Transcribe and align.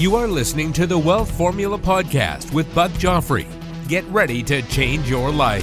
You 0.00 0.16
are 0.16 0.26
listening 0.26 0.72
to 0.72 0.86
the 0.86 0.98
Wealth 0.98 1.30
Formula 1.30 1.76
Podcast 1.76 2.54
with 2.54 2.74
Buck 2.74 2.90
Joffrey. 2.92 3.46
Get 3.86 4.02
ready 4.06 4.42
to 4.44 4.62
change 4.62 5.10
your 5.10 5.30
life. 5.30 5.62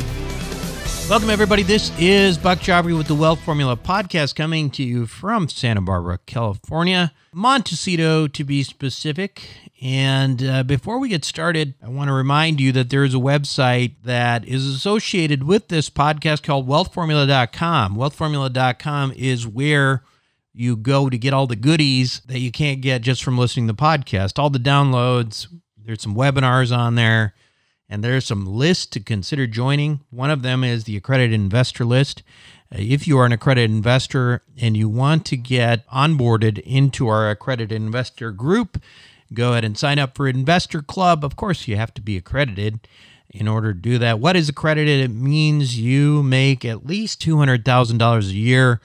Welcome, 1.09 1.31
everybody. 1.31 1.63
This 1.63 1.91
is 1.97 2.37
Buck 2.37 2.59
Joffrey 2.59 2.95
with 2.95 3.07
the 3.07 3.15
Wealth 3.15 3.39
Formula 3.39 3.75
Podcast 3.75 4.35
coming 4.35 4.69
to 4.69 4.83
you 4.83 5.07
from 5.07 5.49
Santa 5.49 5.81
Barbara, 5.81 6.19
California, 6.27 7.13
Montecito 7.33 8.27
to 8.27 8.43
be 8.43 8.61
specific. 8.61 9.41
And 9.81 10.43
uh, 10.43 10.61
before 10.61 10.99
we 10.99 11.09
get 11.09 11.25
started, 11.25 11.73
I 11.81 11.89
want 11.89 12.09
to 12.09 12.13
remind 12.13 12.61
you 12.61 12.71
that 12.73 12.91
there 12.91 13.03
is 13.03 13.15
a 13.15 13.17
website 13.17 13.95
that 14.03 14.45
is 14.45 14.67
associated 14.67 15.45
with 15.45 15.69
this 15.69 15.89
podcast 15.89 16.43
called 16.43 16.67
wealthformula.com. 16.67 17.95
Wealthformula.com 17.95 19.13
is 19.15 19.47
where 19.47 20.03
you 20.57 20.75
go 20.75 21.07
to 21.07 21.17
get 21.17 21.33
all 21.33 21.45
the 21.45 21.55
goodies 21.55 22.21
that 22.25 22.39
you 22.39 22.51
can't 22.51 22.81
get 22.81 23.03
just 23.03 23.23
from 23.23 23.37
listening 23.37 23.67
to 23.67 23.73
the 23.73 23.81
podcast, 23.81 24.39
all 24.39 24.49
the 24.49 24.57
downloads. 24.57 25.47
There's 25.77 26.01
some 26.01 26.15
webinars 26.15 26.75
on 26.75 26.95
there, 26.95 27.35
and 27.87 28.03
there's 28.03 28.25
some 28.25 28.45
lists 28.47 28.87
to 28.87 28.99
consider 28.99 29.45
joining. 29.45 30.01
One 30.09 30.31
of 30.31 30.41
them 30.41 30.63
is 30.63 30.85
the 30.85 30.97
accredited 30.97 31.33
investor 31.33 31.85
list. 31.85 32.23
Uh, 32.73 32.77
if 32.79 33.07
you 33.07 33.19
are 33.19 33.25
an 33.25 33.33
accredited 33.33 33.69
investor 33.69 34.41
and 34.59 34.75
you 34.75 34.89
want 34.89 35.25
to 35.27 35.37
get 35.37 35.87
onboarded 35.89 36.57
into 36.59 37.07
our 37.07 37.29
accredited 37.29 37.71
investor 37.71 38.31
group, 38.31 38.81
go 39.35 39.51
ahead 39.51 39.63
and 39.63 39.77
sign 39.77 39.99
up 39.99 40.17
for 40.17 40.27
Investor 40.27 40.81
Club. 40.81 41.23
Of 41.23 41.35
course, 41.35 41.67
you 41.67 41.75
have 41.75 41.93
to 41.93 42.01
be 42.01 42.17
accredited 42.17 42.79
in 43.29 43.47
order 43.47 43.73
to 43.73 43.79
do 43.79 43.99
that. 43.99 44.19
What 44.19 44.35
is 44.35 44.49
accredited? 44.49 45.01
It 45.01 45.13
means 45.13 45.77
you 45.79 46.23
make 46.23 46.65
at 46.65 46.85
least 46.85 47.21
$200,000 47.21 48.19
a 48.19 48.33
year 48.33 48.81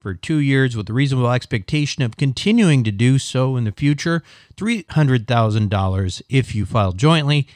for 0.00 0.14
two 0.14 0.38
years 0.38 0.76
with 0.76 0.88
a 0.88 0.92
reasonable 0.92 1.30
expectation 1.30 2.02
of 2.02 2.16
continuing 2.16 2.82
to 2.84 2.90
do 2.90 3.18
so 3.18 3.56
in 3.56 3.64
the 3.64 3.72
future, 3.72 4.22
$300,000 4.56 6.22
if 6.28 6.54
you 6.54 6.64
file 6.64 6.92
jointly, 6.92 7.46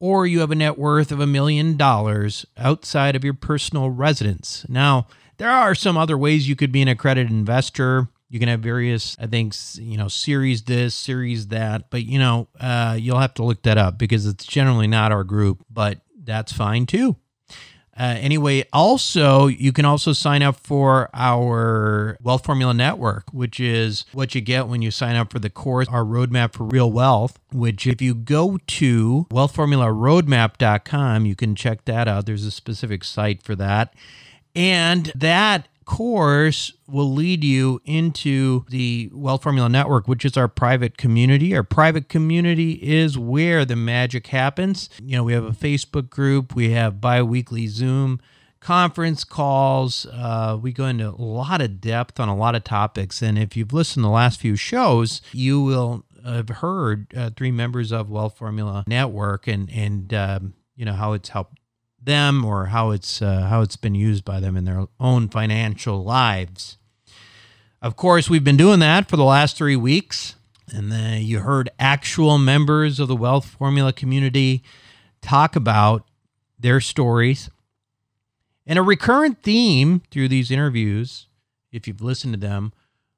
or 0.00 0.26
you 0.26 0.40
have 0.40 0.50
a 0.50 0.54
net 0.54 0.78
worth 0.78 1.12
of 1.12 1.20
a 1.20 1.26
million 1.26 1.76
dollars 1.76 2.46
outside 2.56 3.14
of 3.14 3.22
your 3.22 3.34
personal 3.34 3.90
residence. 3.90 4.64
Now, 4.68 5.06
there 5.36 5.50
are 5.50 5.74
some 5.74 5.96
other 5.96 6.16
ways 6.16 6.48
you 6.48 6.56
could 6.56 6.72
be 6.72 6.82
an 6.82 6.88
accredited 6.88 7.30
investor. 7.30 8.08
You 8.30 8.38
can 8.38 8.48
have 8.48 8.60
various, 8.60 9.16
I 9.20 9.26
think, 9.26 9.54
you 9.74 9.98
know, 9.98 10.08
series 10.08 10.62
this, 10.62 10.94
series 10.94 11.48
that, 11.48 11.90
but 11.90 12.04
you 12.04 12.18
know, 12.18 12.48
uh, 12.58 12.96
you'll 12.98 13.18
have 13.18 13.34
to 13.34 13.44
look 13.44 13.62
that 13.64 13.76
up 13.76 13.98
because 13.98 14.26
it's 14.26 14.46
generally 14.46 14.86
not 14.86 15.12
our 15.12 15.24
group, 15.24 15.64
but 15.70 16.00
that's 16.22 16.52
fine 16.52 16.86
too. 16.86 17.16
Uh, 18.00 18.16
anyway, 18.18 18.64
also, 18.72 19.46
you 19.46 19.72
can 19.72 19.84
also 19.84 20.14
sign 20.14 20.42
up 20.42 20.56
for 20.56 21.10
our 21.12 22.16
Wealth 22.22 22.46
Formula 22.46 22.72
Network, 22.72 23.24
which 23.30 23.60
is 23.60 24.06
what 24.12 24.34
you 24.34 24.40
get 24.40 24.68
when 24.68 24.80
you 24.80 24.90
sign 24.90 25.16
up 25.16 25.30
for 25.30 25.38
the 25.38 25.50
course, 25.50 25.86
our 25.88 26.02
Roadmap 26.02 26.54
for 26.54 26.64
Real 26.64 26.90
Wealth, 26.90 27.38
which 27.52 27.86
if 27.86 28.00
you 28.00 28.14
go 28.14 28.58
to 28.66 29.26
wealthformularoadmap.com, 29.30 31.26
you 31.26 31.36
can 31.36 31.54
check 31.54 31.84
that 31.84 32.08
out. 32.08 32.24
There's 32.24 32.46
a 32.46 32.50
specific 32.50 33.04
site 33.04 33.42
for 33.42 33.54
that. 33.56 33.92
And 34.56 35.12
that 35.14 35.68
course 35.90 36.72
will 36.86 37.12
lead 37.12 37.42
you 37.42 37.82
into 37.84 38.64
the 38.68 39.10
Wealth 39.12 39.42
Formula 39.42 39.68
Network, 39.68 40.06
which 40.06 40.24
is 40.24 40.36
our 40.36 40.46
private 40.46 40.96
community. 40.96 41.52
Our 41.54 41.64
private 41.64 42.08
community 42.08 42.74
is 42.74 43.18
where 43.18 43.64
the 43.64 43.74
magic 43.74 44.28
happens. 44.28 44.88
You 45.02 45.16
know, 45.16 45.24
we 45.24 45.32
have 45.32 45.44
a 45.44 45.50
Facebook 45.50 46.08
group, 46.08 46.54
we 46.54 46.70
have 46.70 47.00
bi 47.00 47.20
weekly 47.22 47.66
Zoom 47.66 48.20
conference 48.60 49.24
calls. 49.24 50.06
Uh, 50.06 50.56
we 50.62 50.72
go 50.72 50.86
into 50.86 51.08
a 51.08 51.16
lot 51.20 51.60
of 51.60 51.80
depth 51.80 52.20
on 52.20 52.28
a 52.28 52.36
lot 52.36 52.54
of 52.54 52.62
topics. 52.62 53.20
And 53.20 53.36
if 53.36 53.56
you've 53.56 53.72
listened 53.72 54.04
to 54.04 54.06
the 54.06 54.12
last 54.12 54.38
few 54.38 54.54
shows, 54.54 55.20
you 55.32 55.60
will 55.60 56.04
have 56.24 56.50
heard 56.50 57.12
uh, 57.16 57.30
three 57.36 57.50
members 57.50 57.90
of 57.90 58.08
Wealth 58.08 58.38
Formula 58.38 58.84
Network 58.86 59.48
and, 59.48 59.68
and, 59.70 60.14
um, 60.14 60.54
you 60.76 60.84
know, 60.84 60.92
how 60.92 61.14
it's 61.14 61.30
helped 61.30 61.58
them 62.02 62.44
or 62.44 62.66
how 62.66 62.90
it's 62.90 63.20
uh, 63.20 63.42
how 63.42 63.62
it's 63.62 63.76
been 63.76 63.94
used 63.94 64.24
by 64.24 64.40
them 64.40 64.56
in 64.56 64.64
their 64.64 64.86
own 64.98 65.28
financial 65.28 66.02
lives. 66.02 66.78
Of 67.82 67.96
course, 67.96 68.28
we've 68.28 68.44
been 68.44 68.56
doing 68.56 68.80
that 68.80 69.08
for 69.08 69.16
the 69.16 69.24
last 69.24 69.56
three 69.56 69.76
weeks, 69.76 70.34
and 70.72 70.92
then 70.92 71.22
you 71.22 71.40
heard 71.40 71.70
actual 71.78 72.38
members 72.38 73.00
of 73.00 73.08
the 73.08 73.16
Wealth 73.16 73.46
Formula 73.46 73.92
community 73.92 74.62
talk 75.22 75.56
about 75.56 76.06
their 76.58 76.80
stories. 76.80 77.50
And 78.66 78.78
a 78.78 78.82
recurrent 78.82 79.42
theme 79.42 80.02
through 80.10 80.28
these 80.28 80.50
interviews, 80.50 81.26
if 81.72 81.88
you've 81.88 82.02
listened 82.02 82.34
to 82.34 82.40
them, 82.40 82.72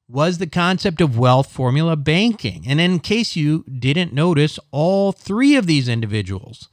was 0.08 0.38
the 0.38 0.46
concept 0.46 1.00
of 1.00 1.18
wealth 1.18 1.50
formula 1.50 1.96
banking. 1.96 2.64
And 2.66 2.80
in 2.80 3.00
case 3.00 3.34
you 3.34 3.64
didn't 3.64 4.12
notice, 4.12 4.58
all 4.70 5.12
three 5.12 5.56
of 5.56 5.66
these 5.66 5.88
individuals 5.88 6.68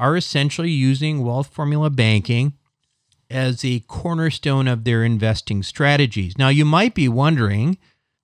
are 0.00 0.16
essentially 0.16 0.70
using 0.70 1.22
wealth 1.22 1.48
formula 1.48 1.90
banking 1.90 2.54
as 3.28 3.64
a 3.64 3.80
cornerstone 3.80 4.66
of 4.66 4.82
their 4.84 5.04
investing 5.04 5.62
strategies. 5.62 6.38
Now, 6.38 6.48
you 6.48 6.64
might 6.64 6.94
be 6.94 7.06
wondering 7.06 7.76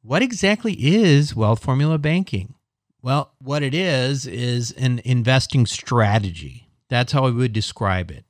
what 0.02 0.22
exactly 0.22 0.72
is 0.72 1.36
wealth 1.36 1.62
formula 1.62 1.98
banking? 1.98 2.54
Well, 3.02 3.32
what 3.40 3.62
it 3.62 3.74
is, 3.74 4.26
is 4.26 4.72
an 4.72 5.00
investing 5.04 5.66
strategy. 5.66 6.68
That's 6.88 7.12
how 7.12 7.26
I 7.26 7.30
would 7.30 7.52
describe 7.52 8.10
it. 8.10 8.24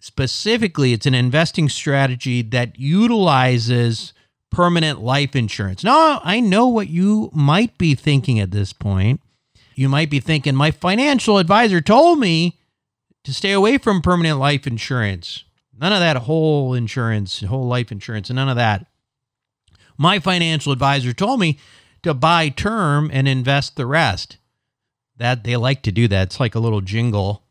Specifically, 0.00 0.92
it's 0.92 1.06
an 1.06 1.14
investing 1.14 1.68
strategy 1.68 2.42
that 2.42 2.78
utilizes 2.78 4.12
permanent 4.50 5.00
life 5.00 5.34
insurance. 5.34 5.82
Now, 5.82 6.20
I 6.22 6.40
know 6.40 6.68
what 6.68 6.88
you 6.88 7.30
might 7.32 7.76
be 7.76 7.94
thinking 7.94 8.38
at 8.38 8.50
this 8.50 8.72
point. 8.72 9.20
You 9.74 9.88
might 9.88 10.10
be 10.10 10.20
thinking, 10.20 10.54
my 10.54 10.70
financial 10.70 11.38
advisor 11.38 11.80
told 11.80 12.18
me 12.18 12.58
to 13.24 13.32
stay 13.32 13.52
away 13.52 13.78
from 13.78 14.02
permanent 14.02 14.38
life 14.38 14.66
insurance. 14.66 15.44
None 15.78 15.92
of 15.92 16.00
that 16.00 16.18
whole 16.18 16.74
insurance, 16.74 17.40
whole 17.40 17.66
life 17.66 17.90
insurance, 17.90 18.30
none 18.30 18.48
of 18.48 18.56
that. 18.56 18.86
My 19.96 20.18
financial 20.18 20.72
advisor 20.72 21.12
told 21.12 21.40
me 21.40 21.58
to 22.02 22.14
buy 22.14 22.48
term 22.48 23.10
and 23.12 23.28
invest 23.28 23.76
the 23.76 23.86
rest. 23.86 24.36
That 25.16 25.44
they 25.44 25.56
like 25.56 25.82
to 25.82 25.92
do 25.92 26.08
that. 26.08 26.28
It's 26.28 26.40
like 26.40 26.54
a 26.54 26.60
little 26.60 26.80
jingle. 26.80 27.44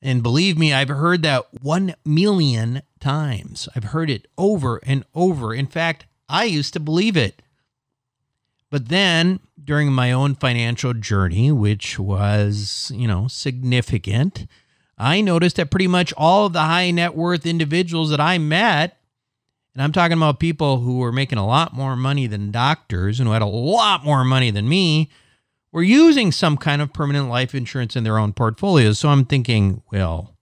And 0.00 0.22
believe 0.22 0.58
me, 0.58 0.72
I've 0.72 0.88
heard 0.88 1.22
that 1.22 1.62
1 1.62 1.94
million 2.04 2.82
times. 3.00 3.68
I've 3.74 3.84
heard 3.84 4.10
it 4.10 4.26
over 4.36 4.80
and 4.84 5.04
over. 5.14 5.54
In 5.54 5.66
fact, 5.66 6.06
I 6.28 6.44
used 6.44 6.72
to 6.74 6.80
believe 6.80 7.16
it. 7.16 7.42
But 8.72 8.88
then 8.88 9.40
during 9.62 9.92
my 9.92 10.12
own 10.12 10.34
financial 10.34 10.94
journey, 10.94 11.52
which 11.52 11.98
was, 11.98 12.90
you 12.94 13.06
know, 13.06 13.28
significant, 13.28 14.46
I 14.96 15.20
noticed 15.20 15.56
that 15.56 15.70
pretty 15.70 15.88
much 15.88 16.14
all 16.16 16.46
of 16.46 16.54
the 16.54 16.62
high 16.62 16.90
net 16.90 17.14
worth 17.14 17.44
individuals 17.44 18.08
that 18.08 18.20
I 18.20 18.38
met, 18.38 18.96
and 19.74 19.82
I'm 19.82 19.92
talking 19.92 20.16
about 20.16 20.40
people 20.40 20.78
who 20.78 21.00
were 21.00 21.12
making 21.12 21.36
a 21.36 21.46
lot 21.46 21.74
more 21.74 21.96
money 21.96 22.26
than 22.26 22.50
doctors 22.50 23.20
and 23.20 23.26
who 23.26 23.34
had 23.34 23.42
a 23.42 23.46
lot 23.46 24.06
more 24.06 24.24
money 24.24 24.50
than 24.50 24.70
me, 24.70 25.10
were 25.70 25.82
using 25.82 26.32
some 26.32 26.56
kind 26.56 26.80
of 26.80 26.94
permanent 26.94 27.28
life 27.28 27.54
insurance 27.54 27.94
in 27.94 28.04
their 28.04 28.16
own 28.16 28.32
portfolios. 28.32 28.98
So 28.98 29.10
I'm 29.10 29.26
thinking, 29.26 29.82
well, 29.92 30.34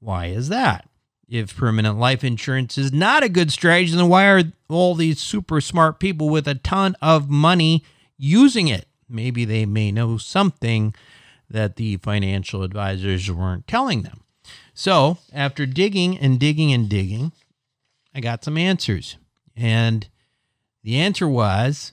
why 0.00 0.26
is 0.26 0.48
that? 0.48 0.87
If 1.28 1.56
permanent 1.56 1.98
life 1.98 2.24
insurance 2.24 2.78
is 2.78 2.92
not 2.92 3.22
a 3.22 3.28
good 3.28 3.52
strategy, 3.52 3.94
then 3.94 4.08
why 4.08 4.28
are 4.28 4.44
all 4.68 4.94
these 4.94 5.20
super 5.20 5.60
smart 5.60 6.00
people 6.00 6.30
with 6.30 6.48
a 6.48 6.54
ton 6.54 6.96
of 7.02 7.28
money 7.28 7.84
using 8.16 8.68
it? 8.68 8.86
Maybe 9.08 9.44
they 9.44 9.66
may 9.66 9.92
know 9.92 10.16
something 10.16 10.94
that 11.50 11.76
the 11.76 11.98
financial 11.98 12.62
advisors 12.62 13.30
weren't 13.30 13.66
telling 13.66 14.02
them. 14.02 14.22
So, 14.72 15.18
after 15.32 15.66
digging 15.66 16.16
and 16.18 16.38
digging 16.38 16.72
and 16.72 16.88
digging, 16.88 17.32
I 18.14 18.20
got 18.20 18.44
some 18.44 18.56
answers. 18.56 19.16
And 19.56 20.08
the 20.82 20.96
answer 20.96 21.28
was 21.28 21.92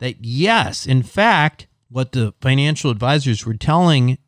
that 0.00 0.24
yes, 0.24 0.86
in 0.86 1.02
fact, 1.02 1.66
what 1.88 2.12
the 2.12 2.34
financial 2.40 2.90
advisors 2.90 3.46
were 3.46 3.54
telling 3.54 4.18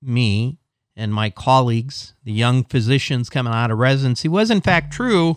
me 0.00 0.58
and 0.98 1.14
my 1.14 1.30
colleagues, 1.30 2.12
the 2.24 2.32
young 2.32 2.64
physicians 2.64 3.30
coming 3.30 3.52
out 3.52 3.70
of 3.70 3.78
residency, 3.78 4.28
was 4.28 4.50
in 4.50 4.60
fact 4.60 4.92
true. 4.92 5.36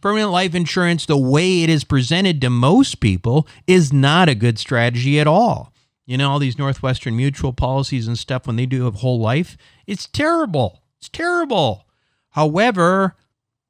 Permanent 0.00 0.32
life 0.32 0.54
insurance, 0.54 1.06
the 1.06 1.16
way 1.16 1.62
it 1.62 1.70
is 1.70 1.84
presented 1.84 2.40
to 2.40 2.50
most 2.50 3.00
people, 3.00 3.46
is 3.66 3.92
not 3.92 4.28
a 4.28 4.34
good 4.34 4.58
strategy 4.58 5.18
at 5.18 5.26
all. 5.26 5.72
You 6.06 6.18
know, 6.18 6.30
all 6.30 6.38
these 6.38 6.58
Northwestern 6.58 7.16
mutual 7.16 7.52
policies 7.52 8.06
and 8.06 8.18
stuff, 8.18 8.46
when 8.46 8.56
they 8.56 8.66
do 8.66 8.86
a 8.86 8.90
whole 8.90 9.18
life, 9.18 9.56
it's 9.86 10.06
terrible. 10.06 10.82
It's 10.98 11.08
terrible. 11.08 11.86
However, 12.30 13.16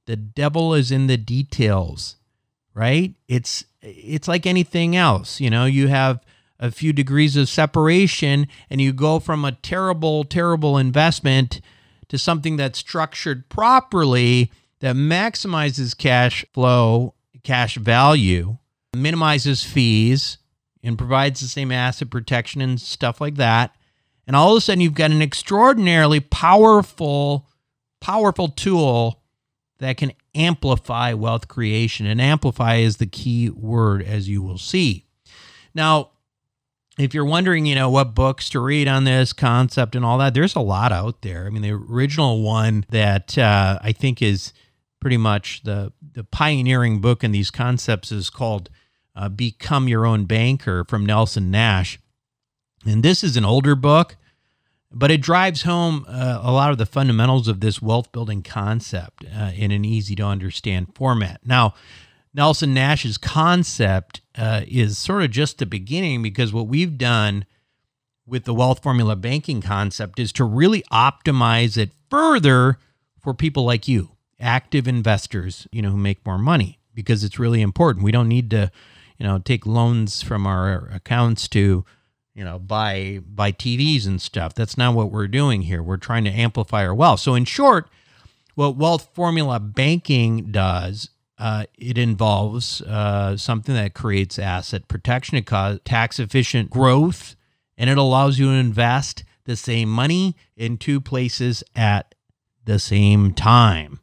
the 0.06 0.16
devil 0.16 0.74
is 0.74 0.90
in 0.90 1.06
the 1.06 1.16
details, 1.16 2.16
right? 2.74 3.14
It's 3.28 3.64
it's 3.82 4.26
like 4.26 4.46
anything 4.46 4.96
else. 4.96 5.40
You 5.40 5.50
know, 5.50 5.66
you 5.66 5.88
have 5.88 6.24
a 6.58 6.70
few 6.70 6.92
degrees 6.92 7.36
of 7.36 7.48
separation 7.48 8.48
and 8.70 8.80
you 8.80 8.92
go 8.92 9.18
from 9.18 9.44
a 9.44 9.52
terrible, 9.52 10.24
terrible 10.24 10.78
investment 10.78 11.60
to 12.08 12.18
something 12.18 12.56
that's 12.56 12.78
structured 12.78 13.48
properly 13.48 14.50
that 14.80 14.96
maximizes 14.96 15.96
cash 15.96 16.44
flow, 16.52 17.14
cash 17.42 17.76
value, 17.76 18.58
minimizes 18.94 19.64
fees, 19.64 20.38
and 20.82 20.98
provides 20.98 21.40
the 21.40 21.48
same 21.48 21.72
asset 21.72 22.10
protection 22.10 22.60
and 22.60 22.80
stuff 22.80 23.20
like 23.20 23.36
that. 23.36 23.74
And 24.26 24.34
all 24.34 24.52
of 24.52 24.58
a 24.58 24.60
sudden, 24.60 24.80
you've 24.80 24.94
got 24.94 25.10
an 25.10 25.22
extraordinarily 25.22 26.20
powerful, 26.20 27.48
powerful 28.00 28.48
tool 28.48 29.22
that 29.78 29.96
can 29.96 30.12
amplify 30.34 31.12
wealth 31.12 31.48
creation. 31.48 32.06
And 32.06 32.20
amplify 32.20 32.76
is 32.76 32.96
the 32.96 33.06
key 33.06 33.50
word, 33.50 34.02
as 34.02 34.28
you 34.28 34.42
will 34.42 34.58
see. 34.58 35.06
Now, 35.74 36.10
if 36.98 37.12
you're 37.12 37.26
wondering, 37.26 37.66
you 37.66 37.74
know, 37.74 37.90
what 37.90 38.14
books 38.14 38.48
to 38.50 38.60
read 38.60 38.88
on 38.88 39.04
this 39.04 39.32
concept 39.32 39.94
and 39.94 40.04
all 40.04 40.18
that, 40.18 40.34
there's 40.34 40.54
a 40.54 40.60
lot 40.60 40.92
out 40.92 41.22
there. 41.22 41.46
I 41.46 41.50
mean, 41.50 41.62
the 41.62 41.72
original 41.72 42.42
one 42.42 42.86
that 42.90 43.36
uh, 43.36 43.78
I 43.82 43.92
think 43.92 44.22
is 44.22 44.52
pretty 45.00 45.16
much 45.16 45.62
the 45.62 45.92
the 46.14 46.24
pioneering 46.24 47.00
book 47.00 47.22
in 47.22 47.32
these 47.32 47.50
concepts 47.50 48.10
is 48.10 48.30
called 48.30 48.70
uh, 49.14 49.28
"Become 49.28 49.88
Your 49.88 50.06
Own 50.06 50.24
Banker" 50.24 50.84
from 50.84 51.04
Nelson 51.04 51.50
Nash, 51.50 51.98
and 52.86 53.02
this 53.02 53.22
is 53.22 53.36
an 53.36 53.44
older 53.44 53.74
book, 53.74 54.16
but 54.90 55.10
it 55.10 55.20
drives 55.20 55.62
home 55.62 56.06
uh, 56.08 56.40
a 56.42 56.50
lot 56.50 56.70
of 56.70 56.78
the 56.78 56.86
fundamentals 56.86 57.46
of 57.46 57.60
this 57.60 57.82
wealth 57.82 58.10
building 58.10 58.42
concept 58.42 59.24
uh, 59.24 59.52
in 59.54 59.70
an 59.70 59.84
easy 59.84 60.16
to 60.16 60.24
understand 60.24 60.94
format. 60.94 61.40
Now, 61.44 61.74
Nelson 62.32 62.72
Nash's 62.74 63.18
concept 63.18 64.22
uh, 64.36 64.62
is 64.66 64.98
sort 64.98 65.22
of 65.22 65.30
just 65.30 65.58
the 65.58 65.66
beginning 65.66 66.22
because 66.22 66.52
what 66.52 66.66
we've 66.66 66.98
done 66.98 67.46
with 68.26 68.44
the 68.44 68.54
wealth 68.54 68.82
formula 68.82 69.16
banking 69.16 69.62
concept 69.62 70.18
is 70.18 70.32
to 70.32 70.44
really 70.44 70.82
optimize 70.92 71.76
it 71.76 71.90
further 72.10 72.78
for 73.20 73.32
people 73.32 73.64
like 73.64 73.88
you, 73.88 74.10
active 74.40 74.86
investors, 74.86 75.66
you 75.72 75.80
know, 75.80 75.90
who 75.90 75.96
make 75.96 76.24
more 76.26 76.38
money 76.38 76.78
because 76.94 77.24
it's 77.24 77.38
really 77.38 77.62
important. 77.62 78.04
We 78.04 78.12
don't 78.12 78.28
need 78.28 78.50
to, 78.50 78.70
you 79.18 79.26
know, 79.26 79.38
take 79.38 79.64
loans 79.64 80.22
from 80.22 80.46
our 80.46 80.90
accounts 80.92 81.48
to, 81.48 81.84
you 82.34 82.44
know, 82.44 82.58
buy 82.58 83.20
buy 83.26 83.52
TVs 83.52 84.06
and 84.06 84.20
stuff. 84.20 84.54
That's 84.54 84.76
not 84.76 84.94
what 84.94 85.10
we're 85.10 85.28
doing 85.28 85.62
here. 85.62 85.82
We're 85.82 85.96
trying 85.96 86.24
to 86.24 86.30
amplify 86.30 86.84
our 86.84 86.94
wealth. 86.94 87.20
So 87.20 87.34
in 87.34 87.44
short, 87.44 87.88
what 88.54 88.76
wealth 88.76 89.08
formula 89.14 89.60
banking 89.60 90.50
does 90.50 91.10
uh, 91.38 91.64
it 91.76 91.98
involves 91.98 92.80
uh, 92.82 93.36
something 93.36 93.74
that 93.74 93.94
creates 93.94 94.38
asset 94.38 94.88
protection. 94.88 95.36
It 95.36 95.46
causes 95.46 95.80
tax 95.84 96.18
efficient 96.18 96.70
growth, 96.70 97.36
and 97.76 97.90
it 97.90 97.98
allows 97.98 98.38
you 98.38 98.46
to 98.46 98.52
invest 98.52 99.24
the 99.44 99.56
same 99.56 99.88
money 99.90 100.34
in 100.56 100.78
two 100.78 101.00
places 101.00 101.62
at 101.74 102.14
the 102.64 102.78
same 102.78 103.32
time. 103.32 104.00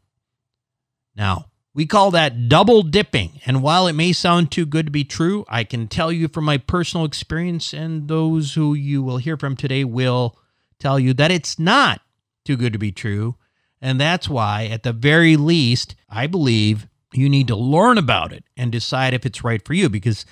Now, 1.15 1.45
we 1.74 1.85
call 1.85 2.12
that 2.12 2.50
double 2.50 2.83
dipping. 2.83 3.41
And 3.45 3.63
while 3.63 3.88
it 3.88 3.94
may 3.94 4.13
sound 4.13 4.51
too 4.51 4.65
good 4.65 4.85
to 4.85 4.91
be 4.91 5.03
true, 5.03 5.44
I 5.50 5.63
can 5.63 5.88
tell 5.88 6.12
you 6.12 6.27
from 6.27 6.45
my 6.45 6.57
personal 6.57 7.06
experience, 7.06 7.74
and 7.74 8.07
those 8.07 8.53
who 8.53 8.74
you 8.74 9.01
will 9.01 9.18
hear 9.18 9.38
from 9.38 9.56
today 9.56 9.83
will 9.83 10.38
tell 10.80 11.00
you 11.00 11.13
that 11.15 11.31
it's 11.31 11.57
not 11.57 12.01
too 12.45 12.57
good 12.57 12.74
to 12.74 12.80
be 12.80 12.91
true. 12.91 13.35
And 13.81 14.00
that's 14.00 14.30
why, 14.30 14.65
at 14.68 14.83
the 14.83 14.94
very 14.94 15.35
least, 15.35 15.95
I 16.09 16.27
believe 16.27 16.88
you 17.15 17.30
need 17.30 17.48
to 17.48 17.56
learn 17.56 17.98
about 17.98 18.33
it 18.33 18.44
and 18.57 18.71
decide 18.71 19.13
if 19.13 19.25
it's 19.25 19.44
right 19.44 19.63
for 19.65 19.74
you 19.74 19.89
because 19.89 20.25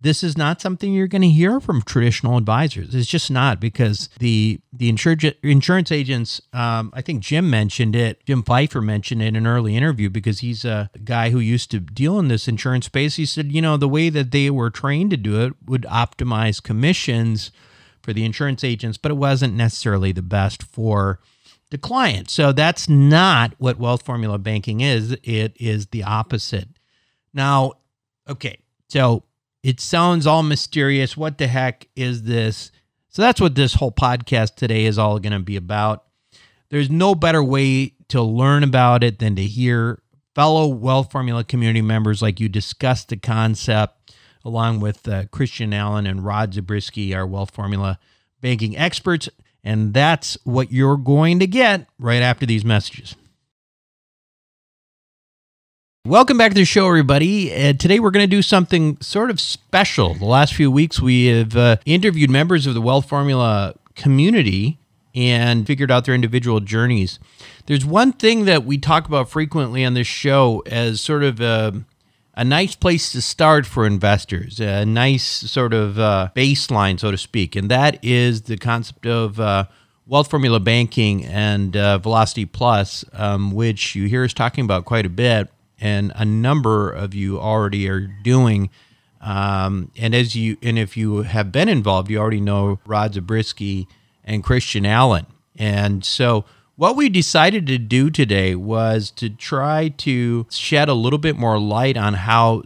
this 0.00 0.22
is 0.22 0.38
not 0.38 0.60
something 0.60 0.92
you're 0.92 1.08
going 1.08 1.22
to 1.22 1.28
hear 1.28 1.58
from 1.58 1.82
traditional 1.82 2.36
advisors. 2.36 2.94
It's 2.94 3.08
just 3.08 3.30
not 3.30 3.58
because 3.58 4.08
the 4.18 4.60
the 4.72 4.88
insurance 4.88 5.24
insurance 5.42 5.90
agents. 5.90 6.40
Um, 6.52 6.92
I 6.94 7.02
think 7.02 7.20
Jim 7.20 7.50
mentioned 7.50 7.96
it. 7.96 8.24
Jim 8.24 8.42
Pfeiffer 8.42 8.80
mentioned 8.80 9.22
it 9.22 9.26
in 9.26 9.36
an 9.36 9.46
early 9.46 9.76
interview 9.76 10.08
because 10.08 10.38
he's 10.38 10.64
a 10.64 10.90
guy 11.04 11.30
who 11.30 11.40
used 11.40 11.70
to 11.72 11.80
deal 11.80 12.18
in 12.18 12.28
this 12.28 12.46
insurance 12.46 12.86
space. 12.86 13.16
He 13.16 13.26
said, 13.26 13.50
you 13.50 13.60
know, 13.60 13.76
the 13.76 13.88
way 13.88 14.08
that 14.08 14.30
they 14.30 14.50
were 14.50 14.70
trained 14.70 15.10
to 15.10 15.16
do 15.16 15.40
it 15.40 15.54
would 15.66 15.82
optimize 15.82 16.62
commissions 16.62 17.50
for 18.00 18.12
the 18.12 18.24
insurance 18.24 18.62
agents, 18.62 18.98
but 18.98 19.10
it 19.10 19.16
wasn't 19.16 19.54
necessarily 19.54 20.12
the 20.12 20.22
best 20.22 20.62
for 20.62 21.18
the 21.70 21.78
client. 21.78 22.30
So 22.30 22.52
that's 22.52 22.88
not 22.88 23.54
what 23.58 23.78
wealth 23.78 24.02
formula 24.02 24.38
banking 24.38 24.80
is. 24.80 25.12
It 25.22 25.56
is 25.60 25.88
the 25.88 26.04
opposite. 26.04 26.68
Now, 27.34 27.74
okay, 28.28 28.58
so 28.88 29.24
it 29.62 29.80
sounds 29.80 30.26
all 30.26 30.42
mysterious. 30.42 31.16
What 31.16 31.38
the 31.38 31.46
heck 31.46 31.88
is 31.94 32.22
this? 32.22 32.70
So 33.08 33.22
that's 33.22 33.40
what 33.40 33.54
this 33.54 33.74
whole 33.74 33.92
podcast 33.92 34.54
today 34.54 34.84
is 34.84 34.98
all 34.98 35.18
going 35.18 35.32
to 35.32 35.40
be 35.40 35.56
about. 35.56 36.04
There's 36.70 36.90
no 36.90 37.14
better 37.14 37.42
way 37.42 37.94
to 38.08 38.22
learn 38.22 38.62
about 38.62 39.02
it 39.02 39.18
than 39.18 39.36
to 39.36 39.42
hear 39.42 40.02
fellow 40.34 40.68
wealth 40.68 41.10
formula 41.10 41.44
community 41.44 41.82
members 41.82 42.22
like 42.22 42.40
you 42.40 42.48
discuss 42.48 43.04
the 43.04 43.16
concept 43.16 44.14
along 44.44 44.80
with 44.80 45.06
uh, 45.08 45.24
Christian 45.26 45.74
Allen 45.74 46.06
and 46.06 46.24
Rod 46.24 46.54
Zabriskie, 46.54 47.14
our 47.14 47.26
wealth 47.26 47.50
formula 47.50 47.98
banking 48.40 48.76
experts. 48.76 49.28
And 49.68 49.92
that's 49.92 50.38
what 50.44 50.72
you're 50.72 50.96
going 50.96 51.40
to 51.40 51.46
get 51.46 51.88
right 51.98 52.22
after 52.22 52.46
these 52.46 52.64
messages. 52.64 53.16
Welcome 56.06 56.38
back 56.38 56.52
to 56.52 56.54
the 56.54 56.64
show, 56.64 56.86
everybody. 56.86 57.52
Uh, 57.52 57.74
today 57.74 58.00
we're 58.00 58.10
going 58.10 58.24
to 58.24 58.34
do 58.34 58.40
something 58.40 58.98
sort 59.02 59.28
of 59.28 59.38
special. 59.38 60.14
The 60.14 60.24
last 60.24 60.54
few 60.54 60.70
weeks 60.70 61.02
we 61.02 61.26
have 61.26 61.54
uh, 61.54 61.76
interviewed 61.84 62.30
members 62.30 62.66
of 62.66 62.72
the 62.72 62.80
Wealth 62.80 63.10
Formula 63.10 63.74
community 63.94 64.78
and 65.14 65.66
figured 65.66 65.90
out 65.90 66.06
their 66.06 66.14
individual 66.14 66.60
journeys. 66.60 67.18
There's 67.66 67.84
one 67.84 68.12
thing 68.12 68.46
that 68.46 68.64
we 68.64 68.78
talk 68.78 69.06
about 69.06 69.28
frequently 69.28 69.84
on 69.84 69.92
this 69.92 70.06
show 70.06 70.62
as 70.64 71.02
sort 71.02 71.22
of 71.22 71.42
a 71.42 71.84
a 72.38 72.44
nice 72.44 72.76
place 72.76 73.10
to 73.10 73.20
start 73.20 73.66
for 73.66 73.84
investors, 73.84 74.60
a 74.60 74.86
nice 74.86 75.24
sort 75.24 75.74
of 75.74 75.98
uh, 75.98 76.28
baseline, 76.36 76.98
so 76.98 77.10
to 77.10 77.18
speak. 77.18 77.56
And 77.56 77.68
that 77.68 77.98
is 78.04 78.42
the 78.42 78.56
concept 78.56 79.06
of 79.06 79.40
uh, 79.40 79.64
wealth 80.06 80.30
formula 80.30 80.60
banking 80.60 81.24
and 81.24 81.76
uh, 81.76 81.98
Velocity 81.98 82.46
Plus, 82.46 83.04
um, 83.12 83.50
which 83.50 83.96
you 83.96 84.06
hear 84.06 84.22
us 84.22 84.32
talking 84.32 84.64
about 84.64 84.84
quite 84.84 85.04
a 85.04 85.08
bit, 85.08 85.50
and 85.80 86.12
a 86.14 86.24
number 86.24 86.92
of 86.92 87.12
you 87.12 87.40
already 87.40 87.88
are 87.88 88.06
doing. 88.22 88.70
Um, 89.20 89.90
and 89.98 90.14
as 90.14 90.36
you 90.36 90.58
and 90.62 90.78
if 90.78 90.96
you 90.96 91.22
have 91.22 91.50
been 91.50 91.68
involved, 91.68 92.08
you 92.08 92.18
already 92.18 92.40
know 92.40 92.78
Rod 92.86 93.14
Zabriskie 93.14 93.88
and 94.22 94.44
Christian 94.44 94.86
Allen. 94.86 95.26
And 95.56 96.04
so 96.04 96.44
what 96.78 96.94
we 96.94 97.08
decided 97.08 97.66
to 97.66 97.76
do 97.76 98.08
today 98.08 98.54
was 98.54 99.10
to 99.10 99.28
try 99.28 99.88
to 99.88 100.46
shed 100.48 100.88
a 100.88 100.94
little 100.94 101.18
bit 101.18 101.36
more 101.36 101.58
light 101.58 101.96
on 101.96 102.14
how 102.14 102.62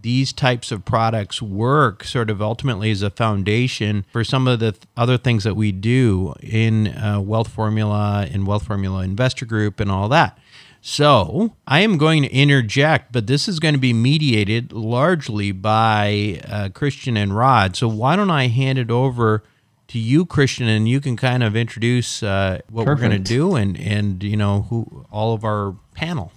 these 0.00 0.32
types 0.32 0.70
of 0.70 0.84
products 0.84 1.42
work 1.42 2.04
sort 2.04 2.30
of 2.30 2.40
ultimately 2.40 2.92
as 2.92 3.02
a 3.02 3.10
foundation 3.10 4.04
for 4.12 4.22
some 4.22 4.46
of 4.46 4.60
the 4.60 4.70
th- 4.70 4.84
other 4.96 5.18
things 5.18 5.42
that 5.42 5.56
we 5.56 5.72
do 5.72 6.32
in 6.40 6.86
uh, 6.86 7.20
wealth 7.20 7.48
formula 7.48 8.28
and 8.30 8.46
wealth 8.46 8.64
formula 8.64 9.02
investor 9.02 9.44
group 9.44 9.80
and 9.80 9.90
all 9.90 10.08
that. 10.08 10.38
So 10.80 11.56
i 11.66 11.80
am 11.80 11.98
going 11.98 12.22
to 12.22 12.32
interject 12.32 13.10
but 13.10 13.26
this 13.26 13.48
is 13.48 13.58
going 13.58 13.74
to 13.74 13.80
be 13.80 13.92
mediated 13.92 14.72
largely 14.72 15.50
by 15.50 16.40
uh, 16.48 16.68
christian 16.68 17.16
and 17.16 17.36
rod. 17.36 17.74
So 17.74 17.88
why 17.88 18.14
don't 18.14 18.30
i 18.30 18.46
hand 18.46 18.78
it 18.78 18.88
over 18.88 19.42
to 19.88 19.98
you, 19.98 20.26
Christian, 20.26 20.68
and 20.68 20.88
you 20.88 21.00
can 21.00 21.16
kind 21.16 21.42
of 21.42 21.56
introduce 21.56 22.22
uh, 22.22 22.60
what 22.70 22.84
Perfect. 22.84 23.02
we're 23.02 23.08
going 23.08 23.22
to 23.22 23.28
do 23.28 23.56
and 23.56 23.78
and 23.80 24.22
you 24.22 24.36
know 24.36 24.62
who 24.62 25.06
all 25.10 25.34
of 25.34 25.44
our 25.44 25.74
panel. 25.94 26.32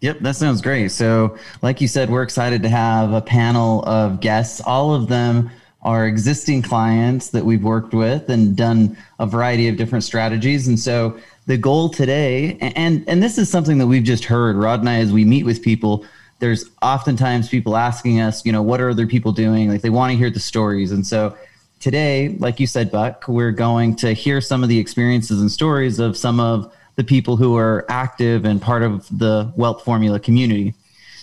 Yep, 0.00 0.18
that 0.20 0.34
sounds 0.34 0.60
great. 0.60 0.90
So, 0.90 1.38
like 1.62 1.80
you 1.80 1.86
said, 1.86 2.10
we're 2.10 2.24
excited 2.24 2.62
to 2.64 2.68
have 2.68 3.12
a 3.12 3.20
panel 3.20 3.84
of 3.84 4.20
guests. 4.20 4.60
All 4.60 4.92
of 4.92 5.06
them 5.06 5.50
are 5.82 6.06
existing 6.06 6.62
clients 6.62 7.28
that 7.30 7.44
we've 7.44 7.62
worked 7.62 7.94
with 7.94 8.28
and 8.28 8.56
done 8.56 8.96
a 9.20 9.26
variety 9.26 9.68
of 9.68 9.76
different 9.76 10.02
strategies. 10.02 10.66
And 10.66 10.78
so, 10.78 11.18
the 11.46 11.56
goal 11.56 11.88
today, 11.88 12.56
and 12.60 13.04
and 13.06 13.22
this 13.22 13.38
is 13.38 13.48
something 13.48 13.78
that 13.78 13.86
we've 13.86 14.02
just 14.02 14.24
heard, 14.24 14.56
Rod 14.56 14.80
and 14.80 14.88
I, 14.88 14.96
as 14.96 15.12
we 15.12 15.24
meet 15.24 15.44
with 15.44 15.62
people. 15.62 16.04
There's 16.38 16.68
oftentimes 16.82 17.48
people 17.48 17.76
asking 17.76 18.20
us, 18.20 18.44
you 18.44 18.50
know, 18.50 18.62
what 18.62 18.80
are 18.80 18.90
other 18.90 19.06
people 19.06 19.30
doing? 19.30 19.68
Like 19.68 19.80
they 19.80 19.90
want 19.90 20.10
to 20.10 20.16
hear 20.16 20.28
the 20.28 20.40
stories, 20.40 20.90
and 20.90 21.06
so 21.06 21.36
today, 21.82 22.28
like 22.38 22.60
you 22.60 22.66
said, 22.66 22.90
Buck, 22.90 23.26
we're 23.26 23.50
going 23.50 23.96
to 23.96 24.12
hear 24.12 24.40
some 24.40 24.62
of 24.62 24.68
the 24.68 24.78
experiences 24.78 25.40
and 25.40 25.50
stories 25.50 25.98
of 25.98 26.16
some 26.16 26.40
of 26.40 26.72
the 26.94 27.04
people 27.04 27.36
who 27.36 27.56
are 27.56 27.84
active 27.88 28.44
and 28.44 28.62
part 28.62 28.82
of 28.82 29.06
the 29.18 29.52
Wealth 29.56 29.84
Formula 29.84 30.20
community. 30.20 30.74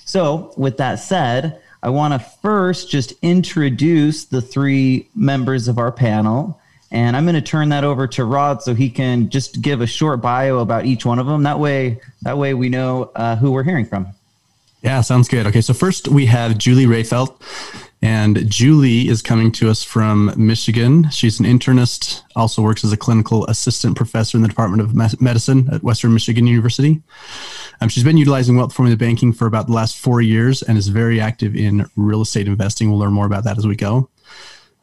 So, 0.05 0.53
with 0.57 0.77
that 0.77 0.95
said, 0.95 1.61
I 1.81 1.89
want 1.89 2.13
to 2.13 2.19
first 2.19 2.89
just 2.89 3.13
introduce 3.21 4.25
the 4.25 4.41
three 4.41 5.07
members 5.15 5.67
of 5.67 5.77
our 5.77 5.91
panel. 5.91 6.59
And 6.91 7.15
I'm 7.15 7.23
going 7.23 7.35
to 7.35 7.41
turn 7.41 7.69
that 7.69 7.83
over 7.83 8.07
to 8.07 8.25
Rod 8.25 8.61
so 8.61 8.73
he 8.73 8.89
can 8.89 9.29
just 9.29 9.61
give 9.61 9.79
a 9.79 9.87
short 9.87 10.21
bio 10.21 10.57
about 10.57 10.85
each 10.85 11.05
one 11.05 11.19
of 11.19 11.27
them. 11.27 11.43
That 11.43 11.59
way, 11.59 12.01
that 12.23 12.37
way 12.37 12.53
we 12.53 12.67
know 12.67 13.11
uh, 13.15 13.35
who 13.35 13.51
we're 13.51 13.63
hearing 13.63 13.85
from. 13.85 14.07
Yeah, 14.81 15.01
sounds 15.01 15.27
good. 15.27 15.45
Okay, 15.45 15.61
so 15.61 15.73
first 15.73 16.07
we 16.07 16.25
have 16.25 16.57
Julie 16.57 16.85
Rayfelt. 16.85 17.39
And 18.01 18.49
Julie 18.49 19.09
is 19.09 19.21
coming 19.21 19.51
to 19.53 19.69
us 19.69 19.83
from 19.83 20.33
Michigan. 20.37 21.09
She's 21.09 21.39
an 21.39 21.45
internist, 21.45 22.23
also 22.33 22.61
works 22.61 22.85
as 22.85 22.93
a 22.93 22.97
clinical 22.97 23.45
assistant 23.47 23.97
professor 23.97 24.37
in 24.37 24.41
the 24.41 24.47
Department 24.47 24.81
of 24.81 25.21
Medicine 25.21 25.67
at 25.71 25.83
Western 25.83 26.13
Michigan 26.13 26.47
University. 26.47 27.01
Um, 27.81 27.89
she's 27.89 28.05
been 28.05 28.17
utilizing 28.17 28.55
wealth 28.55 28.73
formula 28.73 28.95
banking 28.95 29.33
for 29.33 29.47
about 29.47 29.67
the 29.67 29.73
last 29.73 29.97
four 29.97 30.21
years 30.21 30.61
and 30.61 30.77
is 30.77 30.87
very 30.87 31.19
active 31.19 31.55
in 31.55 31.89
real 31.97 32.21
estate 32.21 32.47
investing. 32.47 32.89
We'll 32.89 32.99
learn 32.99 33.13
more 33.13 33.25
about 33.25 33.43
that 33.43 33.57
as 33.57 33.67
we 33.67 33.75
go. 33.75 34.09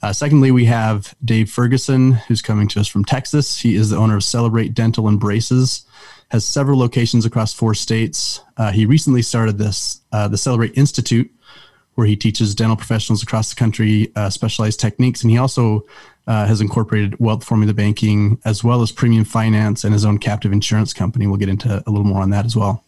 Uh, 0.03 0.13
secondly, 0.13 0.51
we 0.51 0.67
have 0.67 1.15
Dave 1.25 1.51
Ferguson, 1.51 2.13
who's 2.13 2.43
coming 2.43 2.69
to 2.69 2.81
us 2.81 2.87
from 2.87 3.05
Texas. 3.05 3.59
He 3.59 3.77
is 3.77 3.91
the 3.91 3.97
owner 3.97 4.17
of 4.17 4.25
Celebrate 4.25 4.75
Dental 4.75 5.09
and 5.09 5.19
Braces, 5.19 5.87
has 6.31 6.45
several 6.45 6.79
locations 6.79 7.25
across 7.25 7.55
four 7.55 7.73
states. 7.73 8.41
Uh, 8.59 8.73
he 8.73 8.85
recently 8.85 9.23
started 9.23 9.57
this, 9.57 10.03
uh, 10.13 10.29
the 10.29 10.37
Celebrate 10.37 10.77
Institute, 10.77 11.31
where 11.97 12.07
he 12.07 12.15
teaches 12.15 12.55
dental 12.55 12.77
professionals 12.77 13.23
across 13.23 13.51
the 13.51 13.57
country 13.57 14.13
uh, 14.17 14.31
specialized 14.31 14.79
techniques. 14.79 15.23
And 15.23 15.31
he 15.31 15.39
also 15.39 15.85
uh, 16.27 16.47
has 16.47 16.61
incorporated 16.61 17.19
wealth 17.19 17.43
formula 17.43 17.73
banking 17.73 18.39
as 18.45 18.63
well 18.63 18.83
as 18.83 18.93
premium 18.93 19.25
finance 19.25 19.83
and 19.83 19.93
his 19.93 20.05
own 20.05 20.19
captive 20.19 20.53
insurance 20.53 20.93
company. 20.93 21.27
We'll 21.27 21.39
get 21.39 21.49
into 21.49 21.83
a 21.87 21.91
little 21.91 22.05
more 22.05 22.23
on 22.23 22.31
that 22.31 22.45
as 22.45 22.55
well. 22.55 22.85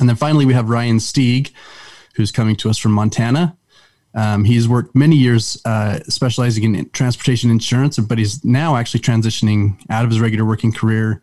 And 0.00 0.08
then 0.08 0.16
finally, 0.16 0.46
we 0.46 0.54
have 0.54 0.68
Ryan 0.68 0.98
Stieg, 0.98 1.50
who's 2.14 2.30
coming 2.30 2.56
to 2.56 2.70
us 2.70 2.78
from 2.78 2.92
Montana. 2.92 3.56
Um, 4.14 4.44
he's 4.44 4.68
worked 4.68 4.94
many 4.94 5.16
years 5.16 5.60
uh, 5.64 6.00
specializing 6.08 6.74
in 6.74 6.88
transportation 6.90 7.50
insurance, 7.50 7.98
but 7.98 8.18
he's 8.18 8.44
now 8.44 8.76
actually 8.76 9.00
transitioning 9.00 9.76
out 9.90 10.04
of 10.04 10.10
his 10.10 10.20
regular 10.20 10.44
working 10.44 10.72
career, 10.72 11.22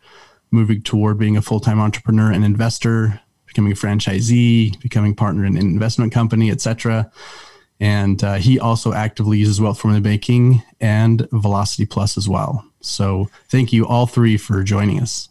moving 0.51 0.81
toward 0.81 1.17
being 1.17 1.37
a 1.37 1.41
full 1.41 1.59
time 1.59 1.79
entrepreneur 1.79 2.31
and 2.31 2.43
investor, 2.43 3.21
becoming 3.55 3.71
a 3.71 3.75
franchisee, 3.75 4.77
becoming 4.81 5.15
partner 5.15 5.45
in 5.45 5.55
an 5.55 5.65
investment 5.65 6.11
company, 6.11 6.51
etc. 6.51 7.09
And 7.79 8.21
uh, 8.21 8.33
he 8.33 8.59
also 8.59 8.91
actively 8.91 9.37
uses 9.37 9.61
Wealth 9.61 9.79
Formula 9.79 10.01
Banking 10.01 10.61
and 10.81 11.25
Velocity 11.31 11.85
Plus 11.85 12.17
as 12.17 12.27
well. 12.27 12.65
So 12.81 13.29
thank 13.47 13.71
you 13.71 13.87
all 13.87 14.07
three 14.07 14.35
for 14.35 14.61
joining 14.61 15.01
us. 15.01 15.29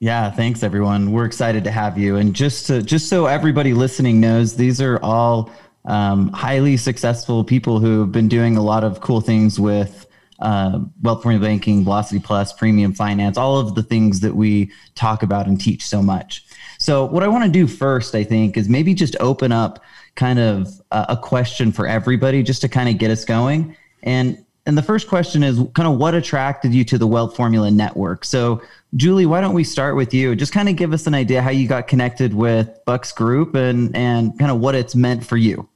Yeah, 0.00 0.30
thanks 0.30 0.62
everyone. 0.62 1.12
We're 1.12 1.26
excited 1.26 1.64
to 1.64 1.70
have 1.70 1.98
you. 1.98 2.16
And 2.16 2.32
just 2.32 2.66
to, 2.68 2.82
just 2.82 3.08
so 3.08 3.26
everybody 3.26 3.74
listening 3.74 4.20
knows, 4.20 4.56
these 4.56 4.80
are 4.80 4.98
all 5.02 5.50
um, 5.84 6.30
highly 6.32 6.78
successful 6.78 7.44
people 7.44 7.78
who 7.78 8.00
have 8.00 8.12
been 8.12 8.28
doing 8.28 8.56
a 8.56 8.62
lot 8.62 8.84
of 8.84 9.02
cool 9.02 9.20
things 9.20 9.60
with 9.60 10.06
uh, 10.40 10.80
wealth 11.02 11.22
formula 11.22 11.44
banking, 11.44 11.84
Velocity 11.84 12.20
Plus, 12.20 12.52
premium 12.52 12.92
finance, 12.92 13.36
all 13.36 13.58
of 13.58 13.74
the 13.74 13.82
things 13.82 14.20
that 14.20 14.34
we 14.34 14.70
talk 14.94 15.22
about 15.22 15.46
and 15.46 15.60
teach 15.60 15.86
so 15.86 16.02
much. 16.02 16.44
So, 16.78 17.04
what 17.04 17.22
I 17.22 17.28
want 17.28 17.44
to 17.44 17.50
do 17.50 17.66
first, 17.66 18.14
I 18.14 18.22
think, 18.22 18.56
is 18.56 18.68
maybe 18.68 18.94
just 18.94 19.16
open 19.20 19.50
up 19.50 19.82
kind 20.14 20.38
of 20.38 20.68
a, 20.90 21.06
a 21.10 21.16
question 21.16 21.72
for 21.72 21.86
everybody 21.86 22.42
just 22.42 22.60
to 22.62 22.68
kind 22.68 22.88
of 22.88 22.98
get 22.98 23.10
us 23.10 23.24
going. 23.24 23.76
And 24.02 24.44
and 24.68 24.76
the 24.76 24.82
first 24.82 25.08
question 25.08 25.42
is 25.42 25.58
kind 25.74 25.88
of 25.88 25.96
what 25.96 26.14
attracted 26.14 26.74
you 26.74 26.84
to 26.84 26.98
the 26.98 27.06
Wealth 27.06 27.34
Formula 27.34 27.70
Network? 27.70 28.22
So, 28.22 28.60
Julie, 28.96 29.24
why 29.24 29.40
don't 29.40 29.54
we 29.54 29.64
start 29.64 29.96
with 29.96 30.12
you? 30.12 30.36
Just 30.36 30.52
kind 30.52 30.68
of 30.68 30.76
give 30.76 30.92
us 30.92 31.06
an 31.06 31.14
idea 31.14 31.40
how 31.40 31.48
you 31.48 31.66
got 31.66 31.88
connected 31.88 32.34
with 32.34 32.78
Buck's 32.84 33.10
Group 33.10 33.54
and 33.54 33.96
and 33.96 34.38
kind 34.38 34.50
of 34.50 34.60
what 34.60 34.74
it's 34.74 34.94
meant 34.94 35.26
for 35.26 35.36
you. 35.36 35.68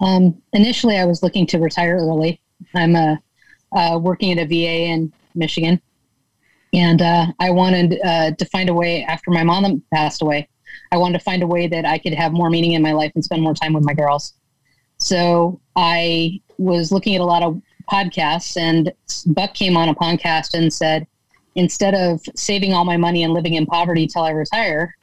Um, 0.00 0.42
initially, 0.52 0.98
I 0.98 1.04
was 1.04 1.22
looking 1.22 1.46
to 1.46 1.58
retire 1.58 1.96
early. 1.96 2.40
I'm 2.74 2.96
uh, 2.96 3.16
uh, 3.74 3.98
working 3.98 4.32
at 4.32 4.38
a 4.38 4.46
VA 4.46 4.92
in 4.92 5.12
Michigan, 5.34 5.80
and 6.72 7.02
uh, 7.02 7.26
I 7.40 7.50
wanted 7.50 7.98
uh, 8.04 8.32
to 8.32 8.44
find 8.46 8.68
a 8.68 8.74
way 8.74 9.04
after 9.04 9.30
my 9.30 9.44
mom 9.44 9.82
passed 9.92 10.22
away. 10.22 10.48
I 10.92 10.96
wanted 10.96 11.18
to 11.18 11.24
find 11.24 11.42
a 11.42 11.46
way 11.46 11.66
that 11.68 11.84
I 11.84 11.98
could 11.98 12.14
have 12.14 12.32
more 12.32 12.50
meaning 12.50 12.72
in 12.72 12.82
my 12.82 12.92
life 12.92 13.12
and 13.14 13.24
spend 13.24 13.42
more 13.42 13.54
time 13.54 13.72
with 13.72 13.84
my 13.84 13.94
girls. 13.94 14.34
So 14.98 15.60
I 15.76 16.40
was 16.58 16.92
looking 16.92 17.14
at 17.14 17.20
a 17.20 17.24
lot 17.24 17.42
of 17.42 17.60
podcasts, 17.90 18.56
and 18.56 18.92
Buck 19.26 19.54
came 19.54 19.76
on 19.76 19.88
a 19.88 19.94
podcast 19.94 20.54
and 20.54 20.72
said, 20.72 21.06
instead 21.54 21.94
of 21.94 22.20
saving 22.34 22.72
all 22.72 22.84
my 22.84 22.96
money 22.96 23.22
and 23.22 23.32
living 23.32 23.54
in 23.54 23.66
poverty 23.66 24.06
till 24.06 24.22
I 24.22 24.30
retire, 24.30 24.96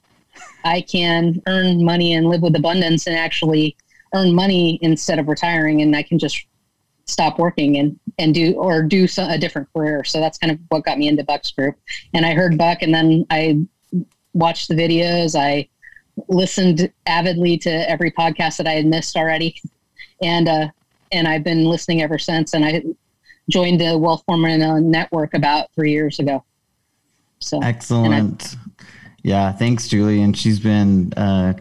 I 0.63 0.81
can 0.81 1.41
earn 1.47 1.83
money 1.83 2.13
and 2.13 2.27
live 2.27 2.41
with 2.41 2.55
abundance 2.55 3.07
and 3.07 3.15
actually 3.15 3.75
earn 4.13 4.33
money 4.33 4.79
instead 4.81 5.19
of 5.19 5.27
retiring, 5.27 5.81
and 5.81 5.95
I 5.95 6.03
can 6.03 6.19
just 6.19 6.45
stop 7.11 7.37
working 7.37 7.77
and 7.77 7.99
and 8.17 8.33
do 8.33 8.53
or 8.53 8.83
do 8.83 9.07
a 9.17 9.37
different 9.37 9.67
career. 9.73 10.03
So 10.03 10.19
that's 10.19 10.37
kind 10.37 10.51
of 10.51 10.59
what 10.69 10.85
got 10.85 10.97
me 10.97 11.07
into 11.07 11.23
Buck's 11.23 11.51
group. 11.51 11.75
And 12.13 12.25
I 12.25 12.33
heard 12.33 12.57
Buck, 12.57 12.81
and 12.81 12.93
then 12.93 13.25
I 13.29 13.59
watched 14.33 14.69
the 14.69 14.75
videos. 14.75 15.39
I 15.39 15.67
listened 16.27 16.91
avidly 17.05 17.57
to 17.59 17.89
every 17.89 18.11
podcast 18.11 18.57
that 18.57 18.67
I 18.67 18.73
had 18.73 18.85
missed 18.85 19.15
already, 19.15 19.61
and 20.21 20.47
uh, 20.47 20.67
and 21.11 21.27
I've 21.27 21.43
been 21.43 21.65
listening 21.65 22.01
ever 22.01 22.17
since. 22.17 22.53
And 22.53 22.65
I 22.65 22.83
joined 23.49 23.81
the 23.81 23.97
Wealth 23.97 24.23
Formula 24.25 24.79
Network 24.79 25.33
about 25.33 25.69
three 25.75 25.91
years 25.91 26.19
ago. 26.19 26.43
So 27.39 27.59
excellent. 27.61 28.55
Yeah, 29.23 29.51
thanks, 29.51 29.87
Julie. 29.87 30.21
And 30.21 30.35
she's 30.35 30.59
been 30.59 31.13
uh, 31.13 31.53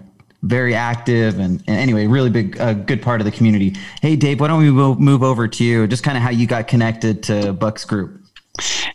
very 0.42 0.74
active 0.74 1.38
and, 1.38 1.62
and, 1.66 1.76
anyway, 1.76 2.06
really 2.06 2.30
big, 2.30 2.58
uh, 2.60 2.72
good 2.72 3.02
part 3.02 3.20
of 3.20 3.24
the 3.24 3.30
community. 3.30 3.76
Hey, 4.00 4.16
Dave, 4.16 4.40
why 4.40 4.48
don't 4.48 4.60
we 4.60 4.70
move 4.70 5.22
over 5.22 5.46
to 5.48 5.64
you? 5.64 5.86
Just 5.86 6.02
kind 6.02 6.16
of 6.16 6.22
how 6.22 6.30
you 6.30 6.46
got 6.46 6.68
connected 6.68 7.22
to 7.24 7.52
Buck's 7.52 7.84
group. 7.84 8.20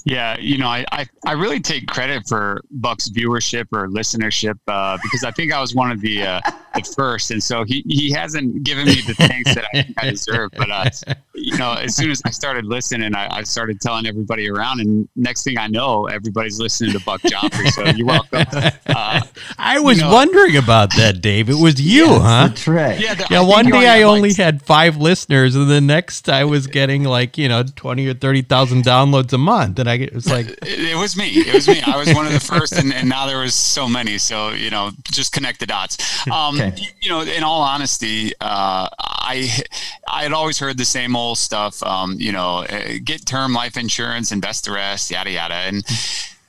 Yeah, 0.03 0.37
you 0.37 0.57
know, 0.57 0.67
I, 0.67 0.85
I, 0.91 1.07
I, 1.25 1.31
really 1.31 1.59
take 1.59 1.87
credit 1.87 2.27
for 2.27 2.61
Buck's 2.69 3.09
viewership 3.09 3.65
or 3.71 3.87
listenership 3.87 4.59
uh, 4.67 4.97
because 5.01 5.23
I 5.23 5.31
think 5.31 5.51
I 5.51 5.59
was 5.59 5.73
one 5.73 5.89
of 5.89 6.01
the 6.01 6.21
uh, 6.21 6.41
the 6.75 6.83
first, 6.95 7.31
and 7.31 7.41
so 7.41 7.63
he, 7.63 7.83
he 7.87 8.11
hasn't 8.11 8.63
given 8.63 8.85
me 8.85 9.01
the 9.01 9.15
thanks 9.15 9.55
that 9.55 9.65
I, 9.73 9.87
I 9.97 10.09
deserve. 10.11 10.51
But 10.55 10.69
uh, 10.69 10.89
you 11.35 11.57
know, 11.57 11.73
as 11.73 11.95
soon 11.95 12.11
as 12.11 12.21
I 12.25 12.29
started 12.29 12.65
listening, 12.65 13.13
I, 13.15 13.27
I, 13.29 13.43
started 13.43 13.81
telling 13.81 14.07
everybody 14.07 14.49
around, 14.49 14.79
and 14.79 15.07
next 15.15 15.43
thing 15.43 15.57
I 15.57 15.67
know, 15.67 16.05
everybody's 16.07 16.59
listening 16.59 16.93
to 16.93 16.99
Buck 16.99 17.21
Joffrey. 17.21 17.67
So 17.69 17.85
you're 17.95 18.07
welcome. 18.07 18.45
Uh, 18.87 19.19
I 19.57 19.79
was 19.79 19.97
you 19.97 20.03
know, 20.03 20.13
wondering 20.13 20.55
about 20.55 20.95
that, 20.95 21.19
Dave. 21.19 21.49
It 21.49 21.55
was 21.55 21.81
you, 21.81 22.05
yeah, 22.05 22.19
huh? 22.19 22.47
That's 22.47 22.67
right. 22.67 22.99
Yeah, 22.99 23.15
the, 23.15 23.27
yeah. 23.29 23.41
one 23.41 23.65
day 23.65 23.87
I 23.87 24.03
only 24.03 24.29
like, 24.29 24.37
had 24.37 24.61
five 24.61 24.95
listeners, 24.97 25.55
and 25.55 25.69
the 25.69 25.81
next 25.81 26.29
I 26.29 26.45
was 26.45 26.67
getting 26.67 27.03
like 27.03 27.37
you 27.37 27.49
know 27.49 27.63
twenty 27.63 28.07
or 28.07 28.13
thirty 28.13 28.41
thousand 28.41 28.83
downloads 28.83 29.33
a 29.33 29.37
month, 29.37 29.79
and 29.79 29.89
I 29.89 29.95
it 29.95 30.13
was 30.13 30.29
like 30.29 30.47
it, 30.47 30.59
it, 30.63 30.95
was 30.97 31.17
me. 31.17 31.27
It 31.29 31.53
was 31.53 31.67
me. 31.67 31.81
I 31.85 31.97
was 31.97 32.13
one 32.13 32.25
of 32.25 32.31
the 32.31 32.39
first, 32.39 32.73
and, 32.73 32.93
and 32.93 33.09
now 33.09 33.25
there 33.25 33.39
was 33.39 33.55
so 33.55 33.89
many. 33.89 34.17
So 34.17 34.51
you 34.51 34.69
know, 34.69 34.91
just 35.11 35.33
connect 35.33 35.59
the 35.59 35.65
dots. 35.65 35.97
Um, 36.27 36.55
okay. 36.55 36.73
You 37.01 37.09
know, 37.09 37.21
in 37.21 37.43
all 37.43 37.61
honesty, 37.61 38.31
uh, 38.39 38.87
I 38.97 39.49
I 40.07 40.23
had 40.23 40.31
always 40.31 40.59
heard 40.59 40.77
the 40.77 40.85
same 40.85 41.15
old 41.15 41.24
stuff. 41.33 41.81
Um, 41.81 42.17
you 42.19 42.31
know, 42.31 42.59
eh, 42.69 42.99
get 43.03 43.25
term 43.25 43.53
life 43.53 43.77
insurance, 43.77 44.31
invest 44.31 44.65
the 44.65 44.71
rest, 44.73 45.09
yada 45.09 45.31
yada, 45.31 45.55
and 45.55 45.83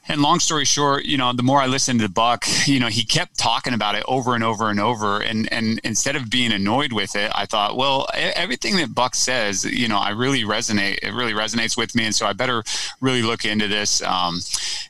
and 0.09 0.23
long 0.23 0.41
story 0.41 0.65
short, 0.65 1.05
you 1.05 1.17
know, 1.17 1.33
the 1.33 1.43
more 1.43 1.61
I 1.61 1.67
listened 1.67 2.01
to 2.01 2.09
Buck, 2.09 2.47
you 2.67 2.79
know, 2.79 2.89
he 2.89 3.05
kept 3.05 3.39
talking 3.39 3.75
about 3.75 3.95
it 3.95 4.05
over 4.07 4.35
and 4.35 4.45
over 4.45 4.71
and 4.71 4.81
over. 4.81 5.21
And 5.21 5.53
and 5.53 5.81
instead 5.85 6.17
of 6.17 6.31
being 6.31 6.53
annoyed 6.53 6.93
with 6.93 7.17
it, 7.17 7.31
I 7.35 7.47
thought, 7.47 7.77
well, 7.77 8.07
everything 8.15 8.77
that 8.77 8.95
Buck 8.95 9.15
says, 9.15 9.65
you 9.65 9.89
know, 9.89 9.99
I 9.99 10.11
really 10.11 10.43
resonate. 10.43 10.99
It 11.03 11.13
really 11.13 11.33
resonates 11.33 11.77
with 11.77 11.95
me, 11.95 12.05
and 12.07 12.15
so 12.15 12.27
I 12.27 12.33
better 12.33 12.63
really 13.01 13.23
look 13.23 13.45
into 13.45 13.69
this. 13.69 14.03
Um, 14.03 14.41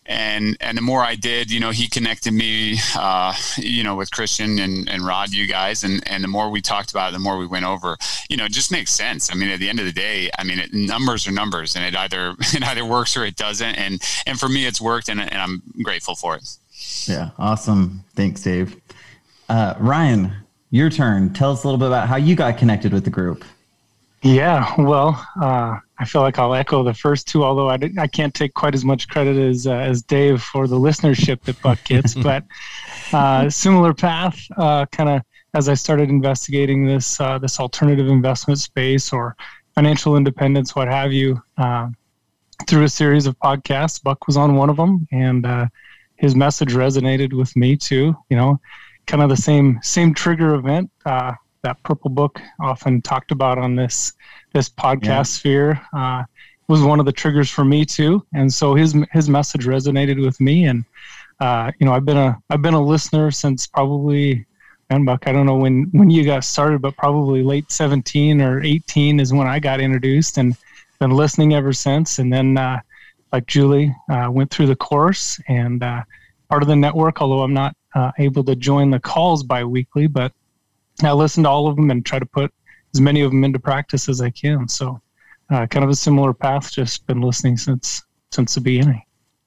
and 0.09 0.57
and 0.61 0.77
the 0.77 0.83
more 0.83 1.03
I 1.03 1.15
did, 1.15 1.51
you 1.51 1.61
know, 1.61 1.71
he 1.71 1.89
connected 1.89 2.33
me, 2.33 2.79
uh, 2.97 3.35
you 3.57 3.83
know, 3.83 3.97
with 3.97 4.11
Christian 4.11 4.59
and, 4.59 4.89
and 4.89 5.05
Rod, 5.05 5.33
you 5.33 5.47
guys, 5.47 5.85
and 5.85 6.07
and 6.07 6.23
the 6.23 6.29
more 6.29 6.51
we 6.51 6.61
talked 6.61 6.91
about 6.91 7.11
it, 7.11 7.13
the 7.13 7.19
more 7.19 7.39
we 7.39 7.47
went 7.47 7.65
over. 7.65 7.97
You 8.29 8.37
know, 8.37 8.45
it 8.45 8.53
just 8.53 8.71
makes 8.71 8.93
sense. 8.93 9.31
I 9.33 9.35
mean, 9.35 9.49
at 9.49 9.61
the 9.61 9.69
end 9.69 9.81
of 9.81 9.87
the 9.87 9.93
day, 9.93 10.31
I 10.39 10.45
mean, 10.45 10.59
it, 10.59 10.73
numbers 10.73 11.27
are 11.27 11.33
numbers, 11.33 11.75
and 11.75 11.85
it 11.85 11.97
either 11.97 12.35
it 12.41 12.63
either 12.63 12.85
works 12.85 13.17
or 13.17 13.25
it 13.25 13.37
doesn't. 13.37 13.75
And 13.75 14.03
and 14.27 14.39
for 14.39 14.49
me, 14.49 14.67
it's 14.67 14.81
worked 14.81 15.06
and, 15.09 15.21
and 15.21 15.37
I'm 15.37 15.63
grateful 15.83 16.15
for 16.15 16.37
it. 16.37 16.49
Yeah, 17.07 17.31
awesome. 17.39 18.05
Thanks, 18.15 18.43
Dave. 18.43 18.81
Uh, 19.49 19.75
Ryan, 19.79 20.33
your 20.71 20.91
turn. 20.91 21.33
Tell 21.33 21.53
us 21.53 21.65
a 21.65 21.67
little 21.67 21.79
bit 21.79 21.89
about 21.89 22.09
how 22.09 22.17
you 22.17 22.35
got 22.35 22.59
connected 22.59 22.93
with 22.93 23.05
the 23.05 23.11
group. 23.11 23.45
Yeah, 24.23 24.75
well, 24.79 25.25
uh, 25.41 25.79
I 25.99 26.05
feel 26.05 26.23
like 26.23 26.39
I'll 26.39 26.55
echo 26.55 26.83
the 26.83 26.95
first 26.95 27.29
two, 27.29 27.45
although 27.45 27.71
I, 27.71 27.79
I 27.99 28.07
can't 28.07 28.35
take 28.35 28.55
quite 28.55 28.75
as 28.75 28.85
much 28.85 29.09
credit 29.09 29.37
as 29.37 29.67
uh, 29.67 29.75
as 29.75 30.03
Dave 30.03 30.43
for 30.43 30.67
the 30.67 30.77
listenership 30.77 31.43
that 31.43 31.61
Buck 31.63 31.83
gets. 31.85 32.15
but 32.29 32.45
uh, 33.13 33.49
similar 33.49 33.95
path, 33.95 34.39
uh, 34.57 34.87
kind 34.87 35.09
of 35.09 35.23
as 35.55 35.69
I 35.69 35.75
started 35.75 36.11
investigating 36.11 36.87
this 36.87 37.21
uh, 37.21 37.39
this 37.39 37.61
alternative 37.61 38.09
investment 38.09 38.59
space 38.59 39.13
or 39.13 39.37
financial 39.75 40.17
independence, 40.17 40.75
what 40.75 40.89
have 40.89 41.13
you. 41.13 41.41
Through 42.67 42.85
a 42.85 42.89
series 42.89 43.27
of 43.27 43.39
podcasts. 43.39 44.03
Buck 44.03 44.27
was 44.27 44.37
on 44.37 44.57
one 44.57 44.71
of 44.71 44.77
them, 44.77 45.07
and 45.13 45.47
uh, 45.47 45.67
his 46.17 46.35
message 46.35 46.71
resonated 46.71 47.33
with 47.33 47.55
me 47.55 47.77
too. 47.77 48.17
You 48.29 48.37
know, 48.37 48.61
kind 49.07 49.23
of 49.23 49.29
the 49.29 49.37
same 49.37 49.79
same 49.83 50.15
trigger 50.15 50.55
event 50.55 50.91
uh, 51.05 51.33
that 51.63 51.83
Purple 51.83 52.11
Book 52.11 52.41
often 52.61 53.03
talked 53.03 53.31
about 53.31 53.59
on 53.59 53.77
this 53.77 54.13
this 54.53 54.69
podcast 54.69 55.03
yeah. 55.05 55.23
sphere 55.23 55.81
uh, 55.93 56.25
was 56.69 56.83
one 56.83 56.99
of 56.99 57.07
the 57.07 57.13
triggers 57.13 57.51
for 57.51 57.65
me 57.65 57.85
too. 57.85 58.25
And 58.35 58.53
so 58.53 58.75
his 58.75 58.97
his 59.13 59.29
message 59.29 59.67
resonated 59.67 60.23
with 60.25 60.41
me, 60.41 60.67
and 60.67 60.85
uh, 61.41 61.71
you 61.79 61.87
know, 61.87 61.93
I've 61.93 62.05
been 62.05 62.17
a 62.17 62.41
I've 62.51 62.63
been 62.63 62.75
a 62.75 62.83
listener 62.83 63.31
since 63.31 63.67
probably. 63.67 64.47
And 64.89 65.05
Buck, 65.05 65.27
I 65.27 65.33
don't 65.33 65.47
know 65.47 65.57
when 65.57 65.89
when 65.91 66.11
you 66.11 66.25
got 66.25 66.45
started, 66.45 66.81
but 66.81 66.97
probably 66.97 67.43
late 67.43 67.73
17 67.73 68.41
or 68.41 68.63
18 68.63 69.19
is 69.19 69.33
when 69.33 69.49
I 69.49 69.59
got 69.59 69.81
introduced, 69.81 70.39
and 70.39 70.57
been 70.99 71.11
listening 71.11 71.55
ever 71.55 71.73
since. 71.73 72.19
And 72.19 72.33
then, 72.33 72.57
uh, 72.57 72.81
like 73.33 73.47
Julie, 73.47 73.95
uh, 74.11 74.29
went 74.31 74.51
through 74.51 74.67
the 74.67 74.77
course 74.77 75.41
and 75.49 75.83
uh, 75.83 76.03
part 76.49 76.63
of 76.63 76.69
the 76.69 76.77
network. 76.77 77.21
Although 77.21 77.43
I'm 77.43 77.55
not 77.55 77.77
uh, 77.95 78.13
able 78.19 78.45
to 78.45 78.57
join 78.57 78.91
the 78.91 79.01
calls 79.01 79.43
biweekly, 79.43 80.07
but 80.07 80.33
I 81.03 81.13
listen 81.13 81.45
to 81.45 81.51
all 81.51 81.69
of 81.69 81.77
them 81.77 81.91
and 81.91 82.05
try 82.05 82.19
to 82.19 82.27
put 82.27 82.53
as 82.95 83.01
many 83.01 83.21
of 83.21 83.31
them 83.31 83.45
into 83.45 83.59
practice 83.59 84.09
as 84.09 84.21
I 84.21 84.31
can. 84.31 84.69
So, 84.69 85.01
uh, 85.51 85.67
kind 85.67 85.85
of 85.85 85.91
a 85.91 85.97
similar 85.97 86.33
path. 86.33 86.73
Just 86.73 87.07
been 87.07 87.21
listening 87.21 87.57
since 87.57 88.03
since 88.31 88.55
the 88.55 88.61
beginning. 88.61 89.06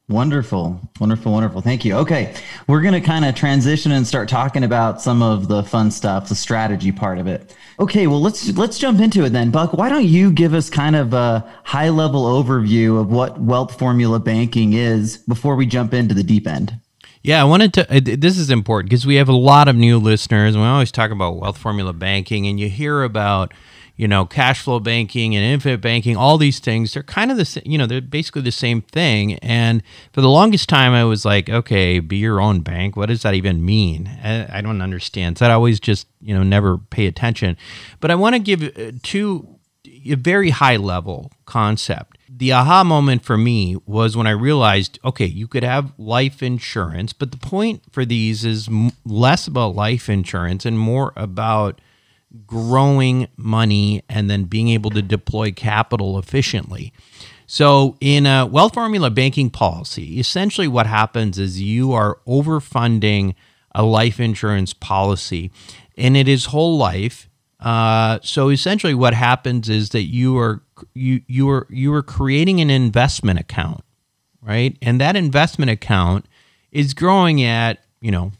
Wonderful, 0.10 0.82
wonderful, 1.00 1.32
wonderful. 1.32 1.62
Thank 1.62 1.86
you. 1.86 1.96
Okay, 1.98 2.34
we're 2.66 2.82
going 2.82 2.96
to 2.96 3.02
kind 3.02 3.26
of 3.26 3.36
transition 3.36 3.92
and 3.92 4.08
start 4.08 4.28
talking 4.28 4.64
about 4.64 5.04
some 5.04 5.22
of 5.22 5.48
the 5.48 5.62
fun 5.62 5.92
stuff, 5.92 6.30
the 6.30 6.36
strategy 6.36 6.92
part 6.92 7.20
of 7.20 7.28
it. 7.28 7.56
Okay, 7.80 8.08
well 8.08 8.20
let's 8.20 8.50
let's 8.58 8.80
jump 8.80 9.00
into 9.00 9.24
it 9.24 9.30
then. 9.30 9.52
Buck, 9.52 9.74
why 9.74 9.88
don't 9.88 10.06
you 10.06 10.32
give 10.32 10.56
us 10.56 10.68
kind 10.68 10.96
of 10.96 11.14
a 11.14 11.48
high 11.64 11.90
level 11.90 12.26
overview 12.26 13.00
of 13.00 13.12
what 13.12 13.40
wealth 13.40 13.78
formula 13.78 14.20
banking 14.20 14.74
is 14.74 15.18
before 15.18 15.56
we 15.56 15.68
jump 15.68 15.94
into 15.94 16.16
the 16.16 16.24
deep 16.24 16.48
end? 16.48 16.74
Yeah, 17.22 17.40
I 17.40 17.44
wanted 17.44 17.74
to. 17.74 18.02
This 18.02 18.40
is 18.40 18.50
important 18.50 18.90
because 18.90 19.06
we 19.06 19.16
have 19.16 19.30
a 19.30 19.36
lot 19.36 19.68
of 19.68 19.76
new 19.76 20.00
listeners, 20.00 20.56
and 20.56 20.64
we 20.64 20.68
always 20.68 20.92
talk 20.92 21.12
about 21.12 21.38
wealth 21.38 21.60
formula 21.60 21.94
banking, 21.94 22.48
and 22.48 22.60
you 22.60 22.68
hear 22.68 23.04
about 23.04 23.54
you 24.00 24.08
know, 24.08 24.26
cash 24.26 24.62
flow 24.62 24.80
banking 24.80 25.36
and 25.36 25.44
infinite 25.44 25.82
banking, 25.82 26.16
all 26.16 26.38
these 26.38 26.60
things, 26.60 26.94
they're 26.94 27.04
kind 27.04 27.32
of 27.32 27.38
the 27.38 27.44
same, 27.44 27.64
you 27.66 27.78
know, 27.78 27.86
they're 27.86 28.00
basically 28.00 28.42
the 28.42 28.50
same 28.50 28.82
thing. 28.82 29.34
And 29.40 29.84
for 30.14 30.22
the 30.22 30.30
longest 30.30 30.70
time, 30.70 30.94
I 30.94 31.04
was 31.04 31.26
like, 31.26 31.50
okay, 31.50 32.00
be 32.00 32.16
your 32.16 32.40
own 32.40 32.62
bank. 32.62 32.96
What 32.96 33.08
does 33.08 33.24
that 33.24 33.34
even 33.34 33.66
mean? 33.66 34.08
I, 34.24 34.62
don't 34.62 34.82
understand. 34.82 35.38
So 35.38 35.48
I 35.48 35.52
always 35.52 35.82
just, 35.82 36.08
you 36.22 36.34
know, 36.34 36.44
never 36.44 36.78
pay 36.78 37.08
attention. 37.08 37.58
But 38.00 38.10
I 38.10 38.16
want 38.16 38.36
to 38.36 38.40
give 38.40 38.64
uh, 38.64 38.94
two, 39.04 39.60
a 39.86 40.16
very 40.16 40.52
high 40.52 40.78
level 40.78 41.34
concept. 41.46 42.18
The 42.30 42.54
aha 42.54 42.86
moment 42.86 43.26
for 43.26 43.36
me 43.36 43.76
was 43.86 44.16
when 44.16 44.28
I 44.28 44.32
realized, 44.32 44.98
okay, 45.04 45.26
you 45.26 45.46
could 45.46 45.64
have 45.64 45.92
life 45.98 46.42
insurance, 46.42 47.12
but 47.12 47.34
the 47.34 47.38
point 47.38 47.82
for 47.92 48.06
these 48.06 48.46
is 48.46 48.70
less 49.04 49.46
about 49.46 49.76
life 49.76 50.08
insurance 50.08 50.66
and 50.66 50.80
more 50.80 51.12
about 51.18 51.82
growing 52.46 53.28
money 53.38 54.04
and 54.10 54.30
then 54.30 54.44
being 54.44 54.70
able 54.70 54.90
to 54.92 55.02
deploy 55.02 55.52
capital 55.52 56.20
efficiently. 56.20 56.94
So, 57.48 57.98
in 58.00 58.28
a 58.28 58.46
wealth 58.46 58.76
formula 58.76 59.10
banking 59.10 59.50
policy, 59.50 60.20
essentially 60.20 60.68
what 60.68 60.86
happens 60.86 61.40
is 61.40 61.60
you 61.60 61.94
are 61.94 62.20
overfunding 62.28 63.34
a 63.74 63.84
life 63.84 64.20
insurance 64.20 64.74
policy, 64.74 65.52
and 65.98 66.16
it 66.16 66.28
is 66.28 66.46
whole 66.46 66.78
life. 66.78 67.28
Uh, 67.60 68.20
so 68.22 68.50
essentially, 68.50 68.94
what 68.94 69.14
happens 69.14 69.68
is 69.68 69.90
that 69.90 70.04
you 70.04 70.38
are 70.38 70.62
you 70.94 71.22
you 71.28 71.50
are 71.50 71.66
you 71.70 71.94
are 71.94 72.04
creating 72.04 72.62
an 72.62 72.70
investment 72.70 73.40
account, 73.40 73.84
right? 74.42 74.78
And 74.82 75.02
that 75.02 75.16
investment 75.16 75.72
account 75.72 76.26
is 76.72 76.94
growing 76.94 77.42
at 77.42 77.80
you 78.00 78.12
know 78.12 78.32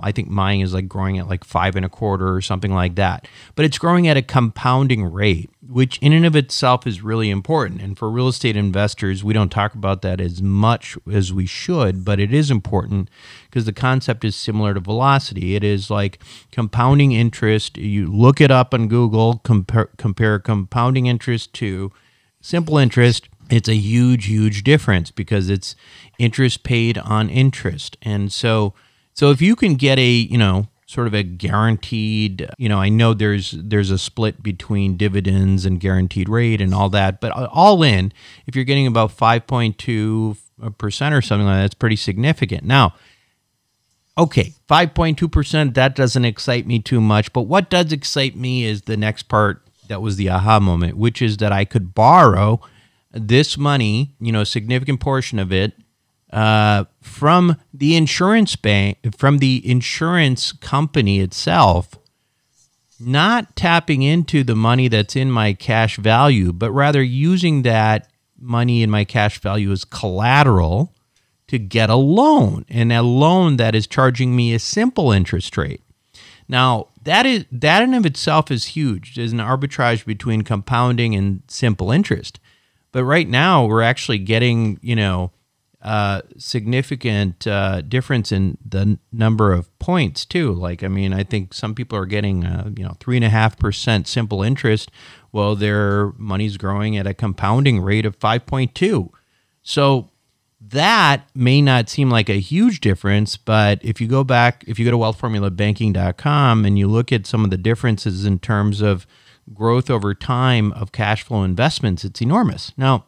I 0.00 0.12
think 0.12 0.28
mine 0.28 0.60
is 0.60 0.74
like 0.74 0.88
growing 0.88 1.18
at 1.18 1.28
like 1.28 1.44
five 1.44 1.74
and 1.74 1.84
a 1.84 1.88
quarter 1.88 2.34
or 2.34 2.42
something 2.42 2.72
like 2.72 2.94
that. 2.96 3.26
But 3.54 3.64
it's 3.64 3.78
growing 3.78 4.06
at 4.06 4.16
a 4.16 4.22
compounding 4.22 5.04
rate, 5.04 5.50
which 5.66 5.98
in 5.98 6.12
and 6.12 6.26
of 6.26 6.36
itself 6.36 6.86
is 6.86 7.02
really 7.02 7.30
important. 7.30 7.80
And 7.80 7.96
for 7.96 8.10
real 8.10 8.28
estate 8.28 8.56
investors, 8.56 9.24
we 9.24 9.32
don't 9.32 9.50
talk 9.50 9.74
about 9.74 10.02
that 10.02 10.20
as 10.20 10.42
much 10.42 10.96
as 11.10 11.32
we 11.32 11.46
should, 11.46 12.04
but 12.04 12.20
it 12.20 12.32
is 12.32 12.50
important 12.50 13.08
because 13.46 13.64
the 13.64 13.72
concept 13.72 14.24
is 14.24 14.36
similar 14.36 14.74
to 14.74 14.80
velocity. 14.80 15.54
It 15.54 15.64
is 15.64 15.90
like 15.90 16.18
compounding 16.52 17.12
interest. 17.12 17.78
You 17.78 18.12
look 18.12 18.40
it 18.40 18.50
up 18.50 18.74
on 18.74 18.88
Google, 18.88 19.38
compare, 19.38 19.90
compare 19.96 20.38
compounding 20.38 21.06
interest 21.06 21.54
to 21.54 21.92
simple 22.40 22.76
interest. 22.76 23.28
It's 23.50 23.68
a 23.68 23.74
huge, 23.74 24.26
huge 24.26 24.62
difference 24.62 25.10
because 25.10 25.48
it's 25.48 25.74
interest 26.18 26.62
paid 26.62 26.98
on 26.98 27.30
interest. 27.30 27.96
And 28.02 28.30
so, 28.30 28.74
so 29.18 29.32
if 29.32 29.42
you 29.42 29.56
can 29.56 29.74
get 29.74 29.98
a, 29.98 30.08
you 30.08 30.38
know, 30.38 30.68
sort 30.86 31.08
of 31.08 31.12
a 31.12 31.24
guaranteed, 31.24 32.48
you 32.56 32.68
know, 32.68 32.78
I 32.78 32.88
know 32.88 33.14
there's 33.14 33.50
there's 33.50 33.90
a 33.90 33.98
split 33.98 34.44
between 34.44 34.96
dividends 34.96 35.66
and 35.66 35.80
guaranteed 35.80 36.28
rate 36.28 36.60
and 36.60 36.72
all 36.72 36.88
that, 36.90 37.20
but 37.20 37.32
all 37.32 37.82
in, 37.82 38.12
if 38.46 38.54
you're 38.54 38.64
getting 38.64 38.86
about 38.86 39.10
5.2% 39.10 40.36
or 41.18 41.20
something 41.20 41.46
like 41.46 41.56
that, 41.56 41.62
that's 41.62 41.74
pretty 41.74 41.96
significant. 41.96 42.62
Now, 42.62 42.94
okay, 44.16 44.52
5.2%, 44.70 45.74
that 45.74 45.96
doesn't 45.96 46.24
excite 46.24 46.68
me 46.68 46.78
too 46.78 47.00
much, 47.00 47.32
but 47.32 47.42
what 47.42 47.70
does 47.70 47.92
excite 47.92 48.36
me 48.36 48.66
is 48.66 48.82
the 48.82 48.96
next 48.96 49.24
part 49.24 49.66
that 49.88 50.00
was 50.00 50.14
the 50.14 50.30
aha 50.30 50.60
moment, 50.60 50.96
which 50.96 51.20
is 51.20 51.38
that 51.38 51.50
I 51.50 51.64
could 51.64 51.92
borrow 51.92 52.60
this 53.10 53.58
money, 53.58 54.14
you 54.20 54.30
know, 54.30 54.42
a 54.42 54.46
significant 54.46 55.00
portion 55.00 55.40
of 55.40 55.52
it 55.52 55.72
uh, 56.32 56.84
from 57.00 57.56
the 57.72 57.96
insurance 57.96 58.56
bank, 58.56 58.98
from 59.16 59.38
the 59.38 59.68
insurance 59.68 60.52
company 60.52 61.20
itself, 61.20 61.90
not 63.00 63.54
tapping 63.56 64.02
into 64.02 64.42
the 64.42 64.56
money 64.56 64.88
that's 64.88 65.16
in 65.16 65.30
my 65.30 65.52
cash 65.52 65.96
value, 65.96 66.52
but 66.52 66.72
rather 66.72 67.02
using 67.02 67.62
that 67.62 68.10
money 68.38 68.82
in 68.82 68.90
my 68.90 69.04
cash 69.04 69.40
value 69.40 69.70
as 69.72 69.84
collateral 69.84 70.92
to 71.46 71.58
get 71.58 71.88
a 71.88 71.96
loan, 71.96 72.64
and 72.68 72.92
a 72.92 73.02
loan 73.02 73.56
that 73.56 73.74
is 73.74 73.86
charging 73.86 74.36
me 74.36 74.52
a 74.52 74.58
simple 74.58 75.10
interest 75.12 75.56
rate. 75.56 75.80
Now, 76.46 76.88
that 77.04 77.24
is 77.24 77.46
that 77.50 77.82
in 77.82 77.94
of 77.94 78.04
itself 78.04 78.50
is 78.50 78.66
huge. 78.66 79.14
There's 79.14 79.32
an 79.32 79.38
arbitrage 79.38 80.04
between 80.04 80.42
compounding 80.42 81.14
and 81.14 81.42
simple 81.48 81.90
interest. 81.90 82.38
But 82.92 83.04
right 83.04 83.28
now, 83.28 83.66
we're 83.66 83.82
actually 83.82 84.18
getting, 84.18 84.78
you 84.82 84.96
know, 84.96 85.30
uh, 85.82 86.22
significant 86.36 87.46
uh, 87.46 87.82
difference 87.82 88.32
in 88.32 88.58
the 88.64 88.80
n- 88.80 88.98
number 89.12 89.52
of 89.52 89.76
points 89.78 90.24
too. 90.24 90.52
Like, 90.52 90.82
I 90.82 90.88
mean, 90.88 91.12
I 91.12 91.22
think 91.22 91.54
some 91.54 91.74
people 91.74 91.96
are 91.98 92.06
getting, 92.06 92.44
uh, 92.44 92.70
you 92.76 92.84
know, 92.84 92.96
three 92.98 93.16
and 93.16 93.24
a 93.24 93.28
half 93.28 93.56
percent 93.58 94.08
simple 94.08 94.42
interest, 94.42 94.90
while 95.30 95.54
their 95.54 96.12
money's 96.16 96.56
growing 96.56 96.96
at 96.96 97.06
a 97.06 97.14
compounding 97.14 97.80
rate 97.80 98.06
of 98.06 98.16
five 98.16 98.44
point 98.46 98.74
two. 98.74 99.12
So 99.62 100.10
that 100.60 101.28
may 101.34 101.62
not 101.62 101.88
seem 101.88 102.10
like 102.10 102.28
a 102.28 102.40
huge 102.40 102.80
difference, 102.80 103.36
but 103.36 103.78
if 103.82 104.00
you 104.00 104.08
go 104.08 104.24
back, 104.24 104.64
if 104.66 104.78
you 104.78 104.84
go 104.84 104.90
to 104.90 104.96
wealthformulabanking.com 104.96 106.64
and 106.64 106.78
you 106.78 106.88
look 106.88 107.12
at 107.12 107.26
some 107.26 107.44
of 107.44 107.50
the 107.50 107.56
differences 107.56 108.24
in 108.24 108.40
terms 108.40 108.80
of 108.80 109.06
growth 109.54 109.88
over 109.88 110.14
time 110.14 110.72
of 110.72 110.90
cash 110.90 111.22
flow 111.22 111.44
investments, 111.44 112.04
it's 112.04 112.20
enormous. 112.20 112.72
Now, 112.76 113.04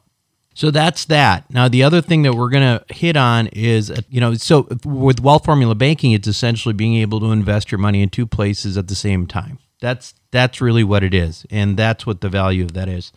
so 0.54 0.70
that's 0.70 1.04
that. 1.06 1.48
Now, 1.50 1.68
the 1.68 1.82
other 1.82 2.00
thing 2.00 2.22
that 2.22 2.34
we're 2.34 2.50
going 2.50 2.78
to 2.78 2.94
hit 2.94 3.16
on 3.16 3.46
is, 3.48 3.90
uh, 3.90 4.02
you 4.08 4.20
know, 4.20 4.34
so 4.34 4.68
with 4.84 5.20
wealth 5.20 5.44
formula 5.44 5.74
banking, 5.74 6.12
it's 6.12 6.28
essentially 6.28 6.74
being 6.74 6.96
able 6.96 7.20
to 7.20 7.32
invest 7.32 7.70
your 7.70 7.78
money 7.78 8.02
in 8.02 8.10
two 8.10 8.26
places 8.26 8.76
at 8.76 8.88
the 8.88 8.94
same 8.94 9.26
time. 9.26 9.58
That's 9.80 10.14
that's 10.30 10.60
really 10.60 10.84
what 10.84 11.02
it 11.02 11.14
is, 11.14 11.46
and 11.50 11.76
that's 11.76 12.06
what 12.06 12.20
the 12.20 12.28
value 12.28 12.64
of 12.64 12.74
that 12.74 12.88
is. 12.88 13.12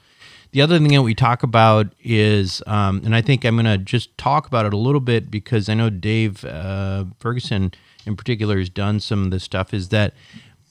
The 0.52 0.62
other 0.62 0.78
thing 0.78 0.90
that 0.90 1.02
we 1.02 1.16
talk 1.16 1.42
about 1.44 1.88
is, 2.04 2.62
um, 2.68 3.02
and 3.04 3.16
I 3.16 3.22
think 3.22 3.44
I'm 3.44 3.56
going 3.56 3.66
to 3.66 3.80
just 3.80 4.16
talk 4.18 4.46
about 4.46 4.66
it 4.68 4.74
a 4.74 4.78
little 4.78 5.02
bit 5.02 5.32
because 5.32 5.68
I 5.68 5.74
know 5.74 5.90
Dave 5.90 6.46
uh, 6.46 7.06
Ferguson 7.20 7.74
in 8.06 8.16
particular 8.16 8.60
has 8.60 8.70
done 8.70 9.00
some 9.00 9.26
of 9.26 9.32
this 9.32 9.44
stuff. 9.44 9.74
Is 9.74 9.90
that 9.90 10.14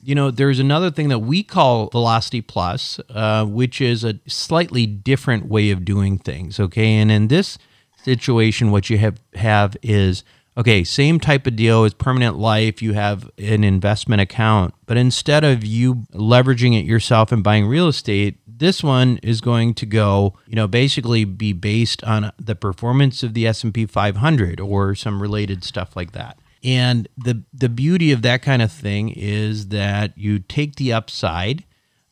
you 0.03 0.15
know, 0.15 0.31
there's 0.31 0.59
another 0.59 0.91
thing 0.91 1.09
that 1.09 1.21
we 1.21 1.43
call 1.43 1.89
Velocity 1.91 2.41
Plus, 2.41 3.01
uh, 3.11 3.45
which 3.45 3.81
is 3.81 4.03
a 4.03 4.19
slightly 4.27 4.85
different 4.85 5.47
way 5.47 5.71
of 5.71 5.85
doing 5.85 6.19
things. 6.19 6.59
Okay, 6.59 6.97
and 6.97 7.11
in 7.11 7.29
this 7.29 7.57
situation, 8.03 8.71
what 8.73 8.91
you 8.91 8.99
have 8.99 9.21
have 9.35 9.77
is 9.83 10.25
okay, 10.57 10.85
same 10.85 11.21
type 11.21 11.47
of 11.47 11.57
deal 11.57 11.85
as 11.85 11.95
permanent 11.95 12.37
life. 12.37 12.83
You 12.83 12.95
have 12.95 13.31
an 13.39 13.63
investment 13.65 14.21
account, 14.21 14.75
but 14.87 14.97
instead 14.97 15.45
of 15.45 15.65
you 15.65 15.95
leveraging 16.13 16.79
it 16.79 16.85
yourself 16.85 17.31
and 17.31 17.45
buying 17.45 17.67
real 17.67 17.89
estate, 17.89 18.39
this 18.47 18.83
one 18.83 19.19
is 19.23 19.41
going 19.41 19.75
to 19.75 19.87
go, 19.87 20.35
you 20.47 20.57
know, 20.57 20.69
basically 20.69 21.25
be 21.25 21.53
based 21.53 22.03
on 22.05 22.33
the 22.39 22.55
performance 22.55 23.23
of 23.23 23.35
the 23.35 23.47
S&P 23.47 23.87
500 23.87 24.61
or 24.61 24.95
some 24.95 25.23
related 25.23 25.65
stuff 25.65 25.97
like 25.97 26.13
that. 26.13 26.39
And 26.65 27.09
the 27.17 27.43
the 27.53 27.69
beauty 27.69 28.13
of 28.13 28.23
that 28.23 28.43
kind 28.43 28.63
of 28.63 28.71
thing 28.71 29.09
is 29.11 29.69
that 29.69 30.17
you 30.17 30.39
take 30.39 30.77
the 30.77 30.93
upside 30.93 31.65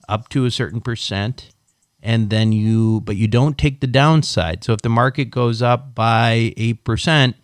up 0.08 0.28
to 0.30 0.44
a 0.44 0.50
certain 0.50 0.80
percent 0.80 1.50
and 2.02 2.30
then 2.30 2.52
you 2.52 3.00
but 3.02 3.16
you 3.16 3.28
don't 3.28 3.56
take 3.56 3.80
the 3.80 3.86
downside. 3.86 4.64
So 4.64 4.72
if 4.72 4.82
the 4.82 4.88
market 4.88 5.26
goes 5.26 5.62
up 5.62 5.94
by 5.94 6.52
8%, 6.56 7.34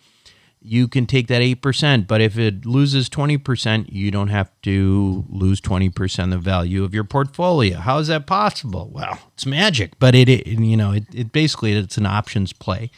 you 0.59 0.87
can 0.89 1.05
take 1.05 1.27
that 1.27 1.41
8%, 1.41 2.07
but 2.07 2.19
if 2.19 2.37
it 2.37 2.65
loses 2.65 3.09
20%, 3.09 3.85
you 3.89 4.11
don't 4.11 4.27
have 4.27 4.51
to 4.63 5.23
lose 5.29 5.61
20% 5.61 6.23
of 6.23 6.29
the 6.31 6.37
value 6.37 6.83
of 6.83 6.93
your 6.93 7.05
portfolio. 7.05 7.77
How 7.77 7.99
is 7.99 8.07
that 8.07 8.27
possible? 8.27 8.89
Well, 8.91 9.17
it's 9.33 9.45
magic, 9.45 9.97
but 9.97 10.13
it, 10.13 10.27
it 10.27 10.45
you 10.45 10.75
know, 10.75 10.91
it, 10.91 11.05
it 11.13 11.31
basically 11.31 11.71
it's 11.71 11.97
an 11.97 12.05
options 12.05 12.51
play. 12.51 12.91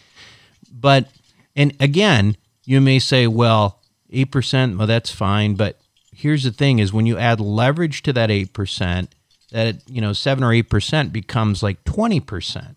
But 0.71 1.09
and 1.55 1.75
again, 1.79 2.37
you 2.65 2.81
may 2.81 2.97
say, 2.97 3.27
well, 3.27 3.78
8%, 4.11 4.77
well, 4.77 4.87
that's 4.87 5.11
fine. 5.11 5.55
But 5.55 5.79
here's 6.13 6.43
the 6.43 6.51
thing 6.51 6.79
is 6.79 6.93
when 6.93 7.05
you 7.05 7.17
add 7.17 7.39
leverage 7.39 8.03
to 8.03 8.13
that 8.13 8.29
8%, 8.29 9.07
that, 9.51 9.77
you 9.89 10.01
know, 10.01 10.13
7 10.13 10.43
or 10.43 10.51
8% 10.51 11.11
becomes 11.11 11.63
like 11.63 11.83
20%. 11.85 12.75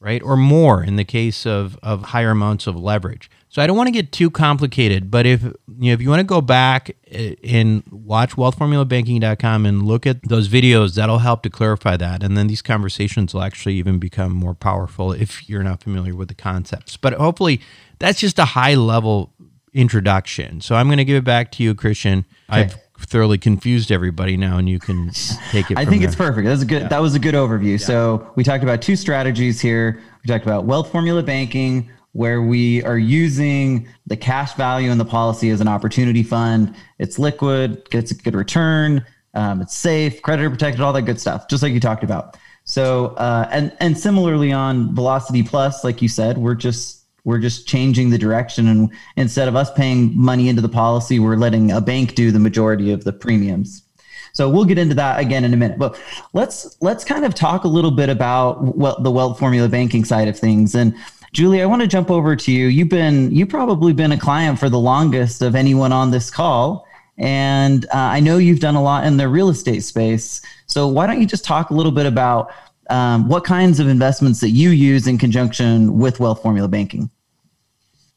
right? 0.00 0.22
Or 0.22 0.36
more 0.36 0.82
in 0.82 0.96
the 0.96 1.04
case 1.04 1.46
of, 1.46 1.78
of 1.82 2.02
higher 2.06 2.30
amounts 2.30 2.66
of 2.66 2.76
leverage. 2.76 3.30
So 3.50 3.60
I 3.60 3.66
don't 3.66 3.76
want 3.76 3.88
to 3.88 3.92
get 3.92 4.12
too 4.12 4.30
complicated, 4.30 5.10
but 5.10 5.26
if 5.26 5.42
you 5.42 5.54
know 5.66 5.92
if 5.92 6.00
you 6.00 6.08
want 6.08 6.20
to 6.20 6.24
go 6.24 6.40
back 6.40 6.96
eh, 7.10 7.34
and 7.42 7.82
watch 7.90 8.36
wealthformulabanking.com 8.36 9.66
and 9.66 9.82
look 9.82 10.06
at 10.06 10.22
those 10.22 10.48
videos, 10.48 10.94
that'll 10.94 11.18
help 11.18 11.42
to 11.42 11.50
clarify 11.50 11.96
that. 11.96 12.22
And 12.22 12.36
then 12.36 12.46
these 12.46 12.62
conversations 12.62 13.34
will 13.34 13.42
actually 13.42 13.74
even 13.74 13.98
become 13.98 14.32
more 14.32 14.54
powerful 14.54 15.12
if 15.12 15.48
you're 15.48 15.64
not 15.64 15.82
familiar 15.82 16.14
with 16.14 16.28
the 16.28 16.34
concepts. 16.34 16.96
But 16.96 17.14
hopefully 17.14 17.60
that's 17.98 18.20
just 18.20 18.38
a 18.38 18.44
high 18.46 18.74
level 18.76 19.32
introduction. 19.72 20.60
So 20.60 20.74
I'm 20.74 20.86
going 20.88 20.98
to 20.98 21.04
give 21.04 21.16
it 21.16 21.24
back 21.24 21.52
to 21.52 21.62
you, 21.62 21.74
Christian. 21.74 22.24
Okay. 22.50 22.62
I've 22.62 22.76
thoroughly 22.98 23.38
confused 23.38 23.90
everybody 23.90 24.36
now, 24.36 24.58
and 24.58 24.68
you 24.68 24.78
can 24.78 25.10
take 25.50 25.70
it. 25.70 25.78
I 25.78 25.84
think 25.84 26.02
there. 26.02 26.08
it's 26.08 26.16
perfect. 26.16 26.44
That 26.44 26.52
was 26.52 26.62
a 26.62 26.66
good. 26.66 26.82
Yeah. 26.82 26.88
That 26.88 27.02
was 27.02 27.14
a 27.14 27.18
good 27.18 27.34
overview. 27.34 27.72
Yeah. 27.72 27.86
So 27.86 28.32
we 28.36 28.44
talked 28.44 28.62
about 28.62 28.82
two 28.82 28.96
strategies 28.96 29.60
here. 29.60 30.00
We 30.22 30.28
talked 30.28 30.44
about 30.44 30.64
wealth 30.64 30.90
formula 30.90 31.22
banking, 31.22 31.90
where 32.12 32.42
we 32.42 32.82
are 32.84 32.98
using 32.98 33.88
the 34.06 34.16
cash 34.16 34.54
value 34.54 34.90
in 34.90 34.98
the 34.98 35.04
policy 35.04 35.50
as 35.50 35.60
an 35.60 35.68
opportunity 35.68 36.22
fund. 36.22 36.74
It's 36.98 37.18
liquid, 37.18 37.88
gets 37.90 38.10
a 38.10 38.14
good 38.14 38.34
return, 38.34 39.04
um, 39.34 39.62
it's 39.62 39.76
safe, 39.76 40.20
creditor 40.22 40.50
protected, 40.50 40.80
all 40.80 40.92
that 40.92 41.02
good 41.02 41.20
stuff, 41.20 41.48
just 41.48 41.62
like 41.62 41.72
you 41.72 41.80
talked 41.80 42.04
about. 42.04 42.36
So 42.64 43.08
uh, 43.16 43.48
and 43.50 43.76
and 43.80 43.96
similarly 43.96 44.52
on 44.52 44.94
Velocity 44.94 45.42
Plus, 45.42 45.84
like 45.84 46.02
you 46.02 46.08
said, 46.08 46.38
we're 46.38 46.54
just 46.54 46.99
we're 47.30 47.38
just 47.38 47.66
changing 47.66 48.10
the 48.10 48.18
direction. 48.18 48.66
And 48.66 48.90
instead 49.16 49.48
of 49.48 49.56
us 49.56 49.72
paying 49.72 50.14
money 50.18 50.48
into 50.48 50.60
the 50.60 50.68
policy 50.68 51.18
we're 51.18 51.36
letting 51.36 51.70
a 51.70 51.80
bank 51.80 52.14
do 52.14 52.30
the 52.30 52.38
majority 52.38 52.92
of 52.92 53.04
the 53.04 53.12
premiums. 53.12 53.84
So 54.32 54.48
we'll 54.48 54.64
get 54.64 54.78
into 54.78 54.94
that 54.94 55.20
again 55.20 55.44
in 55.44 55.54
a 55.54 55.56
minute. 55.56 55.78
But 55.78 56.00
let's 56.32 56.76
let's 56.80 57.04
kind 57.04 57.24
of 57.24 57.34
talk 57.34 57.64
a 57.64 57.68
little 57.68 57.90
bit 57.90 58.08
about 58.08 58.62
what 58.76 59.02
the 59.02 59.10
wealth 59.10 59.38
formula 59.38 59.68
banking 59.68 60.04
side 60.04 60.28
of 60.28 60.38
things. 60.38 60.74
And 60.74 60.94
julie 61.32 61.62
i 61.62 61.66
want 61.66 61.80
to 61.80 61.88
jump 61.88 62.10
over 62.10 62.34
to 62.34 62.52
you. 62.52 62.66
You've 62.66 62.88
been 62.88 63.30
you 63.34 63.46
probably 63.46 63.92
been 63.92 64.12
a 64.12 64.18
client 64.18 64.58
for 64.58 64.68
the 64.68 64.78
longest 64.78 65.42
of 65.42 65.54
anyone 65.54 65.92
on 65.92 66.10
this 66.10 66.30
call. 66.30 66.86
And 67.18 67.84
uh, 67.86 68.16
i 68.16 68.20
know 68.20 68.38
you've 68.38 68.60
done 68.60 68.76
a 68.76 68.82
lot 68.82 69.04
in 69.04 69.16
the 69.16 69.28
real 69.28 69.48
estate 69.48 69.80
space. 69.84 70.40
So 70.66 70.86
why 70.88 71.06
don't 71.06 71.20
you 71.20 71.26
just 71.26 71.44
talk 71.44 71.70
a 71.70 71.74
little 71.74 71.92
bit 71.92 72.06
about 72.06 72.52
um, 72.88 73.28
what 73.28 73.44
kinds 73.44 73.78
of 73.78 73.88
investments 73.88 74.40
that 74.40 74.50
you 74.50 74.70
use 74.70 75.06
in 75.06 75.16
conjunction 75.16 75.98
with 75.98 76.18
wealth 76.18 76.42
formula 76.42 76.68
banking 76.68 77.08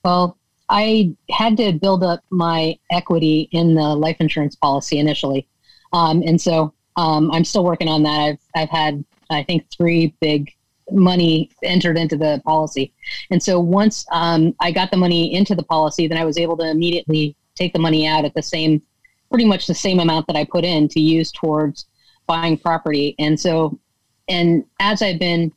well, 0.04 0.38
I 0.70 1.16
had 1.30 1.58
to 1.58 1.74
build 1.74 2.04
up 2.04 2.22
my 2.30 2.78
equity 2.92 3.50
in 3.52 3.76
the 3.76 3.96
life 3.96 4.18
insurance 4.20 4.56
policy 4.56 4.98
initially. 5.00 5.48
Um, 5.92 6.24
and 6.26 6.40
so 6.40 6.74
um, 6.96 7.32
I'm 7.32 7.46
still 7.46 7.64
working 7.64 7.88
on 7.88 8.04
that. 8.04 8.20
I've, 8.20 8.40
I've 8.56 8.70
had, 8.70 9.04
I 9.30 9.44
think, 9.44 9.66
three 9.76 10.16
big 10.20 10.52
money 10.92 11.50
entered 11.64 11.98
into 11.98 12.18
the 12.18 12.42
policy. 12.46 12.94
And 13.32 13.42
so 13.42 13.60
once 13.60 14.06
um, 14.12 14.56
I 14.60 14.72
got 14.72 14.92
the 14.92 14.98
money 14.98 15.34
into 15.34 15.56
the 15.56 15.64
policy, 15.64 16.08
then 16.08 16.18
I 16.18 16.26
was 16.26 16.38
able 16.38 16.58
to 16.58 16.70
immediately 16.70 17.36
take 17.56 17.74
the 17.74 17.80
money 17.80 18.08
out 18.08 18.26
at 18.26 18.34
the 18.34 18.42
same, 18.42 18.82
pretty 19.30 19.46
much 19.46 19.68
the 19.68 19.76
same 19.76 20.00
amount 20.00 20.28
that 20.28 20.36
I 20.36 20.44
put 20.44 20.66
in 20.66 20.88
to 20.90 21.00
use 21.00 21.32
towards 21.32 21.86
buying 22.28 22.58
property. 22.58 23.16
And 23.20 23.40
so, 23.40 23.80
and 24.28 24.66
as 24.80 25.02
I've 25.02 25.20
been 25.20 25.52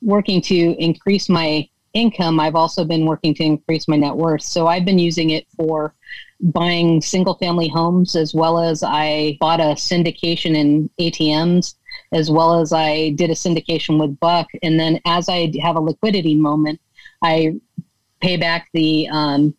working 0.00 0.40
to 0.42 0.54
increase 0.78 1.28
my 1.28 1.68
income, 1.94 2.40
I've 2.40 2.54
also 2.54 2.84
been 2.84 3.06
working 3.06 3.34
to 3.34 3.44
increase 3.44 3.88
my 3.88 3.96
net 3.96 4.16
worth. 4.16 4.42
So 4.42 4.66
I've 4.66 4.84
been 4.84 4.98
using 4.98 5.30
it 5.30 5.46
for 5.56 5.94
buying 6.40 7.00
single 7.00 7.34
family 7.34 7.68
homes 7.68 8.16
as 8.16 8.34
well 8.34 8.58
as 8.58 8.82
I 8.82 9.36
bought 9.40 9.60
a 9.60 9.74
syndication 9.74 10.56
in 10.56 10.90
ATMs 10.98 11.74
as 12.12 12.30
well 12.30 12.60
as 12.60 12.72
I 12.72 13.10
did 13.10 13.30
a 13.30 13.34
syndication 13.34 13.98
with 13.98 14.18
Buck. 14.20 14.48
And 14.62 14.78
then 14.78 15.00
as 15.06 15.28
I 15.28 15.52
have 15.62 15.76
a 15.76 15.80
liquidity 15.80 16.34
moment, 16.34 16.80
I 17.22 17.54
pay 18.20 18.36
back 18.36 18.68
the 18.72 19.08
um, 19.10 19.54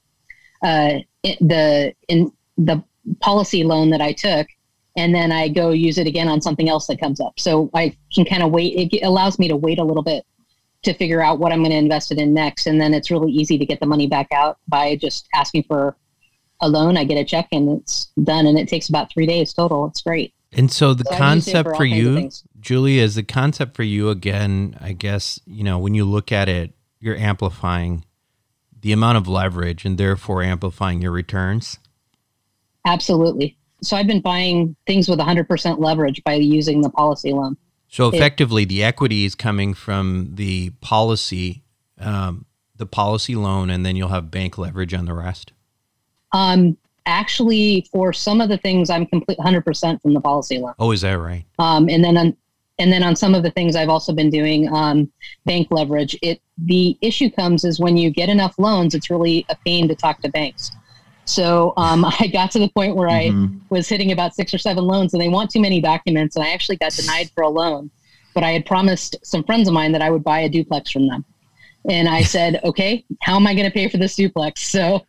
uh, 0.64 1.00
the 1.24 1.94
in 2.08 2.32
the 2.58 2.84
policy 3.20 3.64
loan 3.64 3.90
that 3.90 4.02
I 4.02 4.14
took, 4.14 4.48
and 4.96 5.14
then 5.14 5.32
I 5.32 5.48
go 5.50 5.72
use 5.72 5.98
it 5.98 6.08
again 6.08 6.28
on 6.28 6.42
something 6.42 6.70
else 6.70 6.88
that 6.88 7.00
comes 7.00 7.20
up. 7.20 7.40
So 7.40 7.70
I 7.74 7.96
can 8.14 8.26
kind 8.26 8.44
of 8.44 8.52
wait. 8.52 8.94
It 8.94 9.04
allows 9.04 9.40
me 9.40 9.48
to 9.48 9.56
wait 9.56 9.80
a 9.80 9.84
little 9.84 10.04
bit 10.04 10.26
to 10.84 10.94
figure 10.94 11.22
out 11.22 11.40
what 11.40 11.52
I'm 11.52 11.60
going 11.60 11.72
to 11.72 11.78
invest 11.78 12.12
it 12.12 12.18
in 12.18 12.34
next. 12.34 12.68
And 12.68 12.80
then 12.80 12.94
it's 12.94 13.10
really 13.10 13.32
easy 13.32 13.58
to 13.58 13.66
get 13.66 13.80
the 13.80 13.86
money 13.86 14.08
back 14.08 14.28
out 14.32 14.58
by 14.68 14.96
just 14.96 15.28
asking 15.34 15.64
for 15.64 15.96
a 16.62 16.70
loan. 16.70 16.98
I 16.98 17.04
get 17.04 17.18
a 17.18 17.26
check 17.26 17.48
and 17.52 17.80
it's 17.82 18.12
done. 18.24 18.46
And 18.46 18.58
it 18.58 18.68
takes 18.68 18.90
about 18.90 19.12
three 19.12 19.26
days 19.26 19.54
total. 19.54 19.88
It's 19.88 20.02
great. 20.02 20.34
And 20.52 20.72
so 20.72 20.94
the 20.94 21.06
so 21.10 21.18
concept 21.18 21.70
for, 21.70 21.76
for 21.78 21.86
you, 21.86 22.30
Julie, 22.60 23.00
is 23.00 23.16
the 23.16 23.24
concept 23.24 23.76
for 23.76 23.84
you 23.84 24.10
again, 24.10 24.78
I 24.80 24.94
guess, 24.94 25.40
you 25.46 25.64
know, 25.64 25.80
when 25.80 25.96
you 25.96 26.06
look 26.06 26.32
at 26.32 26.48
it, 26.48 26.74
you're 27.00 27.18
amplifying 27.18 28.06
the 28.82 28.92
amount 28.92 29.18
of 29.18 29.28
leverage 29.28 29.84
and 29.84 29.98
therefore 29.98 30.44
amplifying 30.44 31.02
your 31.02 31.12
returns. 31.12 31.80
Absolutely. 32.86 33.58
So 33.82 33.98
I've 33.98 34.08
been 34.08 34.22
buying 34.22 34.76
things 34.86 35.10
with 35.10 35.20
100% 35.20 35.80
leverage 35.80 36.24
by 36.24 36.36
using 36.36 36.82
the 36.82 36.90
policy 36.90 37.34
loan. 37.34 37.58
So 37.94 38.10
effectively, 38.10 38.66
the 38.66 38.84
equity 38.84 39.24
is 39.24 39.36
coming 39.36 39.76
from 39.76 40.32
the 40.34 40.72
policy, 40.82 41.62
um, 42.00 42.46
the 42.76 42.88
policy 42.88 43.36
loan, 43.36 43.70
and 43.70 43.86
then 43.86 43.96
you'll 43.96 44.08
have 44.08 44.32
bank 44.32 44.58
leverage 44.58 44.96
on 44.96 45.06
the 45.06 45.14
rest. 45.14 45.54
Um, 46.32 46.76
actually, 47.06 47.88
for 47.92 48.12
some 48.12 48.42
of 48.42 48.50
the 48.50 48.58
things, 48.58 48.90
I'm 48.90 49.06
complete 49.06 49.38
100% 49.38 50.02
from 50.02 50.16
the 50.16 50.22
policy 50.22 50.58
loan. 50.58 50.74
Oh, 50.80 50.90
is 50.90 51.02
that 51.02 51.20
right? 51.20 51.46
Um, 51.60 51.88
and 51.88 52.04
then 52.04 52.18
on, 52.18 52.36
and 52.80 52.92
then 52.92 53.04
on 53.04 53.16
some 53.16 53.36
of 53.36 53.44
the 53.44 53.52
things 53.52 53.76
I've 53.76 53.90
also 53.90 54.12
been 54.12 54.32
doing 54.32 54.74
um, 54.74 55.12
bank 55.46 55.68
leverage. 55.70 56.18
It 56.24 56.42
the 56.58 56.98
issue 57.02 57.30
comes 57.30 57.64
is 57.64 57.80
when 57.80 57.96
you 57.96 58.10
get 58.10 58.28
enough 58.28 58.58
loans, 58.58 58.96
it's 58.96 59.12
really 59.12 59.46
a 59.50 59.56
pain 59.66 59.88
to 59.88 59.96
talk 59.96 60.20
to 60.24 60.30
banks. 60.30 60.72
So 61.26 61.74
um, 61.78 62.06
I 62.20 62.28
got 62.28 62.52
to 62.52 62.60
the 62.60 62.70
point 62.70 62.96
where 62.96 63.10
mm-hmm. 63.10 63.46
I 63.46 63.66
was 63.70 63.88
hitting 63.88 64.12
about 64.12 64.36
six 64.36 64.54
or 64.54 64.58
seven 64.58 64.84
loans, 64.84 65.14
and 65.14 65.22
they 65.22 65.30
want 65.30 65.52
too 65.52 65.62
many 65.62 65.82
documents, 65.82 66.36
and 66.36 66.46
I 66.46 66.52
actually 66.52 66.78
got 66.78 66.94
denied 66.94 67.30
for 67.32 67.44
a 67.44 67.50
loan. 67.50 67.90
But 68.34 68.44
I 68.44 68.52
had 68.52 68.66
promised 68.66 69.16
some 69.24 69.44
friends 69.44 69.68
of 69.68 69.74
mine 69.74 69.92
that 69.92 70.02
I 70.02 70.10
would 70.10 70.24
buy 70.24 70.40
a 70.40 70.50
duplex 70.50 70.92
from 70.92 71.08
them, 71.08 71.24
and 71.90 72.08
I 72.08 72.22
said, 72.36 72.60
"Okay, 72.64 73.06
how 73.22 73.36
am 73.36 73.48
I 73.48 73.54
going 73.54 73.68
to 73.68 73.74
pay 73.74 73.88
for 73.90 73.98
this 73.98 74.16
duplex?" 74.16 74.68
So 74.68 75.06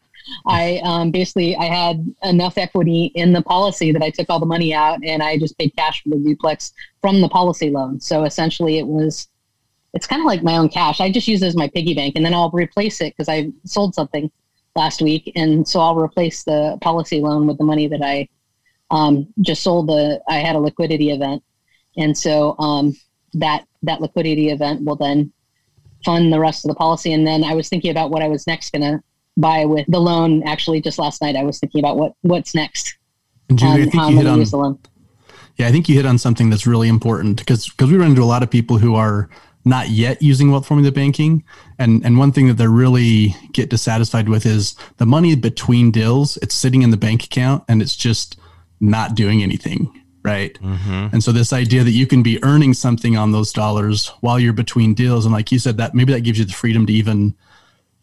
I 0.47 0.81
um, 0.85 1.11
basically 1.11 1.57
I 1.57 1.65
had 1.65 2.15
enough 2.23 2.59
equity 2.59 3.13
in 3.15 3.33
the 3.33 3.43
policy 3.43 3.93
that 3.93 4.03
I 4.03 4.11
took 4.11 4.29
all 4.31 4.41
the 4.41 4.47
money 4.47 4.75
out, 4.75 4.99
and 5.05 5.23
I 5.23 5.39
just 5.39 5.57
paid 5.59 5.75
cash 5.77 6.03
for 6.03 6.11
the 6.11 6.17
duplex 6.19 6.73
from 7.01 7.21
the 7.21 7.29
policy 7.29 7.71
loan. 7.71 8.01
So 8.01 8.25
essentially, 8.25 8.79
it 8.79 8.87
was 8.87 9.29
it's 9.95 10.07
kind 10.07 10.21
of 10.21 10.27
like 10.27 10.43
my 10.43 10.57
own 10.57 10.69
cash. 10.69 11.01
I 11.01 11.11
just 11.11 11.29
use 11.29 11.43
it 11.43 11.47
as 11.47 11.57
my 11.57 11.69
piggy 11.69 11.95
bank, 11.95 12.17
and 12.17 12.25
then 12.25 12.35
I'll 12.35 12.51
replace 12.51 13.01
it 13.01 13.15
because 13.17 13.29
I 13.29 13.51
sold 13.65 13.95
something 13.95 14.31
last 14.77 15.03
week, 15.03 15.33
and 15.37 15.67
so 15.67 15.81
I'll 15.81 15.97
replace 15.97 16.45
the 16.45 16.79
policy 16.81 17.21
loan 17.21 17.47
with 17.47 17.59
the 17.59 17.65
money 17.65 17.87
that 17.89 18.03
I 18.03 18.29
um, 18.91 19.29
just 19.41 19.63
sold. 19.63 19.89
The 19.89 20.21
I 20.29 20.39
had 20.39 20.57
a 20.57 20.61
liquidity 20.61 21.11
event, 21.11 21.43
and 21.97 22.17
so 22.17 22.57
um, 22.59 22.95
that 23.35 23.67
that 23.83 24.01
liquidity 24.01 24.51
event 24.51 24.85
will 24.85 24.97
then 24.97 25.33
fund 26.05 26.33
the 26.33 26.41
rest 26.41 26.65
of 26.65 26.69
the 26.69 26.75
policy. 26.75 27.13
And 27.13 27.27
then 27.27 27.45
I 27.45 27.55
was 27.55 27.69
thinking 27.69 27.91
about 27.91 28.11
what 28.11 28.23
I 28.23 28.29
was 28.29 28.47
next 28.47 28.73
going 28.73 28.83
to 28.83 29.03
buy 29.37 29.65
with 29.65 29.87
the 29.89 30.01
loan. 30.01 30.43
Actually, 30.47 30.81
just 30.81 30.99
last 30.99 31.23
night 31.23 31.37
I 31.37 31.43
was 31.43 31.59
thinking 31.59 31.81
about 31.81 31.97
what 31.97 32.15
what's 32.23 32.55
next. 32.55 32.97
And 33.49 33.59
Julie, 33.59 33.83
I 33.83 33.87
think 33.87 33.95
you 33.95 34.17
hit 34.17 34.55
on. 34.55 34.79
Yeah, 35.57 35.69
I 35.69 35.73
think 35.73 35.89
you 35.89 35.95
hit 35.95 36.07
on 36.07 36.19
something 36.19 36.51
that's 36.51 36.67
really 36.67 36.89
important 36.89 37.39
because 37.39 37.69
because 37.69 37.91
we 37.91 37.97
run 37.97 38.11
into 38.11 38.23
a 38.23 38.25
lot 38.25 38.43
of 38.43 38.51
people 38.51 38.79
who 38.79 38.95
are 38.95 39.29
not 39.65 39.89
yet 39.89 40.21
using 40.21 40.51
wealth 40.51 40.67
formula 40.67 40.93
banking. 40.93 41.45
And 41.79 42.05
and 42.05 42.19
one 42.19 42.33
thing 42.33 42.49
that 42.49 42.55
they 42.55 42.67
really 42.67 43.35
get 43.53 43.71
dissatisfied 43.71 44.29
with 44.29 44.47
is 44.47 44.77
the 44.99 45.07
money 45.07 45.35
between 45.37 45.91
deals. 45.91 46.37
It's 46.39 46.55
sitting 46.55 46.83
in 46.83 46.91
the 46.91 46.97
bank 46.97 47.25
account 47.25 47.65
and 47.69 47.81
it's 47.81 47.97
just 47.97 48.39
not 48.81 49.15
doing 49.15 49.43
anything. 49.43 50.03
Right. 50.23 50.59
Mm-hmm. 50.63 51.09
And 51.13 51.23
so 51.23 51.33
this 51.33 51.53
idea 51.53 51.85
that 51.85 51.91
you 51.91 52.07
can 52.07 52.23
be 52.23 52.43
earning 52.43 52.73
something 52.73 53.15
on 53.15 53.33
those 53.33 53.53
dollars 53.53 54.09
while 54.21 54.41
you're 54.41 54.55
between 54.55 54.95
deals, 54.95 55.27
and 55.27 55.35
like 55.35 55.53
you 55.53 55.59
said, 55.59 55.77
that 55.77 55.95
maybe 55.95 56.15
that 56.15 56.21
gives 56.21 56.39
you 56.39 56.47
the 56.47 56.53
freedom 56.53 56.87
to 56.87 56.93
even 56.93 57.35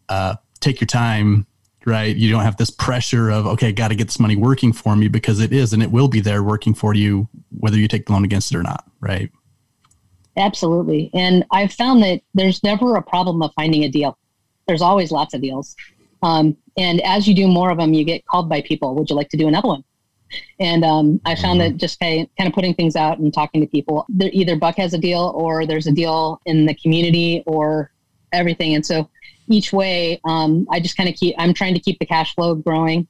uh, 0.08 0.36
take 0.60 0.80
your 0.80 0.86
time. 0.86 1.46
Right. 1.84 2.14
You 2.14 2.30
don't 2.30 2.44
have 2.44 2.58
this 2.58 2.70
pressure 2.70 3.28
of 3.28 3.46
okay, 3.48 3.72
got 3.72 3.88
to 3.88 3.96
get 3.96 4.04
this 4.04 4.20
money 4.20 4.36
working 4.36 4.72
for 4.72 4.94
me 4.94 5.08
because 5.08 5.40
it 5.40 5.52
is 5.52 5.72
and 5.72 5.82
it 5.82 5.90
will 5.90 6.06
be 6.06 6.20
there 6.20 6.44
working 6.44 6.74
for 6.74 6.94
you 6.94 7.28
whether 7.50 7.76
you 7.76 7.88
take 7.88 8.06
the 8.06 8.12
loan 8.12 8.24
against 8.24 8.52
it 8.52 8.56
or 8.56 8.62
not. 8.62 8.84
Right. 9.00 9.32
Absolutely. 10.36 11.10
And 11.12 11.44
I've 11.50 11.72
found 11.72 12.02
that 12.02 12.22
there's 12.34 12.62
never 12.62 12.96
a 12.96 13.02
problem 13.02 13.42
of 13.42 13.52
finding 13.54 13.84
a 13.84 13.88
deal. 13.88 14.16
There's 14.66 14.82
always 14.82 15.10
lots 15.10 15.34
of 15.34 15.42
deals. 15.42 15.76
Um, 16.22 16.56
and 16.76 17.00
as 17.02 17.28
you 17.28 17.34
do 17.34 17.48
more 17.48 17.70
of 17.70 17.78
them, 17.78 17.92
you 17.92 18.04
get 18.04 18.24
called 18.26 18.48
by 18.48 18.62
people. 18.62 18.94
Would 18.94 19.10
you 19.10 19.16
like 19.16 19.28
to 19.30 19.36
do 19.36 19.48
another 19.48 19.68
one? 19.68 19.84
And 20.58 20.84
um, 20.84 21.20
I 21.26 21.34
found 21.34 21.60
that 21.60 21.70
mm-hmm. 21.72 21.76
just 21.78 22.00
kind 22.00 22.28
of 22.38 22.52
putting 22.54 22.72
things 22.72 22.96
out 22.96 23.18
and 23.18 23.34
talking 23.34 23.60
to 23.60 23.66
people, 23.66 24.06
either 24.18 24.56
Buck 24.56 24.76
has 24.76 24.94
a 24.94 24.98
deal 24.98 25.32
or 25.34 25.66
there's 25.66 25.86
a 25.86 25.92
deal 25.92 26.40
in 26.46 26.64
the 26.64 26.74
community 26.74 27.42
or 27.46 27.90
everything. 28.32 28.74
And 28.74 28.86
so 28.86 29.10
each 29.48 29.72
way, 29.74 30.20
um, 30.24 30.66
I 30.70 30.80
just 30.80 30.96
kind 30.96 31.08
of 31.08 31.16
keep, 31.16 31.34
I'm 31.36 31.52
trying 31.52 31.74
to 31.74 31.80
keep 31.80 31.98
the 31.98 32.06
cash 32.06 32.34
flow 32.34 32.54
growing 32.54 33.06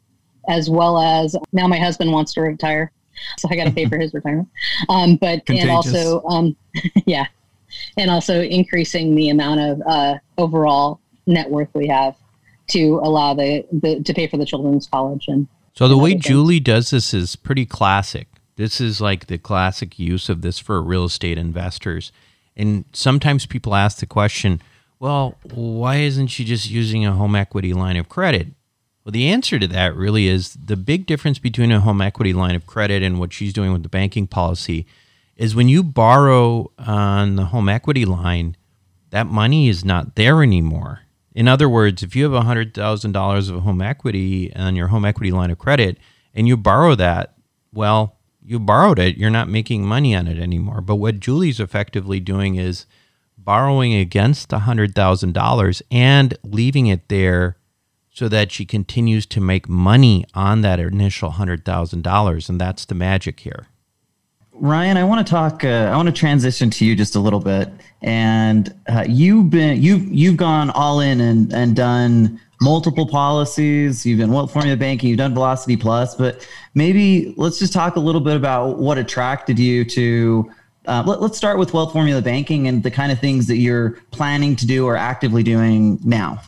as 0.48 0.68
well 0.68 0.98
as 0.98 1.36
now 1.52 1.68
my 1.68 1.78
husband 1.78 2.10
wants 2.10 2.34
to 2.34 2.40
retire 2.40 2.90
so 3.38 3.48
I 3.50 3.56
got 3.56 3.64
to 3.64 3.72
pay 3.72 3.86
for 3.86 3.98
his 3.98 4.12
retirement. 4.14 4.48
Um, 4.88 5.16
but 5.16 5.46
Contagious. 5.46 5.62
and 5.62 5.70
also, 5.70 6.22
um, 6.24 6.56
yeah. 7.06 7.26
and 7.96 8.10
also 8.10 8.42
increasing 8.42 9.14
the 9.14 9.28
amount 9.28 9.60
of 9.60 9.82
uh, 9.86 10.14
overall 10.38 11.00
net 11.26 11.50
worth 11.50 11.68
we 11.74 11.88
have 11.88 12.16
to 12.68 13.00
allow 13.02 13.34
the, 13.34 13.64
the 13.72 14.02
to 14.02 14.14
pay 14.14 14.26
for 14.26 14.36
the 14.36 14.46
children's 14.46 14.86
college 14.86 15.26
and 15.28 15.46
so 15.74 15.88
the 15.88 15.96
way 15.96 16.14
Julie 16.14 16.60
does 16.60 16.90
this 16.90 17.14
is 17.14 17.34
pretty 17.34 17.64
classic. 17.64 18.28
This 18.56 18.80
is 18.80 19.00
like 19.00 19.26
the 19.26 19.38
classic 19.38 19.98
use 19.98 20.28
of 20.28 20.42
this 20.42 20.58
for 20.58 20.82
real 20.82 21.06
estate 21.06 21.38
investors. 21.38 22.12
And 22.54 22.84
sometimes 22.92 23.46
people 23.46 23.74
ask 23.74 23.98
the 23.98 24.06
question, 24.06 24.60
well, 24.98 25.36
why 25.54 25.96
isn't 25.96 26.26
she 26.28 26.44
just 26.44 26.70
using 26.70 27.06
a 27.06 27.12
home 27.12 27.34
equity 27.34 27.72
line 27.72 27.96
of 27.96 28.08
credit? 28.08 28.48
Well, 29.04 29.12
the 29.12 29.28
answer 29.28 29.58
to 29.58 29.66
that 29.66 29.96
really 29.96 30.28
is 30.28 30.54
the 30.54 30.76
big 30.76 31.06
difference 31.06 31.40
between 31.40 31.72
a 31.72 31.80
home 31.80 32.00
equity 32.00 32.32
line 32.32 32.54
of 32.54 32.66
credit 32.66 33.02
and 33.02 33.18
what 33.18 33.32
she's 33.32 33.52
doing 33.52 33.72
with 33.72 33.82
the 33.82 33.88
banking 33.88 34.28
policy 34.28 34.86
is 35.36 35.56
when 35.56 35.68
you 35.68 35.82
borrow 35.82 36.70
on 36.78 37.34
the 37.34 37.46
home 37.46 37.68
equity 37.68 38.04
line, 38.04 38.56
that 39.10 39.26
money 39.26 39.68
is 39.68 39.84
not 39.84 40.14
there 40.14 40.42
anymore. 40.42 41.00
In 41.34 41.48
other 41.48 41.68
words, 41.68 42.02
if 42.02 42.14
you 42.14 42.30
have 42.30 42.44
$100,000 42.44 43.50
of 43.50 43.62
home 43.62 43.82
equity 43.82 44.54
on 44.54 44.76
your 44.76 44.88
home 44.88 45.04
equity 45.04 45.32
line 45.32 45.50
of 45.50 45.58
credit 45.58 45.98
and 46.32 46.46
you 46.46 46.56
borrow 46.56 46.94
that, 46.94 47.34
well, 47.72 48.18
you 48.44 48.60
borrowed 48.60 48.98
it, 48.98 49.16
you're 49.16 49.30
not 49.30 49.48
making 49.48 49.84
money 49.84 50.14
on 50.14 50.28
it 50.28 50.38
anymore. 50.38 50.80
But 50.80 50.96
what 50.96 51.20
Julie's 51.20 51.58
effectively 51.58 52.20
doing 52.20 52.54
is 52.56 52.86
borrowing 53.36 53.94
against 53.94 54.50
$100,000 54.50 55.82
and 55.90 56.38
leaving 56.44 56.86
it 56.86 57.08
there 57.08 57.56
so 58.12 58.28
that 58.28 58.52
she 58.52 58.64
continues 58.64 59.24
to 59.26 59.40
make 59.40 59.68
money 59.68 60.24
on 60.34 60.60
that 60.60 60.78
initial 60.78 61.32
$100,000. 61.32 62.48
And 62.48 62.60
that's 62.60 62.84
the 62.84 62.94
magic 62.94 63.40
here. 63.40 63.66
Ryan, 64.54 64.98
I 64.98 65.04
want 65.04 65.26
to 65.26 65.30
talk. 65.30 65.64
Uh, 65.64 65.90
I 65.92 65.96
want 65.96 66.06
to 66.06 66.12
transition 66.12 66.68
to 66.70 66.84
you 66.84 66.94
just 66.94 67.16
a 67.16 67.18
little 67.18 67.40
bit, 67.40 67.70
and 68.02 68.72
uh, 68.86 69.04
you've 69.08 69.48
been 69.48 69.80
you've 69.82 70.04
you've 70.12 70.36
gone 70.36 70.68
all 70.70 71.00
in 71.00 71.22
and 71.22 71.52
and 71.54 71.74
done 71.74 72.38
multiple 72.60 73.06
policies. 73.06 74.04
You've 74.04 74.18
been 74.18 74.30
Wealth 74.30 74.52
Formula 74.52 74.76
Banking. 74.76 75.08
You've 75.08 75.18
done 75.18 75.32
Velocity 75.32 75.76
Plus, 75.76 76.14
but 76.14 76.46
maybe 76.74 77.34
let's 77.38 77.58
just 77.58 77.72
talk 77.72 77.96
a 77.96 78.00
little 78.00 78.20
bit 78.20 78.36
about 78.36 78.78
what 78.78 78.98
attracted 78.98 79.58
you 79.58 79.84
to. 79.86 80.52
Uh, 80.84 81.02
let, 81.06 81.22
let's 81.22 81.36
start 81.38 81.58
with 81.58 81.72
Wealth 81.72 81.92
Formula 81.92 82.20
Banking 82.20 82.68
and 82.68 82.82
the 82.82 82.90
kind 82.90 83.10
of 83.10 83.18
things 83.18 83.46
that 83.46 83.56
you're 83.56 83.92
planning 84.10 84.54
to 84.56 84.66
do 84.66 84.86
or 84.86 84.96
actively 84.96 85.42
doing 85.42 85.98
now. 86.04 86.40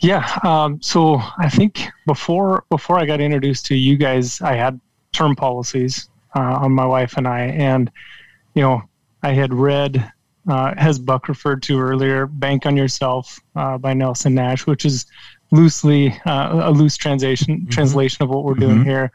Yeah. 0.00 0.38
Um, 0.42 0.80
so 0.82 1.20
I 1.38 1.48
think 1.48 1.88
before 2.06 2.64
before 2.70 2.98
I 2.98 3.06
got 3.06 3.20
introduced 3.20 3.66
to 3.66 3.74
you 3.74 3.96
guys, 3.96 4.40
I 4.40 4.54
had 4.54 4.80
term 5.12 5.34
policies 5.34 6.08
uh, 6.36 6.58
on 6.60 6.72
my 6.72 6.84
wife 6.84 7.16
and 7.16 7.26
I. 7.26 7.40
And, 7.46 7.90
you 8.54 8.62
know, 8.62 8.82
I 9.22 9.32
had 9.32 9.52
read, 9.52 10.12
uh, 10.48 10.74
as 10.76 10.98
Buck 10.98 11.28
referred 11.28 11.62
to 11.64 11.78
earlier, 11.80 12.26
Bank 12.26 12.66
on 12.66 12.76
Yourself 12.76 13.40
uh, 13.56 13.78
by 13.78 13.94
Nelson 13.94 14.34
Nash, 14.34 14.66
which 14.66 14.84
is 14.84 15.06
loosely 15.50 16.18
uh, 16.26 16.68
a 16.68 16.70
loose 16.70 16.96
translation, 16.96 17.60
mm-hmm. 17.60 17.70
translation 17.70 18.22
of 18.22 18.28
what 18.28 18.44
we're 18.44 18.54
doing 18.54 18.78
mm-hmm. 18.78 18.88
here. 18.88 19.12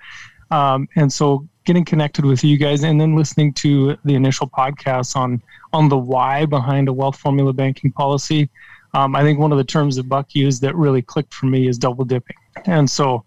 Um, 0.50 0.90
and 0.96 1.12
so 1.12 1.48
getting 1.64 1.86
connected 1.86 2.26
with 2.26 2.44
you 2.44 2.58
guys 2.58 2.84
and 2.84 3.00
then 3.00 3.16
listening 3.16 3.54
to 3.54 3.98
the 4.04 4.16
initial 4.16 4.50
podcast 4.50 5.16
on 5.16 5.42
on 5.74 5.88
the 5.88 5.98
why 5.98 6.46
behind 6.46 6.90
a 6.90 6.94
wealth 6.94 7.16
formula 7.16 7.54
banking 7.54 7.92
policy. 7.92 8.50
Um, 8.94 9.16
I 9.16 9.24
think 9.24 9.40
one 9.40 9.52
of 9.52 9.58
the 9.58 9.64
terms 9.64 9.96
that 9.96 10.04
Buck 10.10 10.36
used 10.36 10.62
that 10.62 10.76
really 10.76 11.02
clicked 11.02 11.34
for 11.34 11.46
me 11.46 11.68
is 11.68 11.78
double 11.78 12.06
dipping. 12.06 12.36
And 12.66 12.90
so 12.90 13.24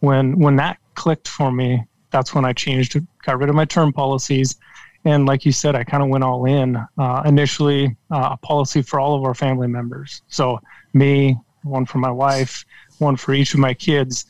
when 0.00 0.38
when 0.38 0.56
that 0.56 0.78
clicked 0.94 1.28
for 1.28 1.50
me, 1.50 1.84
that's 2.10 2.34
when 2.34 2.44
I 2.44 2.52
changed, 2.52 2.98
got 3.24 3.38
rid 3.38 3.48
of 3.48 3.54
my 3.54 3.64
term 3.64 3.92
policies. 3.92 4.56
And 5.04 5.24
like 5.24 5.44
you 5.44 5.52
said, 5.52 5.76
I 5.76 5.84
kind 5.84 6.02
of 6.02 6.08
went 6.08 6.24
all 6.24 6.46
in. 6.46 6.76
Uh, 6.98 7.22
initially, 7.24 7.96
uh, 8.10 8.30
a 8.32 8.36
policy 8.38 8.82
for 8.82 8.98
all 8.98 9.14
of 9.14 9.24
our 9.24 9.34
family 9.34 9.68
members. 9.68 10.22
So 10.28 10.58
me, 10.94 11.38
one 11.62 11.86
for 11.86 11.98
my 11.98 12.10
wife, 12.10 12.64
one 12.98 13.16
for 13.16 13.32
each 13.32 13.54
of 13.54 13.60
my 13.60 13.74
kids. 13.74 14.26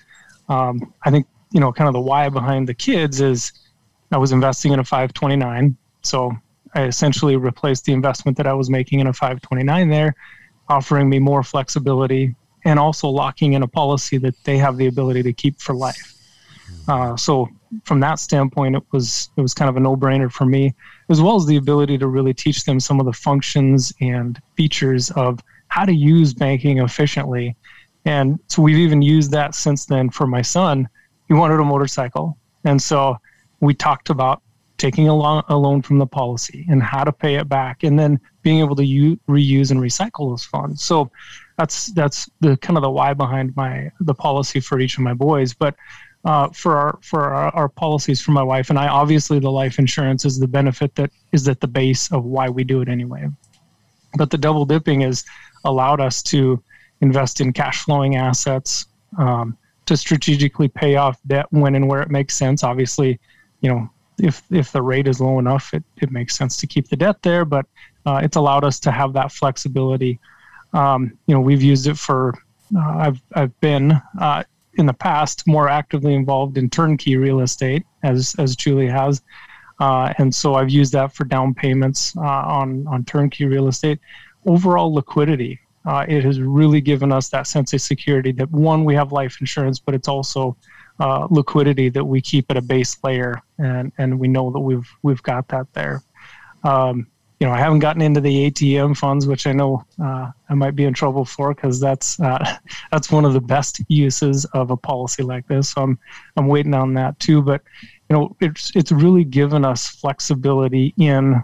Um, 0.49 0.93
I 1.05 1.11
think, 1.11 1.27
you 1.53 1.61
know, 1.61 1.73
kind 1.73 1.89
of 1.89 1.95
the 1.95 2.01
why 2.01 2.29
behind 2.29 2.69
the 2.69 2.75
kids 2.75 3.21
is 3.21 3.53
I 4.13 4.19
was 4.19 4.33
investing 4.33 4.73
in 4.73 4.79
a 4.79 4.85
529. 4.85 5.77
So 6.03 6.33
I 6.75 6.85
essentially 6.85 7.37
replaced 7.37 7.85
the 7.85 7.93
investment 7.93 8.37
that 8.37 8.47
I 8.47 8.53
was 8.53 8.69
making 8.69 9.01
in 9.01 9.07
a 9.07 9.13
529 9.13 9.89
there, 9.89 10.15
offering 10.69 11.09
me 11.09 11.19
more 11.19 11.43
flexibility 11.43 12.35
and 12.65 12.79
also 12.79 13.09
locking 13.09 13.53
in 13.53 13.63
a 13.63 13.69
policy 13.69 14.19
that 14.19 14.35
they 14.45 14.59
have 14.59 14.77
the 14.77 14.87
ability 14.87 15.23
to 15.23 15.33
keep 15.33 15.61
for 15.61 15.75
life. 15.75 16.15
Uh, 16.89 17.17
so 17.17 17.49
from 17.85 18.01
that 18.01 18.19
standpoint, 18.19 18.77
it 18.77 18.83
was 18.93 19.31
it 19.37 19.41
was 19.41 19.55
kind 19.55 19.69
of 19.69 19.77
a 19.77 19.81
no-brainer 19.81 20.31
for 20.31 20.47
me, 20.47 20.75
as 21.09 21.21
well 21.21 21.37
as 21.37 21.47
the 21.47 21.57
ability 21.57 21.99
to 21.99 22.09
really 22.09 22.35
teach 22.35 22.65
them 22.65 22.81
some 22.81 23.01
of 23.01 23.07
the 23.07 23.13
functions 23.13 23.93
and 24.01 24.41
features 24.57 25.11
of 25.13 25.41
how 25.69 25.85
to 25.85 25.95
use 25.95 26.33
banking 26.35 26.79
efficiently. 26.79 27.57
And 28.05 28.39
so 28.49 28.63
we've 28.63 28.77
even 28.79 29.03
used 29.03 29.31
that 29.33 29.55
since 29.55 29.85
then 29.85 30.11
for 30.11 30.27
my 30.27 30.43
son. 30.43 30.89
He 31.29 31.35
wanted 31.35 31.59
a 31.61 31.65
motorcycle, 31.65 32.39
and 32.65 32.81
so 32.81 33.17
we 33.61 33.75
talked 33.75 34.11
about 34.11 34.43
taking 34.79 35.09
a 35.09 35.15
loan, 35.15 35.43
a 35.49 35.57
loan 35.57 35.83
from 35.83 35.99
the 35.99 36.07
policy 36.07 36.67
and 36.69 36.83
how 36.83 37.05
to 37.05 37.13
pay 37.13 37.37
it 37.37 37.49
back, 37.49 37.83
and 37.83 37.99
then 37.99 38.21
being 38.43 38.61
able 38.61 38.77
to 38.77 38.85
u- 38.85 39.19
reuse 39.29 39.71
and 39.71 39.81
recycle 39.81 40.31
those 40.31 40.45
funds. 40.45 40.83
So 40.83 41.11
that's 41.57 41.87
that's 41.89 42.29
the 42.41 42.57
kind 42.59 42.77
of 42.77 42.83
the 42.83 42.91
why 42.91 43.15
behind 43.15 43.57
my 43.57 43.91
the 44.01 44.15
policy 44.15 44.61
for 44.61 44.79
each 44.79 44.99
of 44.99 45.05
my 45.05 45.15
boys. 45.15 45.55
But 45.55 45.75
uh, 46.25 46.49
for 46.49 46.77
our 46.77 46.99
for 47.03 47.33
our, 47.33 47.55
our, 47.55 47.69
policies 47.69 48.21
for 48.21 48.33
my 48.33 48.43
wife 48.43 48.69
and 48.69 48.79
I. 48.79 48.89
Obviously, 48.89 49.39
the 49.39 49.51
life 49.51 49.79
insurance 49.79 50.25
is 50.25 50.41
the 50.41 50.49
benefit 50.49 50.95
that 50.97 51.11
is 51.31 51.47
at 51.49 51.61
the 51.61 51.69
base 51.69 52.11
of 52.11 52.25
why 52.25 52.49
we 52.49 52.65
do 52.65 52.81
it 52.81 52.89
anyway. 52.89 53.29
But 54.19 54.31
the 54.31 54.39
double 54.39 54.65
dipping 54.65 55.03
has 55.03 55.25
allowed 55.65 56.01
us 56.01 56.25
to 56.25 56.63
invest 57.01 57.41
in 57.41 57.53
cash 57.53 57.85
flowing 57.85 58.17
assets, 58.17 58.87
um, 59.19 59.57
to 59.85 59.97
strategically 59.97 60.67
pay 60.67 60.97
off 60.97 61.21
debt 61.29 61.47
when 61.51 61.77
and 61.77 61.87
where 61.87 62.03
it 62.03 62.11
makes 62.11 62.35
sense. 62.35 62.65
Obviously, 62.65 63.21
you 63.61 63.71
know 63.71 63.89
if 64.21 64.43
if 64.51 64.73
the 64.73 64.83
rate 64.83 65.07
is 65.07 65.21
low 65.21 65.39
enough, 65.39 65.75
it, 65.75 65.85
it 65.99 66.11
makes 66.11 66.37
sense 66.37 66.57
to 66.59 66.67
keep 66.67 66.89
the 66.89 66.97
debt 66.97 67.23
there. 67.23 67.45
But 67.45 67.67
uh, 68.05 68.21
it's 68.23 68.37
allowed 68.37 68.65
us 68.65 68.81
to 68.81 68.91
have 68.91 69.13
that 69.15 69.33
flexibility. 69.33 70.19
Um, 70.73 71.17
you 71.27 71.35
know, 71.35 71.41
we've 71.41 71.63
used 71.63 71.87
it 71.87 71.99
for. 71.99 72.35
Uh, 72.77 72.97
I've 72.99 73.23
I've 73.35 73.61
been 73.61 74.01
uh, 74.21 74.45
in 74.75 74.87
the 74.87 74.95
past 74.95 75.47
more 75.47 75.69
actively 75.69 76.15
involved 76.15 76.59
in 76.59 76.69
turnkey 76.69 77.17
real 77.17 77.41
estate, 77.41 77.85
as 78.03 78.35
as 78.39 78.57
Julie 78.57 78.89
has, 78.89 79.23
uh, 79.81 80.13
and 80.19 80.35
so 80.35 80.55
I've 80.55 80.71
used 80.71 80.93
that 80.93 81.13
for 81.13 81.25
down 81.25 81.55
payments 81.55 82.17
uh, 82.17 82.21
on 82.21 82.87
on 82.87 83.05
turnkey 83.05 83.45
real 83.45 83.69
estate. 83.69 84.01
Overall 84.47 84.95
liquidity, 84.95 85.59
uh, 85.87 86.05
it 86.09 86.25
has 86.25 86.41
really 86.41 86.81
given 86.81 87.13
us 87.13 87.29
that 87.31 87.47
sense 87.47 87.73
of 87.73 87.81
security 87.81 88.33
that 88.33 88.51
one 88.51 88.85
we 88.85 88.95
have 88.95 89.13
life 89.13 89.37
insurance, 89.41 89.79
but 89.79 89.95
it's 89.95 90.09
also 90.09 90.57
uh, 91.01 91.27
liquidity 91.31 91.89
that 91.91 92.05
we 92.05 92.21
keep 92.21 92.51
at 92.51 92.57
a 92.57 92.63
base 92.63 92.97
layer, 93.05 93.43
and 93.59 93.93
and 93.99 94.19
we 94.19 94.29
know 94.29 94.51
that 94.51 94.61
we've 94.61 94.89
we've 95.03 95.23
got 95.23 95.49
that 95.49 95.73
there. 95.75 96.03
Um, 96.65 97.07
you 97.39 97.47
know, 97.47 97.53
I 97.53 97.59
haven't 97.59 97.81
gotten 97.81 98.01
into 98.01 98.21
the 98.21 98.51
ATM 98.51 98.97
funds, 98.97 99.27
which 99.27 99.47
I 99.47 99.53
know 99.53 99.85
uh, 100.03 100.31
I 100.49 100.55
might 100.55 100.75
be 100.75 100.85
in 100.85 100.95
trouble 100.95 101.27
for 101.27 101.55
because 101.55 101.79
that's 101.79 102.19
uh, 102.19 102.57
that's 102.91 103.11
one 103.11 103.25
of 103.25 103.35
the 103.35 103.41
best 103.41 103.81
uses 103.89 104.45
of 104.47 104.71
a 104.71 104.77
policy 104.77 105.23
like 105.23 105.47
this. 105.47 105.71
So 105.71 105.83
I'm 105.83 105.99
I'm 106.37 106.49
waiting 106.49 106.75
on 106.75 106.95
that 106.95 107.19
too. 107.21 107.43
But 107.43 107.63
you 108.09 108.17
know, 108.17 108.37
it's 108.41 108.73
it's 108.75 108.91
really 108.91 109.25
given 109.25 109.65
us 109.65 109.87
flexibility 109.87 110.95
in, 110.99 111.43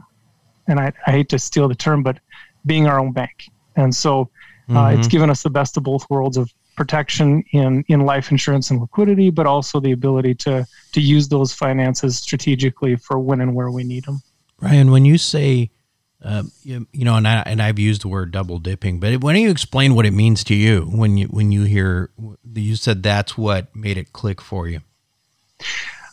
and 0.67 0.81
I, 0.81 0.93
I 1.07 1.11
hate 1.11 1.29
to 1.31 1.39
steal 1.39 1.69
the 1.69 1.75
term, 1.75 2.03
but 2.03 2.19
being 2.65 2.87
our 2.87 2.99
own 2.99 3.13
bank. 3.13 3.51
And 3.77 3.95
so 3.95 4.31
uh, 4.69 4.73
mm-hmm. 4.73 4.99
it's 4.99 5.09
given 5.09 5.29
us 5.29 5.43
the 5.43 5.51
best 5.51 5.77
of 5.77 5.83
both 5.83 6.09
worlds 6.09 6.37
of 6.37 6.53
protection 6.77 7.45
in 7.53 7.85
in 7.89 8.01
life 8.01 8.31
insurance 8.31 8.71
and 8.71 8.81
liquidity, 8.81 9.31
but 9.31 9.47
also 9.47 9.81
the 9.81 9.93
ability 9.93 10.35
to 10.35 10.67
to 10.93 11.01
use 11.01 11.29
those 11.29 11.53
finances 11.53 12.19
strategically 12.19 12.97
for 12.97 13.19
when 13.19 13.41
and 13.41 13.55
where 13.55 13.71
we 13.71 13.85
need 13.85 14.05
them. 14.05 14.23
Ryan, 14.61 14.91
when 14.91 15.05
you 15.05 15.19
say 15.19 15.71
uh, 16.25 16.45
you, 16.63 16.87
you, 16.93 17.05
know, 17.05 17.17
and 17.17 17.27
I 17.27 17.43
and 17.47 17.61
I've 17.61 17.79
used 17.79 18.03
the 18.03 18.09
word 18.09 18.31
double 18.31 18.59
dipping, 18.59 19.01
but 19.01 19.23
why 19.23 19.33
don't 19.33 19.43
you 19.43 19.51
explain 19.51 19.95
what 19.95 20.07
it 20.07 20.13
means 20.13 20.45
to 20.45 20.55
you 20.55 20.83
when 20.83 21.17
you 21.17 21.27
when 21.27 21.51
you 21.51 21.65
hear 21.65 22.11
you 22.55 22.77
said 22.77 23.03
that's 23.03 23.37
what 23.37 23.75
made 23.75 23.97
it 23.97 24.13
click 24.13 24.41
for 24.41 24.69
you? 24.69 24.81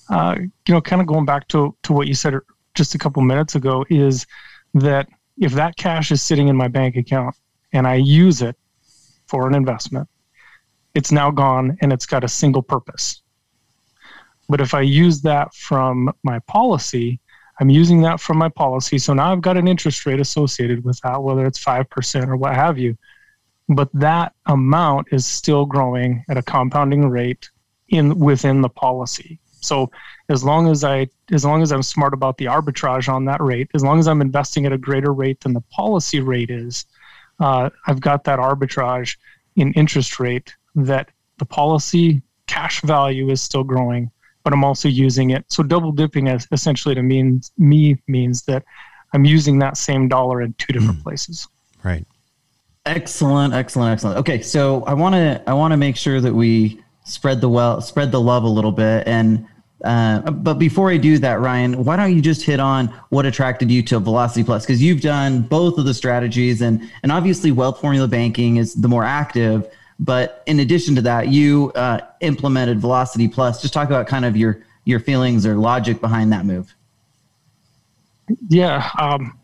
Uh, 0.10 0.36
you 0.40 0.74
know, 0.74 0.82
kind 0.82 1.02
of 1.02 1.08
going 1.08 1.26
back 1.26 1.48
to 1.50 1.76
to 1.84 1.94
what 1.94 2.08
you 2.08 2.16
said 2.16 2.34
just 2.74 2.96
a 2.96 2.98
couple 2.98 3.22
minutes 3.22 3.54
ago 3.54 3.86
is 3.90 4.26
that 4.74 5.08
if 5.38 5.54
that 5.54 5.76
cash 5.78 6.12
is 6.12 6.22
sitting 6.22 6.48
in 6.48 6.56
my 6.56 6.68
bank 6.68 6.96
account 6.96 7.36
and 7.72 7.86
I 7.86 7.96
use 7.96 8.42
it 8.42 8.56
for 9.28 9.48
an 9.48 9.54
investment, 9.54 10.10
it's 10.94 11.12
now 11.12 11.32
gone 11.32 11.78
and 11.82 11.94
it's 11.94 12.06
got 12.06 12.24
a 12.24 12.28
single 12.28 12.62
purpose. 12.62 13.22
But 14.48 14.62
if 14.62 14.74
I 14.74 14.82
use 14.82 15.22
that 15.22 15.54
from 15.54 16.12
my 16.24 16.40
policy, 16.40 17.20
I'm 17.60 17.70
using 17.70 18.02
that 18.02 18.20
from 18.20 18.38
my 18.38 18.50
policy. 18.50 18.98
So 18.98 19.14
now 19.14 19.32
I've 19.32 19.42
got 19.42 19.58
an 19.58 19.68
interest 19.68 20.06
rate 20.06 20.20
associated 20.20 20.84
with 20.84 21.00
that, 21.02 21.22
whether 21.22 21.46
it's 21.46 21.64
5% 21.64 22.28
or 22.28 22.38
what 22.38 22.56
have 22.56 22.78
you. 22.78 22.98
But 23.68 23.90
that 23.94 24.34
amount 24.48 25.08
is 25.12 25.26
still 25.26 25.66
growing 25.66 26.24
at 26.30 26.38
a 26.38 26.42
compounding 26.42 27.08
rate 27.10 27.50
in 27.90 28.18
within 28.18 28.62
the 28.62 28.70
policy. 28.70 29.40
So 29.62 29.92
as 30.30 30.44
long 30.44 30.70
as 30.70 30.84
I 30.84 31.08
as 31.32 31.44
long 31.44 31.62
as 31.62 31.72
I'm 31.72 31.84
smart 31.84 32.14
about 32.14 32.38
the 32.38 32.46
arbitrage 32.46 33.10
on 33.10 33.26
that 33.26 33.42
rate, 33.42 33.70
as 33.76 33.84
long 33.84 34.00
as 34.00 34.08
I'm 34.08 34.22
investing 34.22 34.66
at 34.66 34.72
a 34.72 34.78
greater 34.78 35.14
rate 35.14 35.42
than 35.42 35.54
the 35.54 35.62
policy 35.62 36.22
rate 36.22 36.50
is, 36.50 36.86
uh, 37.40 37.70
I've 37.86 38.00
got 38.00 38.24
that 38.24 38.40
arbitrage 38.40 39.18
in 39.56 39.74
interest 39.74 40.20
rate 40.20 40.56
that 40.76 41.10
the 41.38 41.46
policy 41.46 42.22
cash 42.48 42.82
value 42.82 43.30
is 43.30 43.42
still 43.42 43.64
growing, 43.64 44.12
but 44.44 44.54
I'm 44.54 44.64
also 44.64 44.88
using 44.88 45.32
it. 45.32 45.46
So 45.50 45.64
double 45.64 45.92
dipping 45.92 46.28
as 46.28 46.48
essentially 46.52 46.96
to 46.96 47.04
means 47.04 47.52
me 47.58 47.98
means 48.08 48.44
that 48.44 48.64
I'm 49.14 49.26
using 49.26 49.60
that 49.60 49.78
same 49.78 50.08
dollar 50.08 50.42
in 50.42 50.54
two 50.54 50.74
different 50.74 51.00
mm. 51.00 51.04
places. 51.04 51.48
Right. 51.84 52.06
Excellent, 52.86 53.54
excellent, 53.54 53.94
excellent. 53.94 54.18
Okay, 54.18 54.42
so 54.42 54.84
I 54.86 54.94
want 54.94 55.14
to 55.16 55.42
I 55.48 55.54
want 55.54 55.72
to 55.72 55.78
make 55.78 55.96
sure 55.96 56.22
that 56.22 56.34
we 56.34 56.82
spread 57.04 57.42
the 57.42 57.50
well 57.50 57.82
spread 57.82 58.12
the 58.12 58.22
love 58.22 58.44
a 58.44 58.50
little 58.50 58.72
bit 58.72 59.08
and 59.08 59.48
uh, 59.84 60.30
but 60.32 60.56
before 60.56 60.92
I 60.92 60.98
do 60.98 61.18
that, 61.20 61.40
Ryan, 61.40 61.86
why 61.86 61.96
don't 61.96 62.14
you 62.14 62.22
just 62.22 62.42
hit 62.42 62.60
on 62.60 62.88
what 63.10 63.26
attracted 63.26 63.72
you 63.72 63.82
to 63.84 64.00
Velocity 64.00 64.44
Plus? 64.44 64.66
Because 64.66 64.82
you've 64.82 65.02
done 65.02 65.42
both 65.42 65.78
of 65.78 65.86
the 65.86 65.94
strategies, 65.94 66.62
and 66.62 66.90
and 67.02 67.12
obviously 67.12 67.52
Wealth 67.52 67.80
Formula 67.80 68.08
Banking 68.08 68.58
is 68.58 68.74
the 68.74 68.90
more 68.90 69.06
active. 69.06 69.72
But 70.00 70.44
in 70.46 70.62
addition 70.62 70.96
to 70.96 71.02
that, 71.02 71.28
you 71.28 71.72
uh, 71.76 72.00
implemented 72.22 72.80
Velocity 72.80 73.28
Plus. 73.28 73.62
Just 73.62 73.74
talk 73.74 73.88
about 73.88 74.08
kind 74.08 74.26
of 74.26 74.38
your 74.38 74.64
your 74.86 75.00
feelings 75.00 75.46
or 75.46 75.56
logic 75.56 76.00
behind 76.00 76.32
that 76.32 76.46
move. 76.46 76.74
Yeah, 78.48 78.90
um, 79.00 79.38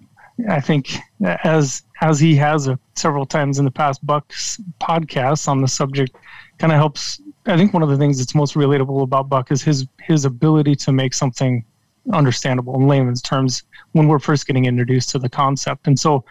I 0.50 0.62
think 0.62 0.98
as 1.44 1.84
as 2.02 2.20
he 2.20 2.36
has 2.36 2.68
uh, 2.68 2.76
several 2.96 3.26
times 3.26 3.60
in 3.60 3.66
the 3.66 3.72
past, 3.72 4.06
Buck's 4.06 4.60
podcasts 4.82 5.48
on 5.48 5.62
the 5.62 5.68
subject 5.68 6.16
kind 6.58 6.72
of 6.72 6.78
helps. 6.78 7.22
I 7.46 7.58
think 7.58 7.74
one 7.74 7.84
of 7.84 7.90
the 7.90 7.98
things 7.98 8.18
that's 8.18 8.34
most 8.34 8.56
relatable 8.56 9.04
about 9.04 9.30
Buck 9.30 9.52
is 9.52 9.62
his 9.62 9.88
his 10.02 10.26
ability 10.26 10.76
to 10.76 10.92
make 10.92 11.14
something 11.14 11.66
understandable 12.14 12.76
in 12.76 12.88
layman's 12.88 13.22
terms 13.22 13.64
when 13.94 14.08
we're 14.08 14.20
first 14.20 14.46
getting 14.46 14.66
introduced 14.66 15.10
to 15.10 15.20
the 15.20 15.30
concept. 15.30 15.88
And 15.88 16.00
so, 16.00 16.24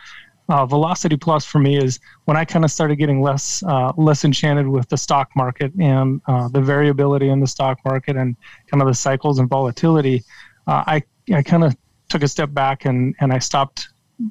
uh, 0.49 0.67
Velocity 0.67 1.17
Plus 1.17 1.45
for 1.45 1.59
me 1.59 1.77
is 1.77 2.01
when 2.27 2.37
I 2.37 2.45
kind 2.45 2.65
of 2.65 2.71
started 2.71 2.97
getting 2.97 3.23
less 3.23 3.63
uh, 3.63 3.93
less 3.97 4.25
enchanted 4.25 4.69
with 4.69 4.89
the 4.89 4.97
stock 4.97 5.31
market 5.35 5.73
and 5.79 6.21
uh, 6.27 6.49
the 6.49 6.61
variability 6.61 7.29
in 7.29 7.41
the 7.41 7.47
stock 7.47 7.79
market 7.85 8.17
and 8.17 8.37
kind 8.71 8.83
of 8.83 8.89
the 8.89 8.95
cycles 8.95 9.39
and 9.39 9.49
volatility. 9.49 10.23
Uh, 10.67 10.85
I 10.87 11.03
I 11.33 11.43
kind 11.43 11.65
of 11.65 11.77
took 12.09 12.23
a 12.23 12.29
step 12.29 12.53
back 12.53 12.85
and 12.85 13.15
and 13.21 13.33
I 13.33 13.39
stopped 13.39 13.89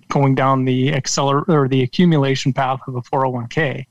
going 0.10 0.36
down 0.36 0.66
the 0.66 0.92
acceler 0.92 1.48
or 1.50 1.68
the 1.68 1.84
accumulation 1.84 2.54
path 2.54 2.80
of 2.88 2.96
a 2.96 3.02
401k. 3.02 3.86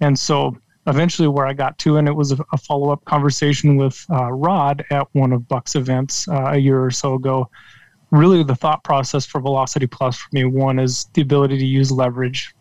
And 0.00 0.18
so 0.18 0.56
eventually 0.86 1.28
where 1.28 1.46
I 1.46 1.52
got 1.52 1.78
to, 1.78 1.96
and 1.96 2.06
it 2.06 2.12
was 2.12 2.32
a, 2.32 2.38
a 2.52 2.58
follow 2.58 2.90
up 2.90 3.04
conversation 3.06 3.76
with 3.76 4.04
uh, 4.10 4.30
Rod 4.32 4.84
at 4.90 5.06
one 5.12 5.32
of 5.32 5.48
Buck's 5.48 5.74
events 5.74 6.28
uh, 6.28 6.50
a 6.52 6.58
year 6.58 6.84
or 6.84 6.90
so 6.90 7.14
ago 7.14 7.48
really 8.12 8.44
the 8.44 8.54
thought 8.54 8.84
process 8.84 9.26
for 9.26 9.40
Velocity 9.40 9.86
Plus 9.86 10.16
for 10.16 10.28
me 10.32 10.44
one 10.44 10.78
is 10.78 11.06
the 11.14 11.22
ability 11.22 11.58
to 11.58 11.66
use 11.66 11.90
leverage. 11.90 12.54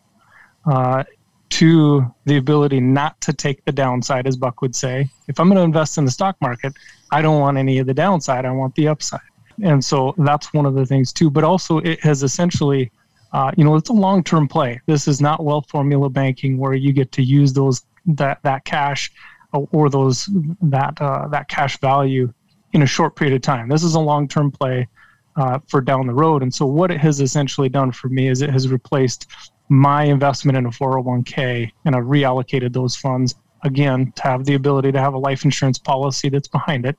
Uh, 0.66 1.04
two, 1.50 2.04
the 2.26 2.38
ability 2.38 2.80
not 2.80 3.20
to 3.22 3.34
take 3.34 3.64
the 3.66 3.72
downside, 3.72 4.26
as 4.26 4.38
Buck 4.38 4.62
would 4.62 4.76
say. 4.76 5.08
If 5.28 5.40
I'm 5.40 5.48
going 5.48 5.58
to 5.58 5.64
invest 5.64 5.98
in 5.98 6.06
the 6.06 6.12
stock 6.12 6.38
market, 6.42 6.74
I 7.12 7.22
don't 7.22 7.40
want 7.40 7.58
any 7.58 7.78
of 7.80 7.86
the 7.86 7.94
downside. 7.94 8.46
I 8.46 8.52
want 8.52 8.74
the 8.76 8.88
upside. 8.88 9.20
And 9.62 9.84
so 9.84 10.16
that's 10.18 10.54
one 10.54 10.66
of 10.66 10.74
the 10.74 10.86
things 10.86 11.12
too. 11.12 11.30
But 11.30 11.44
also, 11.44 11.80
it 11.80 12.00
has 12.00 12.24
essentially, 12.24 12.90
uh, 13.34 13.52
you 13.58 13.66
know, 13.66 13.76
it's 13.76 13.90
a 13.90 13.94
long-term 13.94 14.48
play. 14.48 14.80
This 14.86 15.08
is 15.08 15.20
not 15.20 15.44
wealth 15.44 15.70
formula 15.70 16.10
banking 16.10 16.58
where 16.58 16.74
you 16.74 16.94
get 16.94 17.12
to 17.12 17.22
use 17.22 17.52
those 17.54 17.86
that 18.06 18.42
that 18.44 18.66
cash 18.66 19.12
or 19.52 19.90
those 19.90 20.30
that 20.62 21.00
uh, 21.02 21.28
that 21.28 21.50
cash 21.50 21.78
value 21.80 22.34
in 22.72 22.82
a 22.82 22.88
short 22.88 23.18
period 23.18 23.36
of 23.36 23.42
time. 23.42 23.68
This 23.68 23.84
is 23.84 23.96
a 23.96 24.00
long-term 24.00 24.52
play 24.52 24.88
uh, 25.36 25.60
for 25.68 25.82
down 25.82 26.08
the 26.08 26.14
road. 26.14 26.44
And 26.44 26.54
so, 26.54 26.66
what 26.66 26.92
it 26.92 27.00
has 27.00 27.22
essentially 27.22 27.70
done 27.70 27.92
for 27.92 28.10
me 28.10 28.28
is 28.28 28.42
it 28.42 28.50
has 28.50 28.68
replaced 28.70 29.28
my 29.70 30.04
investment 30.04 30.58
in 30.58 30.66
a 30.66 30.70
401k 30.70 31.72
and 31.86 31.96
I've 31.96 32.04
reallocated 32.04 32.74
those 32.74 32.96
funds 32.98 33.36
again 33.64 34.12
to 34.18 34.24
have 34.24 34.44
the 34.46 34.56
ability 34.56 34.92
to 34.92 35.00
have 35.00 35.14
a 35.14 35.18
life 35.18 35.46
insurance 35.46 35.78
policy 35.78 36.30
that's 36.30 36.48
behind 36.48 36.86
it. 36.86 36.98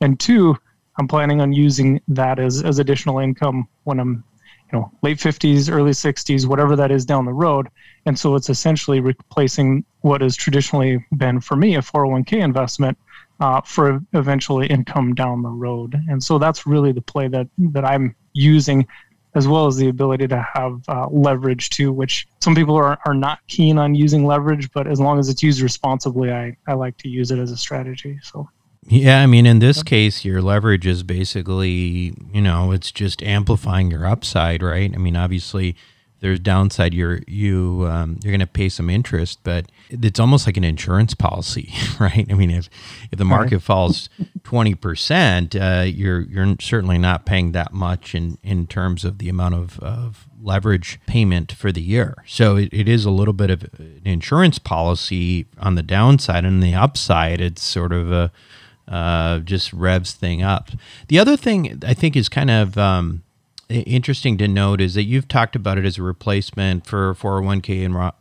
And 0.00 0.20
two, 0.20 0.56
I'm 0.98 1.08
planning 1.08 1.40
on 1.40 1.52
using 1.52 2.00
that 2.08 2.38
as, 2.38 2.62
as 2.62 2.78
additional 2.78 3.18
income 3.18 3.66
when 3.84 3.98
I'm, 3.98 4.24
you 4.70 4.78
know, 4.78 4.92
late 5.02 5.18
50s, 5.18 5.70
early 5.70 5.92
60s, 5.92 6.46
whatever 6.46 6.76
that 6.76 6.90
is 6.90 7.04
down 7.04 7.24
the 7.24 7.32
road. 7.32 7.68
And 8.06 8.18
so 8.18 8.34
it's 8.34 8.50
essentially 8.50 9.00
replacing 9.00 9.84
what 10.02 10.20
has 10.20 10.36
traditionally 10.36 11.04
been 11.16 11.40
for 11.40 11.56
me 11.56 11.76
a 11.76 11.80
401k 11.80 12.42
investment 12.42 12.98
uh, 13.40 13.60
for 13.62 14.00
eventually 14.12 14.66
income 14.66 15.14
down 15.14 15.42
the 15.42 15.50
road. 15.50 15.96
And 16.08 16.22
so 16.22 16.38
that's 16.38 16.66
really 16.66 16.92
the 16.92 17.02
play 17.02 17.28
that 17.28 17.48
that 17.58 17.84
I'm 17.84 18.14
using, 18.32 18.86
as 19.34 19.48
well 19.48 19.66
as 19.66 19.76
the 19.76 19.88
ability 19.88 20.28
to 20.28 20.46
have 20.54 20.80
uh, 20.88 21.08
leverage 21.08 21.70
too, 21.70 21.92
which 21.92 22.26
some 22.40 22.54
people 22.54 22.76
are, 22.76 22.98
are 23.06 23.14
not 23.14 23.38
keen 23.48 23.78
on 23.78 23.94
using 23.94 24.26
leverage, 24.26 24.70
but 24.72 24.86
as 24.86 25.00
long 25.00 25.18
as 25.18 25.28
it's 25.28 25.42
used 25.42 25.60
responsibly, 25.60 26.32
I, 26.32 26.56
I 26.66 26.74
like 26.74 26.96
to 26.98 27.08
use 27.08 27.30
it 27.30 27.38
as 27.38 27.50
a 27.50 27.56
strategy. 27.56 28.18
So. 28.22 28.48
Yeah, 28.88 29.22
I 29.22 29.26
mean, 29.26 29.46
in 29.46 29.60
this 29.60 29.82
case, 29.84 30.24
your 30.24 30.42
leverage 30.42 30.86
is 30.88 31.04
basically, 31.04 32.14
you 32.32 32.40
know, 32.40 32.72
it's 32.72 32.90
just 32.90 33.22
amplifying 33.22 33.92
your 33.92 34.04
upside, 34.04 34.60
right? 34.60 34.92
I 34.92 34.98
mean, 34.98 35.14
obviously, 35.14 35.76
there's 36.22 36.38
downside. 36.38 36.94
You're 36.94 37.20
you 37.26 37.86
um, 37.90 38.18
you're 38.22 38.30
going 38.30 38.40
to 38.40 38.46
pay 38.46 38.68
some 38.68 38.88
interest 38.88 39.40
but 39.42 39.66
it's 39.90 40.20
almost 40.20 40.46
like 40.46 40.56
an 40.56 40.64
insurance 40.64 41.14
policy 41.14 41.74
right? 42.00 42.26
I 42.30 42.34
mean 42.34 42.50
if 42.50 42.70
if 43.10 43.18
the 43.18 43.24
market 43.24 43.56
right. 43.56 43.62
falls 43.62 44.08
20% 44.42 45.60
uh, 45.60 45.82
you're 45.82 46.20
you're 46.20 46.56
certainly 46.60 46.96
not 46.96 47.26
paying 47.26 47.52
that 47.52 47.72
much 47.72 48.14
in 48.14 48.38
in 48.42 48.66
terms 48.66 49.04
of 49.04 49.18
the 49.18 49.28
amount 49.28 49.56
of, 49.56 49.78
of 49.80 50.28
leverage 50.40 51.00
payment 51.06 51.52
for 51.52 51.70
the 51.72 51.82
year. 51.82 52.22
So 52.26 52.56
it, 52.56 52.68
it 52.72 52.88
is 52.88 53.04
a 53.04 53.10
little 53.10 53.34
bit 53.34 53.50
of 53.50 53.64
an 53.78 54.02
insurance 54.04 54.58
policy 54.58 55.46
on 55.58 55.74
the 55.74 55.82
downside. 55.82 56.44
And 56.44 56.62
the 56.62 56.74
upside 56.74 57.40
it's 57.40 57.62
sort 57.62 57.92
of 57.92 58.12
a 58.12 58.32
uh, 58.88 59.40
just 59.40 59.72
revs 59.72 60.12
thing 60.12 60.42
up. 60.42 60.70
The 61.08 61.18
other 61.18 61.36
thing 61.36 61.80
i 61.84 61.94
think 61.94 62.16
is 62.16 62.28
kind 62.28 62.50
of 62.50 62.78
um, 62.78 63.24
interesting 63.68 64.38
to 64.38 64.48
note 64.48 64.80
is 64.80 64.94
that 64.94 65.04
you've 65.04 65.28
talked 65.28 65.56
about 65.56 65.78
it 65.78 65.84
as 65.84 65.98
a 65.98 66.02
replacement 66.02 66.86
for 66.86 67.14
401k 67.14 67.84
and 67.84 67.94
Roth. 67.94 68.14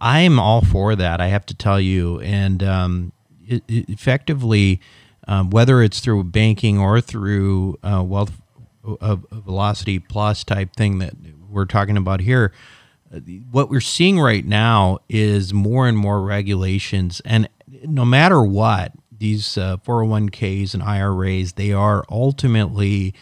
I'm 0.00 0.38
all 0.38 0.60
for 0.60 0.94
that. 0.96 1.20
I 1.20 1.28
have 1.28 1.46
to 1.46 1.54
tell 1.54 1.80
you, 1.80 2.20
and 2.20 2.62
um, 2.62 3.12
it, 3.46 3.62
it 3.68 3.88
effectively, 3.88 4.80
um, 5.26 5.50
whether 5.50 5.82
it's 5.82 6.00
through 6.00 6.24
banking 6.24 6.78
or 6.78 7.00
through 7.00 7.78
uh, 7.82 8.02
wealth 8.04 8.40
uh, 9.00 9.16
velocity 9.32 9.98
plus 9.98 10.44
type 10.44 10.76
thing 10.76 10.98
that 10.98 11.14
we're 11.48 11.64
talking 11.64 11.96
about 11.96 12.20
here, 12.20 12.52
what 13.50 13.70
we're 13.70 13.80
seeing 13.80 14.20
right 14.20 14.44
now 14.44 14.98
is 15.08 15.54
more 15.54 15.86
and 15.86 15.96
more 15.96 16.22
regulations, 16.22 17.22
and 17.24 17.48
no 17.84 18.04
matter 18.04 18.42
what, 18.42 18.92
these 19.16 19.56
uh, 19.56 19.76
401ks 19.78 20.74
and 20.74 20.82
IRAs, 20.82 21.52
they 21.52 21.72
are 21.72 22.04
ultimately 22.10 23.14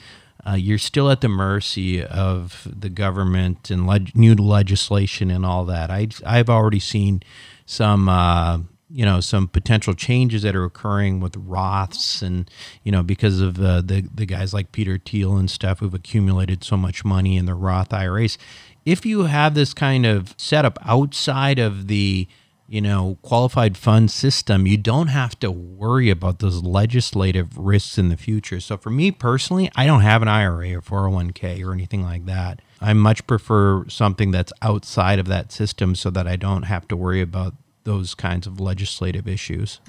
uh, 0.47 0.55
you're 0.55 0.79
still 0.79 1.11
at 1.11 1.21
the 1.21 1.29
mercy 1.29 2.05
of 2.05 2.67
the 2.71 2.89
government 2.89 3.71
and 3.71 3.87
leg- 3.87 4.15
new 4.15 4.35
legislation 4.35 5.31
and 5.31 5.47
all 5.47 5.65
that. 5.65 5.91
I, 5.91 6.09
I've 6.27 6.51
already 6.51 6.81
seen 6.81 7.23
some, 7.65 8.09
uh, 8.09 8.59
you 8.91 9.05
know, 9.05 9.21
some 9.21 9.49
potential 9.49 9.95
changes 9.95 10.43
that 10.43 10.57
are 10.57 10.65
occurring 10.65 11.21
with 11.21 11.35
Roths 11.35 12.23
and, 12.23 12.51
you 12.83 12.91
know, 12.91 13.03
because 13.03 13.41
of 13.41 13.61
uh, 13.61 13.83
the, 13.83 14.09
the 14.13 14.27
guys 14.27 14.53
like 14.53 14.73
Peter 14.73 14.99
Thiel 14.99 15.37
and 15.37 15.51
stuff 15.51 15.79
who've 15.79 15.95
accumulated 15.95 16.65
so 16.65 16.77
much 16.77 17.05
money 17.05 17.37
in 17.37 17.47
the 17.47 17.55
Roth 17.55 17.93
IRAs. 17.93 18.37
If 18.85 19.07
you 19.07 19.25
have 19.25 19.55
this 19.55 19.73
kind 19.73 20.05
of 20.05 20.35
setup 20.37 20.77
outside 20.85 21.61
of 21.61 21.87
the 21.87 22.27
you 22.73 22.81
know, 22.81 23.19
qualified 23.21 23.77
fund 23.77 24.11
system, 24.11 24.67
you 24.67 24.79
don't 24.79 25.09
have 25.09 25.39
to 25.39 25.51
worry 25.51 26.09
about 26.09 26.39
those 26.39 26.63
legislative 26.63 27.59
risks 27.59 27.99
in 27.99 28.09
the 28.09 28.17
future. 28.17 28.61
So 28.61 28.79
for 28.79 28.89
me 28.89 29.11
personally, 29.11 29.71
I 29.77 29.85
don't 29.85 30.01
have 30.01 30.23
an 30.23 30.29
IRA 30.29 30.73
or 30.73 30.81
401k 30.81 31.63
or 31.63 31.75
anything 31.75 32.03
like 32.03 32.25
that. 32.25 32.63
I 32.81 32.95
much 32.95 33.27
prefer 33.27 33.87
something 33.91 34.31
that's 34.31 34.55
outside 34.63 35.19
of 35.19 35.27
that 35.27 35.53
system 35.53 35.95
so 35.95 36.09
that 36.13 36.27
I 36.27 36.37
don't 36.37 36.63
have 36.63 36.89
to 36.89 36.97
worry 36.97 37.21
about 37.21 37.53
those 37.85 38.15
kinds 38.15 38.47
of 38.47 38.59
legislative 38.59 39.29
issues. 39.29 39.81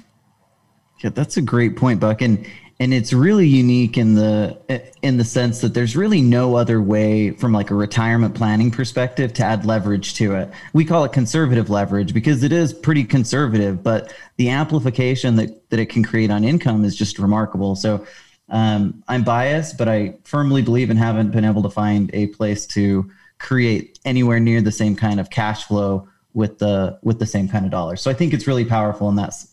Yeah, 1.02 1.08
that's 1.08 1.38
a 1.38 1.42
great 1.42 1.76
point, 1.76 2.00
Buck. 2.00 2.20
And 2.20 2.46
and 2.80 2.92
it's 2.92 3.12
really 3.12 3.46
unique 3.46 3.96
in 3.96 4.14
the 4.14 4.58
in 5.02 5.16
the 5.16 5.24
sense 5.24 5.60
that 5.60 5.74
there's 5.74 5.96
really 5.96 6.20
no 6.20 6.56
other 6.56 6.82
way 6.82 7.30
from 7.30 7.52
like 7.52 7.70
a 7.70 7.74
retirement 7.74 8.34
planning 8.34 8.70
perspective 8.70 9.32
to 9.34 9.44
add 9.44 9.64
leverage 9.64 10.14
to 10.14 10.34
it. 10.34 10.50
We 10.72 10.84
call 10.84 11.04
it 11.04 11.12
conservative 11.12 11.70
leverage 11.70 12.12
because 12.12 12.42
it 12.42 12.52
is 12.52 12.72
pretty 12.72 13.04
conservative 13.04 13.82
but 13.82 14.12
the 14.36 14.50
amplification 14.50 15.36
that, 15.36 15.70
that 15.70 15.78
it 15.78 15.86
can 15.86 16.02
create 16.02 16.30
on 16.30 16.42
income 16.42 16.84
is 16.84 16.96
just 16.96 17.18
remarkable. 17.18 17.76
So 17.76 18.04
um, 18.50 19.02
i'm 19.08 19.24
biased 19.24 19.78
but 19.78 19.88
i 19.88 20.14
firmly 20.24 20.60
believe 20.60 20.90
and 20.90 20.98
haven't 20.98 21.30
been 21.30 21.46
able 21.46 21.62
to 21.62 21.70
find 21.70 22.10
a 22.12 22.26
place 22.26 22.66
to 22.66 23.10
create 23.38 23.98
anywhere 24.04 24.38
near 24.38 24.60
the 24.60 24.70
same 24.70 24.94
kind 24.94 25.18
of 25.18 25.30
cash 25.30 25.64
flow 25.64 26.06
with 26.34 26.58
the 26.58 26.98
with 27.02 27.18
the 27.18 27.26
same 27.26 27.48
kind 27.48 27.64
of 27.64 27.70
dollars. 27.70 28.02
So 28.02 28.10
I 28.10 28.14
think 28.14 28.34
it's 28.34 28.46
really 28.46 28.64
powerful 28.64 29.08
and 29.08 29.18
that's 29.18 29.48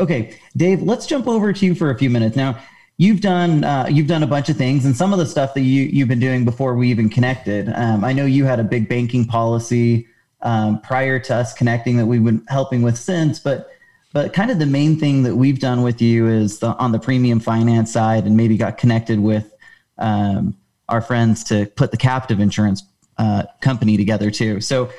okay. 0.00 0.36
Dave, 0.56 0.82
let's 0.82 1.06
jump 1.06 1.28
over 1.28 1.52
to 1.52 1.66
you 1.66 1.74
for 1.74 1.90
a 1.90 1.98
few 1.98 2.10
minutes 2.10 2.36
now. 2.36 2.58
you've 3.02 3.20
done 3.20 3.64
uh, 3.64 3.86
you've 3.90 4.06
done 4.06 4.22
a 4.22 4.26
bunch 4.26 4.48
of 4.48 4.56
things, 4.56 4.84
and 4.84 4.96
some 4.96 5.12
of 5.12 5.18
the 5.18 5.26
stuff 5.26 5.54
that 5.54 5.62
you 5.62 5.82
you've 5.84 6.08
been 6.08 6.20
doing 6.20 6.44
before 6.44 6.74
we 6.76 6.88
even 6.88 7.08
connected. 7.08 7.68
Um, 7.74 8.04
I 8.04 8.12
know 8.12 8.24
you 8.24 8.44
had 8.44 8.60
a 8.60 8.64
big 8.64 8.88
banking 8.88 9.26
policy 9.26 10.06
um, 10.42 10.80
prior 10.80 11.18
to 11.18 11.34
us 11.34 11.52
connecting 11.52 11.96
that 11.96 12.06
we've 12.06 12.24
been 12.24 12.44
helping 12.48 12.82
with 12.82 12.96
since, 12.96 13.38
but 13.38 13.70
but 14.12 14.32
kind 14.32 14.50
of 14.50 14.58
the 14.58 14.66
main 14.66 14.98
thing 14.98 15.22
that 15.22 15.34
we've 15.34 15.58
done 15.58 15.82
with 15.82 16.02
you 16.02 16.28
is 16.28 16.58
the, 16.58 16.68
on 16.76 16.92
the 16.92 16.98
premium 16.98 17.40
finance 17.40 17.92
side, 17.92 18.24
and 18.24 18.36
maybe 18.36 18.56
got 18.56 18.78
connected 18.78 19.18
with 19.18 19.52
um, 19.98 20.56
our 20.88 21.00
friends 21.00 21.42
to 21.44 21.66
put 21.76 21.90
the 21.90 21.96
captive 21.96 22.38
insurance 22.38 22.82
uh, 23.18 23.44
company 23.60 23.96
together 23.96 24.30
too. 24.30 24.60
So 24.60 24.90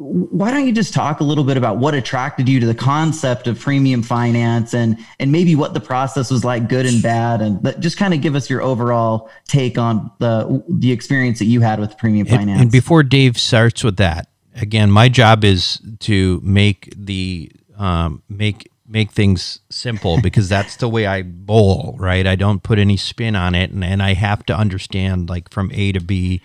why 0.00 0.52
don't 0.52 0.64
you 0.64 0.72
just 0.72 0.94
talk 0.94 1.18
a 1.18 1.24
little 1.24 1.42
bit 1.42 1.56
about 1.56 1.78
what 1.78 1.92
attracted 1.92 2.48
you 2.48 2.60
to 2.60 2.66
the 2.66 2.74
concept 2.74 3.48
of 3.48 3.58
premium 3.58 4.02
finance 4.02 4.72
and 4.72 4.96
and 5.18 5.32
maybe 5.32 5.56
what 5.56 5.74
the 5.74 5.80
process 5.80 6.30
was 6.30 6.44
like 6.44 6.68
good 6.68 6.86
and 6.86 7.02
bad 7.02 7.40
and 7.40 7.60
just 7.80 7.96
kind 7.96 8.14
of 8.14 8.20
give 8.20 8.36
us 8.36 8.48
your 8.48 8.62
overall 8.62 9.28
take 9.48 9.76
on 9.76 10.10
the 10.20 10.62
the 10.68 10.92
experience 10.92 11.40
that 11.40 11.46
you 11.46 11.60
had 11.60 11.80
with 11.80 11.98
premium 11.98 12.26
and, 12.28 12.36
finance 12.36 12.60
and 12.60 12.70
before 12.70 13.02
dave 13.02 13.36
starts 13.36 13.82
with 13.82 13.96
that 13.96 14.28
again 14.54 14.88
my 14.88 15.08
job 15.08 15.42
is 15.42 15.80
to 15.98 16.40
make 16.44 16.92
the 16.96 17.50
um, 17.76 18.22
make 18.28 18.70
make 18.88 19.12
things 19.12 19.60
simple 19.70 20.20
because 20.22 20.48
that's 20.48 20.76
the 20.76 20.88
way 20.88 21.06
I 21.06 21.22
bowl, 21.22 21.94
right? 21.98 22.26
I 22.26 22.34
don't 22.34 22.62
put 22.62 22.78
any 22.78 22.96
spin 22.96 23.36
on 23.36 23.54
it, 23.54 23.70
and, 23.70 23.84
and 23.84 24.02
I 24.02 24.14
have 24.14 24.44
to 24.46 24.56
understand 24.56 25.28
like 25.28 25.50
from 25.50 25.70
A 25.72 25.92
to 25.92 26.00
B 26.00 26.40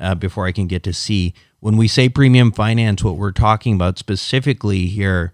uh, 0.00 0.14
before 0.14 0.46
I 0.46 0.52
can 0.52 0.66
get 0.66 0.82
to 0.84 0.92
C. 0.92 1.34
When 1.62 1.76
we 1.76 1.86
say 1.86 2.08
premium 2.08 2.50
finance, 2.50 3.04
what 3.04 3.16
we're 3.16 3.30
talking 3.30 3.76
about 3.76 3.96
specifically 3.96 4.86
here 4.86 5.32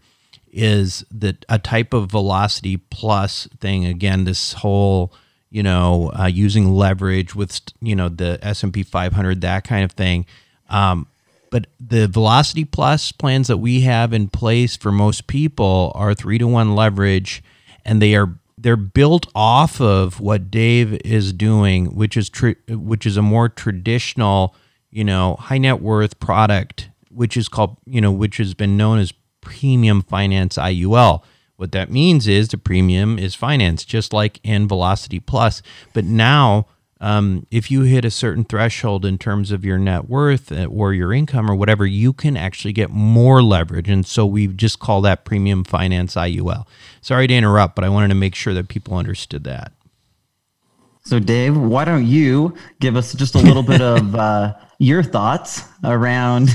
is 0.52 1.02
that 1.10 1.46
a 1.48 1.58
type 1.58 1.94
of 1.94 2.10
velocity 2.10 2.76
plus 2.76 3.48
thing. 3.60 3.86
Again, 3.86 4.24
this 4.24 4.52
whole 4.52 5.10
you 5.48 5.62
know 5.62 6.12
uh, 6.12 6.26
using 6.26 6.74
leverage 6.74 7.34
with 7.34 7.62
you 7.80 7.96
know 7.96 8.10
the 8.10 8.38
S 8.42 8.62
and 8.62 8.74
P 8.74 8.82
500, 8.82 9.40
that 9.40 9.64
kind 9.64 9.86
of 9.86 9.92
thing. 9.92 10.26
Um, 10.68 11.06
but 11.50 11.66
the 11.80 12.06
Velocity 12.06 12.66
Plus 12.66 13.10
plans 13.10 13.48
that 13.48 13.56
we 13.56 13.80
have 13.80 14.12
in 14.12 14.28
place 14.28 14.76
for 14.76 14.92
most 14.92 15.28
people 15.28 15.92
are 15.94 16.12
three 16.12 16.36
to 16.36 16.46
one 16.46 16.74
leverage, 16.74 17.42
and 17.86 18.02
they 18.02 18.14
are 18.14 18.34
they're 18.58 18.76
built 18.76 19.28
off 19.34 19.80
of 19.80 20.20
what 20.20 20.50
Dave 20.50 20.92
is 21.06 21.32
doing, 21.32 21.94
which 21.94 22.18
is 22.18 22.28
tr- 22.28 22.60
which 22.68 23.06
is 23.06 23.16
a 23.16 23.22
more 23.22 23.48
traditional, 23.48 24.54
you 24.90 25.04
know, 25.04 25.36
high 25.36 25.58
net 25.58 25.80
worth 25.80 26.18
product, 26.20 26.90
which 27.10 27.36
is 27.36 27.48
called 27.48 27.76
you 27.86 28.00
know, 28.00 28.12
which 28.12 28.38
has 28.38 28.54
been 28.54 28.76
known 28.76 28.98
as 28.98 29.12
premium 29.40 30.02
finance 30.02 30.56
IUL. 30.56 31.22
What 31.56 31.72
that 31.72 31.90
means 31.90 32.28
is 32.28 32.48
the 32.48 32.58
premium 32.58 33.18
is 33.18 33.34
finance, 33.34 33.84
just 33.84 34.12
like 34.12 34.38
in 34.44 34.68
Velocity 34.68 35.18
Plus, 35.18 35.60
but 35.92 36.04
now 36.04 36.66
um, 37.00 37.46
if 37.50 37.70
you 37.70 37.82
hit 37.82 38.04
a 38.04 38.10
certain 38.10 38.44
threshold 38.44 39.04
in 39.04 39.18
terms 39.18 39.52
of 39.52 39.64
your 39.64 39.78
net 39.78 40.08
worth 40.08 40.50
uh, 40.50 40.64
or 40.66 40.92
your 40.92 41.12
income 41.12 41.50
or 41.50 41.54
whatever, 41.54 41.86
you 41.86 42.12
can 42.12 42.36
actually 42.36 42.72
get 42.72 42.90
more 42.90 43.42
leverage. 43.42 43.88
And 43.88 44.04
so 44.04 44.26
we 44.26 44.48
just 44.48 44.80
call 44.80 45.00
that 45.02 45.24
premium 45.24 45.62
finance 45.64 46.16
IUL. 46.16 46.66
Sorry 47.00 47.26
to 47.28 47.34
interrupt, 47.34 47.76
but 47.76 47.84
I 47.84 47.88
wanted 47.88 48.08
to 48.08 48.14
make 48.16 48.34
sure 48.34 48.52
that 48.54 48.68
people 48.68 48.96
understood 48.96 49.44
that. 49.44 49.72
So, 51.04 51.20
Dave, 51.20 51.56
why 51.56 51.84
don't 51.84 52.06
you 52.06 52.54
give 52.80 52.96
us 52.96 53.14
just 53.14 53.34
a 53.34 53.38
little 53.38 53.62
bit 53.62 53.80
of 53.80 54.14
uh, 54.14 54.54
your 54.78 55.02
thoughts 55.02 55.62
around 55.84 56.50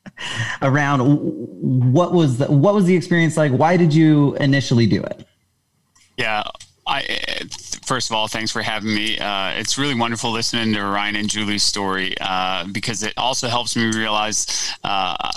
around 0.62 1.00
what 1.00 2.12
was 2.12 2.38
the, 2.38 2.46
what 2.46 2.74
was 2.74 2.84
the 2.84 2.94
experience 2.94 3.36
like? 3.36 3.52
Why 3.52 3.76
did 3.76 3.94
you 3.94 4.34
initially 4.36 4.86
do 4.86 5.02
it? 5.02 5.26
Yeah, 6.16 6.42
I 6.86 7.00
first 7.84 8.10
of 8.10 8.16
all, 8.16 8.28
thanks 8.28 8.50
for 8.50 8.62
having 8.62 8.94
me. 8.94 9.18
Uh, 9.18 9.50
it's 9.50 9.78
really 9.78 9.94
wonderful 9.94 10.30
listening 10.30 10.72
to 10.74 10.82
Ryan 10.82 11.16
and 11.16 11.28
Julie's 11.28 11.62
story 11.62 12.14
uh, 12.20 12.66
because 12.72 13.02
it 13.02 13.12
also 13.16 13.48
helps 13.48 13.76
me 13.76 13.84
realize 13.86 14.72
uh, 14.84 15.30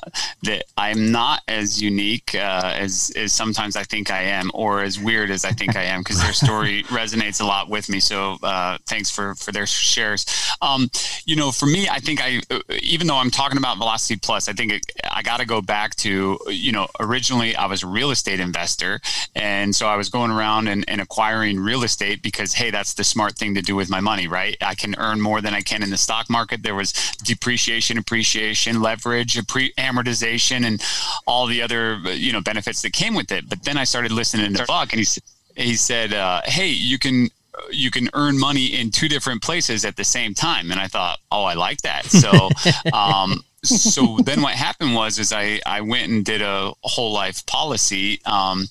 that 0.43 0.65
I'm 0.77 1.11
not 1.11 1.41
as 1.47 1.81
unique 1.81 2.35
uh, 2.35 2.73
as, 2.75 3.11
as 3.15 3.33
sometimes 3.33 3.75
I 3.75 3.83
think 3.83 4.11
I 4.11 4.21
am, 4.21 4.51
or 4.53 4.81
as 4.81 4.99
weird 4.99 5.31
as 5.31 5.45
I 5.45 5.51
think 5.51 5.75
I 5.75 5.83
am, 5.83 6.01
because 6.01 6.21
their 6.21 6.33
story 6.33 6.83
resonates 6.87 7.41
a 7.41 7.45
lot 7.45 7.69
with 7.69 7.89
me. 7.89 7.99
So 7.99 8.37
uh, 8.43 8.77
thanks 8.85 9.09
for 9.09 9.35
for 9.35 9.51
their 9.51 9.65
shares. 9.65 10.25
Um, 10.61 10.89
you 11.25 11.35
know, 11.35 11.51
for 11.51 11.65
me, 11.65 11.87
I 11.89 11.99
think 11.99 12.21
I, 12.21 12.41
even 12.81 13.07
though 13.07 13.17
I'm 13.17 13.31
talking 13.31 13.57
about 13.57 13.77
Velocity 13.77 14.19
Plus, 14.21 14.47
I 14.47 14.53
think 14.53 14.71
it, 14.71 14.83
I 15.11 15.21
got 15.21 15.39
to 15.39 15.45
go 15.45 15.61
back 15.61 15.95
to 15.97 16.39
you 16.47 16.71
know 16.71 16.87
originally 16.99 17.55
I 17.55 17.65
was 17.65 17.83
a 17.83 17.87
real 17.87 18.11
estate 18.11 18.39
investor, 18.39 19.01
and 19.35 19.75
so 19.75 19.87
I 19.87 19.95
was 19.95 20.09
going 20.09 20.31
around 20.31 20.67
and, 20.67 20.85
and 20.87 21.01
acquiring 21.01 21.59
real 21.59 21.83
estate 21.83 22.21
because 22.21 22.34
because 22.35 22.53
hey, 22.53 22.69
that's 22.69 22.93
the 22.93 23.03
smart 23.03 23.37
thing 23.37 23.55
to 23.55 23.61
do 23.61 23.75
with 23.75 23.89
my 23.89 23.99
money, 23.99 24.27
right? 24.27 24.57
I 24.61 24.75
can 24.75 24.95
earn 24.97 25.21
more 25.21 25.41
than 25.41 25.53
I 25.53 25.61
can 25.61 25.81
in 25.83 25.89
the 25.89 25.97
stock 25.97 26.29
market. 26.29 26.63
There 26.63 26.75
was 26.75 26.91
depreciation, 27.23 27.97
appreciation, 27.97 28.81
leverage, 28.81 29.35
amortization, 29.35 30.65
and 30.65 30.83
all 31.25 31.47
the 31.47 31.61
other 31.61 31.99
you 32.13 32.33
know 32.33 32.41
benefits 32.41 32.81
that 32.81 32.93
came 32.93 33.15
with 33.15 33.31
it. 33.31 33.47
But 33.49 33.63
then 33.63 33.77
I 33.77 33.85
started 33.85 34.11
listening 34.11 34.53
to 34.55 34.65
Buck, 34.65 34.91
and 34.93 34.99
he 34.99 35.21
he 35.55 35.75
said, 35.75 36.13
uh, 36.13 36.41
"Hey, 36.45 36.67
you 36.67 36.99
can." 36.99 37.29
you 37.71 37.89
can 37.89 38.09
earn 38.13 38.37
money 38.37 38.65
in 38.65 38.91
two 38.91 39.07
different 39.07 39.41
places 39.41 39.85
at 39.85 39.95
the 39.95 40.03
same 40.03 40.33
time 40.33 40.71
and 40.71 40.79
i 40.79 40.87
thought 40.89 41.19
oh 41.31 41.45
i 41.45 41.53
like 41.53 41.81
that 41.83 42.03
so 42.03 42.49
um, 42.93 43.41
so 43.63 44.17
then 44.25 44.41
what 44.41 44.53
happened 44.53 44.93
was 44.93 45.19
is 45.19 45.31
I, 45.31 45.61
I 45.65 45.79
went 45.79 46.11
and 46.11 46.25
did 46.25 46.41
a 46.41 46.73
whole 46.83 47.13
life 47.13 47.45
policy 47.45 48.19
um, 48.25 48.67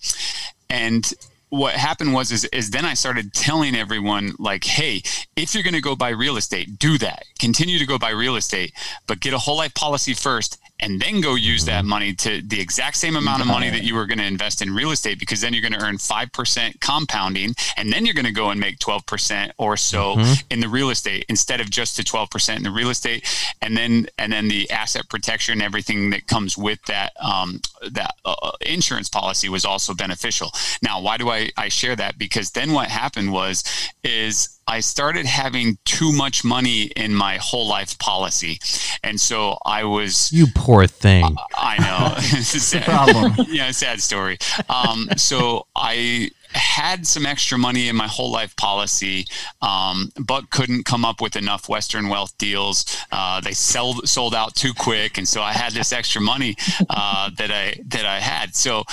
and 0.69 1.11
what 1.55 1.75
happened 1.75 2.13
was 2.13 2.33
is, 2.33 2.45
is 2.47 2.71
then 2.71 2.85
I 2.85 2.95
started 2.95 3.33
telling 3.33 3.75
everyone 3.75 4.35
like, 4.39 4.65
hey, 4.65 5.03
if 5.37 5.55
you're 5.55 5.63
going 5.63 5.75
to 5.75 5.81
go 5.81 5.95
buy 5.95 6.11
real 6.11 6.37
estate, 6.37 6.79
do 6.79 6.99
that. 6.99 7.25
Continue 7.39 7.79
to 7.79 7.87
go 7.87 7.99
buy 7.99 8.11
real 8.11 8.37
estate, 8.37 8.73
but 9.07 9.21
get 9.21 9.35
a 9.35 9.39
whole 9.39 9.57
life 9.57 9.75
policy 9.75 10.15
first 10.15 10.59
and 10.85 11.01
then 11.01 11.23
go 11.23 11.35
use 11.35 11.65
that 11.65 11.81
mm-hmm. 11.81 11.89
money 11.89 12.15
to 12.15 12.43
the 12.43 12.61
exact 12.61 12.97
same 12.97 13.17
amount 13.17 13.41
of 13.41 13.49
money 13.49 13.71
that 13.71 13.83
you 13.83 13.95
were 13.95 14.07
going 14.07 14.19
to 14.19 14.25
invest 14.25 14.61
in 14.61 14.73
real 14.73 14.91
estate 14.91 15.19
because 15.19 15.41
then 15.41 15.55
you're 15.55 15.63
going 15.63 15.73
to 15.73 15.83
earn 15.83 15.97
5% 15.97 16.81
compounding 16.81 17.55
and 17.77 17.91
then 17.91 18.05
you're 18.05 18.15
going 18.15 18.27
to 18.27 18.33
go 18.33 18.51
and 18.51 18.61
make 18.61 18.79
12% 18.79 19.51
or 19.57 19.77
so 19.79 20.17
mm-hmm. 20.17 20.33
in 20.51 20.61
the 20.61 20.69
real 20.69 20.91
estate 20.91 21.25
instead 21.29 21.61
of 21.61 21.71
just 21.71 21.97
the 21.97 22.03
12% 22.03 22.57
in 22.57 22.63
the 22.63 22.71
real 22.71 22.91
estate 22.91 23.27
and 23.63 23.77
then 23.77 24.07
and 24.19 24.33
then 24.33 24.49
the 24.49 24.71
asset 24.71 25.09
protection 25.09 25.53
and 25.53 25.63
everything 25.63 26.11
that 26.11 26.27
comes 26.27 26.59
with 26.59 26.83
that 26.85 27.13
um, 27.21 27.61
that 27.91 28.15
uh, 28.25 28.35
uh, 28.43 28.53
insurance 28.61 29.09
policy 29.09 29.49
was 29.49 29.65
also 29.65 29.95
beneficial 29.95 30.51
now 30.83 31.01
why 31.01 31.17
do 31.17 31.31
I, 31.31 31.51
I 31.57 31.69
share 31.69 31.97
that 31.97 32.19
because 32.19 32.51
then 32.51 32.73
what 32.73 32.89
happened 32.89 33.33
was 33.33 33.65
is 34.03 34.61
I 34.67 34.81
started 34.81 35.27
having 35.27 35.79
too 35.85 36.13
much 36.13 36.45
money 36.45 36.85
in 36.97 37.15
my 37.15 37.37
whole 37.37 37.69
life 37.69 37.99
policy. 37.99 38.59
And 39.03 39.21
so 39.21 39.59
I 39.65 39.85
was. 39.85 40.33
You 40.33 40.47
poor 40.55 40.87
thing. 40.87 41.25
Uh, 41.25 41.37
I 41.57 41.79
know. 41.79 42.15
it's 42.19 42.55
a 42.55 42.61
sad, 42.81 42.85
problem. 42.85 43.35
Yeah, 43.49 43.71
sad 43.71 44.01
story. 44.01 44.39
Um, 44.69 45.09
so 45.17 45.67
I 45.77 46.31
had 46.53 47.07
some 47.07 47.27
extra 47.27 47.59
money 47.59 47.89
in 47.89 47.97
my 47.97 48.07
whole 48.07 48.31
life 48.31 48.55
policy, 48.57 49.27
um, 49.61 50.11
but 50.19 50.51
couldn't 50.51 50.85
come 50.85 51.05
up 51.05 51.21
with 51.21 51.37
enough 51.37 51.69
Western 51.69 52.09
Wealth 52.09 52.37
deals. 52.39 52.85
Uh, 53.13 53.41
they 53.41 53.53
sold 53.53 54.09
sold 54.09 54.35
out 54.35 54.55
too 54.55 54.73
quick, 54.73 55.19
and 55.19 55.27
so 55.29 55.43
I 55.43 55.53
had 55.53 55.73
this 55.73 55.93
extra 55.93 56.21
money 56.21 56.57
uh, 56.89 57.31
that 57.37 57.51
I 57.51 57.81
that 57.89 58.07
I 58.07 58.21
had. 58.21 58.55
So 58.55 58.85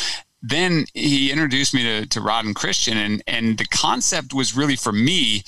then 0.42 0.86
he 0.94 1.32
introduced 1.32 1.74
me 1.74 1.84
to, 1.84 2.06
to 2.08 2.22
Rod 2.22 2.46
and 2.46 2.56
Christian, 2.56 2.98
and 2.98 3.24
and 3.28 3.58
the 3.58 3.66
concept 3.66 4.34
was 4.34 4.56
really 4.56 4.76
for 4.76 4.92
me, 4.92 5.44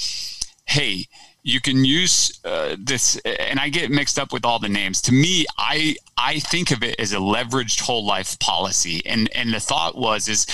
hey, 0.66 1.08
you 1.42 1.60
can 1.60 1.84
use 1.84 2.40
uh, 2.46 2.76
this, 2.80 3.18
and 3.26 3.60
I 3.60 3.70
get 3.70 3.92
mixed 3.92 4.18
up 4.20 4.32
with 4.32 4.46
all 4.46 4.60
the 4.60 4.70
names. 4.70 5.02
To 5.04 5.12
me, 5.12 5.46
I 5.58 5.96
I 6.18 6.40
think 6.40 6.72
of 6.72 6.84
it 6.84 7.00
as 7.00 7.12
a 7.12 7.18
leveraged 7.18 7.82
whole 7.82 8.06
life 8.06 8.38
policy, 8.40 9.02
and 9.06 9.30
and 9.36 9.54
the 9.54 9.60
thought 9.60 9.98
was 9.98 10.28
is 10.28 10.46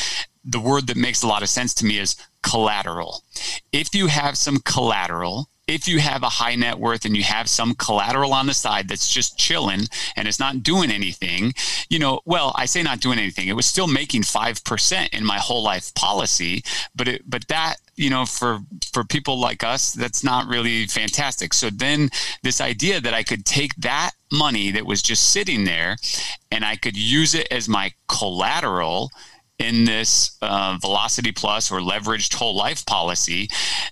the 0.46 0.60
word 0.60 0.88
that 0.88 0.98
makes 0.98 1.22
a 1.22 1.28
lot 1.28 1.44
of 1.44 1.50
sense 1.50 1.74
to 1.76 1.86
me 1.86 2.00
is 2.00 2.16
collateral. 2.42 3.24
If 3.72 3.94
you 3.94 4.08
have 4.08 4.38
some 4.38 4.60
collateral 4.60 5.49
if 5.70 5.88
you 5.88 6.00
have 6.00 6.24
a 6.24 6.30
high 6.30 6.56
net 6.56 6.80
worth 6.80 7.06
and 7.06 7.16
you 7.16 7.24
have 7.24 7.48
some 7.48 7.76
collateral 7.76 8.34
on 8.34 8.48
the 8.48 8.54
side 8.56 8.88
that's 8.88 9.12
just 9.12 9.38
chilling 9.38 9.82
and 10.16 10.28
it's 10.28 10.40
not 10.40 10.64
doing 10.64 10.90
anything, 10.90 11.54
you 11.90 12.00
know, 12.00 12.22
well, 12.26 12.54
I 12.56 12.66
say 12.66 12.82
not 12.82 13.00
doing 13.00 13.20
anything. 13.20 13.48
It 13.48 13.56
was 13.56 13.68
still 13.68 13.88
making 13.88 14.24
5% 14.24 15.10
in 15.10 15.24
my 15.24 15.38
whole 15.38 15.64
life 15.64 15.94
policy, 15.94 16.64
but 16.96 17.08
it, 17.08 17.22
but 17.30 17.48
that, 17.50 17.76
you 17.96 18.10
know, 18.10 18.26
for 18.26 18.60
for 18.92 19.04
people 19.04 19.40
like 19.40 19.64
us, 19.64 19.92
that's 19.92 20.24
not 20.24 20.48
really 20.48 20.88
fantastic. 20.88 21.54
So 21.54 21.70
then 21.70 22.10
this 22.42 22.62
idea 22.62 23.00
that 23.02 23.14
I 23.14 23.22
could 23.22 23.46
take 23.46 23.76
that 23.76 24.12
money 24.32 24.72
that 24.72 24.86
was 24.86 25.04
just 25.04 25.32
sitting 25.32 25.66
there 25.66 25.98
and 26.52 26.66
I 26.66 26.78
could 26.78 26.98
use 26.98 27.36
it 27.36 27.48
as 27.52 27.70
my 27.70 27.92
collateral 28.08 29.12
in 29.60 29.86
this 29.86 30.38
uh, 30.42 30.78
velocity 30.82 31.32
plus 31.32 31.72
or 31.72 31.80
leveraged 31.80 32.34
whole 32.34 32.56
life 32.56 32.86
policy 32.86 33.48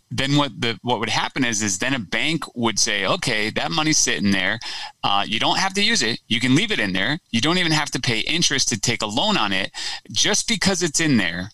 then 0.09 0.35
what 0.35 0.59
the 0.59 0.79
what 0.81 0.99
would 0.99 1.09
happen 1.09 1.43
is 1.43 1.61
is 1.61 1.79
then 1.79 1.93
a 1.93 1.99
bank 1.99 2.43
would 2.55 2.79
say 2.79 3.05
okay 3.05 3.49
that 3.49 3.71
money's 3.71 3.97
sitting 3.97 4.31
there 4.31 4.59
uh, 5.03 5.23
you 5.27 5.39
don't 5.39 5.59
have 5.59 5.73
to 5.73 5.83
use 5.83 6.01
it 6.01 6.19
you 6.27 6.39
can 6.39 6.55
leave 6.55 6.71
it 6.71 6.79
in 6.79 6.93
there 6.93 7.19
you 7.31 7.41
don't 7.41 7.57
even 7.57 7.71
have 7.71 7.91
to 7.91 7.99
pay 7.99 8.19
interest 8.19 8.69
to 8.69 8.79
take 8.79 9.01
a 9.01 9.05
loan 9.05 9.37
on 9.37 9.51
it 9.51 9.71
just 10.11 10.47
because 10.47 10.81
it's 10.81 10.99
in 10.99 11.17
there 11.17 11.51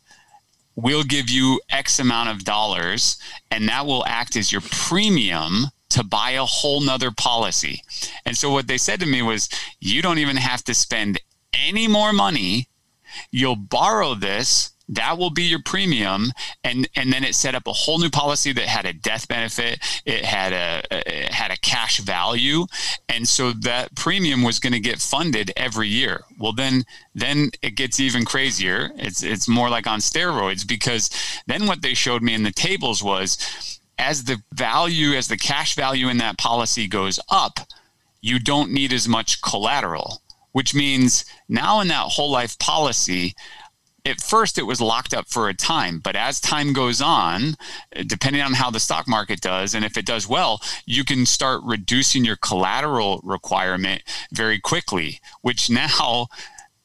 we'll 0.75 1.03
give 1.03 1.29
you 1.29 1.61
X 1.69 1.99
amount 1.99 2.29
of 2.29 2.43
dollars, 2.43 3.17
and 3.51 3.67
that 3.69 3.85
will 3.85 4.05
act 4.05 4.35
as 4.35 4.51
your 4.51 4.61
premium 4.61 5.67
to 5.89 6.03
buy 6.03 6.31
a 6.31 6.45
whole 6.45 6.81
nother 6.81 7.11
policy. 7.11 7.83
And 8.25 8.35
so 8.35 8.51
what 8.51 8.67
they 8.67 8.77
said 8.77 8.99
to 9.01 9.05
me 9.05 9.21
was, 9.21 9.49
you 9.79 10.01
don't 10.01 10.17
even 10.17 10.37
have 10.37 10.63
to 10.65 10.73
spend 10.73 11.19
any 11.53 11.87
more 11.87 12.13
money. 12.13 12.67
You'll 13.31 13.55
borrow 13.55 14.15
this 14.15 14.73
that 14.89 15.17
will 15.17 15.29
be 15.29 15.43
your 15.43 15.61
premium 15.61 16.31
and 16.63 16.87
and 16.95 17.11
then 17.11 17.23
it 17.23 17.35
set 17.35 17.55
up 17.55 17.67
a 17.67 17.73
whole 17.73 17.99
new 17.99 18.09
policy 18.09 18.51
that 18.51 18.65
had 18.65 18.85
a 18.85 18.93
death 18.93 19.27
benefit 19.27 19.79
it 20.05 20.25
had 20.25 20.51
a 20.51 20.83
it 20.91 21.33
had 21.33 21.51
a 21.51 21.57
cash 21.57 21.99
value 21.99 22.65
and 23.07 23.27
so 23.27 23.51
that 23.51 23.95
premium 23.95 24.43
was 24.43 24.59
going 24.59 24.73
to 24.73 24.79
get 24.79 24.99
funded 24.99 25.51
every 25.55 25.87
year. 25.87 26.23
Well 26.37 26.53
then 26.53 26.83
then 27.15 27.51
it 27.61 27.75
gets 27.75 27.99
even 27.99 28.25
crazier. 28.25 28.91
It's 28.97 29.23
it's 29.23 29.47
more 29.47 29.69
like 29.69 29.87
on 29.87 29.99
steroids 29.99 30.67
because 30.67 31.09
then 31.47 31.67
what 31.67 31.81
they 31.81 31.93
showed 31.93 32.21
me 32.21 32.33
in 32.33 32.43
the 32.43 32.51
tables 32.51 33.01
was 33.01 33.79
as 33.97 34.25
the 34.25 34.41
value 34.53 35.13
as 35.13 35.27
the 35.27 35.37
cash 35.37 35.75
value 35.75 36.09
in 36.09 36.17
that 36.17 36.37
policy 36.37 36.87
goes 36.87 37.19
up 37.29 37.59
you 38.21 38.39
don't 38.39 38.71
need 38.71 38.91
as 38.93 39.07
much 39.07 39.41
collateral 39.41 40.22
which 40.53 40.73
means 40.73 41.25
now 41.49 41.81
in 41.81 41.87
that 41.89 42.07
whole 42.07 42.31
life 42.31 42.57
policy 42.57 43.35
at 44.05 44.19
first 44.19 44.57
it 44.57 44.63
was 44.63 44.81
locked 44.81 45.13
up 45.13 45.27
for 45.29 45.47
a 45.47 45.53
time 45.53 45.99
but 45.99 46.15
as 46.15 46.39
time 46.39 46.73
goes 46.73 47.01
on 47.01 47.55
depending 48.07 48.41
on 48.41 48.53
how 48.53 48.69
the 48.69 48.79
stock 48.79 49.07
market 49.07 49.39
does 49.41 49.73
and 49.73 49.85
if 49.85 49.97
it 49.97 50.05
does 50.05 50.27
well 50.27 50.59
you 50.85 51.03
can 51.03 51.25
start 51.25 51.61
reducing 51.63 52.25
your 52.25 52.35
collateral 52.37 53.21
requirement 53.23 54.01
very 54.31 54.59
quickly 54.59 55.19
which 55.41 55.69
now 55.69 56.27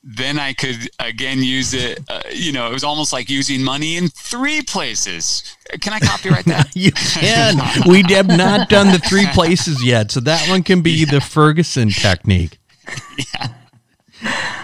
then 0.02 0.38
I 0.38 0.52
could 0.52 0.88
again 0.98 1.42
use 1.42 1.74
it. 1.74 2.00
Uh, 2.08 2.22
you 2.32 2.52
know, 2.52 2.68
it 2.68 2.72
was 2.72 2.84
almost 2.84 3.12
like 3.12 3.28
using 3.28 3.62
money 3.62 3.96
in 3.96 4.08
three 4.08 4.62
places. 4.62 5.56
Can 5.80 5.92
I 5.92 5.98
copyright 5.98 6.46
that? 6.46 6.70
you 6.74 6.92
can. 6.92 7.58
we 7.88 8.02
have 8.14 8.28
not 8.28 8.68
done 8.68 8.92
the 8.92 8.98
three 8.98 9.26
places 9.32 9.84
yet, 9.84 10.10
so 10.10 10.20
that 10.20 10.48
one 10.48 10.62
can 10.62 10.80
be 10.80 10.90
yeah. 11.04 11.10
the 11.10 11.20
Ferguson 11.20 11.90
technique. 11.90 12.58
Yeah. 13.34 13.48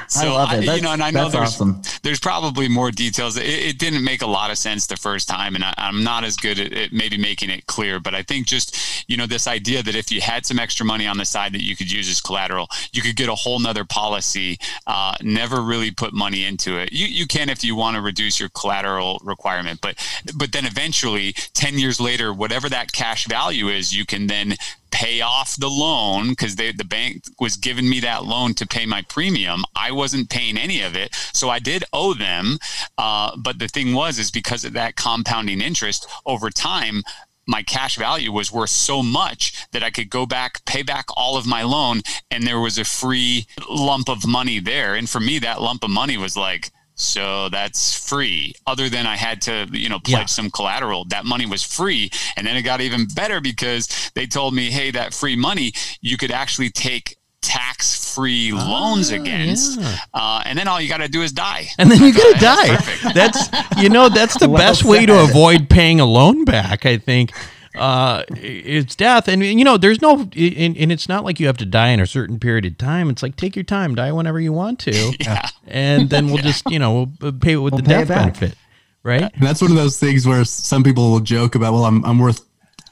So 0.08 0.28
I 0.28 0.30
love 0.30 0.52
it. 0.52 0.64
You 0.64 0.82
know, 0.82 0.92
and 0.92 1.02
I 1.02 1.10
know 1.10 1.28
there's 1.28 1.54
awesome. 1.54 1.82
there's 2.02 2.20
probably 2.20 2.68
more 2.68 2.90
details. 2.90 3.36
It, 3.36 3.46
it, 3.46 3.78
didn't 3.78 4.04
make 4.04 4.22
a 4.22 4.26
lot 4.26 4.50
of 4.50 4.58
sense 4.58 4.86
the 4.86 4.96
first 4.96 5.28
time, 5.28 5.54
and 5.54 5.64
I, 5.64 5.74
am 5.76 6.04
not 6.04 6.24
as 6.24 6.36
good 6.36 6.58
at, 6.58 6.72
at, 6.72 6.92
maybe 6.92 7.16
making 7.16 7.50
it 7.50 7.66
clear. 7.66 8.00
But 8.00 8.14
I 8.14 8.22
think 8.22 8.46
just 8.46 9.08
you 9.08 9.16
know 9.16 9.26
this 9.26 9.46
idea 9.46 9.82
that 9.82 9.94
if 9.94 10.12
you 10.12 10.20
had 10.20 10.46
some 10.46 10.58
extra 10.58 10.84
money 10.84 11.06
on 11.06 11.16
the 11.16 11.24
side 11.24 11.52
that 11.52 11.62
you 11.62 11.76
could 11.76 11.90
use 11.90 12.08
as 12.08 12.20
collateral, 12.20 12.68
you 12.92 13.02
could 13.02 13.16
get 13.16 13.28
a 13.28 13.34
whole 13.34 13.58
nother 13.58 13.84
policy. 13.84 14.58
Uh, 14.86 15.14
never 15.22 15.62
really 15.62 15.90
put 15.90 16.12
money 16.12 16.44
into 16.44 16.78
it. 16.78 16.92
You 16.92 17.06
you 17.06 17.26
can 17.26 17.48
if 17.48 17.64
you 17.64 17.74
want 17.74 17.96
to 17.96 18.02
reduce 18.02 18.38
your 18.38 18.50
collateral 18.50 19.20
requirement, 19.24 19.80
but 19.80 19.96
but 20.36 20.52
then 20.52 20.66
eventually, 20.66 21.32
ten 21.54 21.78
years 21.78 22.00
later, 22.00 22.32
whatever 22.32 22.68
that 22.68 22.92
cash 22.92 23.26
value 23.26 23.68
is, 23.68 23.96
you 23.96 24.04
can 24.04 24.26
then 24.26 24.56
pay 24.94 25.20
off 25.20 25.56
the 25.56 25.68
loan 25.68 26.28
because 26.30 26.54
the 26.54 26.72
bank 26.88 27.24
was 27.40 27.56
giving 27.56 27.88
me 27.88 27.98
that 27.98 28.24
loan 28.24 28.54
to 28.54 28.64
pay 28.64 28.86
my 28.86 29.02
premium. 29.02 29.64
I 29.74 29.90
wasn't 29.90 30.30
paying 30.30 30.56
any 30.56 30.82
of 30.82 30.94
it, 30.94 31.12
so 31.32 31.50
I 31.50 31.58
did 31.58 31.82
owe 31.92 32.14
them. 32.14 32.58
Uh, 32.96 33.36
but 33.36 33.58
the 33.58 33.66
thing 33.66 33.92
was, 33.92 34.20
is 34.20 34.30
because 34.30 34.64
of 34.64 34.72
that 34.74 34.94
compounding 34.94 35.60
interest 35.60 36.06
over 36.24 36.48
time, 36.48 37.02
my 37.46 37.64
cash 37.64 37.96
value 37.96 38.30
was 38.30 38.52
worth 38.52 38.70
so 38.70 39.02
much 39.02 39.66
that 39.72 39.82
I 39.82 39.90
could 39.90 40.08
go 40.10 40.26
back, 40.26 40.64
pay 40.64 40.82
back 40.82 41.06
all 41.16 41.36
of 41.36 41.44
my 41.44 41.64
loan, 41.64 42.02
and 42.30 42.46
there 42.46 42.60
was 42.60 42.78
a 42.78 42.84
free 42.84 43.46
lump 43.68 44.08
of 44.08 44.24
money 44.24 44.60
there. 44.60 44.94
And 44.94 45.10
for 45.10 45.20
me, 45.20 45.40
that 45.40 45.60
lump 45.60 45.82
of 45.82 45.90
money 45.90 46.16
was 46.16 46.36
like 46.36 46.70
so 46.94 47.48
that's 47.48 47.96
free. 48.08 48.54
Other 48.66 48.88
than 48.88 49.06
I 49.06 49.16
had 49.16 49.42
to, 49.42 49.68
you 49.72 49.88
know, 49.88 49.98
pledge 49.98 50.20
yeah. 50.20 50.26
some 50.26 50.50
collateral. 50.50 51.04
That 51.06 51.24
money 51.24 51.46
was 51.46 51.62
free. 51.62 52.10
And 52.36 52.46
then 52.46 52.56
it 52.56 52.62
got 52.62 52.80
even 52.80 53.06
better 53.14 53.40
because 53.40 54.10
they 54.14 54.26
told 54.26 54.54
me, 54.54 54.70
hey, 54.70 54.90
that 54.92 55.12
free 55.12 55.36
money, 55.36 55.72
you 56.00 56.16
could 56.16 56.30
actually 56.30 56.70
take 56.70 57.16
tax 57.42 58.14
free 58.14 58.52
loans 58.52 59.12
oh, 59.12 59.16
against. 59.16 59.78
Yeah. 59.78 59.96
Uh, 60.14 60.42
and 60.46 60.58
then 60.58 60.68
all 60.68 60.80
you 60.80 60.88
got 60.88 60.98
to 60.98 61.08
do 61.08 61.22
is 61.22 61.32
die. 61.32 61.66
And 61.78 61.90
then 61.90 62.02
you 62.02 62.14
got 62.14 62.34
to 62.34 62.40
die. 62.40 62.76
That's, 63.12 63.50
that's, 63.50 63.82
you 63.82 63.88
know, 63.88 64.08
that's 64.08 64.38
the 64.38 64.48
well 64.48 64.62
best 64.62 64.80
said. 64.80 64.88
way 64.88 65.06
to 65.06 65.24
avoid 65.24 65.68
paying 65.68 66.00
a 66.00 66.06
loan 66.06 66.44
back, 66.44 66.86
I 66.86 66.96
think 66.98 67.32
uh, 67.74 68.24
it's 68.36 68.94
death. 68.94 69.28
And, 69.28 69.42
you 69.44 69.64
know, 69.64 69.76
there's 69.76 70.00
no, 70.00 70.20
and, 70.20 70.76
and, 70.76 70.92
it's 70.92 71.08
not 71.08 71.24
like 71.24 71.40
you 71.40 71.46
have 71.46 71.56
to 71.58 71.66
die 71.66 71.88
in 71.88 72.00
a 72.00 72.06
certain 72.06 72.38
period 72.38 72.64
of 72.64 72.78
time. 72.78 73.10
It's 73.10 73.22
like, 73.22 73.36
take 73.36 73.56
your 73.56 73.64
time, 73.64 73.94
die 73.94 74.12
whenever 74.12 74.40
you 74.40 74.52
want 74.52 74.78
to. 74.80 75.12
yeah. 75.20 75.48
And 75.66 76.08
then 76.08 76.26
we'll 76.26 76.38
just, 76.38 76.70
you 76.70 76.78
know, 76.78 77.10
we'll 77.20 77.32
pay 77.32 77.52
it 77.52 77.56
with 77.56 77.74
we'll 77.74 77.82
the 77.82 77.88
death 77.88 78.08
benefit. 78.08 78.56
Right. 79.02 79.22
And 79.22 79.42
that's 79.42 79.60
one 79.60 79.70
of 79.70 79.76
those 79.76 79.98
things 79.98 80.26
where 80.26 80.44
some 80.44 80.82
people 80.82 81.10
will 81.10 81.20
joke 81.20 81.54
about, 81.54 81.72
well, 81.72 81.84
I'm, 81.84 82.04
I'm 82.04 82.18
worth 82.18 82.44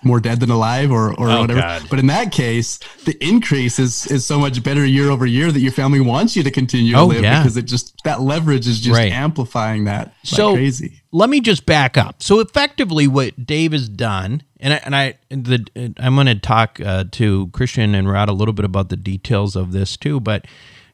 more 0.05 0.21
dead 0.21 0.41
than 0.41 0.51
alive 0.51 0.91
or, 0.91 1.11
or 1.15 1.31
oh, 1.31 1.41
whatever. 1.41 1.61
God. 1.61 1.87
But 1.91 1.99
in 1.99 2.07
that 2.09 2.33
case, 2.33 2.79
the 3.05 3.17
increase 3.25 3.79
is 3.79 4.07
is 4.11 4.25
so 4.25 4.39
much 4.39 4.63
better 4.63 4.85
year 4.85 5.11
over 5.11 5.27
year 5.27 5.53
that 5.53 5.61
your 5.61 5.73
family 5.73 6.01
wants 6.01 6.37
you 6.37 6.43
to 6.43 6.51
continue 6.51 6.97
oh, 6.97 7.01
to 7.01 7.15
live 7.15 7.23
yeah. 7.23 7.43
because 7.43 7.57
it 7.57 7.63
just 7.63 8.03
that 8.05 8.21
leverage 8.21 8.67
is 8.67 8.81
just 8.81 8.99
right. 8.99 9.13
amplifying 9.13 9.85
that 9.85 10.15
so 10.23 10.55
crazy. 10.55 11.03
Let 11.13 11.29
me 11.29 11.41
just 11.41 11.67
back 11.67 11.97
up. 11.97 12.23
So 12.23 12.41
effectively, 12.41 13.07
what 13.07 13.47
Dave 13.47 13.73
has 13.73 13.89
done, 13.89 14.43
and 14.61 14.75
I, 14.75 14.77
and 14.85 14.97
I 14.97 15.19
the 15.31 15.95
I'm 15.99 16.15
going 16.15 16.27
to 16.27 16.35
talk 16.35 16.81
uh, 16.81 17.05
to 17.13 17.49
Christian 17.49 17.95
and 17.95 18.11
Rod 18.11 18.29
a 18.29 18.33
little 18.33 18.55
bit 18.55 18.65
about 18.65 18.89
the 18.89 18.97
details 18.97 19.57
of 19.57 19.73
this 19.73 19.97
too, 19.97 20.21
but 20.21 20.47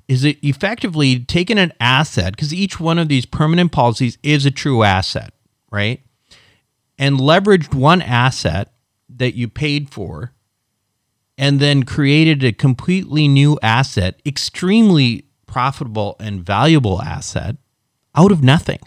is 0.09 0.25
it 0.25 0.39
effectively 0.43 1.21
taking 1.21 1.59
an 1.59 1.73
asset 1.79 2.35
because 2.35 2.53
each 2.53 2.81
one 2.81 2.99
of 2.99 3.09
these 3.09 3.27
permanent 3.27 3.73
policies 3.73 4.17
is 4.23 4.47
a 4.47 4.51
true 4.51 4.83
asset, 4.83 5.35
right? 5.71 6.01
And 6.99 7.19
leveraged 7.19 7.75
one 7.75 8.01
asset 8.01 8.73
that 9.19 9.35
you 9.35 9.49
paid 9.49 9.91
for 9.91 10.33
and 11.37 11.61
then 11.61 11.85
created 11.85 12.43
a 12.43 12.53
completely 12.53 13.29
new 13.29 13.59
asset, 13.63 14.21
extremely 14.27 15.25
profitable 15.47 16.17
and 16.19 16.45
valuable 16.45 17.01
asset 17.01 17.57
out 18.15 18.33
of 18.33 18.43
nothing 18.43 18.81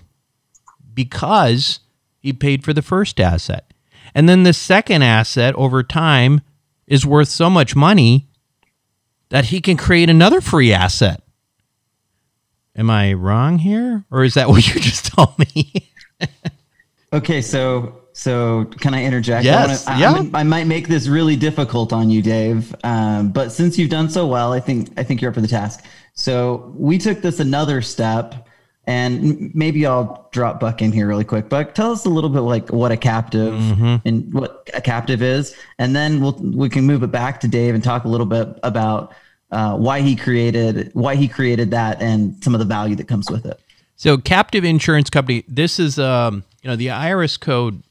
because 0.94 1.80
he 2.20 2.34
paid 2.34 2.64
for 2.64 2.74
the 2.74 2.82
first 2.82 3.20
asset. 3.20 3.74
And 4.14 4.28
then 4.28 4.44
the 4.44 4.54
second 4.54 5.04
asset 5.04 5.56
over 5.56 5.84
time 5.84 6.42
is 6.86 7.06
worth 7.06 7.30
so 7.30 7.50
much 7.50 7.76
money 7.76 8.28
that 9.30 9.46
he 9.46 9.62
can 9.62 9.78
create 9.78 10.10
another 10.10 10.42
free 10.42 10.74
asset. 10.74 11.24
Am 12.76 12.90
I 12.90 13.14
wrong 13.14 13.60
here? 13.60 14.06
Or 14.12 14.26
is 14.26 14.34
that 14.34 14.50
what 14.50 14.68
you 14.68 14.80
just 14.82 15.06
told 15.06 15.40
me? 15.40 15.90
okay, 17.14 17.42
so 17.42 18.01
so 18.14 18.66
can 18.66 18.94
I 18.94 19.04
interject? 19.04 19.46
Yes. 19.46 19.88
I, 19.88 19.92
wanna, 19.92 20.24
yeah. 20.24 20.38
I, 20.38 20.42
I, 20.42 20.44
might 20.44 20.68
make 20.68 20.88
this 20.88 21.08
really 21.08 21.36
difficult 21.36 21.94
on 21.94 22.10
you, 22.10 22.22
Dave. 22.22 22.76
Um, 22.84 23.32
but 23.32 23.52
since 23.52 23.78
you've 23.78 23.90
done 23.90 24.10
so 24.10 24.28
well, 24.28 24.54
I 24.54 24.60
think 24.60 24.90
I 24.98 25.04
think 25.04 25.22
you're 25.22 25.30
up 25.30 25.36
for 25.36 25.42
the 25.42 25.48
task. 25.48 25.86
So 26.14 26.74
we 26.76 26.98
took 26.98 27.22
this 27.22 27.40
another 27.40 27.82
step, 27.82 28.48
and 28.86 29.54
maybe 29.56 29.86
I'll 29.86 30.28
drop 30.32 30.60
Buck 30.60 30.82
in 30.82 30.92
here 30.92 31.08
really 31.08 31.24
quick. 31.24 31.48
Buck, 31.48 31.74
tell 31.74 31.92
us 31.92 32.06
a 32.06 32.10
little 32.10 32.30
bit 32.30 32.42
like 32.42 32.70
what 32.70 32.92
a 32.92 32.98
captive 32.98 33.54
mm-hmm. 33.54 34.08
and 34.08 34.34
what 34.34 34.70
a 34.74 34.82
captive 34.82 35.22
is, 35.22 35.56
and 35.80 35.96
then 35.96 36.22
we'll 36.22 36.34
we 36.34 36.70
can 36.70 36.86
move 36.86 37.04
it 37.04 37.12
back 37.12 37.40
to 37.42 37.48
Dave 37.48 37.76
and 37.76 37.84
talk 37.84 38.04
a 38.04 38.10
little 38.10 38.26
bit 38.26 38.60
about 38.64 39.14
uh, 39.52 39.78
why 39.78 40.02
he 40.02 40.16
created 40.16 40.92
why 40.94 41.16
he 41.16 41.28
created 41.28 41.72
that 41.72 42.02
and 42.02 42.42
some 42.44 42.54
of 42.54 42.60
the 42.60 42.66
value 42.66 42.96
that 42.96 43.08
comes 43.08 43.32
with 43.32 43.46
it. 43.46 43.60
So, 43.96 44.18
captive 44.18 44.64
insurance 44.66 45.10
company. 45.12 45.44
This 45.48 45.80
is 45.80 46.00
um, 46.00 46.44
you 46.62 46.70
know 46.70 46.76
the 46.76 46.88
IRS 46.88 47.40
code 47.40 47.84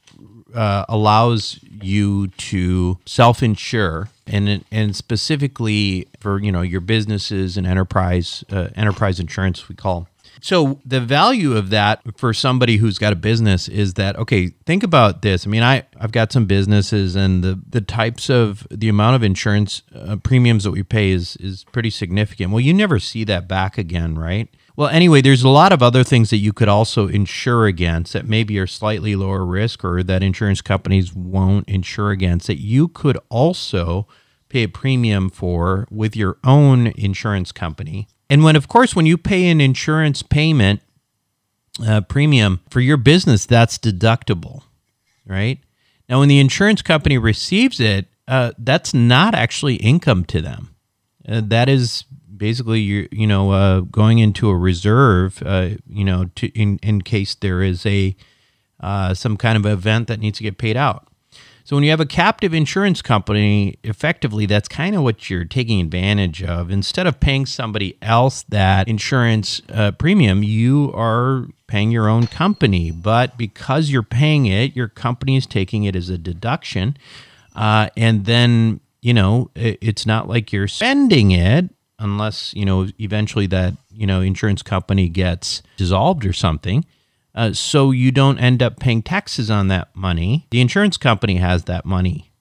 uh, 0.54 0.84
allows 0.88 1.60
you 1.82 2.28
to 2.28 2.98
self-insure 3.06 4.08
and 4.26 4.64
and 4.70 4.94
specifically 4.94 6.08
for 6.20 6.40
you 6.40 6.52
know 6.52 6.62
your 6.62 6.80
businesses 6.80 7.56
and 7.56 7.66
enterprise 7.66 8.44
uh, 8.50 8.68
enterprise 8.74 9.20
insurance 9.20 9.68
we 9.68 9.74
call. 9.74 10.08
So 10.42 10.80
the 10.86 11.00
value 11.00 11.54
of 11.54 11.68
that 11.68 12.00
for 12.16 12.32
somebody 12.32 12.78
who's 12.78 12.96
got 12.96 13.12
a 13.12 13.16
business 13.16 13.68
is 13.68 13.94
that 13.94 14.16
okay 14.16 14.48
think 14.64 14.82
about 14.82 15.22
this. 15.22 15.46
I 15.46 15.50
mean 15.50 15.62
i 15.62 15.84
i've 15.98 16.12
got 16.12 16.32
some 16.32 16.46
businesses 16.46 17.16
and 17.16 17.42
the 17.42 17.60
the 17.68 17.80
types 17.80 18.30
of 18.30 18.66
the 18.70 18.88
amount 18.88 19.16
of 19.16 19.22
insurance 19.22 19.82
uh, 19.94 20.16
premiums 20.16 20.64
that 20.64 20.70
we 20.70 20.82
pay 20.82 21.10
is 21.10 21.36
is 21.36 21.64
pretty 21.72 21.90
significant. 21.90 22.52
Well 22.52 22.60
you 22.60 22.72
never 22.74 22.98
see 22.98 23.24
that 23.24 23.48
back 23.48 23.78
again 23.78 24.18
right 24.18 24.48
well, 24.80 24.88
anyway, 24.88 25.20
there's 25.20 25.42
a 25.42 25.48
lot 25.50 25.74
of 25.74 25.82
other 25.82 26.02
things 26.02 26.30
that 26.30 26.38
you 26.38 26.54
could 26.54 26.66
also 26.66 27.06
insure 27.06 27.66
against 27.66 28.14
that 28.14 28.26
maybe 28.26 28.58
are 28.58 28.66
slightly 28.66 29.14
lower 29.14 29.44
risk 29.44 29.84
or 29.84 30.02
that 30.02 30.22
insurance 30.22 30.62
companies 30.62 31.14
won't 31.14 31.68
insure 31.68 32.12
against 32.12 32.46
that 32.46 32.62
you 32.62 32.88
could 32.88 33.18
also 33.28 34.08
pay 34.48 34.62
a 34.62 34.68
premium 34.70 35.28
for 35.28 35.86
with 35.90 36.16
your 36.16 36.38
own 36.44 36.86
insurance 36.96 37.52
company. 37.52 38.08
And 38.30 38.42
when, 38.42 38.56
of 38.56 38.68
course, 38.68 38.96
when 38.96 39.04
you 39.04 39.18
pay 39.18 39.50
an 39.50 39.60
insurance 39.60 40.22
payment 40.22 40.80
uh, 41.86 42.00
premium 42.00 42.60
for 42.70 42.80
your 42.80 42.96
business, 42.96 43.44
that's 43.44 43.76
deductible, 43.76 44.62
right? 45.26 45.58
Now, 46.08 46.20
when 46.20 46.30
the 46.30 46.40
insurance 46.40 46.80
company 46.80 47.18
receives 47.18 47.80
it, 47.80 48.06
uh, 48.26 48.52
that's 48.56 48.94
not 48.94 49.34
actually 49.34 49.74
income 49.74 50.24
to 50.24 50.40
them. 50.40 50.74
Uh, 51.28 51.42
that 51.44 51.68
is 51.68 52.04
basically 52.40 52.80
you 52.80 53.06
you 53.12 53.26
know 53.26 53.52
uh, 53.52 53.80
going 53.80 54.18
into 54.18 54.48
a 54.48 54.56
reserve 54.56 55.40
uh, 55.46 55.68
you 55.88 56.04
know 56.04 56.24
to 56.34 56.48
in 56.58 56.80
in 56.82 57.02
case 57.02 57.36
there 57.36 57.62
is 57.62 57.86
a 57.86 58.16
uh, 58.80 59.14
some 59.14 59.36
kind 59.36 59.56
of 59.56 59.66
event 59.66 60.08
that 60.08 60.18
needs 60.18 60.38
to 60.38 60.42
get 60.42 60.58
paid 60.58 60.76
out. 60.76 61.06
So 61.64 61.76
when 61.76 61.84
you 61.84 61.90
have 61.90 62.00
a 62.00 62.06
captive 62.06 62.54
insurance 62.54 63.02
company, 63.02 63.76
effectively 63.84 64.46
that's 64.46 64.66
kind 64.66 64.96
of 64.96 65.02
what 65.02 65.28
you're 65.30 65.44
taking 65.44 65.80
advantage 65.80 66.42
of. 66.42 66.70
Instead 66.70 67.06
of 67.06 67.20
paying 67.20 67.46
somebody 67.46 67.96
else 68.02 68.42
that 68.48 68.88
insurance 68.88 69.60
uh, 69.68 69.92
premium, 69.92 70.42
you 70.42 70.90
are 70.94 71.46
paying 71.68 71.90
your 71.92 72.08
own 72.08 72.26
company. 72.26 72.90
But 72.90 73.36
because 73.36 73.90
you're 73.90 74.02
paying 74.02 74.46
it, 74.46 74.74
your 74.74 74.88
company 74.88 75.36
is 75.36 75.46
taking 75.46 75.84
it 75.84 75.94
as 75.94 76.08
a 76.08 76.18
deduction, 76.18 76.96
uh, 77.54 77.90
and 77.96 78.24
then 78.24 78.80
you 79.02 79.12
know 79.14 79.50
it, 79.54 79.78
it's 79.82 80.06
not 80.06 80.26
like 80.26 80.52
you're 80.52 80.66
spending 80.68 81.30
it 81.30 81.68
unless 82.00 82.52
you 82.54 82.64
know 82.64 82.88
eventually 82.98 83.46
that 83.46 83.74
you 83.92 84.06
know 84.06 84.20
insurance 84.20 84.62
company 84.62 85.08
gets 85.08 85.62
dissolved 85.76 86.26
or 86.26 86.32
something 86.32 86.84
uh, 87.34 87.52
so 87.52 87.90
you 87.90 88.10
don't 88.10 88.38
end 88.38 88.62
up 88.62 88.80
paying 88.80 89.02
taxes 89.02 89.50
on 89.50 89.68
that 89.68 89.94
money. 89.94 90.46
The 90.50 90.60
insurance 90.60 90.96
company 90.96 91.36
has 91.36 91.64
that 91.64 91.84
money. 91.84 92.32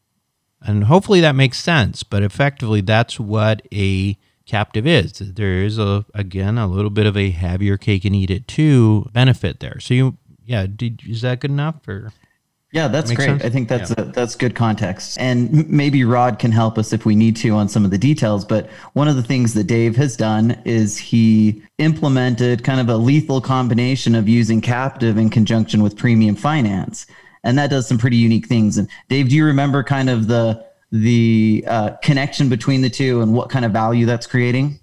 And 0.61 0.85
hopefully 0.85 1.21
that 1.21 1.35
makes 1.35 1.59
sense, 1.59 2.03
but 2.03 2.23
effectively 2.23 2.81
that's 2.81 3.19
what 3.19 3.61
a 3.73 4.17
captive 4.45 4.85
is. 4.85 5.13
There 5.13 5.63
is 5.63 5.77
a 5.77 6.05
again 6.13 6.57
a 6.57 6.67
little 6.67 6.89
bit 6.89 7.05
of 7.05 7.15
a 7.15 7.29
have 7.29 7.61
your 7.61 7.77
cake 7.77 8.03
and 8.03 8.15
eat 8.15 8.31
it 8.31 8.47
too 8.47 9.09
benefit 9.13 9.59
there. 9.59 9.79
So 9.79 9.93
you 9.93 10.17
yeah, 10.43 10.65
did, 10.65 11.01
is 11.07 11.21
that 11.21 11.39
good 11.39 11.51
enough 11.51 11.87
or 11.87 12.11
yeah, 12.71 12.87
that's 12.87 13.11
great. 13.11 13.25
Sense? 13.25 13.43
I 13.43 13.49
think 13.49 13.67
that's 13.67 13.89
yeah. 13.89 14.01
a, 14.01 14.05
that's 14.05 14.35
good 14.35 14.53
context, 14.53 15.17
and 15.19 15.67
maybe 15.69 16.03
Rod 16.03 16.37
can 16.37 16.51
help 16.51 16.77
us 16.77 16.93
if 16.93 17.05
we 17.05 17.15
need 17.15 17.35
to 17.37 17.49
on 17.51 17.67
some 17.67 17.83
of 17.83 17.89
the 17.89 17.97
details. 17.97 18.45
But 18.45 18.69
one 18.93 19.07
of 19.07 19.15
the 19.15 19.23
things 19.23 19.55
that 19.55 19.63
Dave 19.63 19.95
has 19.95 20.15
done 20.15 20.61
is 20.65 20.97
he 20.97 21.63
implemented 21.79 22.63
kind 22.63 22.79
of 22.79 22.89
a 22.89 22.97
lethal 22.97 23.41
combination 23.41 24.13
of 24.13 24.29
using 24.29 24.61
captive 24.61 25.17
in 25.17 25.29
conjunction 25.29 25.81
with 25.81 25.97
premium 25.97 26.35
finance, 26.35 27.07
and 27.43 27.57
that 27.57 27.71
does 27.71 27.87
some 27.87 27.97
pretty 27.97 28.17
unique 28.17 28.47
things. 28.47 28.77
And 28.77 28.87
Dave, 29.07 29.29
do 29.29 29.35
you 29.35 29.45
remember 29.45 29.83
kind 29.83 30.09
of 30.09 30.27
the 30.27 30.63
the 30.91 31.63
uh, 31.67 31.89
connection 32.03 32.49
between 32.49 32.81
the 32.81 32.89
two 32.89 33.21
and 33.21 33.33
what 33.33 33.49
kind 33.49 33.65
of 33.65 33.71
value 33.71 34.05
that's 34.05 34.27
creating? 34.27 34.79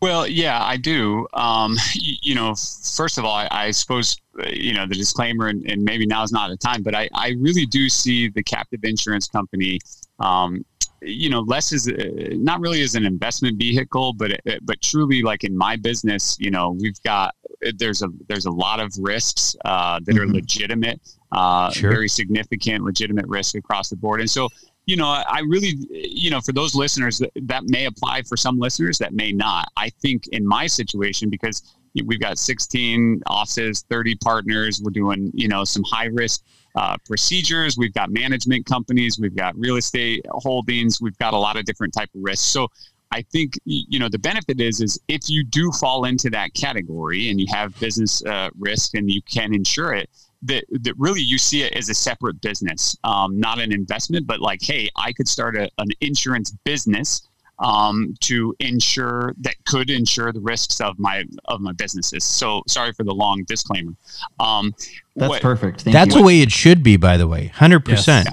Well, 0.00 0.26
yeah, 0.26 0.62
I 0.62 0.76
do. 0.76 1.26
Um, 1.34 1.76
you, 1.94 2.16
you, 2.22 2.34
know, 2.34 2.54
first 2.94 3.18
of 3.18 3.24
all, 3.24 3.34
I, 3.34 3.48
I 3.50 3.70
suppose 3.70 4.16
uh, 4.38 4.48
you 4.48 4.74
know 4.74 4.86
the 4.86 4.94
disclaimer, 4.94 5.48
and, 5.48 5.64
and, 5.70 5.82
maybe 5.82 6.06
now 6.06 6.22
is 6.22 6.32
not 6.32 6.50
the 6.50 6.56
time, 6.56 6.82
but 6.82 6.94
I, 6.94 7.08
I 7.14 7.34
really 7.38 7.66
do 7.66 7.88
see 7.88 8.28
the 8.28 8.42
captive 8.42 8.80
insurance 8.84 9.28
company. 9.28 9.78
Um, 10.18 10.64
you 11.02 11.30
know, 11.30 11.40
less 11.40 11.72
as 11.72 11.88
uh, 11.88 11.94
not 12.32 12.60
really 12.60 12.82
as 12.82 12.94
an 12.94 13.06
investment 13.06 13.58
vehicle, 13.58 14.12
but 14.12 14.32
uh, 14.32 14.58
but 14.62 14.80
truly 14.82 15.22
like 15.22 15.44
in 15.44 15.56
my 15.56 15.76
business, 15.76 16.36
you 16.38 16.50
know, 16.50 16.76
we've 16.78 17.00
got 17.02 17.34
there's 17.76 18.02
a 18.02 18.08
there's 18.28 18.46
a 18.46 18.50
lot 18.50 18.80
of 18.80 18.92
risks 18.98 19.56
uh, 19.64 19.98
that 20.04 20.14
mm-hmm. 20.14 20.30
are 20.30 20.32
legitimate, 20.32 21.00
uh, 21.32 21.70
sure. 21.70 21.90
very 21.90 22.08
significant, 22.08 22.84
legitimate 22.84 23.26
risk 23.26 23.54
across 23.54 23.88
the 23.88 23.96
board, 23.96 24.20
and 24.20 24.30
so 24.30 24.48
you 24.86 24.96
know, 24.96 25.06
I 25.06 25.40
really, 25.40 25.74
you 25.90 26.30
know, 26.30 26.40
for 26.40 26.52
those 26.52 26.74
listeners 26.74 27.18
that, 27.18 27.30
that 27.42 27.64
may 27.66 27.86
apply 27.86 28.22
for 28.22 28.36
some 28.36 28.58
listeners 28.58 28.98
that 28.98 29.12
may 29.12 29.32
not. 29.32 29.68
I 29.76 29.90
think 29.90 30.26
in 30.28 30.46
my 30.46 30.66
situation, 30.66 31.30
because 31.30 31.62
we've 32.04 32.20
got 32.20 32.38
16 32.38 33.22
offices, 33.26 33.84
30 33.88 34.16
partners, 34.16 34.80
we're 34.82 34.90
doing, 34.90 35.30
you 35.34 35.48
know, 35.48 35.64
some 35.64 35.84
high 35.84 36.06
risk 36.06 36.42
uh, 36.74 36.96
procedures. 37.04 37.76
We've 37.76 37.92
got 37.92 38.10
management 38.10 38.66
companies, 38.66 39.18
we've 39.18 39.34
got 39.34 39.56
real 39.58 39.76
estate 39.76 40.24
holdings, 40.30 41.00
we've 41.00 41.18
got 41.18 41.34
a 41.34 41.38
lot 41.38 41.56
of 41.56 41.64
different 41.64 41.92
type 41.92 42.08
of 42.14 42.22
risks. 42.22 42.46
So 42.46 42.68
I 43.12 43.22
think 43.22 43.58
you 43.64 43.98
know 43.98 44.08
the 44.08 44.20
benefit 44.20 44.60
is 44.60 44.80
is 44.80 45.00
if 45.08 45.28
you 45.28 45.42
do 45.42 45.72
fall 45.72 46.04
into 46.04 46.30
that 46.30 46.54
category 46.54 47.28
and 47.28 47.40
you 47.40 47.46
have 47.50 47.78
business 47.80 48.24
uh, 48.24 48.50
risk 48.58 48.94
and 48.94 49.10
you 49.10 49.20
can 49.22 49.52
insure 49.52 49.92
it, 49.94 50.08
that, 50.42 50.64
that 50.70 50.94
really 50.98 51.20
you 51.20 51.38
see 51.38 51.62
it 51.62 51.72
as 51.74 51.88
a 51.88 51.94
separate 51.94 52.40
business, 52.40 52.96
um, 53.04 53.38
not 53.38 53.60
an 53.60 53.72
investment, 53.72 54.26
but 54.26 54.40
like, 54.40 54.60
hey, 54.62 54.88
I 54.96 55.12
could 55.12 55.28
start 55.28 55.56
a, 55.56 55.70
an 55.78 55.88
insurance 56.00 56.50
business 56.64 57.28
um, 57.60 58.14
to 58.20 58.54
insure 58.58 59.34
that 59.40 59.54
could 59.66 59.90
insure 59.90 60.32
the 60.32 60.40
risks 60.40 60.80
of 60.80 60.98
my 60.98 61.24
of 61.44 61.60
my 61.60 61.72
businesses. 61.72 62.24
So 62.24 62.62
sorry 62.66 62.92
for 62.92 63.04
the 63.04 63.12
long 63.12 63.44
disclaimer. 63.44 63.92
Um, 64.38 64.74
That's 65.14 65.28
what, 65.28 65.42
perfect. 65.42 65.82
Thank 65.82 65.92
That's 65.92 66.14
you. 66.14 66.20
the 66.20 66.26
way 66.26 66.40
it 66.40 66.50
should 66.50 66.82
be, 66.82 66.96
by 66.96 67.16
the 67.16 67.28
way, 67.28 67.48
hundred 67.48 67.86
yes. 67.86 67.98
percent. 67.98 68.28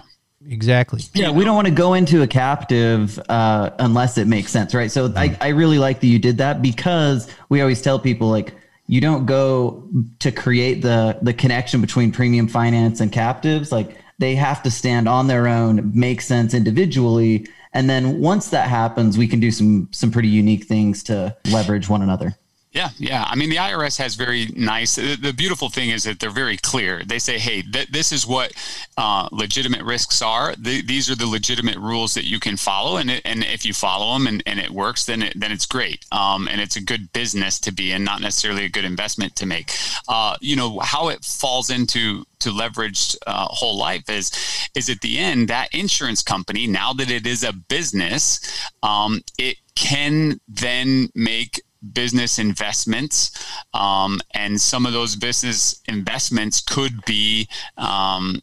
Exactly. 0.50 1.02
Yeah, 1.14 1.30
we 1.30 1.44
don't 1.44 1.56
want 1.56 1.68
to 1.68 1.74
go 1.74 1.94
into 1.94 2.22
a 2.22 2.28
captive 2.28 3.20
uh, 3.28 3.72
unless 3.80 4.18
it 4.18 4.28
makes 4.28 4.50
sense, 4.50 4.74
right? 4.74 4.90
So 4.90 5.12
I, 5.14 5.38
I 5.42 5.50
really 5.50 5.78
like 5.78 6.00
that 6.00 6.08
you 6.08 6.20
did 6.20 6.38
that 6.38 6.62
because 6.62 7.30
we 7.50 7.60
always 7.60 7.82
tell 7.82 8.00
people 8.00 8.30
like 8.30 8.54
you 8.88 9.02
don't 9.02 9.26
go 9.26 9.88
to 10.20 10.32
create 10.32 10.82
the 10.82 11.20
the 11.22 11.34
connection 11.34 11.82
between 11.82 12.12
premium 12.12 12.48
finance 12.48 13.00
and 13.02 13.12
captives. 13.12 13.72
Like 13.72 13.98
they 14.18 14.36
have 14.36 14.64
to 14.64 14.72
stand 14.72 15.08
on 15.08 15.28
their 15.28 15.48
own 15.48 15.92
make 15.94 16.22
sense 16.22 16.54
individually. 16.54 17.48
And 17.74 17.90
then 17.90 18.20
once 18.20 18.50
that 18.50 18.70
happens 18.70 19.18
we 19.18 19.28
can 19.28 19.40
do 19.40 19.52
some 19.52 19.90
some 19.92 20.12
pretty 20.12 20.30
unique 20.30 20.66
things 20.66 21.04
to 21.04 21.36
leverage 21.52 21.90
one 21.90 22.02
another 22.02 22.36
yeah, 22.78 22.90
yeah. 23.00 23.26
I 23.28 23.36
mean, 23.36 23.50
the 23.50 23.56
IRS 23.56 23.98
has 23.98 24.14
very 24.14 24.46
nice. 24.56 24.98
The, 24.98 25.16
the 25.16 25.34
beautiful 25.34 25.68
thing 25.68 25.90
is 25.90 26.04
that 26.04 26.20
they're 26.20 26.30
very 26.30 26.58
clear. 26.58 27.04
They 27.04 27.18
say, 27.18 27.40
"Hey, 27.40 27.64
th- 27.64 27.88
this 27.90 28.12
is 28.12 28.28
what 28.28 28.54
uh, 28.98 29.28
legitimate 29.32 29.82
risks 29.82 30.22
are. 30.22 30.54
Th- 30.54 30.86
these 30.86 31.10
are 31.10 31.16
the 31.16 31.26
legitimate 31.26 31.78
rules 31.78 32.14
that 32.14 32.26
you 32.26 32.40
can 32.40 32.56
follow, 32.56 32.98
and 32.98 33.10
it, 33.10 33.24
and 33.26 33.44
if 33.44 33.66
you 33.66 33.74
follow 33.74 34.14
them 34.14 34.28
and, 34.28 34.44
and 34.46 34.60
it 34.60 34.70
works, 34.70 35.06
then 35.06 35.24
it, 35.24 35.34
then 35.36 35.52
it's 35.52 35.66
great. 35.66 36.06
Um, 36.12 36.48
and 36.48 36.62
it's 36.62 36.76
a 36.76 36.82
good 36.82 37.12
business 37.14 37.60
to 37.62 37.72
be 37.72 37.92
in, 37.92 38.04
not 38.04 38.22
necessarily 38.22 38.66
a 38.66 38.70
good 38.70 38.86
investment 38.86 39.36
to 39.38 39.48
make. 39.48 39.72
Uh, 40.08 40.38
you 40.40 40.56
know 40.56 40.78
how 40.84 41.08
it 41.08 41.26
falls 41.26 41.72
into 41.72 42.26
to 42.40 42.52
leverage 42.52 43.16
uh, 43.26 43.46
whole 43.46 43.80
life 43.80 44.08
is 44.08 44.32
is 44.76 44.88
at 44.88 45.02
the 45.02 45.18
end 45.18 45.48
that 45.48 45.74
insurance 45.74 46.22
company 46.22 46.68
now 46.68 46.94
that 46.94 47.10
it 47.10 47.26
is 47.26 47.44
a 47.44 47.54
business, 47.54 48.40
um, 48.84 49.24
it 49.40 49.58
can 49.74 50.40
then 50.48 51.10
make 51.14 51.62
business 51.94 52.40
investments. 52.40 53.32
Um, 53.74 54.20
and 54.34 54.60
some 54.60 54.86
of 54.86 54.94
those 54.94 55.16
business 55.16 55.82
investments 55.88 56.62
could 56.62 57.04
be 57.06 57.48
um, 57.78 58.42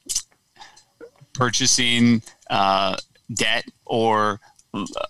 purchasing 1.33 2.23
uh, 2.51 2.97
debt 3.33 3.65
or 3.85 4.41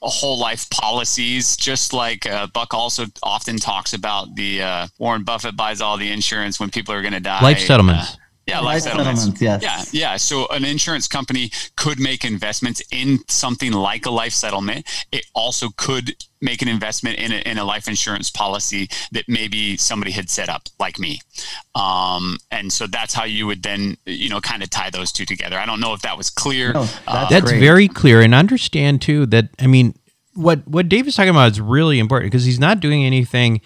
whole 0.02 0.38
life 0.38 0.68
policies, 0.70 1.56
just 1.56 1.92
like 1.92 2.26
uh, 2.26 2.46
Buck 2.48 2.74
also 2.74 3.06
often 3.22 3.56
talks 3.56 3.94
about 3.94 4.34
the 4.34 4.62
uh, 4.62 4.86
Warren 4.98 5.24
Buffett 5.24 5.56
buys 5.56 5.80
all 5.80 5.96
the 5.96 6.10
insurance 6.10 6.60
when 6.60 6.70
people 6.70 6.94
are 6.94 7.00
going 7.02 7.14
to 7.14 7.20
die. 7.20 7.42
Life 7.42 7.60
settlements. 7.60 8.18
Yeah, 8.46 8.58
life, 8.58 8.64
life 8.64 8.82
settlements. 8.82 9.22
settlements. 9.22 9.62
Yes. 9.62 9.94
Yeah, 9.94 10.10
yeah. 10.12 10.16
So 10.16 10.46
an 10.48 10.64
insurance 10.64 11.08
company 11.08 11.50
could 11.76 11.98
make 11.98 12.24
investments 12.24 12.82
in 12.90 13.18
something 13.28 13.72
like 13.72 14.04
a 14.04 14.10
life 14.10 14.34
settlement. 14.34 14.86
It 15.12 15.24
also 15.34 15.68
could 15.76 16.14
make 16.42 16.60
an 16.60 16.68
investment 16.68 17.18
in 17.18 17.32
a, 17.32 17.36
in 17.36 17.56
a 17.56 17.64
life 17.64 17.88
insurance 17.88 18.30
policy 18.30 18.88
that 19.12 19.24
maybe 19.28 19.78
somebody 19.78 20.10
had 20.10 20.28
set 20.28 20.50
up, 20.50 20.68
like 20.78 20.98
me. 20.98 21.20
Um, 21.74 22.36
and 22.50 22.70
so 22.70 22.86
that's 22.86 23.14
how 23.14 23.24
you 23.24 23.46
would 23.46 23.62
then, 23.62 23.96
you 24.04 24.28
know, 24.28 24.42
kind 24.42 24.62
of 24.62 24.68
tie 24.68 24.90
those 24.90 25.10
two 25.10 25.24
together. 25.24 25.58
I 25.58 25.64
don't 25.64 25.80
know 25.80 25.94
if 25.94 26.02
that 26.02 26.18
was 26.18 26.28
clear. 26.28 26.74
No, 26.74 26.82
that's, 26.82 27.00
uh, 27.06 27.28
that's 27.30 27.50
very 27.50 27.88
clear. 27.88 28.20
And 28.20 28.34
understand 28.34 29.00
too 29.00 29.24
that 29.26 29.48
I 29.58 29.66
mean, 29.66 29.94
what 30.34 30.66
what 30.68 30.88
Dave 30.88 31.06
is 31.06 31.16
talking 31.16 31.30
about 31.30 31.52
is 31.52 31.60
really 31.60 31.98
important 31.98 32.30
because 32.30 32.44
he's 32.44 32.60
not 32.60 32.80
doing 32.80 33.04
anything 33.04 33.62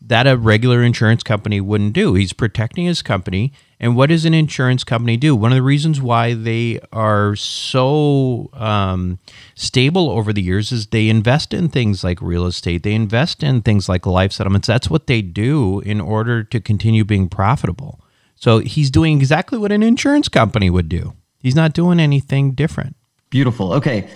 that 0.00 0.26
a 0.26 0.36
regular 0.36 0.82
insurance 0.82 1.22
company 1.22 1.60
wouldn't 1.60 1.92
do. 1.92 2.14
He's 2.14 2.32
protecting 2.32 2.86
his 2.86 3.02
company 3.02 3.52
and 3.80 3.96
what 3.96 4.08
does 4.08 4.24
an 4.24 4.34
insurance 4.34 4.82
company 4.82 5.16
do? 5.16 5.36
One 5.36 5.52
of 5.52 5.56
the 5.56 5.62
reasons 5.62 6.00
why 6.02 6.34
they 6.34 6.80
are 6.92 7.36
so 7.36 8.50
um, 8.54 9.20
stable 9.54 10.10
over 10.10 10.32
the 10.32 10.42
years 10.42 10.72
is 10.72 10.88
they 10.88 11.08
invest 11.08 11.54
in 11.54 11.68
things 11.68 12.02
like 12.02 12.20
real 12.20 12.46
estate. 12.46 12.82
They 12.82 12.94
invest 12.94 13.42
in 13.42 13.62
things 13.62 13.88
like 13.88 14.04
life 14.04 14.32
settlements. 14.32 14.66
That's 14.66 14.90
what 14.90 15.06
they 15.06 15.22
do 15.22 15.80
in 15.80 16.00
order 16.00 16.42
to 16.42 16.60
continue 16.60 17.04
being 17.04 17.28
profitable. 17.28 18.00
So 18.34 18.58
he's 18.58 18.90
doing 18.90 19.18
exactly 19.18 19.58
what 19.58 19.72
an 19.72 19.82
insurance 19.82 20.28
company 20.28 20.70
would 20.70 20.88
do. 20.88 21.14
He's 21.38 21.54
not 21.54 21.72
doing 21.72 22.00
anything 22.00 22.52
different. 22.52 22.96
Beautiful. 23.30 23.74
Okay. 23.74 24.08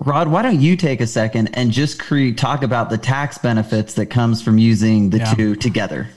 Rod, 0.00 0.28
why 0.28 0.42
don't 0.42 0.60
you 0.60 0.76
take 0.76 1.00
a 1.00 1.06
second 1.06 1.50
and 1.54 1.72
just 1.72 1.98
create, 1.98 2.36
talk 2.36 2.62
about 2.62 2.90
the 2.90 2.98
tax 2.98 3.38
benefits 3.38 3.94
that 3.94 4.06
comes 4.06 4.42
from 4.42 4.58
using 4.58 5.10
the 5.10 5.18
yeah. 5.18 5.34
two 5.34 5.56
together? 5.56 6.08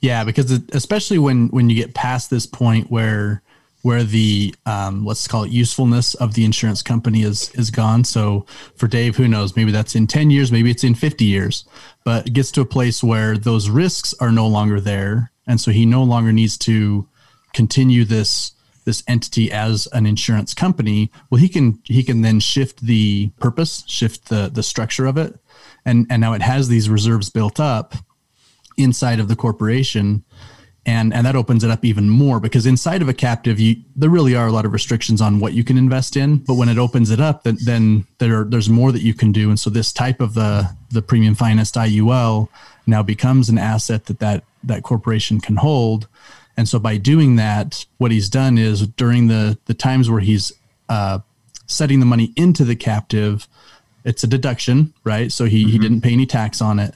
Yeah, 0.00 0.24
because 0.24 0.50
it, 0.50 0.74
especially 0.74 1.18
when 1.18 1.48
when 1.48 1.68
you 1.68 1.76
get 1.76 1.94
past 1.94 2.30
this 2.30 2.46
point 2.46 2.90
where 2.90 3.42
where 3.82 4.02
the 4.02 4.54
um, 4.66 5.04
let's 5.04 5.28
call 5.28 5.44
it 5.44 5.50
usefulness 5.50 6.14
of 6.14 6.34
the 6.34 6.44
insurance 6.44 6.82
company 6.82 7.22
is 7.22 7.50
is 7.54 7.70
gone. 7.70 8.04
So 8.04 8.46
for 8.76 8.88
Dave, 8.88 9.16
who 9.16 9.28
knows? 9.28 9.56
Maybe 9.56 9.72
that's 9.72 9.94
in 9.94 10.06
ten 10.06 10.30
years, 10.30 10.50
maybe 10.50 10.70
it's 10.70 10.84
in 10.84 10.94
fifty 10.94 11.26
years, 11.26 11.64
but 12.04 12.26
it 12.26 12.32
gets 12.32 12.50
to 12.52 12.62
a 12.62 12.66
place 12.66 13.02
where 13.02 13.36
those 13.36 13.68
risks 13.68 14.14
are 14.20 14.32
no 14.32 14.46
longer 14.46 14.80
there, 14.80 15.30
and 15.46 15.60
so 15.60 15.70
he 15.70 15.86
no 15.86 16.02
longer 16.02 16.32
needs 16.32 16.56
to 16.58 17.06
continue 17.52 18.04
this 18.04 18.52
this 18.84 19.02
entity 19.06 19.50
as 19.50 19.86
an 19.92 20.06
insurance 20.06 20.54
company. 20.54 21.10
Well, 21.28 21.40
he 21.40 21.48
can 21.48 21.80
he 21.84 22.02
can 22.02 22.22
then 22.22 22.40
shift 22.40 22.80
the 22.80 23.30
purpose, 23.40 23.84
shift 23.86 24.28
the 24.28 24.50
the 24.52 24.62
structure 24.62 25.06
of 25.06 25.16
it, 25.16 25.38
and 25.84 26.06
and 26.10 26.20
now 26.20 26.32
it 26.32 26.42
has 26.42 26.68
these 26.68 26.88
reserves 26.88 27.30
built 27.30 27.60
up 27.60 27.94
inside 28.76 29.20
of 29.20 29.28
the 29.28 29.36
corporation. 29.36 30.24
And 30.86 31.12
and 31.12 31.26
that 31.26 31.36
opens 31.36 31.62
it 31.62 31.70
up 31.70 31.84
even 31.84 32.08
more 32.08 32.40
because 32.40 32.64
inside 32.64 33.02
of 33.02 33.08
a 33.08 33.12
captive 33.12 33.60
you 33.60 33.76
there 33.94 34.08
really 34.08 34.34
are 34.34 34.46
a 34.46 34.52
lot 34.52 34.64
of 34.64 34.72
restrictions 34.72 35.20
on 35.20 35.38
what 35.38 35.52
you 35.52 35.62
can 35.62 35.76
invest 35.76 36.16
in. 36.16 36.38
But 36.38 36.54
when 36.54 36.70
it 36.70 36.78
opens 36.78 37.10
it 37.10 37.20
up 37.20 37.44
then, 37.44 37.58
then 37.64 38.06
there 38.18 38.44
there's 38.44 38.70
more 38.70 38.90
that 38.90 39.02
you 39.02 39.12
can 39.12 39.30
do. 39.30 39.50
And 39.50 39.60
so 39.60 39.68
this 39.68 39.92
type 39.92 40.20
of 40.22 40.32
the 40.32 40.74
the 40.90 41.02
premium 41.02 41.34
financed 41.34 41.74
IUL 41.74 42.48
now 42.86 43.02
becomes 43.02 43.50
an 43.50 43.58
asset 43.58 44.06
that 44.06 44.20
that 44.20 44.44
that 44.64 44.82
corporation 44.82 45.38
can 45.38 45.56
hold 45.56 46.08
and 46.56 46.68
so 46.68 46.78
by 46.78 46.96
doing 46.96 47.36
that 47.36 47.84
what 47.98 48.10
he's 48.10 48.28
done 48.28 48.58
is 48.58 48.86
during 48.86 49.28
the 49.28 49.58
the 49.66 49.74
times 49.74 50.10
where 50.10 50.20
he's 50.20 50.52
uh, 50.88 51.18
setting 51.66 52.00
the 52.00 52.06
money 52.06 52.32
into 52.36 52.64
the 52.64 52.76
captive 52.76 53.48
it's 54.04 54.24
a 54.24 54.26
deduction 54.26 54.92
right 55.04 55.30
so 55.32 55.44
he, 55.44 55.62
mm-hmm. 55.62 55.72
he 55.72 55.78
didn't 55.78 56.00
pay 56.00 56.12
any 56.12 56.26
tax 56.26 56.60
on 56.60 56.78
it 56.78 56.94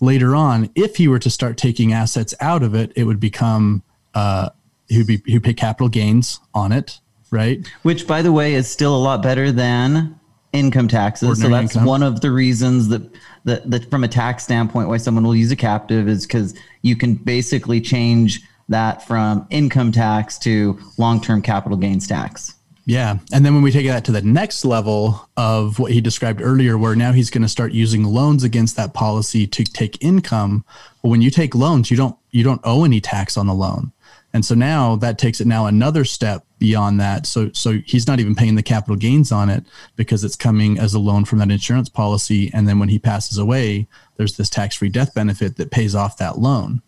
later 0.00 0.34
on, 0.34 0.70
if 0.74 0.96
he 0.96 1.08
were 1.08 1.18
to 1.18 1.30
start 1.30 1.56
taking 1.56 1.92
assets 1.92 2.34
out 2.40 2.62
of 2.62 2.74
it, 2.74 2.92
it 2.96 3.04
would 3.04 3.20
become 3.20 3.82
uh, 4.14 4.50
he'd 4.88 5.06
be 5.06 5.22
he'd 5.26 5.42
pay 5.42 5.54
capital 5.54 5.88
gains 5.88 6.40
on 6.54 6.72
it, 6.72 6.98
right? 7.30 7.66
Which, 7.82 8.06
by 8.06 8.22
the 8.22 8.32
way, 8.32 8.54
is 8.54 8.68
still 8.68 8.94
a 8.94 8.98
lot 8.98 9.22
better 9.22 9.52
than 9.52 10.18
income 10.52 10.88
taxes. 10.88 11.28
Ordinary 11.28 11.50
so 11.50 11.56
that's 11.56 11.76
income. 11.76 11.86
one 11.86 12.02
of 12.02 12.20
the 12.20 12.30
reasons 12.30 12.88
that, 12.88 13.02
that 13.44 13.70
that 13.70 13.90
from 13.90 14.04
a 14.04 14.08
tax 14.08 14.44
standpoint, 14.44 14.88
why 14.88 14.96
someone 14.96 15.24
will 15.24 15.36
use 15.36 15.52
a 15.52 15.56
captive 15.56 16.08
is 16.08 16.26
because 16.26 16.54
you 16.82 16.96
can 16.96 17.14
basically 17.14 17.80
change 17.80 18.42
that 18.70 19.06
from 19.06 19.46
income 19.50 19.92
tax 19.92 20.38
to 20.38 20.78
long 20.96 21.20
term 21.20 21.42
capital 21.42 21.76
gains 21.76 22.06
tax. 22.06 22.54
Yeah. 22.86 23.18
And 23.32 23.44
then 23.44 23.54
when 23.54 23.62
we 23.62 23.70
take 23.70 23.86
that 23.86 24.04
to 24.06 24.12
the 24.12 24.22
next 24.22 24.64
level 24.64 25.28
of 25.36 25.78
what 25.78 25.92
he 25.92 26.00
described 26.00 26.40
earlier, 26.42 26.78
where 26.78 26.96
now 26.96 27.12
he's 27.12 27.30
going 27.30 27.42
to 27.42 27.48
start 27.48 27.72
using 27.72 28.04
loans 28.04 28.42
against 28.42 28.74
that 28.76 28.94
policy 28.94 29.46
to 29.46 29.62
take 29.62 30.02
income. 30.02 30.64
Well, 31.02 31.10
when 31.10 31.22
you 31.22 31.30
take 31.30 31.54
loans, 31.54 31.90
you 31.90 31.96
don't 31.96 32.16
you 32.30 32.42
don't 32.42 32.60
owe 32.64 32.84
any 32.84 33.00
tax 33.00 33.36
on 33.36 33.46
the 33.46 33.54
loan. 33.54 33.92
And 34.32 34.44
so 34.44 34.54
now 34.54 34.96
that 34.96 35.18
takes 35.18 35.40
it 35.40 35.46
now 35.46 35.66
another 35.66 36.04
step 36.04 36.44
beyond 36.58 37.00
that. 37.00 37.26
So 37.26 37.50
so 37.52 37.78
he's 37.84 38.06
not 38.06 38.18
even 38.18 38.34
paying 38.34 38.54
the 38.54 38.62
capital 38.62 38.96
gains 38.96 39.30
on 39.30 39.50
it 39.50 39.64
because 39.96 40.24
it's 40.24 40.36
coming 40.36 40.78
as 40.78 40.94
a 40.94 40.98
loan 40.98 41.24
from 41.24 41.38
that 41.38 41.50
insurance 41.50 41.88
policy. 41.88 42.50
And 42.54 42.66
then 42.66 42.78
when 42.78 42.88
he 42.88 42.98
passes 42.98 43.38
away, 43.38 43.88
there's 44.16 44.36
this 44.36 44.50
tax-free 44.50 44.90
death 44.90 45.14
benefit 45.14 45.56
that 45.56 45.70
pays 45.70 45.94
off 45.94 46.16
that 46.18 46.38
loan. 46.38 46.82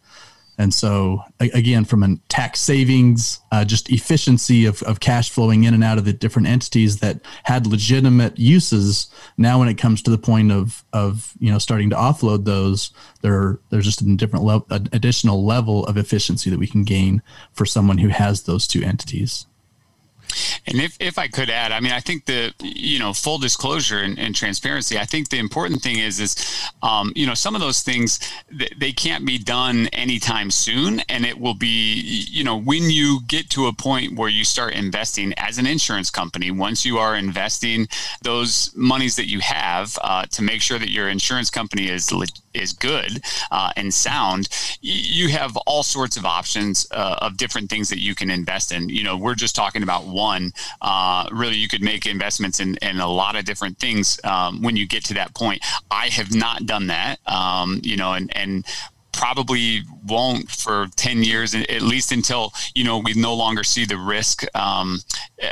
And 0.58 0.72
so, 0.72 1.22
again, 1.40 1.84
from 1.84 2.02
a 2.02 2.16
tax 2.28 2.60
savings, 2.60 3.40
uh, 3.50 3.64
just 3.64 3.90
efficiency 3.90 4.66
of, 4.66 4.82
of 4.82 5.00
cash 5.00 5.30
flowing 5.30 5.64
in 5.64 5.72
and 5.72 5.82
out 5.82 5.96
of 5.96 6.04
the 6.04 6.12
different 6.12 6.46
entities 6.46 6.98
that 6.98 7.20
had 7.44 7.66
legitimate 7.66 8.38
uses. 8.38 9.10
Now, 9.38 9.58
when 9.58 9.68
it 9.68 9.78
comes 9.78 10.02
to 10.02 10.10
the 10.10 10.18
point 10.18 10.52
of 10.52 10.84
of 10.92 11.32
you 11.38 11.50
know 11.50 11.58
starting 11.58 11.90
to 11.90 11.96
offload 11.96 12.44
those, 12.44 12.90
there 13.22 13.60
there's 13.70 13.86
just 13.86 14.02
a 14.02 14.16
different 14.16 14.44
level, 14.44 14.66
additional 14.70 15.44
level 15.44 15.86
of 15.86 15.96
efficiency 15.96 16.50
that 16.50 16.58
we 16.58 16.66
can 16.66 16.84
gain 16.84 17.22
for 17.52 17.64
someone 17.64 17.98
who 17.98 18.08
has 18.08 18.42
those 18.42 18.66
two 18.66 18.82
entities. 18.82 19.46
And 20.66 20.80
if, 20.80 20.96
if 21.00 21.18
I 21.18 21.28
could 21.28 21.50
add, 21.50 21.72
I 21.72 21.80
mean, 21.80 21.92
I 21.92 22.00
think 22.00 22.26
the, 22.26 22.52
you 22.60 22.98
know, 22.98 23.12
full 23.12 23.38
disclosure 23.38 23.98
and, 23.98 24.18
and 24.18 24.34
transparency, 24.34 24.98
I 24.98 25.04
think 25.04 25.28
the 25.28 25.38
important 25.38 25.82
thing 25.82 25.98
is, 25.98 26.20
is, 26.20 26.70
um, 26.82 27.12
you 27.16 27.26
know, 27.26 27.34
some 27.34 27.54
of 27.54 27.60
those 27.60 27.80
things, 27.80 28.20
they 28.50 28.92
can't 28.92 29.26
be 29.26 29.38
done 29.38 29.88
anytime 29.88 30.50
soon. 30.50 31.00
And 31.08 31.26
it 31.26 31.38
will 31.38 31.54
be, 31.54 32.26
you 32.30 32.44
know, 32.44 32.56
when 32.56 32.90
you 32.90 33.20
get 33.26 33.50
to 33.50 33.66
a 33.66 33.72
point 33.72 34.16
where 34.16 34.28
you 34.28 34.44
start 34.44 34.74
investing 34.74 35.34
as 35.36 35.58
an 35.58 35.66
insurance 35.66 36.10
company, 36.10 36.50
once 36.50 36.84
you 36.84 36.98
are 36.98 37.16
investing 37.16 37.88
those 38.22 38.72
monies 38.76 39.16
that 39.16 39.28
you 39.28 39.40
have 39.40 39.98
uh, 40.02 40.26
to 40.26 40.42
make 40.42 40.62
sure 40.62 40.78
that 40.78 40.90
your 40.90 41.08
insurance 41.08 41.50
company 41.50 41.88
is 41.88 42.12
is 42.54 42.72
good 42.72 43.22
uh, 43.50 43.70
and 43.76 43.92
sound, 43.92 44.48
you 44.80 45.28
have 45.28 45.56
all 45.66 45.82
sorts 45.82 46.16
of 46.16 46.24
options 46.24 46.86
uh, 46.90 47.16
of 47.20 47.36
different 47.36 47.70
things 47.70 47.88
that 47.88 48.00
you 48.00 48.14
can 48.14 48.30
invest 48.30 48.72
in. 48.72 48.88
You 48.88 49.04
know, 49.04 49.16
we're 49.16 49.34
just 49.34 49.54
talking 49.54 49.82
about 49.82 50.06
one. 50.06 50.51
Uh, 50.80 51.28
really, 51.32 51.56
you 51.56 51.68
could 51.68 51.82
make 51.82 52.06
investments 52.06 52.60
in, 52.60 52.76
in 52.76 53.00
a 53.00 53.08
lot 53.08 53.36
of 53.36 53.44
different 53.44 53.78
things 53.78 54.18
um, 54.24 54.62
when 54.62 54.76
you 54.76 54.86
get 54.86 55.04
to 55.04 55.14
that 55.14 55.34
point. 55.34 55.62
I 55.90 56.08
have 56.08 56.34
not 56.34 56.66
done 56.66 56.88
that. 56.88 57.18
Um, 57.26 57.80
you 57.82 57.96
know, 57.96 58.12
and 58.12 58.34
and 58.36 58.64
probably 59.12 59.82
won't 60.06 60.50
for 60.50 60.88
10 60.96 61.22
years 61.22 61.54
at 61.54 61.82
least 61.82 62.12
until 62.12 62.52
you 62.74 62.82
know 62.82 62.98
we 62.98 63.12
no 63.14 63.34
longer 63.34 63.62
see 63.62 63.84
the 63.84 63.96
risk 63.96 64.42
um, 64.56 65.00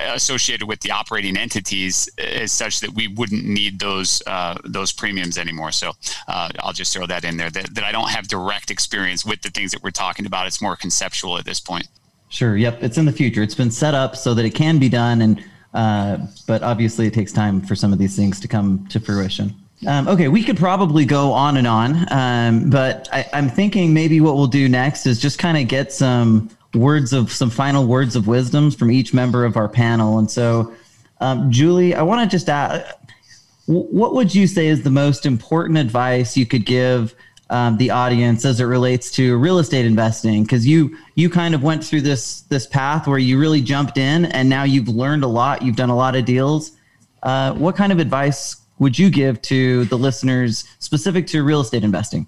associated 0.09 0.67
with 0.67 0.81
the 0.81 0.91
operating 0.91 1.37
entities 1.37 2.09
as 2.19 2.51
such 2.51 2.81
that 2.81 2.91
we 2.95 3.07
wouldn't 3.07 3.45
need 3.45 3.79
those 3.79 4.23
uh, 4.27 4.57
those 4.65 4.93
premiums 4.93 5.37
anymore 5.39 5.71
so 5.71 5.93
uh, 6.27 6.49
i'll 6.61 6.73
just 6.73 6.93
throw 6.93 7.07
that 7.07 7.25
in 7.25 7.37
there 7.37 7.51
that, 7.51 7.73
that 7.75 7.85
i 7.85 7.93
don't 7.93 8.09
have 8.09 8.27
direct 8.29 8.71
experience 8.71 9.25
with 9.25 9.43
the 9.43 9.51
things 9.51 9.71
that 9.73 9.83
we're 9.83 9.91
talking 9.91 10.27
about 10.27 10.47
it's 10.47 10.63
more 10.63 10.75
conceptual 10.75 11.37
at 11.37 11.45
this 11.45 11.61
point 11.61 11.87
sure 12.31 12.57
yep 12.57 12.83
it's 12.83 12.97
in 12.97 13.05
the 13.05 13.13
future 13.13 13.43
it's 13.43 13.55
been 13.55 13.71
set 13.71 13.95
up 13.95 14.17
so 14.17 14.33
that 14.33 14.47
it 14.47 14.55
can 14.55 14.79
be 14.79 14.89
done 14.89 15.21
and 15.21 15.45
uh, 15.73 16.19
but 16.49 16.63
obviously 16.65 17.07
it 17.07 17.15
takes 17.15 17.31
time 17.33 17.61
for 17.61 17.77
some 17.77 17.93
of 17.93 17.99
these 17.99 18.17
things 18.17 18.41
to 18.41 18.49
come 18.49 18.85
to 18.89 18.99
fruition 18.99 19.55
um, 19.87 20.09
okay, 20.09 20.29
we 20.29 20.45
could 20.45 20.59
probably 20.59 21.07
go 21.07 21.33
on 21.33 21.57
and 21.57 21.67
on, 21.67 22.07
um, 22.13 22.69
but 22.69 23.09
I, 23.13 23.27
I'm 23.33 23.49
thinking 23.49 23.95
maybe 23.95 24.21
what 24.21 24.37
we'll 24.37 24.47
do 24.47 24.69
next 24.69 25.07
is 25.07 25.19
just 25.19 25.39
kind 25.39 25.57
of 25.57 25.69
get 25.69 25.91
some 25.91 26.51
words 26.75 27.15
of 27.15 27.33
some 27.33 27.49
final 27.49 27.87
words 27.87 28.15
of 28.15 28.27
wisdoms 28.27 28.75
from 28.75 28.91
each 28.91 29.15
member 29.15 29.45
of 29.45 29.57
our 29.57 29.69
panel. 29.69 30.19
And 30.19 30.31
so, 30.31 30.75
um, 31.21 31.51
Julie, 31.51 31.95
I 31.95 32.03
want 32.03 32.29
to 32.31 32.35
just 32.35 32.51
ask, 32.51 32.95
what 33.67 34.15
would 34.15 34.35
you 34.35 34.47
say 34.47 34.67
is 34.67 34.83
the 34.83 34.91
most 34.91 35.25
important 35.25 35.79
advice 35.79 36.37
you 36.37 36.45
could 36.45 36.67
give 36.67 37.15
um, 37.51 37.77
the 37.77 37.91
audience 37.91 38.45
as 38.45 38.61
it 38.61 38.65
relates 38.65 39.11
to 39.13 39.37
real 39.39 39.59
estate 39.59 39.85
investing? 39.85 40.43
Because 40.45 40.67
you 40.67 40.97
you 41.15 41.29
kind 41.29 41.55
of 41.55 41.63
went 41.63 41.85
through 41.85 42.01
this 42.01 42.43
this 42.43 42.67
path 42.67 43.07
where 43.07 43.19
you 43.19 43.39
really 43.39 43.61
jumped 43.61 43.99
in, 43.99 44.27
and 44.27 44.49
now 44.49 44.63
you've 44.63 44.89
learned 44.89 45.25
a 45.25 45.29
lot. 45.29 45.63
You've 45.63 45.77
done 45.77 45.91
a 45.91 45.97
lot 45.97 46.17
of 46.17 46.25
deals. 46.25 46.73
Uh, 47.23 47.53
what 47.55 47.77
kind 47.77 47.93
of 47.93 47.99
advice 47.99 48.57
would 48.79 48.99
you 48.99 49.11
give 49.11 49.43
to 49.43 49.85
the 49.87 49.99
listeners 49.99 50.65
specific 50.79 51.27
to 51.29 51.43
real 51.43 51.61
estate 51.61 51.85
investing? 51.85 52.27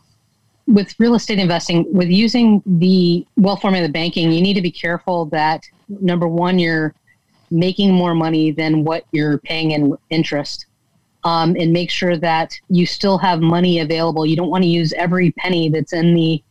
With 0.68 0.94
real 0.98 1.14
estate 1.14 1.38
investing, 1.38 1.92
with 1.92 2.08
using 2.08 2.62
the 2.66 3.26
wealth 3.36 3.62
formula 3.62 3.88
banking, 3.88 4.30
you 4.30 4.42
need 4.42 4.54
to 4.54 4.62
be 4.62 4.70
careful 4.70 5.24
that 5.26 5.64
number 5.88 6.28
one, 6.28 6.58
you're 6.58 6.94
making 7.50 7.92
more 7.92 8.14
money 8.14 8.50
than 8.50 8.84
what 8.84 9.04
you're 9.12 9.38
paying 9.38 9.72
in 9.72 9.96
interest. 10.10 10.66
Um, 11.24 11.54
and 11.56 11.72
make 11.72 11.88
sure 11.88 12.16
that 12.16 12.58
you 12.68 12.84
still 12.84 13.16
have 13.18 13.40
money 13.40 13.78
available. 13.78 14.26
You 14.26 14.34
don't 14.34 14.50
want 14.50 14.64
to 14.64 14.68
use 14.68 14.92
every 14.94 15.30
penny 15.30 15.68
that's 15.68 15.92
in 15.92 16.14
the 16.14 16.42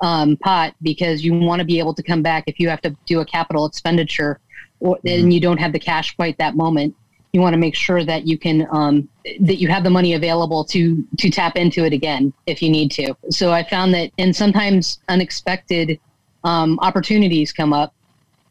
um, 0.00 0.36
pot 0.38 0.74
because 0.82 1.24
you 1.24 1.32
want 1.32 1.60
to 1.60 1.64
be 1.64 1.78
able 1.78 1.94
to 1.94 2.02
come 2.02 2.22
back 2.22 2.42
if 2.48 2.58
you 2.58 2.68
have 2.68 2.80
to 2.82 2.96
do 3.06 3.20
a 3.20 3.24
capital 3.24 3.66
expenditure 3.66 4.40
or, 4.80 4.96
mm-hmm. 4.96 5.06
and 5.06 5.32
you 5.32 5.40
don't 5.40 5.58
have 5.58 5.72
the 5.72 5.78
cash 5.78 6.16
quite 6.16 6.36
that 6.38 6.56
moment 6.56 6.96
you 7.36 7.42
want 7.42 7.52
to 7.52 7.58
make 7.58 7.74
sure 7.74 8.02
that 8.02 8.26
you 8.26 8.38
can 8.38 8.66
um, 8.70 9.06
that 9.40 9.56
you 9.56 9.68
have 9.68 9.84
the 9.84 9.90
money 9.90 10.14
available 10.14 10.64
to 10.64 11.06
to 11.18 11.28
tap 11.28 11.54
into 11.54 11.84
it 11.84 11.92
again 11.92 12.32
if 12.46 12.62
you 12.62 12.70
need 12.70 12.90
to. 12.92 13.14
So 13.30 13.52
I 13.52 13.62
found 13.62 13.92
that, 13.92 14.10
and 14.16 14.34
sometimes 14.34 15.00
unexpected 15.10 16.00
um, 16.44 16.78
opportunities 16.80 17.52
come 17.52 17.74
up, 17.74 17.92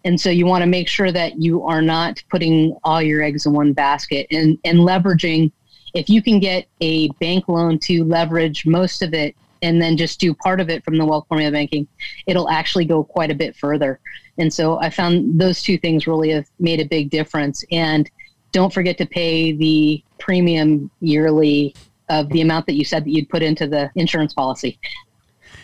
and 0.04 0.22
so 0.22 0.30
you 0.30 0.46
want 0.46 0.62
to 0.62 0.68
make 0.68 0.88
sure 0.88 1.12
that 1.12 1.42
you 1.42 1.64
are 1.64 1.82
not 1.82 2.24
putting 2.30 2.78
all 2.84 3.02
your 3.02 3.24
eggs 3.24 3.48
in 3.48 3.54
one 3.54 3.74
basket 3.74 4.28
and 4.30 4.60
and 4.64 4.80
leveraging. 4.80 5.52
If 5.96 6.10
you 6.10 6.22
can 6.22 6.40
get 6.40 6.68
a 6.82 7.08
bank 7.20 7.48
loan 7.48 7.80
to 7.80 8.04
leverage 8.04 8.66
most 8.66 9.02
of 9.02 9.14
it 9.14 9.36
and 9.62 9.82
then 9.82 9.98
just 9.98 10.20
do 10.20 10.34
part 10.34 10.60
of 10.60 10.70
it 10.70 10.84
from 10.84 10.98
the 10.98 11.06
wealth 11.06 11.26
formula 11.28 11.52
banking, 11.52 11.88
it'll 12.28 12.50
actually 12.50 12.86
go 12.86 13.04
quite 13.04 13.32
a 13.32 13.36
bit 13.36 13.56
further. 13.56 14.00
And 14.38 14.54
so 14.54 14.78
I 14.80 14.90
found 14.90 15.40
those 15.40 15.62
two 15.62 15.78
things 15.78 16.06
really 16.06 16.30
have 16.32 16.46
made 16.60 16.82
a 16.82 16.86
big 16.86 17.10
difference. 17.10 17.64
And 17.72 18.12
don't 18.52 18.74
forget 18.74 18.98
to 19.00 19.06
pay 19.06 19.54
the 19.54 20.04
premium 20.20 20.92
yearly 21.00 21.74
of 22.10 22.30
the 22.30 22.42
amount 22.42 22.68
that 22.68 22.76
you 22.76 22.86
said 22.86 23.06
that 23.06 23.12
you'd 23.12 23.30
put 23.30 23.42
into 23.42 23.66
the 23.66 23.90
insurance 23.96 24.34
policy. 24.34 24.78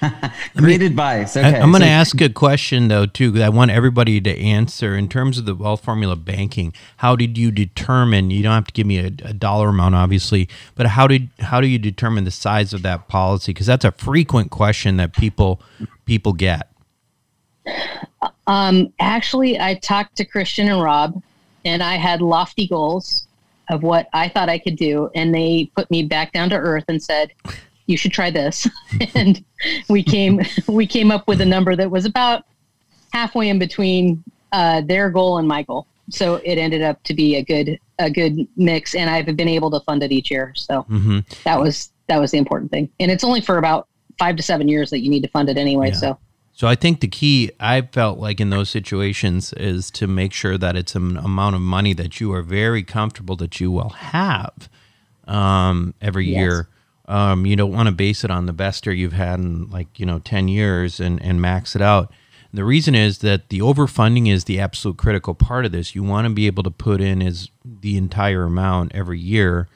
Great 0.57 0.81
advice. 0.81 1.37
Okay. 1.37 1.47
I, 1.47 1.59
am 1.59 1.71
going 1.71 1.81
to 1.81 1.87
so, 1.87 1.91
ask 1.91 2.21
a 2.21 2.29
question 2.29 2.87
though 2.87 3.05
too. 3.05 3.41
I 3.41 3.49
want 3.49 3.71
everybody 3.71 4.19
to 4.21 4.39
answer 4.39 4.95
in 4.95 5.07
terms 5.07 5.37
of 5.37 5.45
the 5.45 5.55
wealth 5.55 5.83
formula 5.83 6.15
banking. 6.15 6.73
How 6.97 7.15
did 7.15 7.37
you 7.37 7.51
determine? 7.51 8.31
You 8.31 8.43
don't 8.43 8.53
have 8.53 8.67
to 8.67 8.73
give 8.73 8.87
me 8.87 8.99
a, 8.99 9.07
a 9.23 9.33
dollar 9.33 9.69
amount, 9.69 9.95
obviously, 9.95 10.49
but 10.75 10.87
how 10.87 11.07
did 11.07 11.29
how 11.39 11.61
do 11.61 11.67
you 11.67 11.79
determine 11.79 12.23
the 12.23 12.31
size 12.31 12.73
of 12.73 12.81
that 12.83 13.07
policy? 13.07 13.53
Because 13.53 13.67
that's 13.67 13.85
a 13.85 13.91
frequent 13.91 14.51
question 14.51 14.97
that 14.97 15.13
people 15.13 15.61
people 16.05 16.33
get. 16.33 16.67
Um, 18.47 18.91
actually, 18.99 19.59
I 19.59 19.75
talked 19.75 20.17
to 20.17 20.25
Christian 20.25 20.67
and 20.67 20.81
Rob, 20.81 21.21
and 21.63 21.83
I 21.83 21.95
had 21.95 22.21
lofty 22.21 22.67
goals 22.67 23.27
of 23.69 23.83
what 23.83 24.09
I 24.13 24.27
thought 24.27 24.49
I 24.49 24.59
could 24.59 24.75
do. 24.75 25.09
And 25.15 25.33
they 25.33 25.71
put 25.75 25.89
me 25.89 26.03
back 26.03 26.33
down 26.33 26.49
to 26.49 26.55
earth 26.55 26.85
and 26.87 27.01
said, 27.01 27.31
you 27.91 27.97
should 27.97 28.11
try 28.11 28.31
this. 28.31 28.67
and 29.15 29.43
we 29.89 30.01
came, 30.01 30.41
we 30.67 30.87
came 30.87 31.11
up 31.11 31.27
with 31.27 31.41
a 31.41 31.45
number 31.45 31.75
that 31.75 31.91
was 31.91 32.05
about 32.05 32.45
halfway 33.13 33.49
in 33.49 33.59
between 33.59 34.23
uh, 34.51 34.81
their 34.81 35.09
goal 35.09 35.37
and 35.37 35.47
my 35.47 35.63
goal. 35.63 35.87
So 36.09 36.35
it 36.43 36.57
ended 36.57 36.81
up 36.81 37.03
to 37.03 37.13
be 37.13 37.35
a 37.35 37.43
good, 37.43 37.79
a 37.99 38.09
good 38.09 38.47
mix. 38.57 38.95
And 38.95 39.09
I've 39.09 39.25
been 39.35 39.47
able 39.47 39.71
to 39.71 39.79
fund 39.81 40.03
it 40.03 40.11
each 40.11 40.31
year. 40.31 40.53
So 40.55 40.83
mm-hmm. 40.83 41.19
that 41.43 41.59
was, 41.59 41.91
that 42.07 42.17
was 42.17 42.31
the 42.31 42.37
important 42.37 42.71
thing. 42.71 42.89
And 42.99 43.11
it's 43.11 43.23
only 43.23 43.41
for 43.41 43.57
about 43.57 43.87
five 44.17 44.35
to 44.35 44.43
seven 44.43 44.67
years 44.67 44.89
that 44.89 44.99
you 44.99 45.09
need 45.09 45.23
to 45.23 45.29
fund 45.29 45.49
it 45.49 45.57
anyway. 45.57 45.89
Yeah. 45.89 45.95
So 45.95 46.19
So 46.53 46.67
I 46.67 46.75
think 46.75 46.99
the 46.99 47.07
key 47.07 47.51
I 47.59 47.81
felt 47.81 48.19
like 48.19 48.39
in 48.39 48.49
those 48.49 48.69
situations 48.69 49.53
is 49.53 49.89
to 49.91 50.07
make 50.07 50.33
sure 50.33 50.57
that 50.57 50.75
it's 50.75 50.95
an 50.95 51.17
amount 51.17 51.55
of 51.55 51.61
money 51.61 51.93
that 51.93 52.19
you 52.19 52.33
are 52.33 52.41
very 52.41 52.83
comfortable 52.83 53.35
that 53.37 53.59
you 53.59 53.71
will 53.71 53.89
have 53.89 54.69
um, 55.27 55.93
every 56.01 56.27
yes. 56.27 56.37
year. 56.37 56.67
Um, 57.11 57.45
you 57.45 57.57
don't 57.57 57.73
want 57.73 57.87
to 57.87 57.91
base 57.91 58.23
it 58.23 58.31
on 58.31 58.45
the 58.45 58.53
best 58.53 58.85
year 58.85 58.95
you've 58.95 59.11
had 59.11 59.37
in 59.37 59.69
like 59.69 59.99
you 59.99 60.05
know 60.05 60.19
ten 60.19 60.47
years 60.47 61.01
and 61.01 61.21
and 61.21 61.41
max 61.41 61.75
it 61.75 61.81
out. 61.81 62.09
The 62.53 62.63
reason 62.63 62.95
is 62.95 63.17
that 63.17 63.49
the 63.49 63.59
overfunding 63.59 64.31
is 64.31 64.45
the 64.45 64.61
absolute 64.61 64.95
critical 64.95 65.35
part 65.35 65.65
of 65.65 65.73
this. 65.73 65.93
You 65.93 66.03
want 66.03 66.25
to 66.25 66.33
be 66.33 66.47
able 66.47 66.63
to 66.63 66.71
put 66.71 67.01
in 67.01 67.21
is 67.21 67.49
the 67.65 67.97
entire 67.97 68.43
amount 68.43 68.93
every 68.95 69.19
year, 69.19 69.67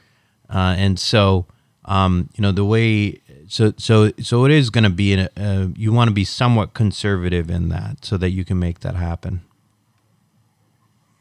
uh, 0.49 0.75
and 0.77 0.97
so 0.97 1.45
um, 1.83 2.29
you 2.35 2.41
know 2.41 2.53
the 2.53 2.63
way 2.63 3.19
so 3.49 3.73
so 3.77 4.13
so 4.21 4.45
it 4.45 4.51
is 4.51 4.69
going 4.69 4.85
to 4.85 4.89
be 4.89 5.13
a, 5.13 5.29
uh, 5.35 5.67
you 5.75 5.91
want 5.91 6.07
to 6.07 6.13
be 6.13 6.23
somewhat 6.23 6.73
conservative 6.73 7.49
in 7.49 7.67
that 7.67 8.05
so 8.05 8.15
that 8.15 8.29
you 8.29 8.45
can 8.45 8.59
make 8.59 8.79
that 8.79 8.95
happen. 8.95 9.41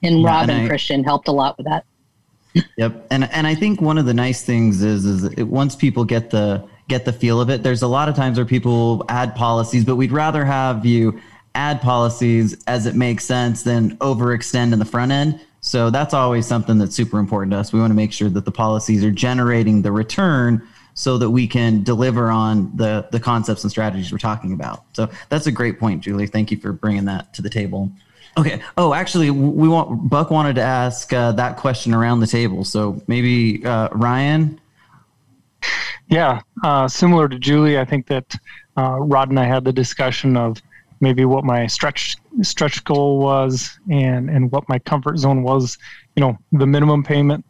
And 0.01 0.23
Rob 0.23 0.43
and, 0.43 0.53
and 0.53 0.63
I, 0.63 0.69
Christian 0.69 1.03
helped 1.03 1.27
a 1.27 1.33
lot 1.33 1.57
with 1.59 1.67
that. 1.67 1.85
Yep, 2.77 3.07
and 3.11 3.25
and 3.25 3.47
I 3.47 3.55
think 3.55 3.81
one 3.81 3.99
of 3.99 4.07
the 4.07 4.15
nice 4.15 4.43
things 4.43 4.83
is 4.83 5.05
is 5.05 5.25
it, 5.25 5.45
once 5.45 5.75
people 5.75 6.05
get 6.05 6.31
the 6.31 6.67
get 6.89 7.05
the 7.05 7.13
feel 7.13 7.41
of 7.41 7.51
it, 7.51 7.63
there's 7.63 7.83
a 7.83 7.89
lot 7.89 8.09
of 8.09 8.15
times 8.15 8.37
where 8.39 8.47
people 8.47 9.05
add 9.09 9.35
policies, 9.35 9.85
but 9.85 9.97
we'd 9.97 10.13
rather 10.13 10.45
have 10.45 10.85
you 10.85 11.21
add 11.55 11.81
policies 11.81 12.63
as 12.67 12.87
it 12.87 12.95
makes 12.95 13.25
sense 13.25 13.63
than 13.63 13.97
overextend 13.99 14.73
in 14.73 14.79
the 14.79 14.85
front 14.85 15.13
end. 15.13 15.41
So 15.61 15.89
that's 15.89 16.13
always 16.13 16.47
something 16.47 16.79
that's 16.79 16.95
super 16.95 17.19
important 17.19 17.53
to 17.53 17.59
us. 17.59 17.73
We 17.73 17.81
want 17.81 17.91
to 17.91 17.97
make 17.97 18.13
sure 18.13 18.29
that 18.29 18.45
the 18.45 18.53
policies 18.53 19.03
are 19.03 19.11
generating 19.11 19.83
the 19.83 19.93
return 19.93 20.67
so 20.93 21.17
that 21.19 21.31
we 21.31 21.47
can 21.47 21.83
deliver 21.83 22.31
on 22.31 22.71
the 22.77 23.09
the 23.11 23.19
concepts 23.21 23.65
and 23.65 23.71
strategies 23.71 24.13
we're 24.13 24.19
talking 24.19 24.53
about. 24.53 24.85
So 24.93 25.09
that's 25.29 25.47
a 25.47 25.53
great 25.53 25.81
point, 25.81 26.03
Julie. 26.03 26.27
Thank 26.27 26.51
you 26.51 26.59
for 26.59 26.73
bringing 26.73 27.07
that 27.07 27.35
to 27.35 27.43
the 27.43 27.51
table. 27.51 27.91
Okay. 28.37 28.61
Oh, 28.77 28.95
actually, 28.95 29.31
we 29.31 29.69
want 29.69 30.09
Buck 30.09 30.31
wanted 30.31 30.57
to 30.57 30.63
ask 30.63 31.13
uh, 31.13 31.33
that 31.33 31.57
question 31.57 31.95
around 31.95 32.21
the 32.21 32.27
table. 32.27 32.65
So 32.65 33.03
maybe 33.07 33.65
uh, 33.65 33.89
Ryan. 33.93 34.61
Yeah, 36.09 36.41
uh, 36.63 36.87
similar 36.89 37.29
to 37.29 37.39
Julie, 37.39 37.79
I 37.79 37.85
think 37.85 38.07
that 38.09 38.35
uh, 38.77 38.99
Rod 39.01 39.31
and 39.31 39.41
I 39.41 39.45
had 39.45 39.65
the 39.65 39.73
discussion 39.73 40.37
of 40.37 40.61
maybe 41.01 41.25
what 41.25 41.45
my 41.45 41.67
stretch 41.67 42.17
stretch 42.43 42.83
goal 42.85 43.19
was 43.19 43.79
and 43.91 44.31
and 44.31 44.51
what 44.51 44.69
my 44.69 44.79
comfort 44.79 45.19
zone 45.19 45.43
was 45.43 45.77
you 46.17 46.21
know 46.21 46.37
the 46.53 46.67
minimum 46.67 47.03
payment 47.03 47.45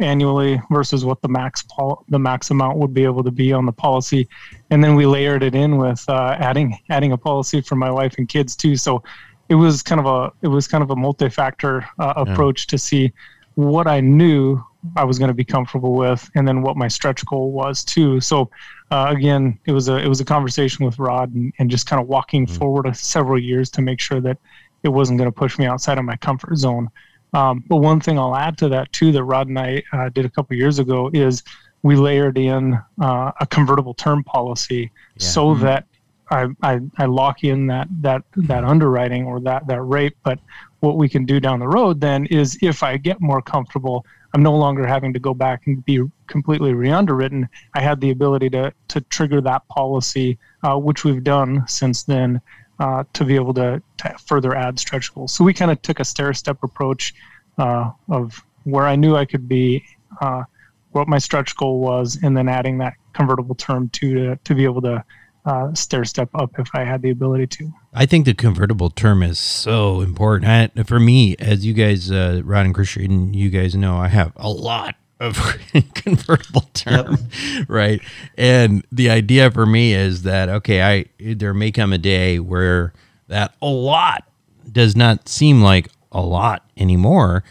annually 0.00 0.60
versus 0.70 1.04
what 1.04 1.22
the 1.22 1.28
max 1.28 1.62
pol- 1.62 2.04
the 2.08 2.18
max 2.18 2.50
amount 2.50 2.76
would 2.76 2.92
be 2.92 3.04
able 3.04 3.22
to 3.22 3.30
be 3.30 3.52
on 3.52 3.64
the 3.64 3.72
policy 3.72 4.28
and 4.70 4.82
then 4.82 4.94
we 4.96 5.06
layered 5.06 5.42
it 5.42 5.54
in 5.54 5.76
with 5.76 6.04
uh, 6.08 6.36
adding 6.38 6.78
adding 6.90 7.12
a 7.12 7.16
policy 7.16 7.60
for 7.60 7.76
my 7.76 7.90
wife 7.90 8.14
and 8.18 8.28
kids 8.28 8.56
too 8.56 8.76
so 8.76 9.02
it 9.48 9.54
was 9.54 9.82
kind 9.82 10.00
of 10.00 10.06
a 10.06 10.32
it 10.42 10.48
was 10.48 10.66
kind 10.66 10.82
of 10.82 10.90
a 10.90 10.96
multi-factor 10.96 11.86
uh, 11.98 12.14
approach 12.16 12.66
yeah. 12.66 12.70
to 12.70 12.78
see 12.78 13.12
what 13.54 13.86
I 13.86 14.00
knew 14.00 14.62
I 14.96 15.04
was 15.04 15.18
going 15.18 15.28
to 15.28 15.34
be 15.34 15.44
comfortable 15.44 15.94
with, 15.94 16.30
and 16.34 16.46
then 16.46 16.60
what 16.62 16.76
my 16.76 16.88
stretch 16.88 17.24
goal 17.26 17.52
was 17.52 17.84
too. 17.84 18.20
So 18.20 18.50
uh, 18.90 19.06
again, 19.08 19.58
it 19.66 19.72
was 19.72 19.88
a 19.88 19.96
it 19.96 20.08
was 20.08 20.20
a 20.20 20.24
conversation 20.24 20.84
with 20.84 20.98
Rod 20.98 21.32
and, 21.34 21.52
and 21.58 21.70
just 21.70 21.86
kind 21.86 22.00
of 22.00 22.08
walking 22.08 22.46
mm-hmm. 22.46 22.56
forward 22.56 22.96
several 22.96 23.38
years 23.38 23.70
to 23.70 23.82
make 23.82 24.00
sure 24.00 24.20
that 24.20 24.38
it 24.82 24.88
wasn't 24.88 25.18
going 25.18 25.28
to 25.28 25.36
push 25.36 25.58
me 25.58 25.66
outside 25.66 25.98
of 25.98 26.04
my 26.04 26.16
comfort 26.16 26.56
zone. 26.56 26.90
Um, 27.32 27.64
but 27.68 27.76
one 27.76 28.00
thing 28.00 28.18
I'll 28.18 28.36
add 28.36 28.56
to 28.58 28.68
that 28.68 28.92
too 28.92 29.10
that 29.12 29.24
Rod 29.24 29.48
and 29.48 29.58
I 29.58 29.82
uh, 29.92 30.08
did 30.10 30.24
a 30.24 30.30
couple 30.30 30.56
years 30.56 30.78
ago 30.78 31.10
is 31.12 31.42
we 31.82 31.96
layered 31.96 32.38
in 32.38 32.78
uh, 33.00 33.32
a 33.40 33.46
convertible 33.46 33.94
term 33.94 34.22
policy 34.24 34.90
yeah. 35.16 35.26
so 35.26 35.46
mm-hmm. 35.48 35.64
that 35.64 35.86
I, 36.34 36.48
I, 36.62 36.80
I 36.98 37.04
lock 37.06 37.44
in 37.44 37.66
that 37.68 37.88
that 38.00 38.22
that 38.36 38.64
underwriting 38.64 39.24
or 39.24 39.40
that 39.40 39.66
that 39.68 39.80
rate. 39.82 40.16
But 40.24 40.38
what 40.80 40.96
we 40.96 41.08
can 41.08 41.24
do 41.24 41.38
down 41.40 41.60
the 41.60 41.68
road 41.68 42.00
then 42.00 42.26
is 42.26 42.58
if 42.60 42.82
I 42.82 42.96
get 42.96 43.20
more 43.20 43.40
comfortable, 43.40 44.04
I'm 44.32 44.42
no 44.42 44.54
longer 44.54 44.86
having 44.86 45.12
to 45.12 45.20
go 45.20 45.32
back 45.32 45.66
and 45.66 45.84
be 45.84 46.02
completely 46.26 46.74
re-underwritten. 46.74 47.48
I 47.74 47.80
had 47.80 48.00
the 48.00 48.10
ability 48.10 48.50
to 48.50 48.72
to 48.88 49.00
trigger 49.02 49.40
that 49.42 49.66
policy, 49.68 50.38
uh, 50.62 50.76
which 50.76 51.04
we've 51.04 51.22
done 51.22 51.64
since 51.68 52.02
then, 52.02 52.40
uh, 52.80 53.04
to 53.12 53.24
be 53.24 53.36
able 53.36 53.54
to, 53.54 53.80
to, 53.98 54.16
further 54.26 54.54
add 54.54 54.78
stretch 54.78 55.14
goals. 55.14 55.32
So 55.32 55.44
we 55.44 55.54
kind 55.54 55.70
of 55.70 55.80
took 55.82 56.00
a 56.00 56.04
stair-step 56.04 56.62
approach 56.62 57.14
uh, 57.58 57.92
of 58.08 58.42
where 58.64 58.86
I 58.86 58.96
knew 58.96 59.14
I 59.14 59.24
could 59.24 59.48
be, 59.48 59.84
uh, 60.20 60.42
what 60.90 61.06
my 61.06 61.18
stretch 61.18 61.54
goal 61.56 61.78
was, 61.78 62.18
and 62.22 62.36
then 62.36 62.48
adding 62.48 62.78
that 62.78 62.94
convertible 63.12 63.54
term 63.54 63.88
to 63.90 64.14
to, 64.14 64.36
to 64.42 64.54
be 64.54 64.64
able 64.64 64.82
to 64.82 65.04
uh, 65.44 65.74
stair 65.74 66.04
step 66.04 66.30
up 66.34 66.58
if 66.58 66.68
I 66.74 66.84
had 66.84 67.02
the 67.02 67.10
ability 67.10 67.46
to. 67.58 67.72
I 67.92 68.06
think 68.06 68.24
the 68.24 68.34
convertible 68.34 68.90
term 68.90 69.22
is 69.22 69.38
so 69.38 70.00
important. 70.00 70.72
I, 70.78 70.82
for 70.84 70.98
me, 70.98 71.36
as 71.38 71.66
you 71.66 71.74
guys, 71.74 72.10
uh, 72.10 72.42
Rod 72.44 72.66
and 72.66 72.74
Christian, 72.74 73.34
you 73.34 73.50
guys 73.50 73.74
know, 73.74 73.96
I 73.96 74.08
have 74.08 74.32
a 74.36 74.48
lot 74.48 74.96
of 75.20 75.38
convertible 75.94 76.68
term, 76.74 77.18
yep. 77.54 77.66
right? 77.68 78.00
And 78.36 78.84
the 78.90 79.10
idea 79.10 79.50
for 79.50 79.66
me 79.66 79.94
is 79.94 80.22
that 80.22 80.48
okay, 80.48 80.82
I 80.82 81.06
there 81.34 81.54
may 81.54 81.70
come 81.70 81.92
a 81.92 81.98
day 81.98 82.38
where 82.38 82.92
that 83.28 83.54
a 83.60 83.66
lot 83.66 84.24
does 84.70 84.96
not 84.96 85.28
seem 85.28 85.62
like 85.62 85.88
a 86.10 86.20
lot 86.20 86.64
anymore 86.76 87.44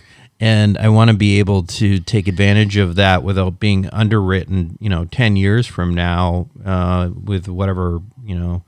and 0.44 0.78
I 0.78 0.90
want 0.90 1.10
to 1.10 1.16
be 1.16 1.40
able 1.40 1.64
to 1.64 2.00
take 2.02 2.28
advantage 2.28 2.76
of 2.76 2.96
that 2.96 3.24
without 3.24 3.62
being 3.62 3.88
underwritten, 3.92 4.78
you 4.82 4.90
know, 4.90 5.06
10 5.06 5.38
years 5.38 5.66
from 5.66 5.94
now 5.94 6.50
uh, 6.66 7.12
with 7.16 7.48
whatever, 7.48 8.02
you 8.26 8.38
know, 8.38 8.62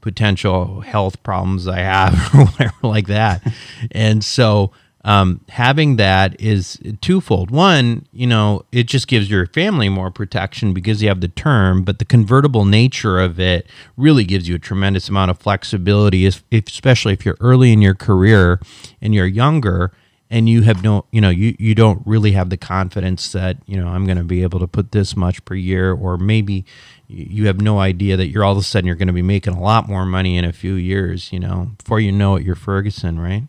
potential 0.00 0.80
health 0.80 1.20
problems 1.24 1.66
I 1.66 1.80
have 1.80 2.14
or 2.34 2.44
whatever 2.44 2.76
like 2.84 3.08
that. 3.08 3.42
and 3.90 4.24
so 4.24 4.70
um, 5.04 5.40
having 5.48 5.96
that 5.96 6.40
is 6.40 6.78
twofold. 7.00 7.50
One, 7.50 8.06
you 8.12 8.28
know, 8.28 8.64
it 8.70 8.84
just 8.84 9.08
gives 9.08 9.28
your 9.28 9.46
family 9.46 9.88
more 9.88 10.12
protection 10.12 10.72
because 10.72 11.02
you 11.02 11.08
have 11.08 11.20
the 11.20 11.26
term, 11.26 11.82
but 11.82 11.98
the 11.98 12.04
convertible 12.04 12.64
nature 12.64 13.18
of 13.18 13.40
it 13.40 13.66
really 13.96 14.22
gives 14.22 14.48
you 14.48 14.54
a 14.54 14.60
tremendous 14.60 15.08
amount 15.08 15.32
of 15.32 15.38
flexibility, 15.40 16.26
especially 16.52 17.12
if 17.12 17.26
you're 17.26 17.38
early 17.40 17.72
in 17.72 17.82
your 17.82 17.96
career 17.96 18.60
and 19.02 19.16
you're 19.16 19.26
younger 19.26 19.90
and 20.30 20.48
you 20.48 20.62
have 20.62 20.82
no 20.82 21.04
you 21.10 21.20
know 21.20 21.30
you 21.30 21.54
you 21.58 21.74
don't 21.74 22.02
really 22.06 22.32
have 22.32 22.50
the 22.50 22.56
confidence 22.56 23.32
that 23.32 23.56
you 23.66 23.76
know 23.76 23.88
I'm 23.88 24.04
going 24.04 24.18
to 24.18 24.24
be 24.24 24.42
able 24.42 24.60
to 24.60 24.66
put 24.66 24.92
this 24.92 25.16
much 25.16 25.44
per 25.44 25.54
year 25.54 25.92
or 25.92 26.16
maybe 26.16 26.64
you 27.08 27.46
have 27.46 27.60
no 27.60 27.78
idea 27.78 28.16
that 28.16 28.28
you're 28.28 28.44
all 28.44 28.52
of 28.52 28.58
a 28.58 28.62
sudden 28.62 28.86
you're 28.86 28.96
going 28.96 29.08
to 29.08 29.14
be 29.14 29.22
making 29.22 29.54
a 29.54 29.60
lot 29.60 29.88
more 29.88 30.04
money 30.04 30.36
in 30.36 30.44
a 30.44 30.52
few 30.52 30.74
years 30.74 31.32
you 31.32 31.40
know 31.40 31.70
before 31.78 32.00
you 32.00 32.12
know 32.12 32.36
it 32.36 32.44
you're 32.44 32.54
Ferguson 32.54 33.18
right 33.18 33.44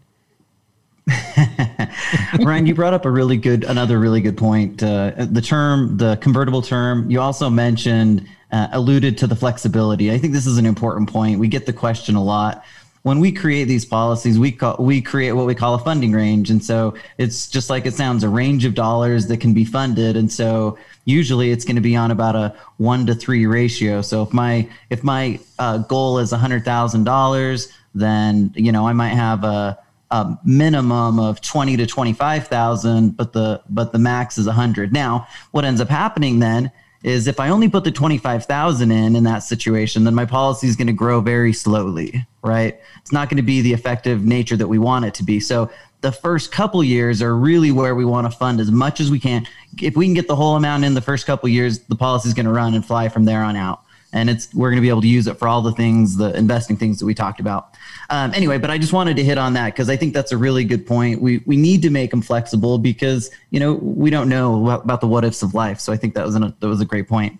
Ryan, 2.39 2.67
you 2.67 2.75
brought 2.75 2.93
up 2.93 3.05
a 3.05 3.09
really 3.09 3.38
good, 3.38 3.63
another 3.63 3.97
really 3.97 4.21
good 4.21 4.38
point. 4.38 4.84
Uh, 4.84 5.11
the 5.17 5.41
term, 5.41 5.97
the 5.97 6.17
convertible 6.17 6.61
term. 6.61 7.09
You 7.09 7.19
also 7.19 7.49
mentioned, 7.49 8.27
uh, 8.51 8.67
alluded 8.71 9.17
to 9.19 9.27
the 9.27 9.36
flexibility. 9.36 10.11
I 10.11 10.17
think 10.17 10.34
this 10.34 10.45
is 10.45 10.57
an 10.57 10.65
important 10.65 11.09
point. 11.09 11.39
We 11.39 11.47
get 11.47 11.65
the 11.65 11.73
question 11.73 12.15
a 12.15 12.23
lot 12.23 12.63
when 13.04 13.20
we 13.20 13.32
create 13.32 13.66
these 13.66 13.86
policies, 13.86 14.38
we 14.38 14.52
call, 14.52 14.76
we 14.80 15.02
create 15.02 15.32
what 15.32 15.45
we 15.45 15.56
call 15.56 15.76
a 15.76 15.80
funding 15.80 16.12
range, 16.12 16.50
and 16.50 16.64
so 16.64 16.95
it's 17.18 17.47
just 17.47 17.70
like 17.70 17.86
it 17.86 17.93
sounds, 17.93 18.24
a 18.24 18.30
range 18.30 18.66
of 18.66 18.76
dollars 18.76 19.28
that 19.28 19.38
can 19.38 19.54
be 19.54 19.64
funded, 19.64 20.18
and 20.18 20.32
so 20.32 20.78
usually 21.06 21.52
it's 21.52 21.64
going 21.64 21.76
to 21.78 21.82
be 21.82 21.95
on 21.95 22.12
about 22.12 22.36
a 22.36 22.56
one 22.78 23.06
to 23.06 23.16
three 23.16 23.45
ratio. 23.45 24.02
So 24.02 24.24
if 24.24 24.34
my 24.34 24.68
if 24.89 25.04
my 25.04 25.39
uh, 25.58 25.80
goal 25.80 26.20
is 26.20 26.32
hundred 26.32 26.66
thousand 26.66 27.06
dollars, 27.06 27.72
then 27.95 28.52
you 28.56 28.72
know 28.72 28.88
I 28.88 28.93
might 28.93 29.16
have 29.16 29.43
a, 29.43 29.80
a 30.12 30.38
minimum 30.43 31.20
of 31.20 31.39
twenty 31.41 31.78
to 31.78 31.86
twenty 31.86 32.14
five 32.14 32.47
thousand, 32.47 33.16
but 33.16 33.32
the 33.32 33.62
but 33.70 33.93
the 33.93 34.00
max 34.00 34.38
is 34.38 34.47
a 34.47 34.54
hundred. 34.54 34.91
Now, 34.91 35.28
what 35.52 35.64
ends 35.64 35.80
up 35.80 35.89
happening 35.89 36.39
then 36.39 36.72
is 37.04 37.28
if 37.28 37.39
I 37.39 37.50
only 37.50 37.70
put 37.70 37.84
the 37.84 37.91
25,000 37.91 38.91
in 38.91 39.16
in 39.16 39.24
that 39.24 39.39
situation, 39.39 40.04
then 40.04 40.14
my 40.14 40.26
policy 40.26 40.68
is 40.68 40.76
going 40.76 40.88
to 40.88 40.93
grow 40.93 41.22
very 41.22 41.54
slowly, 41.54 42.26
right? 42.43 42.80
It's 43.02 43.12
not 43.12 43.30
going 43.30 43.38
to 43.38 43.43
be 43.43 43.62
the 43.62 43.74
effective 43.74 44.26
nature 44.26 44.58
that 44.58 44.68
we 44.68 44.80
want 44.80 45.06
it 45.06 45.14
to 45.16 45.24
be. 45.24 45.39
So 45.39 45.70
the 46.02 46.12
first 46.12 46.52
couple 46.52 46.84
years 46.84 47.22
are 47.22 47.36
really 47.36 47.72
where 47.72 47.95
we 47.95 48.06
want 48.06 48.30
to 48.30 48.38
fund 48.38 48.60
as 48.60 48.72
much 48.72 49.00
as 49.00 49.12
we 49.12 49.20
can. 49.20 49.47
If 49.82 49.95
we 49.95 50.06
can 50.06 50.14
get 50.14 50.28
the 50.28 50.36
whole 50.36 50.56
amount 50.56 50.84
in 50.84 50.93
the 50.93 51.02
first 51.02 51.26
couple 51.26 51.47
years, 51.50 51.80
the 51.80 51.95
policy 51.95 52.28
is 52.28 52.34
going 52.34 52.45
to 52.45 52.52
run 52.52 52.74
and 52.74 52.86
fly 52.86 53.08
from 53.10 53.26
there 53.26 53.43
on 53.43 53.56
out 53.56 53.84
and 54.14 54.30
it's 54.30 54.53
we're 54.53 54.70
going 54.70 54.78
to 54.78 54.82
be 54.82 54.89
able 54.89 55.01
to 55.01 55.07
use 55.07 55.28
it 55.28 55.38
for 55.38 55.47
all 55.47 55.62
the 55.62 55.72
things 55.72 56.18
the 56.18 56.36
investing 56.38 56.76
things 56.76 56.99
that 56.99 57.05
we 57.05 57.14
talked 57.14 57.39
about. 57.39 57.76
Um, 58.10 58.34
anyway 58.34 58.57
but 58.57 58.70
i 58.72 58.78
just 58.78 58.93
wanted 58.93 59.16
to 59.18 59.24
hit 59.24 59.38
on 59.38 59.53
that 59.53 59.68
because 59.68 59.89
i 59.89 59.95
think 59.95 60.14
that's 60.14 60.32
a 60.32 60.38
really 60.38 60.64
good 60.64 60.86
point. 60.86 61.22
We 61.22 61.43
we 61.45 61.57
need 61.57 61.82
to 61.84 61.89
make 61.89 62.12
them 62.12 62.22
flexible 62.22 62.78
because 62.78 63.30
you 63.51 63.60
know 63.60 63.74
we 63.74 64.10
don't 64.10 64.30
know 64.30 64.70
about 64.70 65.01
the 65.01 65.07
what 65.07 65.24
ifs 65.24 65.43
of 65.43 65.53
life 65.53 65.80
so 65.80 65.93
i 65.93 65.97
think 65.97 66.14
that 66.16 66.26
was 66.26 66.36
an, 66.36 66.53
that 66.60 66.68
was 66.68 66.82
a 66.82 66.86
great 66.86 67.07
point. 67.07 67.39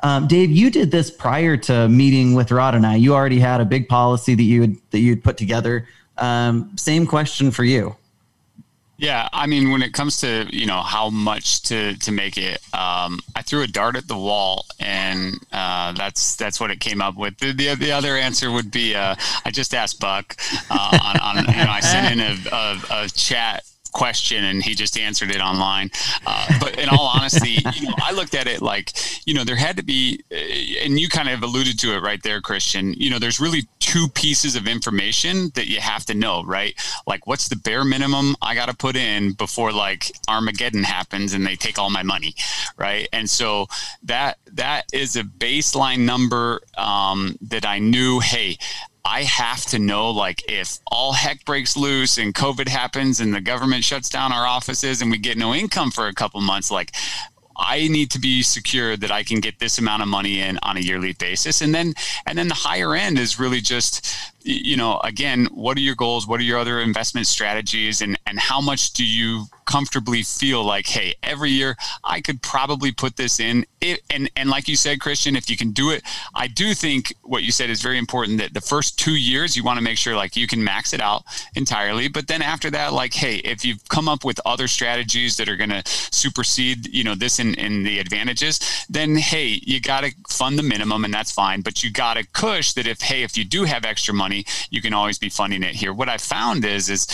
Um, 0.00 0.26
dave 0.26 0.50
you 0.50 0.70
did 0.70 0.90
this 0.90 1.10
prior 1.10 1.56
to 1.56 1.88
meeting 1.88 2.34
with 2.34 2.50
rod 2.50 2.74
and 2.74 2.86
i. 2.86 2.96
You 2.96 3.14
already 3.14 3.38
had 3.38 3.60
a 3.60 3.64
big 3.64 3.88
policy 3.88 4.34
that 4.34 4.42
you 4.42 4.60
had 4.62 4.76
that 4.90 5.00
you 5.00 5.10
had 5.10 5.24
put 5.24 5.36
together. 5.36 5.88
Um, 6.16 6.76
same 6.76 7.06
question 7.06 7.52
for 7.52 7.62
you 7.62 7.94
yeah, 8.98 9.28
I 9.32 9.46
mean, 9.46 9.70
when 9.70 9.80
it 9.80 9.92
comes 9.92 10.20
to 10.22 10.48
you 10.50 10.66
know 10.66 10.82
how 10.82 11.08
much 11.08 11.62
to 11.62 11.96
to 11.98 12.10
make 12.10 12.36
it, 12.36 12.60
um, 12.74 13.20
I 13.36 13.42
threw 13.42 13.62
a 13.62 13.68
dart 13.68 13.94
at 13.94 14.08
the 14.08 14.16
wall, 14.16 14.66
and 14.80 15.34
uh, 15.52 15.92
that's 15.92 16.34
that's 16.34 16.58
what 16.58 16.72
it 16.72 16.80
came 16.80 17.00
up 17.00 17.16
with. 17.16 17.38
The 17.38 17.52
the, 17.52 17.76
the 17.76 17.92
other 17.92 18.16
answer 18.16 18.50
would 18.50 18.72
be 18.72 18.96
uh, 18.96 19.14
I 19.44 19.52
just 19.52 19.72
asked 19.72 20.00
Buck 20.00 20.36
uh, 20.68 20.98
on, 21.00 21.38
on 21.38 21.44
you 21.46 21.64
know 21.64 21.70
I 21.70 21.78
sent 21.78 22.12
in 22.12 22.20
a, 22.20 22.36
a, 22.52 23.04
a 23.04 23.08
chat 23.08 23.62
question 23.92 24.44
and 24.44 24.62
he 24.62 24.74
just 24.74 24.98
answered 24.98 25.30
it 25.30 25.40
online. 25.40 25.90
Uh, 26.26 26.46
but 26.60 26.78
in 26.78 26.88
all 26.88 27.06
honesty, 27.06 27.58
you 27.74 27.88
know, 27.88 27.94
I 28.02 28.12
looked 28.12 28.34
at 28.34 28.46
it 28.46 28.62
like, 28.62 28.92
you 29.26 29.34
know, 29.34 29.44
there 29.44 29.56
had 29.56 29.76
to 29.76 29.82
be, 29.82 30.20
uh, 30.32 30.84
and 30.84 30.98
you 30.98 31.08
kind 31.08 31.28
of 31.28 31.42
alluded 31.42 31.78
to 31.80 31.94
it 31.94 32.02
right 32.02 32.22
there, 32.22 32.40
Christian. 32.40 32.94
You 32.94 33.10
know, 33.10 33.18
there's 33.18 33.40
really 33.40 33.66
two 33.80 34.08
pieces 34.08 34.56
of 34.56 34.66
information 34.66 35.50
that 35.54 35.68
you 35.68 35.80
have 35.80 36.04
to 36.06 36.14
know, 36.14 36.42
right? 36.44 36.74
Like, 37.06 37.26
what's 37.26 37.48
the 37.48 37.56
bare 37.56 37.84
minimum 37.84 38.36
I 38.42 38.54
got 38.54 38.66
to 38.66 38.76
put 38.76 38.96
in 38.96 39.32
before 39.32 39.72
like 39.72 40.12
Armageddon 40.28 40.84
happens 40.84 41.32
and 41.32 41.46
they 41.46 41.56
take 41.56 41.78
all 41.78 41.90
my 41.90 42.02
money, 42.02 42.34
right? 42.76 43.08
And 43.12 43.28
so 43.28 43.66
that 44.02 44.38
that 44.52 44.84
is 44.92 45.16
a 45.16 45.22
baseline 45.22 46.00
number 46.00 46.60
um, 46.76 47.36
that 47.42 47.64
I 47.64 47.78
knew. 47.78 48.20
Hey, 48.20 48.58
I 49.08 49.22
have 49.22 49.64
to 49.66 49.78
know 49.78 50.10
like 50.10 50.44
if 50.50 50.80
all 50.86 51.14
heck 51.14 51.42
breaks 51.46 51.78
loose 51.78 52.18
and 52.18 52.34
COVID 52.34 52.68
happens 52.68 53.20
and 53.20 53.32
the 53.32 53.40
government 53.40 53.82
shuts 53.82 54.10
down 54.10 54.32
our 54.32 54.46
offices 54.46 55.00
and 55.00 55.10
we 55.10 55.16
get 55.16 55.38
no 55.38 55.54
income 55.54 55.90
for 55.90 56.08
a 56.08 56.12
couple 56.12 56.42
months, 56.42 56.70
like 56.70 56.92
I 57.56 57.88
need 57.88 58.10
to 58.10 58.20
be 58.20 58.42
secure 58.42 58.98
that 58.98 59.10
I 59.10 59.22
can 59.22 59.40
get 59.40 59.60
this 59.60 59.78
amount 59.78 60.02
of 60.02 60.08
money 60.08 60.40
in 60.40 60.58
on 60.62 60.76
a 60.76 60.80
yearly 60.80 61.14
basis. 61.14 61.62
And 61.62 61.74
then 61.74 61.94
and 62.26 62.36
then 62.36 62.48
the 62.48 62.54
higher 62.54 62.94
end 62.94 63.18
is 63.18 63.40
really 63.40 63.62
just 63.62 64.14
you 64.48 64.76
know, 64.76 64.98
again, 65.04 65.46
what 65.52 65.76
are 65.76 65.80
your 65.80 65.94
goals? 65.94 66.26
What 66.26 66.40
are 66.40 66.44
your 66.44 66.58
other 66.58 66.80
investment 66.80 67.26
strategies 67.26 68.00
and 68.00 68.18
and 68.26 68.38
how 68.38 68.60
much 68.60 68.92
do 68.92 69.04
you 69.04 69.46
comfortably 69.68 70.22
feel 70.22 70.64
like, 70.64 70.86
hey, 70.86 71.14
every 71.22 71.50
year 71.50 71.76
I 72.02 72.22
could 72.22 72.40
probably 72.40 72.90
put 72.90 73.16
this 73.16 73.38
in. 73.38 73.66
It, 73.82 74.00
and 74.10 74.30
and 74.34 74.48
like 74.48 74.66
you 74.66 74.76
said, 74.76 74.98
Christian, 75.00 75.36
if 75.36 75.50
you 75.50 75.56
can 75.56 75.72
do 75.72 75.90
it, 75.90 76.02
I 76.34 76.48
do 76.48 76.72
think 76.74 77.14
what 77.22 77.42
you 77.42 77.52
said 77.52 77.68
is 77.68 77.82
very 77.82 77.98
important. 77.98 78.38
That 78.38 78.54
the 78.54 78.62
first 78.62 78.98
two 78.98 79.14
years 79.14 79.56
you 79.56 79.62
want 79.62 79.76
to 79.76 79.84
make 79.84 79.98
sure 79.98 80.16
like 80.16 80.36
you 80.36 80.46
can 80.46 80.64
max 80.64 80.94
it 80.94 81.00
out 81.00 81.24
entirely. 81.54 82.08
But 82.08 82.28
then 82.28 82.40
after 82.40 82.70
that, 82.70 82.94
like, 82.94 83.12
hey, 83.12 83.36
if 83.36 83.64
you've 83.64 83.86
come 83.90 84.08
up 84.08 84.24
with 84.24 84.40
other 84.46 84.68
strategies 84.68 85.36
that 85.36 85.48
are 85.48 85.56
going 85.56 85.70
to 85.70 85.82
supersede, 85.86 86.86
you 86.88 87.04
know, 87.04 87.14
this 87.14 87.38
in 87.38 87.54
in 87.54 87.82
the 87.82 87.98
advantages, 87.98 88.86
then 88.88 89.16
hey, 89.16 89.60
you 89.64 89.80
got 89.80 90.02
to 90.04 90.12
fund 90.28 90.58
the 90.58 90.62
minimum, 90.62 91.04
and 91.04 91.12
that's 91.12 91.30
fine. 91.30 91.60
But 91.60 91.84
you 91.84 91.92
got 91.92 92.14
to 92.14 92.26
push 92.32 92.72
that 92.72 92.86
if 92.86 93.02
hey, 93.02 93.22
if 93.22 93.36
you 93.36 93.44
do 93.44 93.64
have 93.64 93.84
extra 93.84 94.14
money, 94.14 94.37
you 94.70 94.82
can 94.82 94.92
always 94.92 95.18
be 95.18 95.28
funding 95.28 95.62
it 95.62 95.74
here. 95.74 95.92
What 95.92 96.08
I 96.08 96.18
found 96.18 96.64
is 96.64 96.88
is 96.88 97.06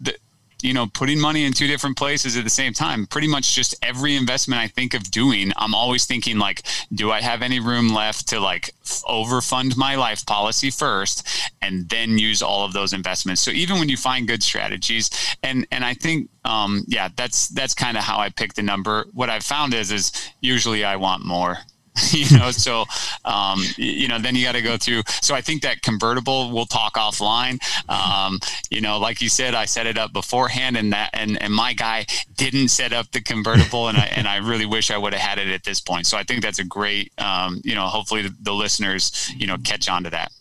that 0.00 0.16
you 0.62 0.72
know, 0.72 0.86
putting 0.86 1.20
money 1.20 1.44
in 1.44 1.52
two 1.52 1.66
different 1.66 1.96
places 1.96 2.36
at 2.36 2.44
the 2.44 2.50
same 2.50 2.72
time. 2.72 3.06
Pretty 3.06 3.28
much 3.28 3.54
just 3.54 3.74
every 3.82 4.16
investment 4.16 4.60
I 4.60 4.68
think 4.68 4.94
of 4.94 5.10
doing, 5.10 5.52
I'm 5.56 5.74
always 5.74 6.06
thinking 6.06 6.38
like, 6.38 6.66
do 6.94 7.10
I 7.10 7.20
have 7.20 7.42
any 7.42 7.60
room 7.60 7.90
left 7.90 8.28
to 8.28 8.40
like 8.40 8.74
overfund 8.84 9.76
my 9.76 9.96
life 9.96 10.24
policy 10.24 10.70
first 10.70 11.28
and 11.60 11.88
then 11.88 12.18
use 12.18 12.42
all 12.42 12.64
of 12.64 12.72
those 12.72 12.92
investments. 12.92 13.42
So 13.42 13.50
even 13.50 13.78
when 13.78 13.88
you 13.88 13.96
find 13.96 14.26
good 14.26 14.42
strategies 14.42 15.10
and 15.42 15.66
and 15.70 15.84
I 15.84 15.94
think 15.94 16.30
um 16.44 16.84
yeah, 16.86 17.08
that's 17.16 17.48
that's 17.48 17.74
kind 17.74 17.96
of 17.96 18.04
how 18.04 18.18
I 18.18 18.30
pick 18.30 18.54
the 18.54 18.62
number. 18.62 19.06
What 19.12 19.30
I've 19.30 19.44
found 19.44 19.74
is 19.74 19.92
is 19.92 20.12
usually 20.40 20.84
I 20.84 20.96
want 20.96 21.24
more. 21.24 21.58
you 22.10 22.38
know 22.38 22.50
so 22.50 22.84
um, 23.24 23.60
you 23.76 24.08
know 24.08 24.18
then 24.18 24.34
you 24.34 24.44
got 24.44 24.52
to 24.52 24.62
go 24.62 24.76
through 24.76 25.02
so 25.20 25.34
i 25.34 25.40
think 25.40 25.62
that 25.62 25.82
convertible 25.82 26.50
we'll 26.52 26.66
talk 26.66 26.94
offline. 26.94 27.58
Um, 27.88 28.38
you 28.70 28.80
know 28.80 28.98
like 28.98 29.20
you 29.20 29.28
said 29.28 29.54
i 29.54 29.64
set 29.64 29.86
it 29.86 29.98
up 29.98 30.12
beforehand 30.12 30.76
and 30.76 30.92
that 30.92 31.10
and, 31.12 31.40
and 31.42 31.52
my 31.52 31.72
guy 31.72 32.06
didn't 32.36 32.68
set 32.68 32.92
up 32.92 33.10
the 33.12 33.20
convertible 33.20 33.88
and 33.88 33.98
i 33.98 34.04
and 34.16 34.26
i 34.26 34.36
really 34.36 34.66
wish 34.66 34.90
i 34.90 34.98
would 34.98 35.12
have 35.12 35.22
had 35.22 35.38
it 35.38 35.48
at 35.48 35.64
this 35.64 35.80
point. 35.80 36.06
So 36.06 36.16
i 36.16 36.22
think 36.22 36.42
that's 36.42 36.58
a 36.58 36.64
great 36.64 37.12
um, 37.18 37.60
you 37.64 37.74
know 37.74 37.86
hopefully 37.86 38.22
the, 38.22 38.34
the 38.40 38.52
listeners 38.52 39.30
you 39.36 39.46
know 39.46 39.56
catch 39.58 39.88
on 39.88 40.04
to 40.04 40.10
that. 40.10 40.32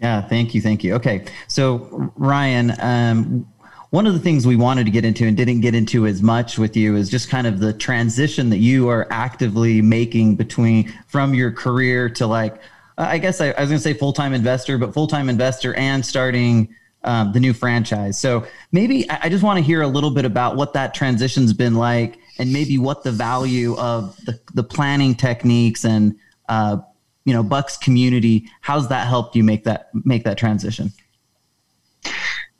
Yeah, 0.00 0.20
thank 0.20 0.52
you, 0.52 0.60
thank 0.60 0.82
you. 0.82 0.94
Okay, 0.94 1.24
so 1.46 2.12
Ryan, 2.16 2.72
um, 2.80 3.46
one 3.92 4.06
of 4.06 4.14
the 4.14 4.18
things 4.18 4.46
we 4.46 4.56
wanted 4.56 4.86
to 4.86 4.90
get 4.90 5.04
into 5.04 5.26
and 5.26 5.36
didn't 5.36 5.60
get 5.60 5.74
into 5.74 6.06
as 6.06 6.22
much 6.22 6.58
with 6.58 6.74
you 6.74 6.96
is 6.96 7.10
just 7.10 7.28
kind 7.28 7.46
of 7.46 7.60
the 7.60 7.74
transition 7.74 8.48
that 8.48 8.56
you 8.56 8.88
are 8.88 9.06
actively 9.10 9.82
making 9.82 10.34
between 10.34 10.90
from 11.08 11.34
your 11.34 11.52
career 11.52 12.08
to 12.08 12.26
like 12.26 12.56
i 12.96 13.18
guess 13.18 13.42
i, 13.42 13.48
I 13.50 13.60
was 13.60 13.68
going 13.68 13.78
to 13.78 13.78
say 13.80 13.92
full-time 13.92 14.32
investor 14.32 14.78
but 14.78 14.94
full-time 14.94 15.28
investor 15.28 15.74
and 15.74 16.04
starting 16.04 16.74
um, 17.04 17.32
the 17.32 17.40
new 17.40 17.52
franchise. 17.52 18.18
So 18.18 18.46
maybe 18.70 19.10
i, 19.10 19.20
I 19.24 19.28
just 19.28 19.44
want 19.44 19.58
to 19.58 19.62
hear 19.62 19.82
a 19.82 19.88
little 19.88 20.10
bit 20.10 20.24
about 20.24 20.56
what 20.56 20.72
that 20.72 20.94
transition's 20.94 21.52
been 21.52 21.74
like 21.74 22.18
and 22.38 22.50
maybe 22.50 22.78
what 22.78 23.02
the 23.02 23.12
value 23.12 23.76
of 23.76 24.16
the, 24.24 24.40
the 24.54 24.64
planning 24.64 25.14
techniques 25.14 25.84
and 25.84 26.16
uh, 26.48 26.78
you 27.26 27.34
know 27.34 27.42
bucks 27.42 27.76
community 27.76 28.48
how's 28.62 28.88
that 28.88 29.06
helped 29.06 29.36
you 29.36 29.44
make 29.44 29.64
that 29.64 29.90
make 30.06 30.24
that 30.24 30.38
transition 30.38 30.92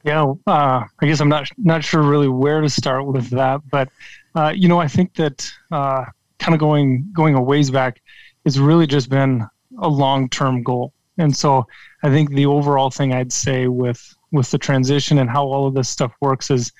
yeah, 0.04 0.24
uh, 0.46 0.84
I 1.00 1.06
guess 1.06 1.20
I'm 1.20 1.28
not 1.28 1.48
not 1.58 1.84
sure 1.84 2.02
really 2.02 2.28
where 2.28 2.60
to 2.60 2.68
start 2.68 3.06
with 3.06 3.30
that, 3.30 3.60
but 3.70 3.88
uh, 4.34 4.52
you 4.54 4.68
know, 4.68 4.80
I 4.80 4.88
think 4.88 5.14
that 5.14 5.50
uh, 5.70 6.04
kind 6.38 6.54
of 6.54 6.60
going 6.60 7.08
going 7.12 7.34
a 7.34 7.42
ways 7.42 7.70
back, 7.70 8.00
it's 8.44 8.56
really 8.56 8.86
just 8.86 9.08
been 9.08 9.46
a 9.78 9.88
long 9.88 10.28
term 10.28 10.62
goal, 10.62 10.92
and 11.18 11.36
so 11.36 11.66
I 12.02 12.10
think 12.10 12.30
the 12.30 12.46
overall 12.46 12.90
thing 12.90 13.12
I'd 13.12 13.32
say 13.32 13.68
with 13.68 14.14
with 14.32 14.50
the 14.50 14.58
transition 14.58 15.18
and 15.18 15.30
how 15.30 15.44
all 15.44 15.66
of 15.66 15.74
this 15.74 15.88
stuff 15.88 16.12
works 16.20 16.50
is 16.50 16.72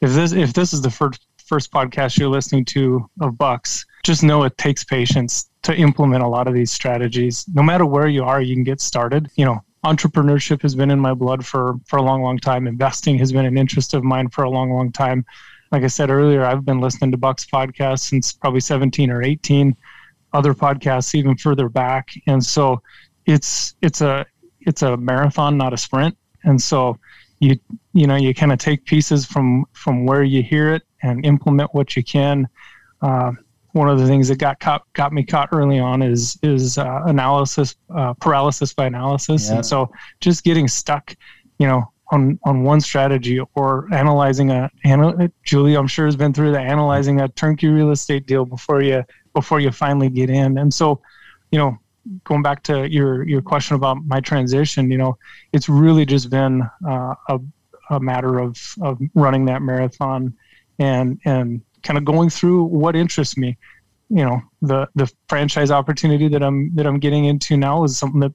if 0.00 0.12
this 0.12 0.32
if 0.32 0.54
this 0.54 0.72
is 0.72 0.80
the 0.80 0.90
first 0.90 1.26
first 1.44 1.70
podcast 1.70 2.18
you're 2.18 2.30
listening 2.30 2.64
to 2.64 3.08
of 3.20 3.36
Bucks, 3.36 3.84
just 4.02 4.22
know 4.22 4.44
it 4.44 4.56
takes 4.56 4.82
patience 4.82 5.50
to 5.62 5.74
implement 5.76 6.22
a 6.22 6.28
lot 6.28 6.48
of 6.48 6.54
these 6.54 6.72
strategies. 6.72 7.44
No 7.52 7.62
matter 7.62 7.84
where 7.84 8.08
you 8.08 8.24
are, 8.24 8.40
you 8.40 8.54
can 8.54 8.64
get 8.64 8.80
started. 8.80 9.28
You 9.36 9.44
know, 9.44 9.64
entrepreneurship 9.84 10.62
has 10.62 10.74
been 10.74 10.90
in 10.90 11.00
my 11.00 11.14
blood 11.14 11.44
for 11.44 11.76
for 11.86 11.98
a 11.98 12.02
long 12.02 12.22
long 12.22 12.38
time. 12.38 12.66
Investing 12.66 13.18
has 13.18 13.32
been 13.32 13.46
an 13.46 13.58
interest 13.58 13.94
of 13.94 14.04
mine 14.04 14.28
for 14.28 14.44
a 14.44 14.50
long 14.50 14.70
long 14.70 14.92
time. 14.92 15.24
Like 15.70 15.84
i 15.84 15.86
said 15.86 16.10
earlier 16.10 16.44
i've 16.44 16.66
been 16.66 16.80
listening 16.80 17.10
to 17.12 17.16
bucks 17.16 17.46
podcast 17.46 18.00
since 18.00 18.30
probably 18.32 18.60
17 18.60 19.10
or 19.10 19.22
18 19.22 19.74
other 20.32 20.54
podcasts 20.54 21.14
even 21.14 21.36
further 21.36 21.68
back. 21.68 22.10
And 22.26 22.44
so 22.44 22.82
it's 23.26 23.74
it's 23.82 24.00
a 24.00 24.26
it's 24.60 24.82
a 24.82 24.96
marathon 24.96 25.56
not 25.56 25.72
a 25.72 25.76
sprint. 25.76 26.16
And 26.44 26.60
so 26.60 26.98
you 27.40 27.58
you 27.92 28.06
know 28.06 28.16
you 28.16 28.34
kind 28.34 28.52
of 28.52 28.58
take 28.58 28.84
pieces 28.84 29.26
from 29.26 29.64
from 29.72 30.06
where 30.06 30.22
you 30.22 30.42
hear 30.42 30.72
it 30.72 30.82
and 31.02 31.24
implement 31.26 31.74
what 31.74 31.96
you 31.96 32.04
can. 32.04 32.48
Uh, 33.00 33.32
one 33.72 33.88
of 33.88 33.98
the 33.98 34.06
things 34.06 34.28
that 34.28 34.38
got 34.38 34.60
caught, 34.60 34.82
got 34.92 35.12
me 35.12 35.24
caught 35.24 35.48
early 35.52 35.78
on 35.78 36.02
is 36.02 36.38
is 36.42 36.78
uh, 36.78 37.02
analysis 37.06 37.74
uh, 37.94 38.14
paralysis 38.14 38.74
by 38.74 38.86
analysis, 38.86 39.48
and 39.56 39.64
so 39.66 39.90
just 40.20 40.44
getting 40.44 40.68
stuck, 40.68 41.16
you 41.58 41.66
know, 41.66 41.90
on 42.10 42.38
on 42.44 42.62
one 42.62 42.80
strategy 42.80 43.40
or 43.54 43.88
analyzing 43.92 44.50
a 44.50 44.70
anal- 44.84 45.28
Julie, 45.44 45.74
I'm 45.74 45.86
sure 45.86 46.06
has 46.06 46.16
been 46.16 46.32
through 46.32 46.52
the 46.52 46.60
analyzing 46.60 47.20
a 47.20 47.28
turnkey 47.28 47.68
real 47.68 47.90
estate 47.90 48.26
deal 48.26 48.44
before 48.44 48.82
you 48.82 49.04
before 49.32 49.60
you 49.60 49.70
finally 49.70 50.10
get 50.10 50.28
in, 50.28 50.58
and 50.58 50.72
so, 50.72 51.00
you 51.50 51.58
know, 51.58 51.78
going 52.24 52.42
back 52.42 52.62
to 52.64 52.88
your 52.90 53.26
your 53.26 53.40
question 53.40 53.76
about 53.76 54.04
my 54.04 54.20
transition, 54.20 54.90
you 54.90 54.98
know, 54.98 55.16
it's 55.52 55.68
really 55.68 56.04
just 56.04 56.30
been 56.30 56.62
uh, 56.86 57.14
a 57.28 57.40
a 57.90 58.00
matter 58.00 58.38
of 58.38 58.58
of 58.82 59.00
running 59.14 59.46
that 59.46 59.62
marathon 59.62 60.34
and 60.78 61.18
and 61.24 61.62
kind 61.82 61.98
of 61.98 62.04
going 62.04 62.30
through 62.30 62.64
what 62.64 62.96
interests 62.96 63.36
me. 63.36 63.56
You 64.08 64.24
know, 64.24 64.42
the 64.60 64.88
the 64.94 65.10
franchise 65.28 65.70
opportunity 65.70 66.28
that 66.28 66.42
I'm 66.42 66.74
that 66.74 66.86
I'm 66.86 66.98
getting 66.98 67.24
into 67.24 67.56
now 67.56 67.84
is 67.84 67.96
something 67.96 68.20
that 68.20 68.32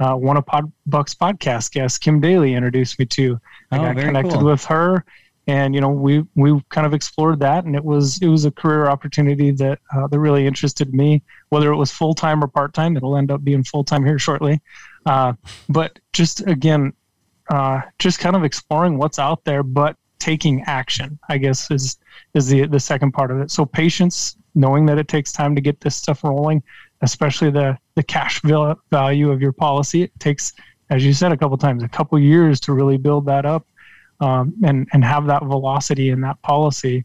uh, 0.00 0.14
one 0.14 0.36
of 0.36 0.46
Pod, 0.46 0.72
Buck's 0.86 1.14
podcast 1.14 1.72
guests, 1.72 1.98
Kim 1.98 2.20
Daly, 2.20 2.54
introduced 2.54 2.98
me 2.98 3.06
to. 3.06 3.38
I 3.70 3.78
oh, 3.78 3.82
got 3.82 3.96
connected 3.96 4.32
cool. 4.32 4.44
with 4.44 4.64
her, 4.64 5.04
and 5.46 5.74
you 5.74 5.80
know, 5.80 5.90
we 5.90 6.24
we 6.34 6.60
kind 6.70 6.86
of 6.86 6.94
explored 6.94 7.38
that, 7.40 7.64
and 7.64 7.76
it 7.76 7.84
was 7.84 8.20
it 8.22 8.28
was 8.28 8.44
a 8.44 8.50
career 8.50 8.86
opportunity 8.86 9.50
that 9.52 9.78
uh, 9.94 10.06
that 10.06 10.18
really 10.18 10.46
interested 10.46 10.94
me. 10.94 11.22
Whether 11.50 11.70
it 11.70 11.76
was 11.76 11.90
full 11.92 12.14
time 12.14 12.42
or 12.42 12.48
part 12.48 12.72
time, 12.72 12.96
it'll 12.96 13.16
end 13.16 13.30
up 13.30 13.44
being 13.44 13.62
full 13.62 13.84
time 13.84 14.04
here 14.04 14.18
shortly. 14.18 14.60
Uh, 15.06 15.34
but 15.68 15.98
just 16.12 16.46
again, 16.46 16.92
uh, 17.50 17.82
just 17.98 18.20
kind 18.20 18.36
of 18.36 18.44
exploring 18.44 18.96
what's 18.96 19.18
out 19.18 19.44
there, 19.44 19.62
but 19.62 19.96
taking 20.20 20.62
action. 20.66 21.18
I 21.28 21.38
guess 21.38 21.70
is 21.70 21.98
is 22.34 22.46
the 22.46 22.66
the 22.66 22.80
second 22.80 23.12
part 23.12 23.30
of 23.30 23.40
it. 23.40 23.50
So 23.50 23.66
patience, 23.66 24.36
knowing 24.54 24.86
that 24.86 24.98
it 24.98 25.08
takes 25.08 25.32
time 25.32 25.54
to 25.56 25.60
get 25.60 25.80
this 25.80 25.96
stuff 25.96 26.22
rolling, 26.22 26.62
especially 27.00 27.50
the 27.50 27.76
the 27.96 28.02
cash 28.02 28.40
value 28.42 29.30
of 29.32 29.42
your 29.42 29.52
policy. 29.52 30.02
It 30.02 30.20
takes, 30.20 30.52
as 30.90 31.04
you 31.04 31.12
said 31.12 31.32
a 31.32 31.36
couple 31.36 31.56
times, 31.58 31.82
a 31.82 31.88
couple 31.88 32.18
years 32.18 32.60
to 32.60 32.72
really 32.72 32.98
build 32.98 33.26
that 33.26 33.44
up, 33.44 33.66
um, 34.20 34.54
and 34.62 34.88
and 34.92 35.04
have 35.04 35.26
that 35.26 35.42
velocity 35.44 36.10
in 36.10 36.20
that 36.20 36.40
policy. 36.42 37.04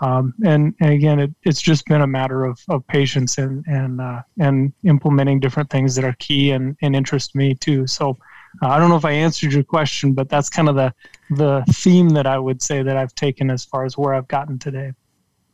Um, 0.00 0.34
and, 0.44 0.74
and 0.80 0.90
again, 0.90 1.20
it, 1.20 1.30
it's 1.44 1.62
just 1.62 1.86
been 1.86 2.02
a 2.02 2.06
matter 2.08 2.44
of, 2.44 2.60
of 2.68 2.84
patience 2.88 3.38
and 3.38 3.64
and 3.68 4.00
uh, 4.00 4.22
and 4.40 4.72
implementing 4.82 5.38
different 5.38 5.70
things 5.70 5.94
that 5.94 6.04
are 6.04 6.16
key 6.18 6.50
and, 6.50 6.76
and 6.82 6.96
interest 6.96 7.36
me 7.36 7.54
too. 7.54 7.86
So 7.86 8.16
I 8.60 8.78
don't 8.78 8.90
know 8.90 8.96
if 8.96 9.04
I 9.04 9.12
answered 9.12 9.52
your 9.52 9.64
question, 9.64 10.12
but 10.12 10.28
that's 10.28 10.48
kind 10.48 10.68
of 10.68 10.76
the 10.76 10.92
the 11.30 11.64
theme 11.70 12.10
that 12.10 12.26
I 12.26 12.38
would 12.38 12.60
say 12.60 12.82
that 12.82 12.96
I've 12.96 13.14
taken 13.14 13.50
as 13.50 13.64
far 13.64 13.84
as 13.84 13.96
where 13.96 14.14
I've 14.14 14.28
gotten 14.28 14.58
today. 14.58 14.92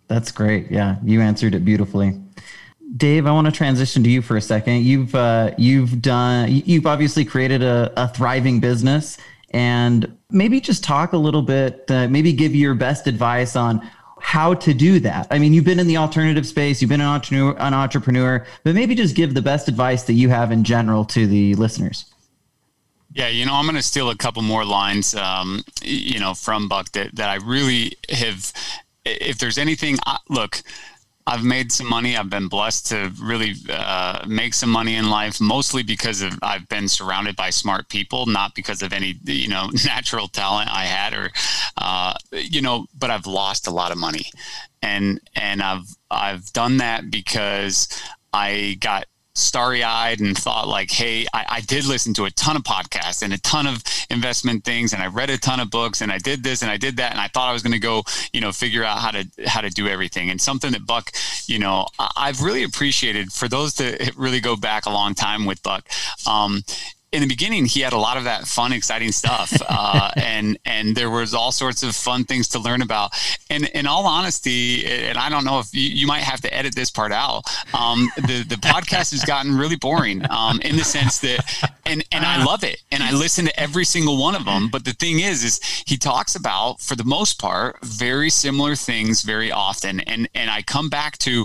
That's 0.09 0.33
great. 0.33 0.71
Yeah, 0.71 0.97
you 1.05 1.21
answered 1.21 1.55
it 1.55 1.65
beautifully. 1.65 2.19
Dave, 2.97 3.27
I 3.27 3.33
want 3.33 3.47
to 3.47 3.53
transition 3.53 4.03
to 4.03 4.11
you 4.11 4.23
for 4.23 4.37
a 4.37 4.41
second. 4.41 4.85
You've 4.85 5.15
uh, 5.15 5.53
you've 5.59 6.01
done 6.01 6.49
you've 6.51 6.87
obviously 6.87 7.25
created 7.25 7.63
a, 7.63 7.93
a, 7.97 8.09
thriving 8.09 8.61
business, 8.61 9.19
and 9.51 10.17
maybe 10.31 10.61
just 10.61 10.83
talk 10.83 11.13
a 11.13 11.19
little 11.19 11.43
bit. 11.43 11.85
Uh, 11.91 12.09
maybe 12.09 12.33
give 12.33 12.55
your 12.55 12.75
best 12.75 13.07
advice 13.07 13.57
on 13.57 13.89
how 14.21 14.55
to 14.55 14.75
do 14.75 14.99
that. 15.01 15.27
I 15.31 15.39
mean, 15.39 15.53
you've 15.53 15.65
been 15.65 15.79
in 15.79 15.87
the 15.87 15.99
alternative 15.99 16.47
space, 16.47 16.81
you've 16.81 16.89
been 16.89 17.01
an 17.01 17.07
entrepreneur, 17.07 17.57
an 17.59 17.75
entrepreneur, 17.75 18.47
but 18.65 18.75
maybe 18.75 18.95
just 18.95 19.15
give 19.15 19.35
the 19.35 19.43
best 19.43 19.69
advice 19.69 20.05
that 20.05 20.15
you 20.15 20.29
have 20.29 20.51
in 20.51 20.65
general 20.65 21.05
to 21.07 21.27
the 21.27 21.55
listeners. 21.55 22.07
Yeah, 23.19 23.31
you 23.31 23.47
know, 23.47 23.55
I'm 23.55 23.65
going 23.65 23.75
to 23.75 23.83
steal 23.83 24.11
a 24.11 24.17
couple 24.17 24.43
more 24.43 24.65
lines, 24.65 25.13
um, 25.17 25.65
you 25.83 26.21
know, 26.21 26.35
from 26.35 26.69
Buck 26.69 26.93
that, 26.93 27.17
that 27.17 27.29
I 27.29 27.45
really 27.45 27.95
have. 28.11 28.53
If 29.05 29.39
there's 29.39 29.59
anything, 29.59 29.97
look, 30.29 30.63
I've 31.27 31.43
made 31.43 31.73
some 31.73 31.89
money. 31.89 32.17
I've 32.17 32.31
been 32.31 32.47
blessed 32.47 32.87
to 32.91 33.11
really 33.21 33.55
uh, 33.71 34.25
make 34.29 34.55
some 34.55 34.71
money 34.71 34.95
in 34.95 35.11
life, 35.11 35.41
mostly 35.41 35.83
because 35.83 36.23
of 36.23 36.39
I've 36.43 36.69
been 36.69 36.87
surrounded 36.87 37.35
by 37.35 37.51
smart 37.51 37.89
people, 37.89 38.27
not 38.27 38.55
because 38.55 38.83
of 38.83 38.93
any 38.93 39.17
you 39.25 39.49
know 39.49 39.69
natural 39.85 40.29
talent 40.29 40.71
I 40.73 40.85
had 40.85 41.13
or 41.13 41.33
uh, 41.77 42.15
you 42.31 42.63
know. 42.63 42.87
But 42.97 43.11
I've 43.11 43.27
lost 43.27 43.67
a 43.67 43.73
lot 43.73 43.91
of 43.91 43.99
money, 43.99 44.31
and 44.81 45.21
and 45.35 45.61
I've 45.61 45.89
I've 46.09 46.53
done 46.53 46.77
that 46.77 47.11
because 47.11 47.89
I 48.33 48.77
got 48.79 49.07
starry 49.39 49.83
eyed 49.83 50.21
and 50.21 50.37
thought 50.37 50.69
like, 50.69 50.91
hey, 50.91 51.27
I, 51.33 51.47
I, 51.49 51.61
did 51.63 51.85
listen 51.85 52.15
to 52.15 52.25
a 52.25 52.31
ton 52.31 52.57
of 52.57 52.63
podcasts 52.63 53.23
and 53.23 53.33
a 53.33 53.39
ton 53.39 53.67
of 53.67 53.83
investment 54.11 54.65
things, 54.65 54.93
and 54.93 55.03
I 55.03 55.07
read 55.07 55.31
a 55.31 55.39
ton 55.39 55.61
of 55.61 55.71
books, 55.71 56.01
and 56.01 56.11
I 56.11 56.19
did 56.19 56.43
this 56.43 56.63
and 56.63 56.71
I 56.71 56.77
did 56.77 56.97
that, 56.97 57.13
and 57.13 57.21
I 57.21 57.29
thought 57.29 57.49
I 57.49 57.53
was 57.53 57.63
going 57.63 57.73
to 57.73 57.79
go, 57.79 58.03
you 58.33 58.41
know, 58.41 58.53
figure 58.53 58.85
out 58.85 58.99
how 58.99 59.11
to 59.11 59.27
how 59.47 59.61
to 59.61 59.71
do 59.71 59.89
everything. 59.89 60.31
And 60.31 60.41
something 60.41 60.73
that 60.73 60.87
Buck, 60.87 61.13
you 61.47 61.59
know, 61.59 61.87
I've 62.17 62.43
really 62.43 62.65
appreciated 62.65 63.33
for 63.33 63.49
those 63.49 63.75
that 63.75 64.17
really 64.17 64.41
go 64.41 64.57
back 64.57 64.87
a 64.87 64.91
long 64.91 65.15
time 65.15 65.47
with 65.47 65.63
Buck. 65.63 65.89
Um, 66.27 66.63
in 67.13 67.23
the 67.23 67.27
beginning 67.27 67.65
he 67.65 67.81
had 67.81 67.93
a 67.93 67.99
lot 67.99 68.17
of 68.17 68.25
that 68.25 68.47
fun 68.47 68.73
exciting 68.73 69.13
stuff 69.13 69.53
uh, 69.69 70.11
and 70.17 70.59
and 70.65 70.97
there 70.97 71.11
was 71.11 71.35
all 71.35 71.53
sorts 71.53 71.83
of 71.83 71.95
fun 71.95 72.25
things 72.25 72.49
to 72.49 72.59
learn 72.59 72.83
about. 72.83 73.13
And 73.51 73.65
in 73.69 73.87
all 73.87 74.07
honesty 74.07 74.87
and 74.87 75.17
i 75.19 75.29
don't 75.29 75.45
know 75.45 75.59
if 75.59 75.75
you, 75.75 75.89
you 75.89 76.07
might 76.07 76.23
have 76.23 76.41
to 76.43 76.55
edit 76.55 76.75
this 76.75 76.91
part 76.91 77.13
out 77.13 77.45
um, 77.75 78.11
the 78.17 78.45
the 78.45 78.57
podcast 78.57 79.11
has 79.13 79.25
gotten 79.25 79.57
really 79.57 79.77
boring 79.77 80.23
um, 80.31 80.61
in 80.61 80.77
the 80.77 80.85
sense 80.85 81.19
that 81.21 81.41
and 81.87 82.05
and 82.13 82.25
i 82.25 82.43
love 82.45 82.65
it 82.65 82.83
and 82.93 83.03
i 83.03 83.11
listen 83.13 83.45
to 83.47 83.61
every 83.61 83.85
single 83.85 84.21
one 84.21 84.35
of 84.35 84.45
them 84.45 84.69
but 84.69 84.85
the 84.85 84.93
thing 84.93 85.21
is 85.21 85.45
is 85.45 85.61
he 85.87 85.97
talks 85.97 86.35
about 86.35 86.81
for 86.81 86.95
the 86.95 87.05
most 87.05 87.39
part 87.39 87.79
very 87.85 88.31
similar 88.31 88.75
things 88.75 89.23
very 89.23 89.51
often 89.51 90.01
and 90.01 90.29
and 90.35 90.51
i 90.51 90.63
come 90.63 90.89
back 90.89 91.17
to 91.19 91.45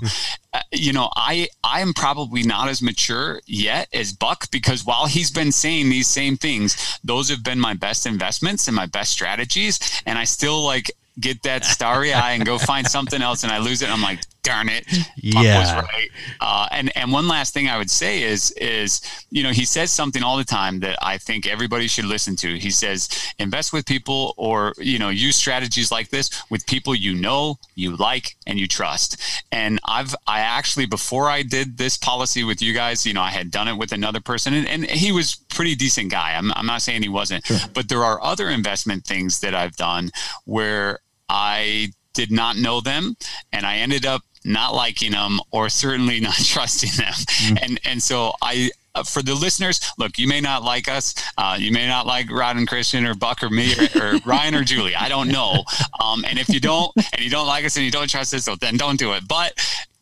Uh, 0.53 0.61
you 0.71 0.93
know, 0.93 1.09
I 1.15 1.47
I 1.63 1.81
am 1.81 1.93
probably 1.93 2.43
not 2.43 2.69
as 2.69 2.81
mature 2.81 3.41
yet 3.45 3.87
as 3.93 4.13
Buck 4.13 4.51
because 4.51 4.85
while 4.85 5.07
he's 5.07 5.31
been 5.31 5.51
saying 5.51 5.89
these 5.89 6.07
same 6.07 6.37
things, 6.37 6.99
those 7.03 7.29
have 7.29 7.43
been 7.43 7.59
my 7.59 7.73
best 7.73 8.05
investments 8.05 8.67
and 8.67 8.75
my 8.75 8.85
best 8.85 9.11
strategies, 9.11 9.79
and 10.05 10.17
I 10.17 10.25
still 10.25 10.63
like 10.63 10.91
get 11.19 11.43
that 11.43 11.65
starry 11.65 12.13
eye 12.13 12.31
and 12.31 12.45
go 12.45 12.57
find 12.57 12.87
something 12.87 13.21
else 13.21 13.43
and 13.43 13.51
I 13.51 13.59
lose 13.59 13.81
it. 13.81 13.89
I'm 13.89 14.01
like, 14.01 14.21
darn 14.43 14.69
it. 14.69 14.85
Yeah. 15.15 15.79
right. 15.81 16.09
Uh, 16.41 16.67
and, 16.71 16.95
and 16.97 17.11
one 17.11 17.27
last 17.27 17.53
thing 17.53 17.69
I 17.69 17.77
would 17.77 17.89
say 17.89 18.23
is, 18.23 18.51
is, 18.51 19.01
you 19.31 19.41
know, 19.41 19.51
he 19.51 19.65
says 19.65 19.91
something 19.91 20.21
all 20.21 20.37
the 20.37 20.43
time 20.43 20.81
that 20.81 20.97
I 21.01 21.17
think 21.17 21.47
everybody 21.47 21.87
should 21.87 22.05
listen 22.05 22.35
to. 22.37 22.59
He 22.59 22.69
says, 22.69 23.09
invest 23.39 23.71
with 23.71 23.85
people 23.85 24.33
or, 24.37 24.73
you 24.77 24.99
know, 24.99 25.09
use 25.09 25.37
strategies 25.37 25.91
like 25.91 26.09
this 26.09 26.29
with 26.49 26.67
people 26.67 26.93
you 26.93 27.15
know, 27.15 27.57
you 27.75 27.95
like, 27.95 28.35
and 28.45 28.59
you 28.59 28.67
trust. 28.67 29.21
And 29.51 29.79
I've, 29.85 30.13
I 30.27 30.41
actually, 30.41 30.85
before 30.85 31.29
I 31.29 31.41
did 31.41 31.77
this 31.77 31.97
policy 31.97 32.43
with 32.43 32.61
you 32.61 32.73
guys, 32.73 33.05
you 33.05 33.13
know, 33.13 33.21
I 33.21 33.31
had 33.31 33.49
done 33.49 33.67
it 33.67 33.77
with 33.77 33.93
another 33.93 34.19
person 34.19 34.53
and, 34.53 34.67
and 34.67 34.85
he 34.85 35.11
was 35.11 35.35
pretty 35.35 35.75
decent 35.75 36.11
guy. 36.11 36.33
I'm, 36.33 36.51
I'm 36.53 36.65
not 36.65 36.81
saying 36.81 37.01
he 37.01 37.09
wasn't, 37.09 37.45
sure. 37.45 37.57
but 37.73 37.87
there 37.87 38.03
are 38.03 38.21
other 38.21 38.49
investment 38.49 39.05
things 39.05 39.39
that 39.39 39.55
I've 39.55 39.77
done 39.77 40.11
where 40.45 40.99
I 41.29 41.91
did 42.13 42.31
not 42.31 42.57
know 42.57 42.81
them 42.81 43.15
and 43.51 43.65
I 43.65 43.77
ended 43.77 44.05
up 44.05 44.21
not 44.45 44.73
liking 44.73 45.11
them 45.11 45.39
or 45.51 45.69
certainly 45.69 46.19
not 46.19 46.35
trusting 46.43 46.91
them. 46.97 47.13
Mm. 47.13 47.59
And 47.61 47.79
and 47.85 48.03
so 48.03 48.33
I 48.41 48.71
uh, 48.95 49.03
for 49.03 49.21
the 49.21 49.33
listeners, 49.33 49.79
look, 49.97 50.17
you 50.17 50.27
may 50.27 50.41
not 50.41 50.63
like 50.63 50.87
us. 50.87 51.13
Uh, 51.37 51.57
you 51.59 51.71
may 51.71 51.87
not 51.87 52.05
like 52.05 52.31
Rod 52.31 52.57
and 52.57 52.67
Christian 52.67 53.05
or 53.05 53.13
Buck 53.15 53.43
or 53.43 53.49
me 53.49 53.73
or, 53.75 54.01
or 54.01 54.17
Ryan 54.25 54.55
or 54.55 54.63
Julie. 54.63 54.95
I 54.95 55.09
don't 55.09 55.29
know. 55.29 55.63
Um, 55.99 56.25
and 56.27 56.39
if 56.39 56.49
you 56.49 56.59
don't, 56.59 56.91
and 57.13 57.21
you 57.21 57.29
don't 57.29 57.47
like 57.47 57.65
us 57.65 57.75
and 57.75 57.85
you 57.85 57.91
don't 57.91 58.09
trust 58.09 58.33
us, 58.33 58.45
so 58.45 58.55
then 58.55 58.77
don't 58.77 58.99
do 58.99 59.13
it. 59.13 59.27
But 59.27 59.53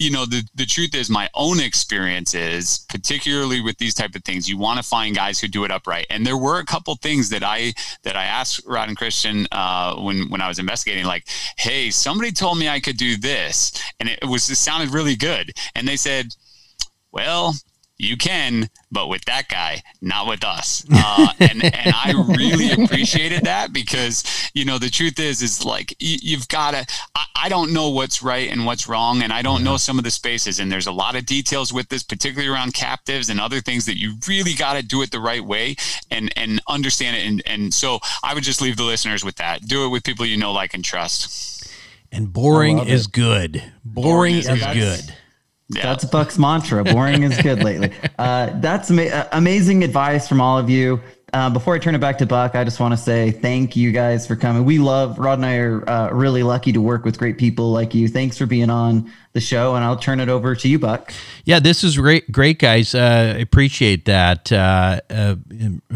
you 0.01 0.09
know, 0.09 0.25
the, 0.25 0.43
the 0.55 0.65
truth 0.65 0.95
is 0.95 1.11
my 1.11 1.29
own 1.35 1.59
experience 1.59 2.33
is 2.33 2.79
particularly 2.89 3.61
with 3.61 3.77
these 3.77 3.93
type 3.93 4.15
of 4.15 4.23
things, 4.23 4.49
you 4.49 4.57
want 4.57 4.81
to 4.81 4.83
find 4.83 5.15
guys 5.15 5.39
who 5.39 5.47
do 5.47 5.63
it 5.63 5.69
upright. 5.69 6.07
And 6.09 6.25
there 6.25 6.37
were 6.37 6.57
a 6.57 6.65
couple 6.65 6.95
things 6.95 7.29
that 7.29 7.43
I, 7.43 7.73
that 8.01 8.15
I 8.15 8.23
asked 8.23 8.61
Rod 8.65 8.87
and 8.87 8.97
Christian, 8.97 9.45
uh, 9.51 9.95
when, 9.97 10.27
when 10.31 10.41
I 10.41 10.47
was 10.47 10.57
investigating, 10.57 11.05
like, 11.05 11.27
Hey, 11.55 11.91
somebody 11.91 12.31
told 12.31 12.57
me 12.57 12.67
I 12.67 12.79
could 12.79 12.97
do 12.97 13.15
this. 13.15 13.71
And 13.99 14.09
it 14.09 14.25
was, 14.27 14.49
it 14.49 14.55
sounded 14.55 14.89
really 14.89 15.15
good. 15.15 15.51
And 15.75 15.87
they 15.87 15.97
said, 15.97 16.33
well, 17.11 17.53
you 18.01 18.17
can, 18.17 18.69
but 18.91 19.07
with 19.07 19.25
that 19.25 19.47
guy, 19.47 19.83
not 20.01 20.27
with 20.27 20.43
us. 20.43 20.85
Uh, 20.91 21.33
and 21.39 21.63
and 21.63 21.93
I 21.95 22.13
really 22.37 22.71
appreciated 22.83 23.43
that 23.43 23.73
because 23.73 24.23
you 24.53 24.65
know 24.65 24.77
the 24.77 24.89
truth 24.89 25.19
is 25.19 25.41
is 25.41 25.63
like 25.63 25.95
you, 25.99 26.37
have 26.37 26.47
got 26.47 26.71
to. 26.71 26.85
I, 27.15 27.25
I, 27.43 27.49
don't 27.49 27.73
know 27.73 27.89
what's 27.89 28.21
right 28.21 28.49
and 28.49 28.65
what's 28.65 28.87
wrong, 28.87 29.21
and 29.21 29.31
I 29.31 29.41
don't 29.41 29.63
know 29.63 29.77
some 29.77 29.97
of 29.97 30.03
the 30.03 30.11
spaces. 30.11 30.59
And 30.59 30.71
there's 30.71 30.87
a 30.87 30.91
lot 30.91 31.15
of 31.15 31.25
details 31.25 31.71
with 31.71 31.89
this, 31.89 32.03
particularly 32.03 32.51
around 32.51 32.73
captives 32.73 33.29
and 33.29 33.39
other 33.39 33.61
things 33.61 33.85
that 33.85 33.97
you 33.97 34.13
really 34.27 34.53
got 34.53 34.73
to 34.73 34.83
do 34.83 35.01
it 35.01 35.11
the 35.11 35.19
right 35.19 35.43
way 35.43 35.75
and 36.09 36.31
and 36.35 36.61
understand 36.67 37.17
it. 37.17 37.27
And 37.27 37.43
and 37.45 37.73
so 37.73 37.99
I 38.23 38.33
would 38.33 38.43
just 38.43 38.61
leave 38.61 38.77
the 38.77 38.83
listeners 38.83 39.23
with 39.23 39.35
that. 39.35 39.67
Do 39.67 39.85
it 39.85 39.89
with 39.89 40.03
people 40.03 40.25
you 40.25 40.37
know, 40.37 40.51
like, 40.51 40.73
and 40.73 40.83
trust. 40.83 41.71
And 42.11 42.31
boring 42.31 42.79
is 42.79 43.05
it. 43.05 43.11
good. 43.11 43.63
Boring, 43.85 44.11
boring 44.11 44.35
is, 44.35 44.49
is 44.49 44.63
good. 44.73 45.15
Yeah. 45.73 45.83
That's 45.83 46.05
Buck's 46.05 46.37
mantra. 46.37 46.83
Boring 46.83 47.23
is 47.23 47.41
good 47.41 47.63
lately. 47.63 47.91
Uh, 48.17 48.51
that's 48.59 48.91
ama- 48.91 49.03
uh, 49.07 49.27
amazing 49.31 49.83
advice 49.83 50.27
from 50.27 50.41
all 50.41 50.57
of 50.57 50.69
you. 50.69 51.01
Uh, 51.33 51.49
before 51.49 51.73
I 51.73 51.79
turn 51.79 51.95
it 51.95 51.99
back 51.99 52.17
to 52.17 52.25
Buck, 52.25 52.55
I 52.55 52.65
just 52.65 52.81
want 52.81 52.91
to 52.91 52.97
say 52.97 53.31
thank 53.31 53.77
you 53.77 53.93
guys 53.93 54.27
for 54.27 54.35
coming. 54.35 54.65
We 54.65 54.79
love 54.79 55.17
Rod 55.17 55.39
and 55.39 55.45
I 55.45 55.55
are 55.55 55.89
uh, 55.89 56.09
really 56.11 56.43
lucky 56.43 56.73
to 56.73 56.81
work 56.81 57.05
with 57.05 57.17
great 57.17 57.37
people 57.37 57.71
like 57.71 57.95
you. 57.95 58.09
Thanks 58.09 58.37
for 58.37 58.45
being 58.45 58.69
on 58.69 59.09
the 59.31 59.39
show, 59.39 59.75
and 59.75 59.85
I'll 59.85 59.95
turn 59.95 60.19
it 60.19 60.27
over 60.27 60.55
to 60.55 60.67
you, 60.67 60.77
Buck. 60.77 61.13
Yeah, 61.45 61.59
this 61.59 61.85
is 61.85 61.95
great, 61.95 62.29
great 62.33 62.59
guys. 62.59 62.93
Uh, 62.93 63.37
appreciate 63.39 64.03
that, 64.05 64.51
uh, 64.51 64.99
uh, 65.09 65.35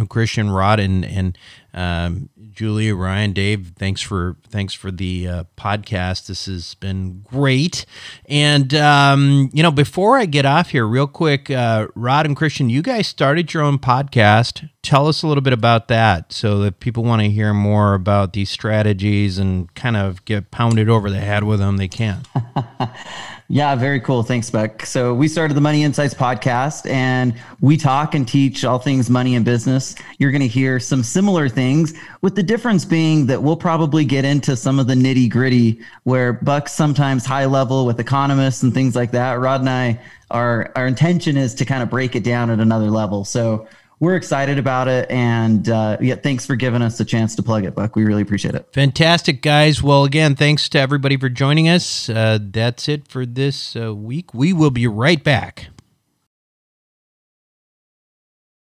Christian, 0.07 0.49
Rod, 0.51 0.79
and 0.79 1.03
and 1.03 1.37
um, 1.73 2.29
Julia, 2.55 2.95
Ryan, 2.95 3.33
Dave, 3.33 3.73
thanks 3.77 4.01
for 4.01 4.37
thanks 4.49 4.73
for 4.73 4.89
the 4.89 5.27
uh, 5.27 5.43
podcast. 5.57 6.27
This 6.27 6.45
has 6.45 6.73
been 6.75 7.21
great. 7.21 7.85
And 8.27 8.73
um, 8.73 9.49
you 9.53 9.61
know, 9.61 9.71
before 9.71 10.17
I 10.17 10.25
get 10.25 10.45
off 10.45 10.69
here, 10.69 10.87
real 10.87 11.07
quick, 11.07 11.51
uh, 11.51 11.87
Rod 11.95 12.25
and 12.25 12.35
Christian, 12.35 12.69
you 12.69 12.81
guys 12.81 13.07
started 13.07 13.53
your 13.53 13.61
own 13.63 13.77
podcast. 13.77 14.69
Tell 14.81 15.07
us 15.07 15.21
a 15.21 15.27
little 15.27 15.41
bit 15.41 15.53
about 15.53 15.89
that, 15.89 16.31
so 16.31 16.59
that 16.59 16.79
people 16.79 17.03
want 17.03 17.21
to 17.21 17.29
hear 17.29 17.53
more 17.53 17.93
about 17.93 18.33
these 18.33 18.49
strategies 18.49 19.37
and 19.37 19.73
kind 19.75 19.97
of 19.97 20.23
get 20.25 20.51
pounded 20.51 20.89
over 20.89 21.09
the 21.09 21.19
head 21.19 21.43
with 21.43 21.59
them. 21.59 21.77
They 21.77 21.87
can. 21.87 22.23
Yeah, 23.47 23.75
very 23.75 23.99
cool. 23.99 24.23
Thanks, 24.23 24.49
Buck. 24.49 24.87
So 24.87 25.13
we 25.13 25.27
started 25.27 25.53
the 25.53 25.61
Money 25.61 25.83
Insights 25.83 26.15
podcast 26.15 26.89
and 26.89 27.35
we 27.61 27.77
talk 27.77 28.15
and 28.15 28.27
teach 28.27 28.65
all 28.65 28.79
things 28.79 29.07
money 29.07 29.35
and 29.35 29.45
business. 29.45 29.93
You're 30.17 30.31
going 30.31 30.41
to 30.41 30.47
hear 30.47 30.79
some 30.79 31.03
similar 31.03 31.47
things 31.47 31.93
with 32.21 32.35
the 32.35 32.41
difference 32.41 32.85
being 32.85 33.27
that 33.27 33.43
we'll 33.43 33.55
probably 33.55 34.03
get 34.03 34.25
into 34.25 34.55
some 34.55 34.79
of 34.79 34.87
the 34.87 34.95
nitty 34.95 35.29
gritty 35.29 35.79
where 36.05 36.33
Buck's 36.33 36.73
sometimes 36.73 37.23
high 37.23 37.45
level 37.45 37.85
with 37.85 37.99
economists 37.99 38.63
and 38.63 38.73
things 38.73 38.95
like 38.95 39.11
that. 39.11 39.33
Rod 39.33 39.59
and 39.59 39.69
I, 39.69 39.99
our, 40.31 40.71
our 40.75 40.87
intention 40.87 41.37
is 41.37 41.53
to 41.55 41.65
kind 41.65 41.83
of 41.83 41.89
break 41.91 42.15
it 42.15 42.23
down 42.23 42.49
at 42.49 42.59
another 42.59 42.89
level. 42.89 43.25
So 43.25 43.67
we're 43.99 44.15
excited 44.15 44.57
about 44.57 44.87
it. 44.87 45.09
And 45.09 45.67
uh, 45.69 45.97
yeah, 46.01 46.15
thanks 46.15 46.45
for 46.45 46.55
giving 46.55 46.81
us 46.81 46.99
a 46.99 47.05
chance 47.05 47.35
to 47.35 47.43
plug 47.43 47.65
it, 47.65 47.75
Buck. 47.75 47.95
We 47.95 48.03
really 48.03 48.21
appreciate 48.21 48.55
it. 48.55 48.67
Fantastic, 48.73 49.41
guys. 49.41 49.81
Well, 49.81 50.03
again, 50.03 50.35
thanks 50.35 50.67
to 50.69 50.79
everybody 50.79 51.17
for 51.17 51.29
joining 51.29 51.69
us. 51.69 52.09
Uh, 52.09 52.39
that's 52.41 52.89
it 52.89 53.07
for 53.07 53.25
this 53.25 53.75
uh, 53.75 53.95
week. 53.95 54.33
We 54.33 54.53
will 54.53 54.71
be 54.71 54.87
right 54.87 55.23
back. 55.23 55.67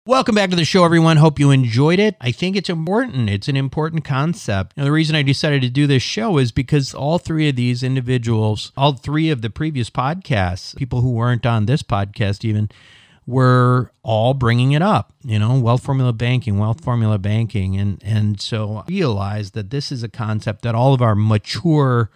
Welcome 0.07 0.37
back 0.37 0.49
to 0.49 0.57
the 0.57 0.65
show, 0.65 0.87
everyone. 0.87 1.19
Hope 1.19 1.39
you 1.39 1.51
enjoyed 1.51 1.99
it. 1.99 2.17
I 2.19 2.31
think 2.31 2.57
it's 2.57 2.71
important. 2.71 3.29
It's 3.29 3.47
an 3.47 3.59
important 3.59 4.05
concept. 4.05 4.75
Now, 4.75 4.85
the 4.85 4.93
reason 4.93 5.15
I 5.15 5.21
decided 5.21 5.61
to 5.61 5.69
do 5.69 5.87
this 5.87 6.03
show 6.03 6.39
is 6.39 6.51
because 6.51 6.95
all 6.95 7.19
three 7.19 7.47
of 7.51 7.57
these 7.57 7.83
individuals, 7.83 8.73
all 8.75 8.95
three 8.95 9.29
of 9.29 9.43
the 9.43 9.51
previous 9.51 9.91
podcasts, 9.91 10.75
people 10.77 11.03
who 11.03 11.11
weren't 11.11 11.45
on 11.45 11.67
this 11.67 11.83
podcast 11.83 12.43
even, 12.43 12.71
were 13.29 13.93
all 14.03 14.33
bringing 14.33 14.73
it 14.73 14.81
up, 14.81 15.13
you 15.23 15.39
know, 15.39 15.61
wealth 15.61 15.83
formula 15.83 16.15
banking, 16.15 16.59
wealth 16.59 16.83
formula 16.83 17.19
banking. 17.19 17.77
And, 17.77 18.03
and 18.03 18.41
so 18.41 18.79
I 18.79 18.85
realized 18.89 19.53
that 19.53 19.69
this 19.69 19.93
is 19.93 20.03
a 20.03 20.09
concept 20.09 20.63
that 20.63 20.75
all 20.75 20.95
of 20.95 21.03
our 21.03 21.15
mature, 21.15 22.11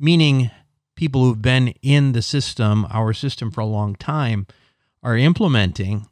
meaning 0.00 0.50
people 0.96 1.22
who've 1.22 1.40
been 1.40 1.68
in 1.82 2.10
the 2.14 2.20
system, 2.20 2.84
our 2.90 3.12
system 3.12 3.52
for 3.52 3.60
a 3.60 3.64
long 3.64 3.94
time, 3.94 4.48
are 5.04 5.16
implementing 5.16 6.08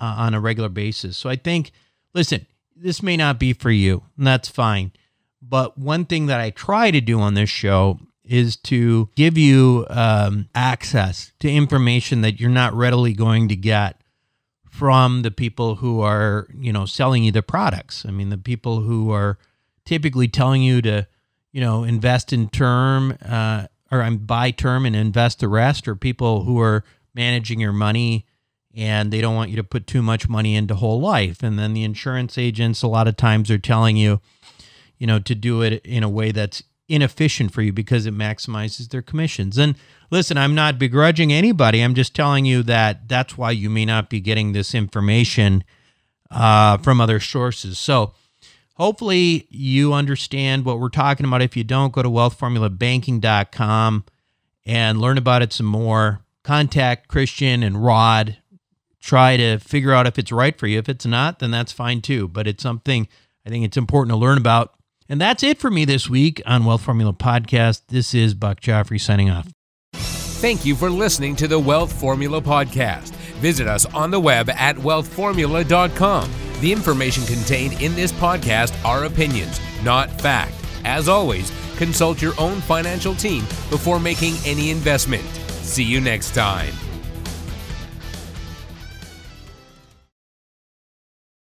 uh, 0.00 0.14
on 0.16 0.32
a 0.32 0.40
regular 0.40 0.70
basis. 0.70 1.18
So 1.18 1.28
I 1.28 1.36
think, 1.36 1.70
listen, 2.14 2.46
this 2.74 3.02
may 3.02 3.18
not 3.18 3.38
be 3.38 3.52
for 3.52 3.70
you, 3.70 4.04
and 4.16 4.26
that's 4.26 4.48
fine. 4.48 4.92
But 5.42 5.76
one 5.76 6.06
thing 6.06 6.26
that 6.26 6.40
I 6.40 6.48
try 6.48 6.90
to 6.90 7.02
do 7.02 7.20
on 7.20 7.34
this 7.34 7.50
show 7.50 8.00
is 8.28 8.56
to 8.56 9.08
give 9.16 9.38
you 9.38 9.86
um, 9.88 10.48
access 10.54 11.32
to 11.40 11.50
information 11.50 12.20
that 12.20 12.38
you're 12.38 12.50
not 12.50 12.74
readily 12.74 13.12
going 13.14 13.48
to 13.48 13.56
get 13.56 14.00
from 14.70 15.22
the 15.22 15.30
people 15.30 15.76
who 15.76 16.00
are, 16.00 16.46
you 16.56 16.72
know, 16.72 16.84
selling 16.84 17.24
you 17.24 17.32
the 17.32 17.42
products. 17.42 18.04
I 18.06 18.10
mean, 18.10 18.28
the 18.28 18.38
people 18.38 18.82
who 18.82 19.10
are 19.10 19.38
typically 19.84 20.28
telling 20.28 20.62
you 20.62 20.82
to, 20.82 21.08
you 21.52 21.60
know, 21.60 21.82
invest 21.82 22.32
in 22.32 22.48
term 22.48 23.16
uh, 23.26 23.66
or 23.90 24.08
buy 24.10 24.50
term 24.50 24.84
and 24.84 24.94
invest 24.94 25.40
the 25.40 25.48
rest, 25.48 25.88
or 25.88 25.96
people 25.96 26.44
who 26.44 26.60
are 26.60 26.84
managing 27.14 27.58
your 27.58 27.72
money 27.72 28.26
and 28.74 29.10
they 29.10 29.20
don't 29.20 29.34
want 29.34 29.50
you 29.50 29.56
to 29.56 29.64
put 29.64 29.86
too 29.86 30.02
much 30.02 30.28
money 30.28 30.54
into 30.54 30.74
whole 30.74 31.00
life. 31.00 31.42
And 31.42 31.58
then 31.58 31.72
the 31.72 31.82
insurance 31.82 32.36
agents, 32.36 32.82
a 32.82 32.86
lot 32.86 33.08
of 33.08 33.16
times, 33.16 33.50
are 33.50 33.58
telling 33.58 33.96
you, 33.96 34.20
you 34.98 35.06
know, 35.06 35.18
to 35.18 35.34
do 35.34 35.62
it 35.62 35.84
in 35.84 36.02
a 36.02 36.08
way 36.08 36.30
that's 36.30 36.62
inefficient 36.88 37.52
for 37.52 37.62
you 37.62 37.72
because 37.72 38.06
it 38.06 38.14
maximizes 38.14 38.88
their 38.88 39.02
commissions. 39.02 39.58
And 39.58 39.76
listen, 40.10 40.38
I'm 40.38 40.54
not 40.54 40.78
begrudging 40.78 41.32
anybody. 41.32 41.80
I'm 41.80 41.94
just 41.94 42.14
telling 42.14 42.46
you 42.46 42.62
that 42.64 43.08
that's 43.08 43.36
why 43.36 43.50
you 43.50 43.68
may 43.68 43.84
not 43.84 44.08
be 44.08 44.20
getting 44.20 44.52
this 44.52 44.74
information 44.74 45.64
uh, 46.30 46.78
from 46.78 47.00
other 47.00 47.20
sources. 47.20 47.78
So 47.78 48.14
hopefully 48.74 49.46
you 49.50 49.92
understand 49.92 50.64
what 50.64 50.80
we're 50.80 50.88
talking 50.88 51.26
about. 51.26 51.42
If 51.42 51.56
you 51.56 51.64
don't, 51.64 51.92
go 51.92 52.02
to 52.02 52.08
wealthformulabanking.com 52.08 54.04
and 54.66 55.00
learn 55.00 55.18
about 55.18 55.42
it 55.42 55.52
some 55.52 55.66
more. 55.66 56.20
Contact 56.42 57.08
Christian 57.08 57.62
and 57.62 57.84
Rod. 57.84 58.38
Try 59.00 59.36
to 59.36 59.58
figure 59.58 59.92
out 59.92 60.06
if 60.06 60.18
it's 60.18 60.32
right 60.32 60.58
for 60.58 60.66
you. 60.66 60.78
If 60.78 60.88
it's 60.88 61.06
not, 61.06 61.38
then 61.38 61.50
that's 61.50 61.72
fine 61.72 62.00
too. 62.00 62.28
But 62.28 62.46
it's 62.46 62.62
something 62.62 63.08
I 63.46 63.50
think 63.50 63.64
it's 63.64 63.76
important 63.76 64.12
to 64.12 64.16
learn 64.16 64.38
about 64.38 64.74
and 65.08 65.20
that's 65.20 65.42
it 65.42 65.58
for 65.58 65.70
me 65.70 65.84
this 65.84 66.08
week 66.08 66.42
on 66.46 66.64
Wealth 66.64 66.82
Formula 66.82 67.12
Podcast. 67.12 67.82
This 67.88 68.14
is 68.14 68.34
Buck 68.34 68.60
Joffrey 68.60 69.00
signing 69.00 69.30
off. 69.30 69.48
Thank 69.94 70.64
you 70.64 70.76
for 70.76 70.88
listening 70.88 71.34
to 71.36 71.48
the 71.48 71.58
Wealth 71.58 71.92
Formula 71.92 72.40
Podcast. 72.40 73.10
Visit 73.40 73.66
us 73.66 73.86
on 73.86 74.10
the 74.10 74.20
web 74.20 74.48
at 74.50 74.76
wealthformula.com. 74.76 76.30
The 76.60 76.72
information 76.72 77.24
contained 77.24 77.80
in 77.82 77.94
this 77.94 78.12
podcast 78.12 78.84
are 78.84 79.04
opinions, 79.04 79.60
not 79.82 80.10
fact. 80.20 80.54
As 80.84 81.08
always, 81.08 81.52
consult 81.76 82.22
your 82.22 82.34
own 82.38 82.60
financial 82.60 83.14
team 83.14 83.42
before 83.70 83.98
making 83.98 84.34
any 84.44 84.70
investment. 84.70 85.24
See 85.62 85.84
you 85.84 86.00
next 86.00 86.34
time. 86.34 86.72